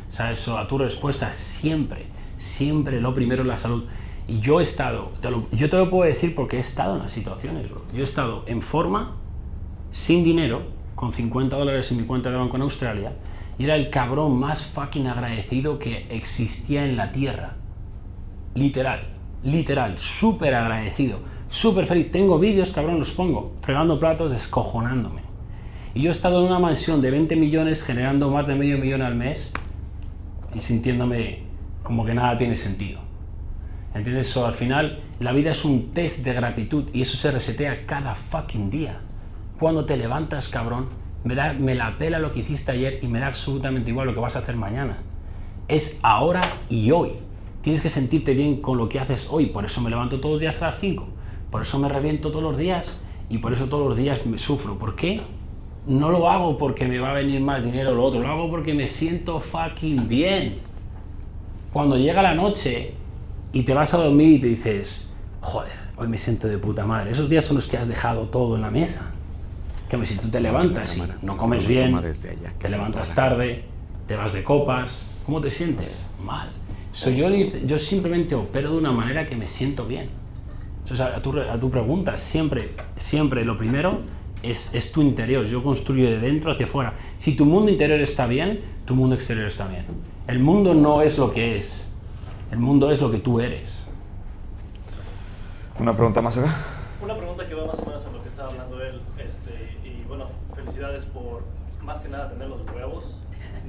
O 0.08 0.12
sea, 0.12 0.32
eso 0.32 0.56
a 0.56 0.66
tu 0.68 0.78
respuesta 0.78 1.32
siempre, 1.32 2.06
siempre 2.36 3.00
lo 3.00 3.14
primero 3.14 3.42
es 3.42 3.48
la 3.48 3.56
salud. 3.56 3.84
Y 4.28 4.40
yo 4.40 4.58
he 4.58 4.64
estado, 4.64 5.12
yo 5.52 5.70
te 5.70 5.76
lo 5.76 5.88
puedo 5.88 6.08
decir 6.08 6.34
porque 6.34 6.56
he 6.56 6.60
estado 6.60 6.96
en 6.96 7.02
las 7.02 7.12
situaciones, 7.12 7.70
bro. 7.70 7.82
Yo 7.92 8.00
he 8.00 8.04
estado 8.04 8.42
en 8.46 8.60
forma, 8.60 9.16
sin 9.92 10.24
dinero, 10.24 10.62
con 10.96 11.12
50 11.12 11.56
dólares 11.56 11.92
en 11.92 11.98
mi 11.98 12.04
cuenta 12.04 12.30
de 12.30 12.36
banco 12.36 12.56
en 12.56 12.62
Australia, 12.62 13.12
y 13.58 13.64
era 13.64 13.76
el 13.76 13.88
cabrón 13.88 14.38
más 14.38 14.66
fucking 14.66 15.06
agradecido 15.06 15.78
que 15.78 16.06
existía 16.10 16.84
en 16.84 16.96
la 16.96 17.12
tierra. 17.12 17.54
Literal, 18.54 19.00
literal, 19.44 19.98
súper 19.98 20.54
agradecido, 20.54 21.20
súper 21.48 21.86
feliz. 21.86 22.10
Tengo 22.10 22.38
vídeos, 22.38 22.70
cabrón, 22.72 22.98
los 22.98 23.12
pongo, 23.12 23.54
fregando 23.62 24.00
platos, 24.00 24.32
descojonándome. 24.32 25.22
Y 25.94 26.02
yo 26.02 26.10
he 26.10 26.12
estado 26.12 26.40
en 26.40 26.46
una 26.46 26.58
mansión 26.58 27.00
de 27.00 27.10
20 27.10 27.36
millones 27.36 27.82
generando 27.82 28.30
más 28.30 28.46
de 28.46 28.56
medio 28.56 28.76
millón 28.76 29.02
al 29.02 29.14
mes 29.14 29.52
y 30.54 30.60
sintiéndome 30.60 31.44
como 31.82 32.04
que 32.04 32.12
nada 32.12 32.36
tiene 32.36 32.56
sentido. 32.56 33.05
¿Entiendes? 33.96 34.28
So, 34.28 34.46
al 34.46 34.52
final, 34.52 34.98
la 35.20 35.32
vida 35.32 35.52
es 35.52 35.64
un 35.64 35.94
test 35.94 36.18
de 36.18 36.34
gratitud 36.34 36.84
y 36.92 37.00
eso 37.00 37.16
se 37.16 37.30
resetea 37.30 37.86
cada 37.86 38.14
fucking 38.14 38.70
día. 38.70 39.00
Cuando 39.58 39.86
te 39.86 39.96
levantas, 39.96 40.48
cabrón, 40.48 40.88
me, 41.24 41.34
da, 41.34 41.54
me 41.54 41.74
la 41.74 41.96
pela 41.96 42.18
lo 42.18 42.30
que 42.30 42.40
hiciste 42.40 42.72
ayer 42.72 42.98
y 43.02 43.06
me 43.06 43.20
da 43.20 43.28
absolutamente 43.28 43.90
igual 43.90 44.08
lo 44.08 44.14
que 44.14 44.20
vas 44.20 44.36
a 44.36 44.40
hacer 44.40 44.54
mañana. 44.54 44.98
Es 45.66 45.98
ahora 46.02 46.42
y 46.68 46.90
hoy. 46.90 47.12
Tienes 47.62 47.80
que 47.80 47.88
sentirte 47.88 48.34
bien 48.34 48.60
con 48.60 48.76
lo 48.76 48.88
que 48.90 49.00
haces 49.00 49.28
hoy. 49.30 49.46
Por 49.46 49.64
eso 49.64 49.80
me 49.80 49.88
levanto 49.88 50.20
todos 50.20 50.34
los 50.34 50.40
días 50.42 50.60
a 50.62 50.66
las 50.66 50.78
5. 50.78 51.08
Por 51.50 51.62
eso 51.62 51.78
me 51.78 51.88
reviento 51.88 52.30
todos 52.30 52.42
los 52.42 52.58
días 52.58 53.00
y 53.30 53.38
por 53.38 53.54
eso 53.54 53.66
todos 53.66 53.88
los 53.88 53.96
días 53.96 54.26
me 54.26 54.36
sufro. 54.36 54.78
¿Por 54.78 54.94
qué? 54.94 55.22
No 55.86 56.10
lo 56.10 56.28
hago 56.28 56.58
porque 56.58 56.86
me 56.86 56.98
va 56.98 57.12
a 57.12 57.14
venir 57.14 57.40
más 57.40 57.64
dinero 57.64 57.92
o 57.92 57.94
lo 57.94 58.04
otro. 58.04 58.20
Lo 58.20 58.28
hago 58.28 58.50
porque 58.50 58.74
me 58.74 58.88
siento 58.88 59.40
fucking 59.40 60.06
bien. 60.06 60.58
Cuando 61.72 61.96
llega 61.96 62.20
la 62.20 62.34
noche 62.34 62.92
y 63.52 63.62
te 63.62 63.74
vas 63.74 63.94
a 63.94 63.98
dormir 63.98 64.34
y 64.34 64.40
te 64.40 64.46
dices, 64.48 65.08
joder, 65.40 65.72
hoy 65.96 66.08
me 66.08 66.18
siento 66.18 66.48
de 66.48 66.58
puta 66.58 66.84
madre. 66.86 67.10
Esos 67.10 67.28
días 67.28 67.44
son 67.44 67.56
los 67.56 67.66
que 67.66 67.76
has 67.76 67.88
dejado 67.88 68.28
todo 68.28 68.56
en 68.56 68.62
la 68.62 68.70
mesa. 68.70 69.12
Que 69.88 70.04
si 70.04 70.16
tú 70.16 70.28
te 70.28 70.40
levantas 70.40 70.96
y 70.96 71.02
no 71.22 71.36
comes 71.36 71.66
bien, 71.66 72.00
te 72.58 72.68
levantas 72.68 73.14
tarde, 73.14 73.64
te 74.08 74.16
vas 74.16 74.32
de 74.32 74.42
copas, 74.42 75.10
¿cómo 75.24 75.40
te 75.40 75.50
sientes? 75.50 76.04
Mal. 76.24 76.50
So, 76.92 77.10
yo, 77.10 77.28
yo 77.28 77.78
simplemente 77.78 78.34
opero 78.34 78.72
de 78.72 78.78
una 78.78 78.90
manera 78.90 79.26
que 79.26 79.36
me 79.36 79.46
siento 79.46 79.86
bien. 79.86 80.08
A, 80.98 81.20
tu, 81.20 81.38
a 81.38 81.60
tu 81.60 81.70
pregunta, 81.70 82.18
siempre, 82.18 82.70
siempre 82.96 83.44
lo 83.44 83.58
primero 83.58 84.00
es, 84.42 84.74
es, 84.74 84.92
tu 84.92 85.02
interior. 85.02 85.44
Yo 85.46 85.62
construyo 85.62 86.08
de 86.10 86.18
dentro 86.18 86.52
hacia 86.52 86.66
afuera. 86.66 86.94
Si 87.18 87.36
tu 87.36 87.44
mundo 87.44 87.70
interior 87.70 88.00
está 88.00 88.26
bien, 88.26 88.60
tu 88.86 88.94
mundo 88.94 89.14
exterior 89.14 89.46
está 89.46 89.68
bien. 89.68 89.84
El 90.26 90.38
mundo 90.40 90.74
no 90.74 91.02
es 91.02 91.18
lo 91.18 91.32
que 91.32 91.58
es, 91.58 91.94
el 92.50 92.58
mundo 92.58 92.90
es 92.90 93.00
lo 93.00 93.10
que 93.10 93.18
tú 93.18 93.40
eres. 93.40 93.86
¿Una 95.78 95.92
pregunta 95.94 96.22
más 96.22 96.36
acá? 96.38 96.54
Una 97.02 97.16
pregunta 97.16 97.46
que 97.46 97.54
va 97.54 97.66
más 97.66 97.78
o 97.78 97.86
menos 97.86 98.04
a 98.06 98.10
lo 98.10 98.22
que 98.22 98.28
estaba 98.28 98.48
hablando 98.50 98.80
él. 98.80 99.00
Este, 99.18 99.78
y 99.84 100.04
bueno, 100.08 100.26
felicidades 100.54 101.04
por 101.04 101.42
más 101.82 102.00
que 102.00 102.08
nada 102.08 102.30
tener 102.30 102.48
los 102.48 102.62
huevos 102.74 103.14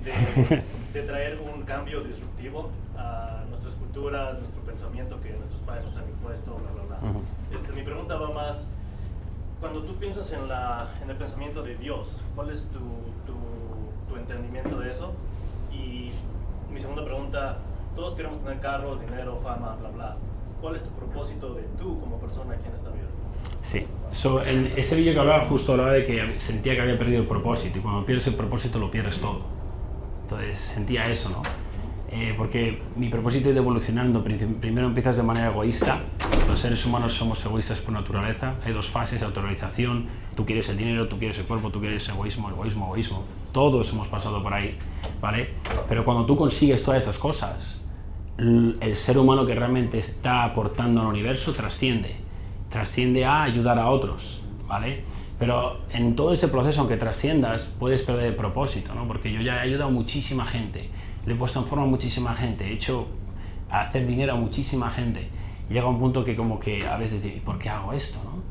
de, 0.03 0.63
de 0.93 1.01
traer 1.05 1.39
un 1.39 1.63
cambio 1.63 2.01
disruptivo 2.01 2.69
a 2.97 3.43
nuestras 3.49 3.75
culturas, 3.75 4.39
nuestro 4.39 4.61
pensamiento 4.61 5.19
que 5.21 5.33
nuestros 5.33 5.61
padres 5.61 5.85
nos 5.85 5.97
han 5.97 6.09
impuesto, 6.09 6.55
bla, 6.55 6.71
bla, 6.71 6.97
bla. 6.97 7.09
Uh 7.09 7.15
-huh. 7.15 7.55
este, 7.57 7.73
mi 7.73 7.83
pregunta 7.83 8.15
va 8.15 8.31
más, 8.31 8.67
cuando 9.59 9.81
tú 9.81 9.95
piensas 9.95 10.31
en, 10.31 10.47
la, 10.47 10.89
en 11.03 11.09
el 11.09 11.17
pensamiento 11.17 11.63
de 11.63 11.75
Dios, 11.75 12.21
¿cuál 12.35 12.51
es 12.51 12.63
tu, 12.69 12.79
tu, 13.25 13.35
tu 14.07 14.17
entendimiento 14.17 14.79
de 14.79 14.91
eso? 14.91 15.13
Y 15.71 16.11
mi 16.71 16.79
segunda 16.79 17.03
pregunta, 17.03 17.57
todos 17.97 18.13
queremos 18.13 18.41
tener 18.43 18.59
carros, 18.59 19.01
dinero, 19.01 19.39
fama, 19.43 19.75
bla, 19.79 19.89
bla. 19.89 20.15
¿Cuál 20.61 20.75
es 20.75 20.83
tu 20.83 20.89
propósito 20.91 21.55
de 21.55 21.63
tú 21.79 21.99
como 21.99 22.19
persona 22.19 22.53
aquí 22.53 22.67
en 22.69 22.75
esta 22.75 22.89
vida? 22.91 23.07
Sí, 23.63 23.85
so, 24.11 24.43
en 24.45 24.71
ese 24.77 24.95
vídeo 24.95 25.13
que 25.13 25.19
hablaba 25.19 25.45
justo 25.45 25.71
hablaba 25.71 25.91
de 25.93 26.05
que 26.05 26.39
sentía 26.39 26.75
que 26.75 26.81
había 26.81 26.97
perdido 26.97 27.21
el 27.21 27.27
propósito 27.27 27.79
y 27.79 27.81
cuando 27.81 28.05
pierdes 28.05 28.27
el 28.27 28.35
propósito 28.35 28.79
lo 28.79 28.91
pierdes 28.91 29.19
todo. 29.19 29.41
Entonces 30.23 30.59
sentía 30.59 31.05
eso, 31.07 31.29
¿no? 31.29 31.41
Eh, 32.09 32.33
porque 32.37 32.81
mi 32.95 33.09
propósito 33.09 33.49
de 33.51 33.57
evolucionando, 33.57 34.23
primero 34.23 34.87
empiezas 34.87 35.17
de 35.17 35.23
manera 35.23 35.47
egoísta, 35.47 35.99
los 36.47 36.59
seres 36.59 36.85
humanos 36.85 37.13
somos 37.13 37.43
egoístas 37.45 37.79
por 37.79 37.93
naturaleza, 37.93 38.55
hay 38.63 38.73
dos 38.73 38.87
fases, 38.87 39.21
autorrealización, 39.23 40.05
tú 40.35 40.45
quieres 40.45 40.69
el 40.69 40.77
dinero, 40.77 41.07
tú 41.09 41.17
quieres 41.17 41.37
el 41.39 41.45
cuerpo, 41.45 41.69
tú 41.69 41.81
quieres 41.81 42.07
egoísmo, 42.07 42.49
egoísmo, 42.49 42.85
egoísmo, 42.85 43.23
todos 43.51 43.91
hemos 43.91 44.07
pasado 44.07 44.41
por 44.41 44.53
ahí, 44.53 44.77
¿vale? 45.19 45.49
Pero 45.89 46.05
cuando 46.05 46.25
tú 46.25 46.37
consigues 46.37 46.81
todas 46.81 47.03
esas 47.03 47.17
cosas, 47.17 47.83
el 48.37 48.95
ser 48.95 49.17
humano 49.17 49.45
que 49.45 49.55
realmente 49.55 49.97
está 49.97 50.43
aportando 50.43 51.01
al 51.01 51.07
universo 51.07 51.53
trasciende, 51.53 52.15
trasciende 52.69 53.25
a 53.25 53.43
ayudar 53.43 53.79
a 53.79 53.89
otros, 53.89 54.41
¿vale? 54.67 55.03
Pero 55.39 55.79
en 55.91 56.15
todo 56.15 56.33
ese 56.33 56.47
proceso, 56.47 56.81
aunque 56.81 56.97
trasciendas, 56.97 57.73
puedes 57.79 58.01
perder 58.01 58.25
el 58.25 58.35
propósito, 58.35 58.93
¿no? 58.93 59.07
Porque 59.07 59.31
yo 59.31 59.41
ya 59.41 59.57
he 59.57 59.59
ayudado 59.61 59.89
a 59.89 59.91
muchísima 59.91 60.45
gente, 60.45 60.89
le 61.25 61.33
he 61.33 61.35
puesto 61.35 61.59
en 61.59 61.65
forma 61.65 61.85
a 61.85 61.87
muchísima 61.87 62.33
gente, 62.35 62.65
he 62.67 62.73
hecho 62.73 63.07
hacer 63.69 64.07
dinero 64.07 64.33
a 64.33 64.35
muchísima 64.35 64.89
gente. 64.91 65.29
Llega 65.69 65.87
un 65.87 65.99
punto 65.99 66.23
que 66.23 66.35
como 66.35 66.59
que 66.59 66.85
a 66.87 66.97
veces 66.97 67.23
digo, 67.23 67.43
¿por 67.43 67.59
qué 67.59 67.69
hago 67.69 67.93
esto? 67.93 68.19
No? 68.23 68.41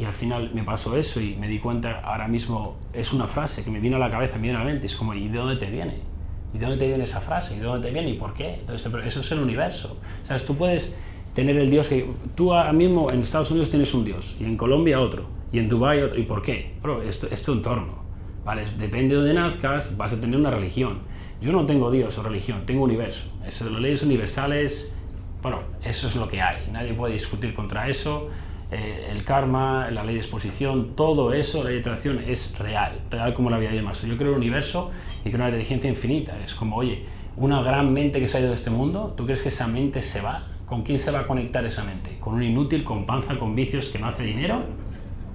Y 0.00 0.04
al 0.04 0.14
final 0.14 0.50
me 0.54 0.62
pasó 0.62 0.96
eso 0.96 1.20
y 1.20 1.36
me 1.36 1.48
di 1.48 1.58
cuenta, 1.58 2.00
ahora 2.00 2.26
mismo 2.26 2.76
es 2.92 3.12
una 3.12 3.26
frase 3.26 3.62
que 3.62 3.70
me 3.70 3.78
vino 3.78 3.96
a 3.96 4.00
la 4.00 4.10
cabeza, 4.10 4.36
me 4.36 4.48
vino 4.48 4.58
a 4.58 4.64
la 4.64 4.70
mente, 4.70 4.86
es 4.86 4.96
como, 4.96 5.14
¿y 5.14 5.28
de 5.28 5.38
dónde 5.38 5.56
te 5.56 5.66
viene? 5.66 6.11
¿Y 6.54 6.58
de 6.58 6.66
dónde 6.66 6.78
te 6.78 6.88
viene 6.88 7.04
esa 7.04 7.20
frase? 7.20 7.54
¿Y 7.54 7.58
de 7.58 7.64
dónde 7.64 7.88
te 7.88 7.92
viene? 7.92 8.10
¿Y 8.10 8.14
por 8.14 8.34
qué? 8.34 8.54
Entonces, 8.54 8.92
eso 9.06 9.20
es 9.20 9.32
el 9.32 9.40
universo. 9.40 9.96
¿Sabes? 10.22 10.44
Tú 10.44 10.56
puedes 10.56 10.98
tener 11.34 11.56
el 11.56 11.70
Dios 11.70 11.86
que... 11.86 12.08
Tú 12.34 12.52
ahora 12.52 12.72
mismo 12.72 13.10
en 13.10 13.20
Estados 13.22 13.50
Unidos 13.50 13.70
tienes 13.70 13.92
un 13.94 14.04
Dios, 14.04 14.36
y 14.38 14.44
en 14.44 14.56
Colombia 14.56 15.00
otro, 15.00 15.26
y 15.52 15.58
en 15.58 15.68
Dubái 15.68 16.02
otro. 16.02 16.18
¿Y 16.18 16.24
por 16.24 16.42
qué? 16.42 16.74
Bro, 16.82 17.02
esto 17.02 17.26
es 17.30 17.42
tu 17.42 17.52
entorno. 17.52 18.02
¿Vale? 18.44 18.64
Depende 18.78 19.14
de 19.14 19.20
donde 19.20 19.34
nazcas, 19.34 19.96
vas 19.96 20.12
a 20.12 20.20
tener 20.20 20.38
una 20.38 20.50
religión. 20.50 20.98
Yo 21.40 21.52
no 21.52 21.64
tengo 21.64 21.90
Dios 21.90 22.18
o 22.18 22.22
religión, 22.22 22.62
tengo 22.66 22.84
universo. 22.84 23.24
Eso, 23.46 23.68
las 23.70 23.80
leyes 23.80 24.02
universales, 24.02 24.96
bueno, 25.42 25.60
eso 25.84 26.06
es 26.06 26.16
lo 26.16 26.28
que 26.28 26.40
hay. 26.40 26.68
Nadie 26.70 26.92
puede 26.92 27.14
discutir 27.14 27.54
contra 27.54 27.88
eso. 27.88 28.30
Eh, 28.74 29.08
el 29.10 29.22
karma, 29.22 29.90
la 29.90 30.02
ley 30.02 30.14
de 30.14 30.22
exposición, 30.22 30.96
todo 30.96 31.34
eso, 31.34 31.62
la 31.62 31.68
ley 31.68 31.74
de 31.74 31.80
atracción 31.80 32.24
es 32.26 32.58
real, 32.58 33.02
real 33.10 33.34
como 33.34 33.50
la 33.50 33.58
vida 33.58 33.70
y 33.70 33.76
demás. 33.76 34.00
Yo 34.00 34.16
creo 34.16 34.28
en 34.28 34.34
el 34.36 34.40
universo 34.40 34.90
y 35.26 35.28
creo 35.28 35.34
en 35.34 35.40
la 35.40 35.48
inteligencia 35.48 35.90
infinita. 35.90 36.38
Es 36.42 36.54
como, 36.54 36.76
oye, 36.76 37.04
una 37.36 37.62
gran 37.62 37.92
mente 37.92 38.18
que 38.18 38.28
se 38.28 38.38
ha 38.38 38.40
ido 38.40 38.48
de 38.48 38.54
este 38.54 38.70
mundo, 38.70 39.12
¿tú 39.14 39.26
crees 39.26 39.42
que 39.42 39.50
esa 39.50 39.66
mente 39.66 40.00
se 40.00 40.22
va? 40.22 40.46
¿Con 40.64 40.84
quién 40.84 40.98
se 40.98 41.10
va 41.10 41.20
a 41.20 41.26
conectar 41.26 41.62
esa 41.66 41.84
mente? 41.84 42.16
¿Con 42.18 42.32
un 42.32 42.42
inútil, 42.42 42.82
con 42.82 43.04
panza, 43.04 43.38
con 43.38 43.54
vicios 43.54 43.90
que 43.90 43.98
no 43.98 44.06
hace 44.06 44.22
dinero? 44.22 44.62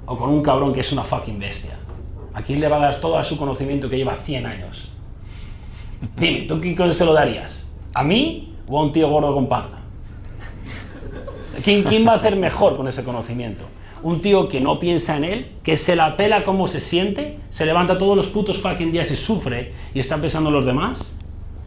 ¿O 0.08 0.18
con 0.18 0.32
un 0.32 0.42
cabrón 0.42 0.74
que 0.74 0.80
es 0.80 0.92
una 0.92 1.04
fucking 1.04 1.38
bestia? 1.38 1.78
¿A 2.34 2.42
quién 2.42 2.60
le 2.60 2.68
va 2.68 2.78
a 2.78 2.80
dar 2.80 3.00
todo 3.00 3.24
su 3.24 3.38
conocimiento 3.38 3.88
que 3.88 3.98
lleva 3.98 4.16
100 4.16 4.46
años? 4.48 4.92
Dime, 6.18 6.42
¿tú 6.48 6.60
quién 6.60 6.92
se 6.92 7.06
lo 7.06 7.14
darías? 7.14 7.72
¿A 7.94 8.04
mí 8.04 8.56
o 8.68 8.80
a 8.80 8.84
un 8.84 8.92
tío 8.92 9.08
gordo 9.12 9.36
con 9.36 9.48
panza? 9.48 9.77
¿Quién, 11.64 11.84
¿Quién 11.84 12.06
va 12.08 12.14
a 12.14 12.16
hacer 12.18 12.36
mejor 12.36 12.78
con 12.78 12.88
ese 12.88 13.04
conocimiento? 13.04 13.66
Un 14.04 14.22
tío 14.22 14.48
que 14.48 14.62
no 14.62 14.80
piensa 14.80 15.18
en 15.18 15.24
él, 15.24 15.48
que 15.64 15.76
se 15.76 15.96
la 15.96 16.16
pela 16.16 16.44
cómo 16.44 16.68
se 16.68 16.80
siente, 16.80 17.40
se 17.50 17.66
levanta 17.66 17.98
todos 17.98 18.16
los 18.16 18.28
putos 18.28 18.60
fucking 18.60 18.92
días 18.92 19.10
y 19.12 19.16
sufre 19.16 19.74
y 19.94 20.00
está 20.00 20.18
pensando 20.18 20.50
en 20.50 20.56
los 20.56 20.66
demás, 20.66 21.18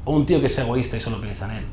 o 0.05 0.14
un 0.14 0.26
tío 0.26 0.38
que 0.41 0.47
es 0.47 0.59
egoísta 0.59 0.97
y 0.97 1.01
solo 1.01 1.20
piensa 1.20 1.47
en 1.47 1.59
él. 1.59 1.64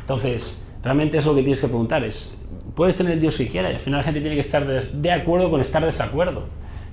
Entonces, 0.00 0.64
realmente 0.84 1.18
es 1.18 1.26
lo 1.26 1.34
que 1.34 1.40
tienes 1.40 1.60
que 1.60 1.66
preguntar, 1.66 2.04
es, 2.04 2.38
puedes 2.76 2.96
tener 2.96 3.18
Dios 3.18 3.36
que 3.36 3.48
quiera 3.48 3.72
y 3.72 3.74
al 3.74 3.80
final 3.80 3.98
la 3.98 4.04
gente 4.04 4.20
tiene 4.20 4.36
que 4.36 4.42
estar 4.42 4.64
de, 4.66 4.80
de 4.80 5.12
acuerdo 5.12 5.50
con 5.50 5.60
estar 5.60 5.84
desacuerdo. 5.84 6.44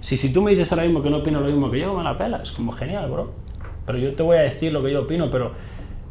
Si, 0.01 0.17
si 0.17 0.33
tú 0.33 0.41
me 0.41 0.51
dices 0.51 0.71
ahora 0.71 0.85
mismo 0.85 1.03
que 1.03 1.11
no 1.11 1.17
opino 1.17 1.41
lo 1.41 1.47
mismo 1.47 1.69
que 1.69 1.79
yo, 1.79 1.93
me 1.95 2.03
la 2.03 2.17
pela, 2.17 2.41
es 2.41 2.51
como 2.51 2.71
genial, 2.71 3.09
bro. 3.11 3.33
Pero 3.85 3.99
yo 3.99 4.15
te 4.15 4.23
voy 4.23 4.37
a 4.37 4.41
decir 4.41 4.71
lo 4.71 4.83
que 4.83 4.91
yo 4.91 5.03
opino, 5.03 5.29
pero 5.29 5.51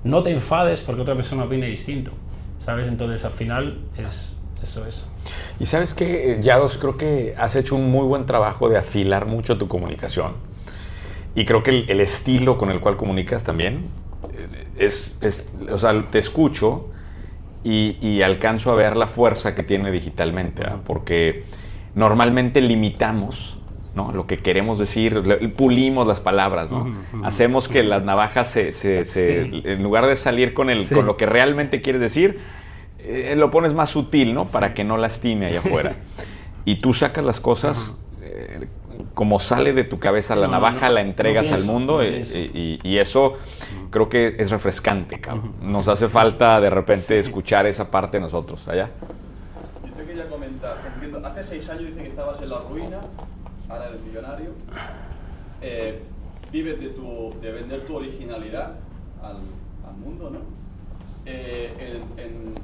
no 0.04 0.22
te 0.22 0.30
enfades 0.30 0.80
porque 0.80 1.02
otra 1.02 1.16
persona 1.16 1.44
opine 1.44 1.66
distinto, 1.66 2.12
¿sabes? 2.60 2.86
Entonces 2.86 3.24
al 3.24 3.32
final 3.32 3.78
es 3.98 4.39
eso 4.62 4.86
es. 4.86 5.06
Y 5.58 5.66
sabes 5.66 5.94
que, 5.94 6.38
Yados, 6.40 6.78
creo 6.78 6.96
que 6.96 7.34
has 7.38 7.56
hecho 7.56 7.76
un 7.76 7.90
muy 7.90 8.06
buen 8.06 8.26
trabajo 8.26 8.68
de 8.68 8.78
afilar 8.78 9.26
mucho 9.26 9.58
tu 9.58 9.68
comunicación. 9.68 10.32
Y 11.34 11.44
creo 11.44 11.62
que 11.62 11.84
el, 11.86 12.00
estilo 12.00 12.58
con 12.58 12.70
el 12.70 12.80
cual 12.80 12.96
comunicas 12.96 13.44
también 13.44 13.86
eh, 14.32 14.66
es, 14.78 15.18
es 15.20 15.50
o 15.70 15.78
sea, 15.78 16.10
te 16.10 16.18
escucho 16.18 16.88
y, 17.62 17.96
y, 18.00 18.22
alcanzo 18.22 18.72
a 18.72 18.74
ver 18.74 18.96
la 18.96 19.06
fuerza 19.06 19.54
que 19.54 19.62
tiene 19.62 19.90
digitalmente, 19.90 20.64
¿ah? 20.66 20.78
porque 20.84 21.44
normalmente 21.94 22.60
limitamos 22.60 23.58
¿no? 23.94 24.12
lo 24.12 24.26
que 24.26 24.38
queremos 24.38 24.78
decir, 24.78 25.22
pulimos 25.56 26.06
las 26.06 26.20
palabras, 26.20 26.70
¿no? 26.70 26.94
hacemos 27.24 27.68
que 27.68 27.82
las 27.82 28.02
navajas 28.02 28.48
se, 28.48 28.72
se, 28.72 29.04
se 29.04 29.40
en 29.40 29.82
lugar 29.82 30.06
de 30.06 30.16
salir 30.16 30.54
con, 30.54 30.70
el, 30.70 30.88
con 30.88 31.06
lo 31.06 31.16
que 31.16 31.26
realmente 31.26 31.80
quieres 31.80 32.00
decir, 32.00 32.38
eh, 33.04 33.34
lo 33.36 33.50
pones 33.50 33.74
más 33.74 33.90
sutil, 33.90 34.34
¿no? 34.34 34.44
Para 34.44 34.74
que 34.74 34.84
no 34.84 34.96
lastime 34.96 35.46
allá 35.46 35.60
afuera. 35.60 35.96
y 36.64 36.76
tú 36.76 36.92
sacas 36.94 37.24
las 37.24 37.40
cosas 37.40 37.96
eh, 38.22 38.66
como 39.14 39.38
sale 39.38 39.72
de 39.72 39.84
tu 39.84 39.98
cabeza 39.98 40.36
la 40.36 40.48
navaja, 40.48 40.88
la 40.90 41.00
entregas 41.00 41.50
al 41.52 41.64
mundo 41.64 42.02
eh, 42.02 42.78
y, 42.82 42.98
eso 42.98 43.38
creo 43.90 44.08
que 44.08 44.36
es 44.38 44.50
refrescante, 44.50 45.20
cabrón. 45.20 45.54
Nos 45.62 45.88
hace 45.88 46.08
falta 46.08 46.60
de 46.60 46.70
repente 46.70 47.18
escuchar 47.18 47.66
esa 47.66 47.90
parte 47.90 48.18
de 48.18 48.22
nosotros, 48.22 48.68
allá. 48.68 48.90
Yo 49.84 49.92
te 49.94 50.04
quería 50.04 50.28
comentar, 50.28 50.76
hace 51.24 51.42
seis 51.44 51.68
años 51.70 51.86
dice 51.86 52.02
que 52.02 52.08
estabas 52.08 52.40
en 52.42 52.50
la 52.50 52.58
ruina, 52.60 53.00
ahora 53.68 53.88
eres 53.88 54.00
millonario. 54.02 54.50
vives 56.52 56.80
de, 56.80 56.88
tu, 56.90 57.34
de 57.40 57.52
vender 57.52 57.86
tu 57.86 57.96
originalidad 57.96 58.74
al, 59.22 59.38
al 59.88 59.96
mundo, 59.98 60.30
¿no? 60.30 60.60
en, 61.26 62.54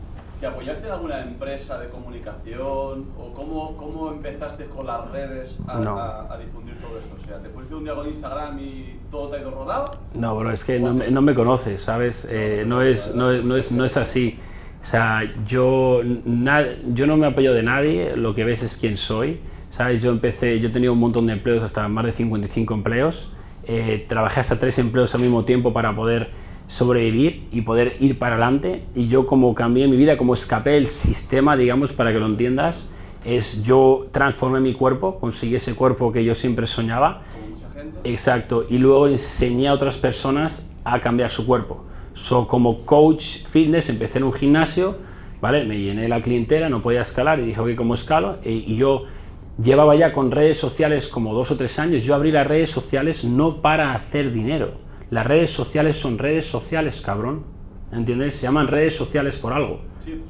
¿Te 0.40 0.46
apoyaste 0.46 0.86
en 0.86 0.92
alguna 0.92 1.22
empresa 1.22 1.78
de 1.78 1.88
comunicación? 1.88 3.06
¿O 3.18 3.32
cómo, 3.32 3.74
cómo 3.76 4.10
empezaste 4.10 4.66
con 4.66 4.86
las 4.86 5.10
redes 5.10 5.56
a, 5.66 6.36
difundir 6.38 6.78
todo 6.78 6.98
esto? 6.98 7.16
O 7.18 7.26
sea, 7.26 7.38
¿después 7.38 7.70
de 7.70 7.74
un 7.74 7.84
día 7.84 7.94
con 7.94 8.06
Instagram 8.06 8.58
y 8.58 8.98
todo 9.10 9.30
te 9.30 9.36
ha 9.36 9.40
ido 9.40 9.50
rodado? 9.50 9.92
No, 10.14 10.36
pero 10.36 10.50
es 10.50 10.62
que 10.62 10.78
no, 10.78 10.92
no, 10.92 11.22
me 11.22 11.34
conoces, 11.34 11.80
¿sabes? 11.80 12.28
Eh, 12.30 12.64
no, 12.66 12.82
es, 12.82 13.14
no, 13.14 13.32
no, 13.32 13.56
es, 13.56 13.72
no 13.72 13.86
es 13.86 13.96
así. 13.96 14.38
O 14.82 14.84
sea, 14.84 15.22
yo, 15.46 16.02
yo 16.02 17.06
no 17.06 17.16
me 17.16 17.26
apoyo 17.26 17.54
de 17.54 17.62
nadie, 17.62 18.14
lo 18.14 18.34
que 18.34 18.44
ves 18.44 18.62
es 18.62 18.76
quién 18.76 18.98
soy. 18.98 19.40
¿Sabes? 19.70 20.02
Yo 20.02 20.10
empecé, 20.10 20.60
yo 20.60 20.70
tenía 20.70 20.92
un 20.92 20.98
montón 20.98 21.26
de 21.26 21.32
empleos, 21.32 21.62
hasta 21.62 21.88
más 21.88 22.04
de 22.04 22.12
55 22.12 22.74
empleos. 22.74 23.32
Eh, 23.64 24.04
trabajé 24.08 24.40
hasta 24.40 24.58
tres 24.58 24.78
empleos 24.78 25.14
al 25.14 25.22
mismo 25.22 25.44
tiempo 25.44 25.72
para 25.72 25.94
poder 25.96 26.30
sobrevivir 26.68 27.48
y 27.52 27.62
poder 27.62 27.96
ir 28.00 28.18
para 28.18 28.36
adelante. 28.36 28.84
Y 28.94 29.08
yo 29.08 29.26
como 29.26 29.54
cambié 29.54 29.88
mi 29.88 29.96
vida, 29.96 30.16
como 30.16 30.34
escapé 30.34 30.76
el 30.76 30.88
sistema, 30.88 31.56
digamos, 31.56 31.92
para 31.92 32.12
que 32.12 32.18
lo 32.18 32.26
entiendas, 32.26 32.88
es 33.24 33.62
yo 33.64 34.06
transformé 34.12 34.60
mi 34.60 34.74
cuerpo, 34.74 35.18
conseguí 35.18 35.56
ese 35.56 35.74
cuerpo 35.74 36.12
que 36.12 36.24
yo 36.24 36.34
siempre 36.34 36.66
soñaba. 36.66 37.22
Exacto. 38.04 38.66
Y 38.68 38.78
luego 38.78 39.08
enseñé 39.08 39.68
a 39.68 39.74
otras 39.74 39.96
personas 39.96 40.68
a 40.84 41.00
cambiar 41.00 41.30
su 41.30 41.46
cuerpo. 41.46 41.84
So, 42.14 42.46
como 42.46 42.84
coach 42.84 43.44
fitness 43.50 43.88
empecé 43.88 44.18
en 44.18 44.24
un 44.24 44.32
gimnasio, 44.32 44.96
¿vale? 45.40 45.64
Me 45.64 45.78
llené 45.78 46.08
la 46.08 46.22
clientela, 46.22 46.68
no 46.68 46.82
podía 46.82 47.02
escalar 47.02 47.40
y 47.40 47.46
dije, 47.46 47.60
ok, 47.60 47.74
¿cómo 47.76 47.94
escalo? 47.94 48.38
E, 48.42 48.52
y 48.52 48.76
yo 48.76 49.04
llevaba 49.62 49.94
ya 49.96 50.12
con 50.12 50.30
redes 50.30 50.58
sociales 50.58 51.08
como 51.08 51.34
dos 51.34 51.50
o 51.50 51.56
tres 51.56 51.78
años. 51.78 52.04
Yo 52.04 52.14
abrí 52.14 52.32
las 52.32 52.46
redes 52.46 52.70
sociales 52.70 53.24
no 53.24 53.60
para 53.60 53.92
hacer 53.92 54.32
dinero 54.32 54.85
las 55.10 55.26
redes 55.26 55.50
sociales 55.50 55.96
son 55.96 56.18
redes 56.18 56.46
sociales, 56.46 57.00
cabrón. 57.00 57.44
¿Entiendes? 57.92 58.34
Se 58.34 58.42
llaman 58.42 58.66
redes 58.66 58.96
sociales 58.96 59.36
por 59.36 59.52
algo. 59.52 59.80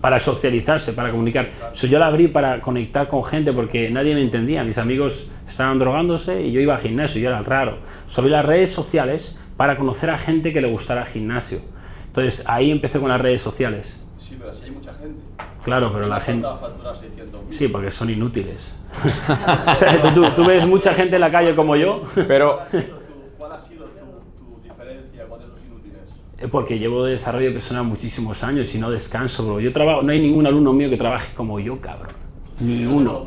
Para 0.00 0.18
socializarse, 0.20 0.92
para 0.92 1.10
comunicar. 1.10 1.50
yo 1.74 1.98
la 1.98 2.06
abrí 2.06 2.28
para 2.28 2.60
conectar 2.60 3.08
con 3.08 3.24
gente 3.24 3.52
porque 3.52 3.90
nadie 3.90 4.14
me 4.14 4.22
entendía. 4.22 4.64
Mis 4.64 4.78
amigos 4.78 5.30
estaban 5.46 5.78
drogándose 5.78 6.42
y 6.42 6.52
yo 6.52 6.60
iba 6.60 6.74
al 6.74 6.80
gimnasio, 6.80 7.20
yo 7.20 7.28
era 7.28 7.38
el 7.38 7.44
raro. 7.44 7.78
Sobre 8.06 8.30
las 8.30 8.44
redes 8.44 8.70
sociales 8.70 9.38
para 9.56 9.76
conocer 9.76 10.10
a 10.10 10.18
gente 10.18 10.52
que 10.52 10.60
le 10.60 10.70
gustara 10.70 11.02
el 11.02 11.06
gimnasio. 11.08 11.60
Entonces 12.06 12.42
ahí 12.46 12.70
empecé 12.70 13.00
con 13.00 13.08
las 13.08 13.20
redes 13.20 13.42
sociales. 13.42 14.02
Sí, 14.18 14.36
pero 14.38 14.50
así 14.50 14.64
hay 14.64 14.70
mucha 14.70 14.94
gente. 14.94 15.20
Claro, 15.62 15.92
pero 15.92 16.06
la 16.06 16.20
gente... 16.20 16.46
Sí, 17.50 17.68
porque 17.68 17.90
son 17.90 18.08
inútiles. 18.08 18.76
tú, 20.14 20.24
tú 20.34 20.44
ves 20.46 20.66
mucha 20.66 20.94
gente 20.94 21.16
en 21.16 21.20
la 21.20 21.30
calle 21.30 21.54
como 21.54 21.76
yo. 21.76 22.04
Pero 22.14 22.60
Eh, 22.72 22.90
porque 26.50 26.78
llevo 26.78 27.04
de 27.04 27.12
desarrollo 27.12 27.52
personal 27.52 27.84
muchísimos 27.84 28.42
años 28.42 28.74
y 28.74 28.78
no 28.78 28.90
descanso, 28.90 29.46
bro. 29.46 29.60
Yo 29.60 29.72
trabajo, 29.72 30.02
no 30.02 30.12
hay 30.12 30.20
ningún 30.20 30.46
alumno 30.46 30.72
mío 30.72 30.90
que 30.90 30.96
trabaje 30.96 31.34
como 31.34 31.58
yo, 31.58 31.80
cabrón. 31.80 32.14
Ni 32.60 32.84
uno. 32.84 33.24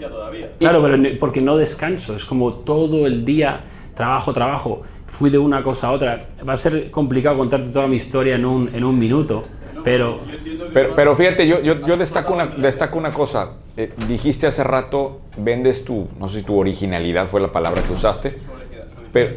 Claro, 0.59 0.81
pero 0.81 1.19
porque 1.19 1.41
no 1.41 1.57
descanso. 1.57 2.15
Es 2.15 2.25
como 2.25 2.53
todo 2.53 3.07
el 3.07 3.25
día 3.25 3.61
trabajo, 3.95 4.33
trabajo. 4.33 4.81
Fui 5.07 5.29
de 5.29 5.39
una 5.39 5.63
cosa 5.63 5.87
a 5.87 5.91
otra. 5.91 6.29
Va 6.47 6.53
a 6.53 6.57
ser 6.57 6.91
complicado 6.91 7.37
contarte 7.37 7.69
toda 7.69 7.87
mi 7.87 7.95
historia 7.95 8.35
en 8.35 8.45
un, 8.45 8.69
en 8.73 8.83
un 8.83 8.97
minuto. 8.97 9.43
Pero, 9.83 10.19
pero, 10.73 11.15
fíjate, 11.15 11.47
yo, 11.47 11.61
yo, 11.61 11.87
yo, 11.87 11.95
destaco, 11.95 12.33
una, 12.33 12.47
destaco 12.47 12.97
una 12.97 13.11
cosa. 13.11 13.51
Eh, 13.77 13.93
dijiste 14.07 14.45
hace 14.45 14.63
rato, 14.63 15.21
vendes 15.37 15.85
tu, 15.85 16.09
no 16.19 16.27
sé 16.27 16.39
si 16.39 16.45
tu 16.45 16.59
originalidad 16.59 17.27
fue 17.27 17.39
la 17.39 17.51
palabra 17.51 17.81
que 17.81 17.93
usaste, 17.93 18.37
pero 19.13 19.35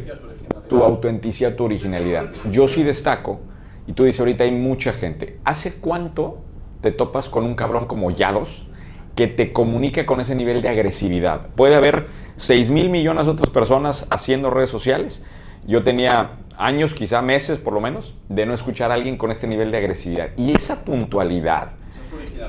tu 0.67 0.83
autenticidad, 0.83 1.55
tu 1.55 1.63
originalidad. 1.63 2.29
Yo 2.51 2.67
sí 2.67 2.83
destaco 2.83 3.39
y 3.87 3.93
tú 3.93 4.03
dices, 4.03 4.19
ahorita 4.19 4.43
hay 4.43 4.51
mucha 4.51 4.93
gente. 4.93 5.39
¿Hace 5.43 5.75
cuánto 5.75 6.39
te 6.81 6.91
topas 6.91 7.29
con 7.29 7.43
un 7.43 7.55
cabrón 7.55 7.85
como 7.85 8.11
Yados 8.11 8.67
que 9.15 9.27
te 9.27 9.51
comunique 9.51 10.05
con 10.05 10.21
ese 10.21 10.35
nivel 10.35 10.61
de 10.61 10.69
agresividad? 10.69 11.47
Puede 11.55 11.75
haber 11.75 12.07
6 12.35 12.71
mil 12.71 12.89
millones 12.89 13.25
de 13.25 13.31
otras 13.31 13.49
personas 13.49 14.07
haciendo 14.09 14.49
redes 14.49 14.69
sociales. 14.69 15.21
Yo 15.67 15.83
tenía 15.83 16.31
años, 16.57 16.93
quizá 16.93 17.21
meses 17.21 17.57
por 17.57 17.73
lo 17.73 17.81
menos, 17.81 18.15
de 18.29 18.45
no 18.45 18.53
escuchar 18.53 18.91
a 18.91 18.95
alguien 18.95 19.17
con 19.17 19.31
este 19.31 19.47
nivel 19.47 19.71
de 19.71 19.77
agresividad. 19.77 20.29
Y 20.37 20.51
esa 20.51 20.85
puntualidad, 20.85 21.71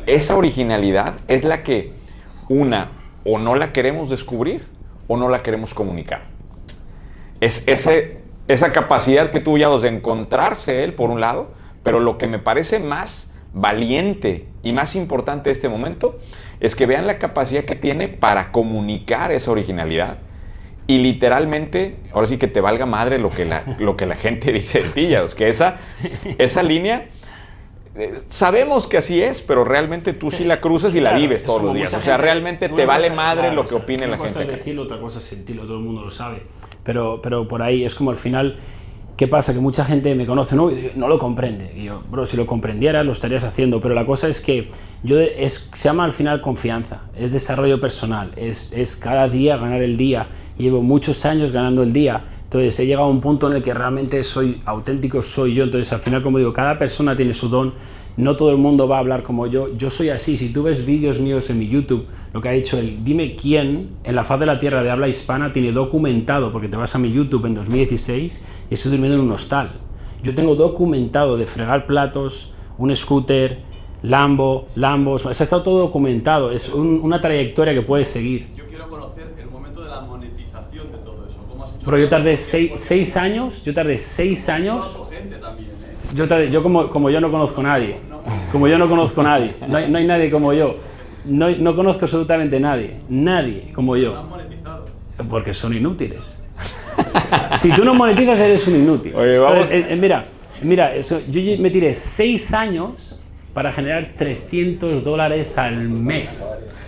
esa 0.06 0.36
originalidad 0.36 1.14
es 1.28 1.44
la 1.44 1.62
que 1.62 1.92
una 2.48 2.92
o 3.24 3.38
no 3.38 3.54
la 3.54 3.72
queremos 3.72 4.10
descubrir 4.10 4.66
o 5.08 5.16
no 5.16 5.28
la 5.28 5.42
queremos 5.42 5.74
comunicar. 5.74 6.22
Es 7.40 7.64
ese 7.66 8.23
esa 8.48 8.72
capacidad 8.72 9.30
que 9.30 9.40
tuvo 9.40 9.58
Yados 9.58 9.82
de 9.82 9.88
encontrarse 9.88 10.84
él, 10.84 10.94
por 10.94 11.10
un 11.10 11.20
lado, 11.20 11.52
Pero 11.82 12.00
lo 12.00 12.16
que 12.16 12.26
me 12.26 12.38
parece 12.38 12.78
más 12.78 13.30
valiente 13.52 14.48
y 14.62 14.72
más 14.72 14.96
importante 14.96 15.50
de 15.50 15.52
este 15.52 15.68
momento 15.68 16.18
es 16.60 16.74
que 16.74 16.86
vean 16.86 17.06
la 17.06 17.18
capacidad 17.18 17.64
que 17.64 17.76
tiene 17.76 18.08
para 18.08 18.52
comunicar 18.52 19.32
esa 19.32 19.50
originalidad 19.50 20.16
y 20.86 20.98
literalmente, 20.98 21.96
ahora 22.12 22.26
sí 22.26 22.36
que 22.36 22.46
te 22.46 22.60
valga 22.60 22.84
madre 22.84 23.18
lo 23.18 23.30
que 23.30 23.46
la, 23.46 23.62
lo 23.78 23.96
que 23.96 24.06
la 24.06 24.16
gente 24.16 24.52
dice 24.52 24.82
de 24.82 24.88
ti, 24.90 25.14
que 25.36 25.48
esa, 25.48 25.76
esa 26.38 26.62
línea, 26.62 27.08
sabemos 28.28 28.86
que 28.86 28.98
así 28.98 29.22
es, 29.22 29.40
pero 29.40 29.64
realmente 29.64 30.12
tú 30.12 30.30
sí 30.30 30.44
la 30.44 30.60
cruzas 30.60 30.94
y 30.94 31.00
la 31.00 31.12
vives 31.12 31.42
es 31.42 31.46
todos 31.46 31.62
los 31.62 31.74
días. 31.74 31.92
O 31.94 32.00
sea, 32.00 32.14
gente- 32.14 32.22
realmente 32.22 32.68
te 32.68 32.86
vale 32.86 33.10
madre 33.10 33.52
lo 33.52 33.64
que 33.64 33.74
opine 33.74 34.02
la 34.06 34.14
una 34.14 34.18
cosa 34.18 34.38
gente. 34.40 34.52
es 34.54 34.58
decirlo, 34.60 34.82
otra 34.82 34.98
cosa 35.00 35.18
es 35.18 35.24
sentirlo, 35.24 35.64
todo 35.64 35.78
el 35.78 35.84
mundo 35.84 36.02
lo 36.02 36.10
sabe. 36.10 36.42
Pero, 36.82 37.20
pero 37.22 37.46
por 37.48 37.62
ahí 37.62 37.84
es 37.84 37.94
como 37.94 38.10
al 38.10 38.16
final, 38.16 38.56
¿qué 39.16 39.28
pasa? 39.28 39.54
Que 39.54 39.60
mucha 39.60 39.84
gente 39.84 40.14
me 40.14 40.26
conoce, 40.26 40.56
no, 40.56 40.70
Y 40.70 40.90
no 40.96 41.08
lo 41.08 41.18
comprende. 41.18 41.72
Y 41.76 41.84
yo, 41.84 42.02
bro, 42.10 42.26
si 42.26 42.36
lo 42.36 42.46
comprendieras, 42.46 43.06
lo 43.06 43.12
estarías 43.12 43.44
haciendo. 43.44 43.80
Pero 43.80 43.94
la 43.94 44.04
cosa 44.04 44.28
es 44.28 44.40
que 44.40 44.68
yo 45.02 45.20
es, 45.20 45.70
se 45.74 45.84
llama 45.88 46.04
al 46.04 46.12
final 46.12 46.40
confianza, 46.40 47.02
es 47.16 47.30
desarrollo 47.32 47.80
personal, 47.80 48.32
es, 48.36 48.72
es 48.72 48.96
cada 48.96 49.28
día 49.28 49.56
ganar 49.56 49.82
el 49.82 49.96
día. 49.96 50.26
Llevo 50.58 50.82
muchos 50.82 51.24
años 51.24 51.52
ganando 51.52 51.82
el 51.82 51.92
día. 51.92 52.24
Entonces 52.54 52.78
he 52.78 52.86
llegado 52.86 53.08
a 53.08 53.10
un 53.10 53.20
punto 53.20 53.50
en 53.50 53.56
el 53.56 53.64
que 53.64 53.74
realmente 53.74 54.22
soy 54.22 54.60
auténtico, 54.64 55.22
soy 55.22 55.54
yo. 55.54 55.64
Entonces 55.64 55.92
al 55.92 55.98
final, 55.98 56.22
como 56.22 56.38
digo, 56.38 56.52
cada 56.52 56.78
persona 56.78 57.16
tiene 57.16 57.34
su 57.34 57.48
don. 57.48 57.72
No 58.16 58.36
todo 58.36 58.52
el 58.52 58.58
mundo 58.58 58.86
va 58.86 58.94
a 58.94 58.98
hablar 59.00 59.24
como 59.24 59.48
yo. 59.48 59.76
Yo 59.76 59.90
soy 59.90 60.10
así. 60.10 60.36
Si 60.36 60.50
tú 60.52 60.62
ves 60.62 60.86
vídeos 60.86 61.18
míos 61.18 61.50
en 61.50 61.58
mi 61.58 61.66
YouTube, 61.66 62.06
lo 62.32 62.40
que 62.40 62.48
ha 62.48 62.52
dicho 62.52 62.78
él, 62.78 62.98
dime 63.02 63.34
quién 63.34 63.96
en 64.04 64.14
la 64.14 64.22
faz 64.22 64.38
de 64.38 64.46
la 64.46 64.60
tierra 64.60 64.84
de 64.84 64.90
habla 64.92 65.08
hispana 65.08 65.52
tiene 65.52 65.72
documentado, 65.72 66.52
porque 66.52 66.68
te 66.68 66.76
vas 66.76 66.94
a 66.94 66.98
mi 67.00 67.12
YouTube 67.12 67.44
en 67.46 67.54
2016 67.56 68.46
y 68.70 68.74
estoy 68.74 68.92
durmiendo 68.92 69.18
en 69.18 69.24
un 69.24 69.32
hostal. 69.32 69.72
Yo 70.22 70.32
tengo 70.32 70.54
documentado 70.54 71.36
de 71.36 71.46
fregar 71.48 71.88
platos, 71.88 72.52
un 72.78 72.94
scooter, 72.94 73.62
Lambo, 74.02 74.66
Lambos. 74.76 75.22
Se 75.22 75.28
ha 75.28 75.32
estado 75.32 75.64
todo 75.64 75.78
documentado. 75.80 76.52
Es 76.52 76.68
un- 76.72 77.00
una 77.02 77.20
trayectoria 77.20 77.74
que 77.74 77.82
puedes 77.82 78.06
seguir. 78.06 78.46
Yo 78.54 78.64
quiero 78.68 78.88
conocer 78.88 79.34
el 79.40 79.50
momento 79.50 79.82
de 79.82 79.90
la 79.90 80.02
monetización 80.02 80.92
de 80.92 80.98
todo 80.98 81.26
eso. 81.28 81.38
¿Cómo 81.50 81.64
has 81.64 81.70
hecho 81.70 81.73
Pero 81.84 81.98
yo 81.98 82.08
tardé 82.08 82.36
seis, 82.36 82.72
seis 82.76 83.16
años, 83.16 83.62
yo 83.64 83.74
tardé 83.74 83.98
seis 83.98 84.48
años. 84.48 84.86
Yo, 86.14 86.26
tardé- 86.26 86.50
yo 86.50 86.62
como, 86.62 86.88
como 86.88 87.10
yo 87.10 87.20
no 87.20 87.30
conozco 87.30 87.60
a 87.60 87.64
nadie, 87.64 87.96
como 88.52 88.68
yo 88.68 88.78
no 88.78 88.88
conozco 88.88 89.20
a 89.20 89.24
nadie, 89.24 89.54
no 89.68 89.76
hay, 89.76 89.90
no 89.90 89.98
hay 89.98 90.06
nadie 90.06 90.30
como 90.30 90.52
yo, 90.52 90.76
no, 91.24 91.50
no 91.50 91.74
conozco 91.74 92.04
absolutamente 92.04 92.60
nadie, 92.60 92.98
nadie 93.08 93.72
como 93.74 93.96
yo, 93.96 94.14
porque 95.28 95.52
son 95.52 95.74
inútiles. 95.76 96.40
Si 97.56 97.72
tú 97.72 97.84
no 97.84 97.94
monetizas, 97.94 98.38
eres 98.38 98.66
un 98.68 98.76
inútil. 98.76 99.14
Oye, 99.16 99.38
vamos- 99.38 99.54
Entonces, 99.70 99.84
eh, 99.84 99.92
eh, 99.92 99.96
mira, 99.96 100.24
mira 100.62 100.94
eso, 100.94 101.20
yo 101.28 101.40
me 101.60 101.70
tiré 101.70 101.92
seis 101.94 102.52
años 102.54 103.16
para 103.52 103.72
generar 103.72 104.10
300 104.16 105.02
dólares 105.02 105.58
al 105.58 105.80
mes. 105.88 106.44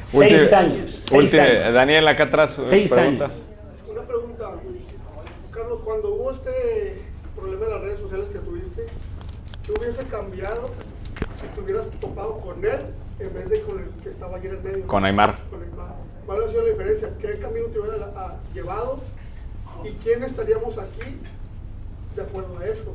Seis 0.07 0.53
años. 0.53 1.03
Seis 1.09 1.35
años. 1.35 1.75
Daniel, 1.75 2.07
acá 2.07 2.25
atrás, 2.25 2.57
eh, 2.61 2.63
Seis 2.71 2.91
pregunta. 2.93 3.25
años. 3.27 3.46
Cuando 5.99 6.15
hubo 6.15 6.31
este 6.31 7.01
problema 7.35 7.65
en 7.65 7.71
las 7.71 7.81
redes 7.81 8.01
sociales 8.01 8.29
que 8.29 8.39
tuviste, 8.41 8.85
¿qué 9.65 9.73
hubiese 9.73 10.05
cambiado 10.05 10.67
si 11.41 11.47
te 11.55 11.61
hubieras 11.63 11.89
topado 12.03 12.39
con 12.41 12.63
él 12.63 12.81
en 13.19 13.33
vez 13.33 13.49
de 13.49 13.63
con 13.63 13.79
el 13.79 13.89
que 14.03 14.11
estaba 14.11 14.37
allí 14.37 14.49
en 14.49 14.57
el 14.57 14.63
medio? 14.63 14.87
Con 14.87 15.07
Aymar. 15.07 15.39
Con 15.49 15.63
Aymar. 15.63 15.95
¿Cuál 16.27 16.45
ha 16.45 16.51
sido 16.51 16.65
la 16.65 16.69
diferencia? 16.69 17.09
¿Qué 17.19 17.39
camino 17.39 17.69
te 17.69 17.81
hubiera 17.81 18.13
ah, 18.15 18.35
llevado? 18.53 19.01
¿Y 19.85 19.93
quién 20.05 20.23
estaríamos 20.23 20.77
aquí 20.77 21.19
de 22.15 22.23
acuerdo 22.23 22.59
a 22.59 22.67
eso? 22.67 22.95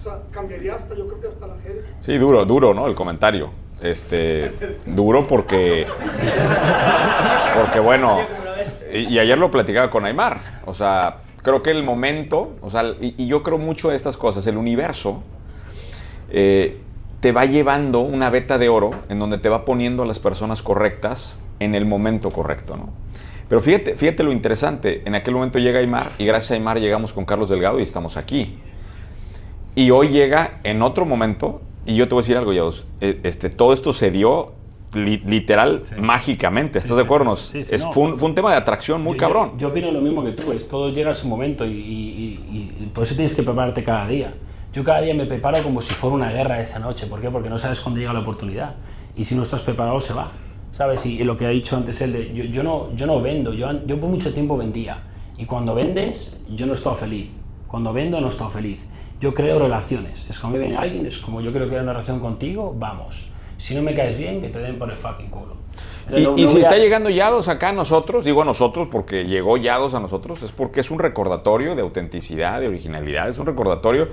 O 0.00 0.02
sea, 0.02 0.20
cambiaría 0.30 0.76
hasta, 0.76 0.94
yo 0.94 1.06
creo 1.08 1.20
que 1.20 1.28
hasta 1.28 1.46
la 1.46 1.58
gente. 1.58 1.84
Sí, 2.00 2.16
duro, 2.16 2.46
duro, 2.46 2.72
¿no? 2.72 2.86
El 2.86 2.94
comentario. 2.94 3.50
Este, 3.82 4.78
duro 4.86 5.28
porque, 5.28 5.86
porque 7.60 7.78
bueno, 7.78 8.20
y, 8.90 9.00
y 9.00 9.18
ayer 9.18 9.36
lo 9.36 9.50
platicaba 9.50 9.90
con 9.90 10.06
Aymar. 10.06 10.62
O 10.64 10.72
sea, 10.72 11.18
creo 11.42 11.62
que 11.62 11.70
el 11.70 11.82
momento, 11.82 12.52
o 12.62 12.70
sea, 12.70 12.94
y, 13.00 13.14
y 13.16 13.26
yo 13.26 13.42
creo 13.42 13.58
mucho 13.58 13.90
de 13.90 13.96
estas 13.96 14.16
cosas, 14.16 14.46
el 14.46 14.56
universo 14.56 15.22
eh, 16.30 16.78
te 17.20 17.30
va 17.30 17.44
llevando 17.44 18.00
una 18.00 18.30
veta 18.30 18.58
de 18.58 18.68
oro 18.68 18.90
en 19.08 19.18
donde 19.18 19.38
te 19.38 19.48
va 19.48 19.64
poniendo 19.64 20.02
a 20.02 20.06
las 20.06 20.18
personas 20.18 20.62
correctas 20.62 21.38
en 21.60 21.74
el 21.74 21.84
momento 21.84 22.30
correcto, 22.30 22.76
¿no? 22.76 22.90
Pero 23.48 23.60
fíjate, 23.60 23.94
fíjate 23.96 24.22
lo 24.22 24.32
interesante, 24.32 25.02
en 25.04 25.14
aquel 25.14 25.34
momento 25.34 25.58
llega 25.58 25.78
Aymar 25.78 26.12
y 26.18 26.24
gracias 26.24 26.52
a 26.52 26.54
Aymar 26.54 26.80
llegamos 26.80 27.12
con 27.12 27.26
Carlos 27.26 27.50
Delgado 27.50 27.78
y 27.80 27.82
estamos 27.82 28.16
aquí. 28.16 28.58
Y 29.74 29.90
hoy 29.90 30.08
llega 30.08 30.60
en 30.64 30.80
otro 30.80 31.04
momento, 31.04 31.60
y 31.84 31.94
yo 31.94 32.08
te 32.08 32.14
voy 32.14 32.22
a 32.22 32.22
decir 32.22 32.36
algo, 32.38 32.52
Yados, 32.52 32.86
eh, 33.00 33.20
este, 33.24 33.50
todo 33.50 33.72
esto 33.74 33.92
se 33.92 34.10
dio 34.10 34.52
li- 34.94 35.22
literal, 35.26 35.82
Sí. 35.84 35.94
mágicamente, 36.00 36.78
¿estás 36.78 36.90
Sí, 36.92 36.96
de 36.96 37.02
acuerdo? 37.02 37.36
sí, 37.36 37.60
es, 37.60 37.82
no. 37.82 37.92
fue, 37.92 38.02
un, 38.04 38.18
fue 38.18 38.28
un 38.28 38.34
tema 38.34 38.50
de 38.52 38.56
atracción 38.58 39.02
muy 39.02 39.14
Yo- 39.14 39.18
cabrón. 39.18 39.52
Yo, 39.58 39.68
opino 39.68 39.90
lo 39.90 40.00
mismo 40.00 40.22
que 40.24 40.32
tú, 40.32 40.52
es 40.52 40.68
todo 40.68 40.90
llega 40.90 41.10
a 41.10 41.14
su 41.14 41.26
momento 41.28 41.64
y, 41.64 41.70
y- 41.70 42.40
y- 42.52 42.84
y 42.84 42.86
por 42.94 43.04
eso 43.04 43.14
tienes 43.14 43.34
que 43.34 43.42
prepararte 43.42 43.82
cada 43.84 44.06
día. 44.06 44.34
Yo 44.72 44.82
cada 44.84 45.02
día 45.02 45.12
me 45.14 45.26
preparo 45.26 45.62
como 45.62 45.82
si 45.82 45.92
fuera 45.94 46.16
una 46.16 46.30
guerra 46.32 46.60
esa 46.60 46.78
noche. 46.78 47.06
¿Por 47.06 47.20
qué? 47.20 47.30
Porque 47.30 47.50
no 47.50 47.58
sabes 47.58 47.80
cuándo 47.80 48.00
llega 48.00 48.12
la 48.14 48.20
oportunidad. 48.20 48.74
Y 49.16 49.24
si 49.24 49.34
no 49.34 49.42
estás 49.42 49.60
preparado, 49.60 50.00
se 50.00 50.14
va. 50.14 50.32
¿Sabes? 50.70 51.04
Y, 51.04 51.20
y 51.20 51.24
lo 51.24 51.36
que 51.36 51.44
ha 51.44 51.50
dicho 51.50 51.76
antes 51.76 52.00
él, 52.00 52.14
de, 52.14 52.32
yo, 52.32 52.44
yo 52.44 52.62
no, 52.62 52.94
yo 52.96 53.04
no 53.06 53.20
vendo, 53.20 53.52
yo, 53.52 53.68
yo 53.86 54.00
por 54.00 54.08
mucho 54.08 54.32
tiempo 54.32 54.56
vendía. 54.56 55.02
Y 55.36 55.44
cuando 55.44 55.74
vendes, 55.74 56.42
yo 56.48 56.64
no 56.64 56.72
estoy 56.72 56.96
feliz. 56.96 57.28
Cuando 57.68 57.92
vendo, 57.92 58.18
no 58.22 58.28
estoy 58.30 58.50
feliz. 58.50 58.88
Yo 59.20 59.34
creo 59.34 59.58
relaciones. 59.58 60.26
Es 60.30 60.38
como 60.38 60.56
viene 60.56 60.76
alguien, 60.76 61.04
es 61.04 61.18
como 61.18 61.42
yo 61.42 61.52
creo 61.52 61.68
que 61.68 61.76
hay 61.76 61.82
una 61.82 61.92
relación 61.92 62.20
contigo, 62.20 62.74
vamos. 62.78 63.26
Si 63.62 63.74
no 63.74 63.82
me 63.82 63.94
caes 63.94 64.18
bien, 64.18 64.40
que 64.40 64.48
te 64.48 64.58
den 64.58 64.78
por 64.78 64.90
el 64.90 64.96
fucking 64.96 65.28
culo. 65.30 65.54
Y, 66.10 66.22
No- 66.22 66.34
y 66.36 66.42
no 66.42 66.48
si 66.48 66.58
a- 66.58 66.62
está 66.62 66.76
llegando 66.76 67.10
Yados 67.10 67.46
acá 67.48 67.68
a 67.68 67.72
nosotros, 67.72 68.24
digo 68.24 68.42
a 68.42 68.44
nosotros 68.44 68.88
porque 68.90 69.24
llegó 69.24 69.56
Yados 69.56 69.94
a 69.94 70.00
nosotros, 70.00 70.42
es 70.42 70.50
porque 70.50 70.80
es 70.80 70.90
un 70.90 70.98
recordatorio 70.98 71.74
de 71.76 71.82
autenticidad, 71.82 72.60
de 72.60 72.66
originalidad, 72.68 73.28
es 73.28 73.38
un 73.38 73.46
recordatorio 73.46 74.08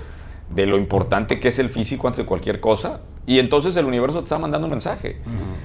de 0.50 0.66
lo 0.68 0.78
importante 0.78 1.40
que 1.40 1.48
es 1.48 1.58
el 1.60 1.70
físico 1.70 2.08
antes 2.08 2.20
de 2.24 2.26
cualquier 2.26 2.60
cosa. 2.60 3.02
Y 3.26 3.40
entonces 3.40 3.76
el 3.76 3.86
universo 3.86 4.20
te 4.20 4.26
está 4.26 4.38
mandando 4.38 4.68
un 4.68 4.72
mensaje. 4.72 5.18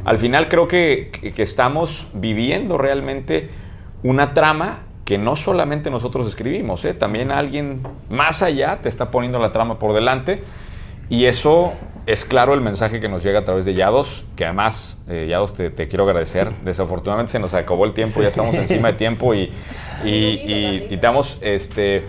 Al 0.04 0.16
final 0.18 0.48
creo 0.48 0.66
que, 0.66 1.10
que- 1.12 1.32
que 1.32 1.42
estamos 1.42 2.06
viviendo 2.14 2.78
realmente 2.78 3.50
una 4.02 4.32
trama 4.34 4.80
que 5.04 5.18
no 5.18 5.36
solamente 5.36 5.90
nosotros 5.90 6.26
escribimos, 6.26 6.82
¿eh? 6.86 6.94
también 6.94 7.30
alguien 7.30 7.82
más 8.08 8.42
allá 8.42 8.78
te 8.82 8.88
está 8.88 9.10
poniendo 9.10 9.38
la 9.38 9.52
trama 9.52 9.78
por 9.78 9.92
delante. 9.92 10.42
Y 11.10 11.26
eso 11.26 11.74
es 12.06 12.24
claro 12.24 12.54
el 12.54 12.60
mensaje 12.60 13.00
que 13.00 13.08
nos 13.08 13.22
llega 13.24 13.38
a 13.40 13.44
través 13.44 13.64
de 13.64 13.74
Yados, 13.74 14.24
que 14.36 14.44
además, 14.44 15.00
eh, 15.08 15.26
Yados, 15.30 15.54
te, 15.54 15.70
te 15.70 15.88
quiero 15.88 16.04
agradecer. 16.04 16.50
Desafortunadamente 16.64 17.32
se 17.32 17.38
nos 17.38 17.54
acabó 17.54 17.84
el 17.86 17.92
tiempo, 17.94 18.20
ya 18.22 18.28
estamos 18.28 18.54
encima 18.54 18.88
de 18.92 18.94
tiempo 18.98 19.34
y, 19.34 19.50
y, 20.04 20.08
y- 20.08 20.86
y 20.90 20.96
te 20.96 20.98
damos, 20.98 21.38
este, 21.40 22.04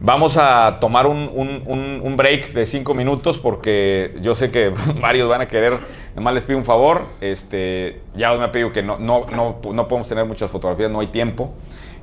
vamos 0.00 0.36
a 0.38 0.78
tomar 0.80 1.06
un, 1.06 1.30
un- 1.32 1.62
un- 1.66 2.00
un 2.02 2.16
break 2.16 2.52
de 2.52 2.64
cinco 2.66 2.94
minutos 2.94 3.36
porque 3.38 4.16
yo 4.22 4.34
sé 4.34 4.50
que 4.50 4.72
varios 5.00 5.28
van 5.28 5.42
a 5.42 5.48
querer, 5.48 5.74
nomás 6.16 6.32
les 6.34 6.44
pido 6.44 6.58
un 6.58 6.64
favor, 6.64 7.06
este, 7.20 8.00
Yados 8.16 8.38
me 8.38 8.46
ha 8.46 8.52
pedido 8.52 8.72
que 8.72 8.82
no, 8.82 8.96
no, 8.98 9.26
no, 9.30 9.60
no 9.72 9.88
podemos 9.88 10.08
tener 10.08 10.24
muchas 10.24 10.50
fotografías, 10.50 10.90
no 10.90 11.00
hay 11.00 11.08
tiempo. 11.08 11.52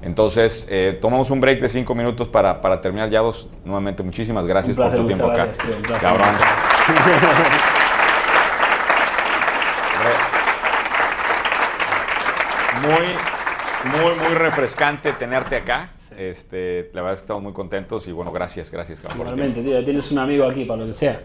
Entonces, 0.04 0.68
eh, 0.72 0.98
tomamos 1.00 1.30
un 1.30 1.40
break 1.42 1.60
de 1.62 1.70
cinco 1.70 1.94
minutos 1.94 2.28
para, 2.28 2.60
para 2.60 2.82
terminar. 2.82 3.12
Yados, 3.12 3.48
nuevamente, 3.64 4.02
muchísimas 4.02 4.48
gracias 4.48 4.76
placer, 4.76 4.96
por 4.98 5.02
tu 5.02 5.08
tiempo 5.08 5.28
acá. 5.32 5.46
gracias. 5.46 6.02
Cabrón. 6.02 6.36
Muy, 12.82 13.08
muy, 13.92 14.16
muy 14.16 14.36
refrescante 14.36 15.14
tenerte 15.14 15.56
acá. 15.56 15.92
Este, 16.18 16.90
la 16.94 17.02
verdad 17.02 17.14
es 17.14 17.20
que 17.20 17.24
estamos 17.24 17.44
muy 17.44 17.54
contentos 17.54 18.08
y 18.08 18.12
bueno, 18.12 18.32
gracias, 18.32 18.72
gracias. 18.72 19.02
Igualmente, 19.16 19.62
tío, 19.62 19.84
tienes 19.84 20.12
un 20.12 20.18
amigo 20.18 20.46
aquí 20.46 20.66
para 20.66 20.82
lo 20.82 20.88
que 20.88 20.94
sea. 20.94 21.22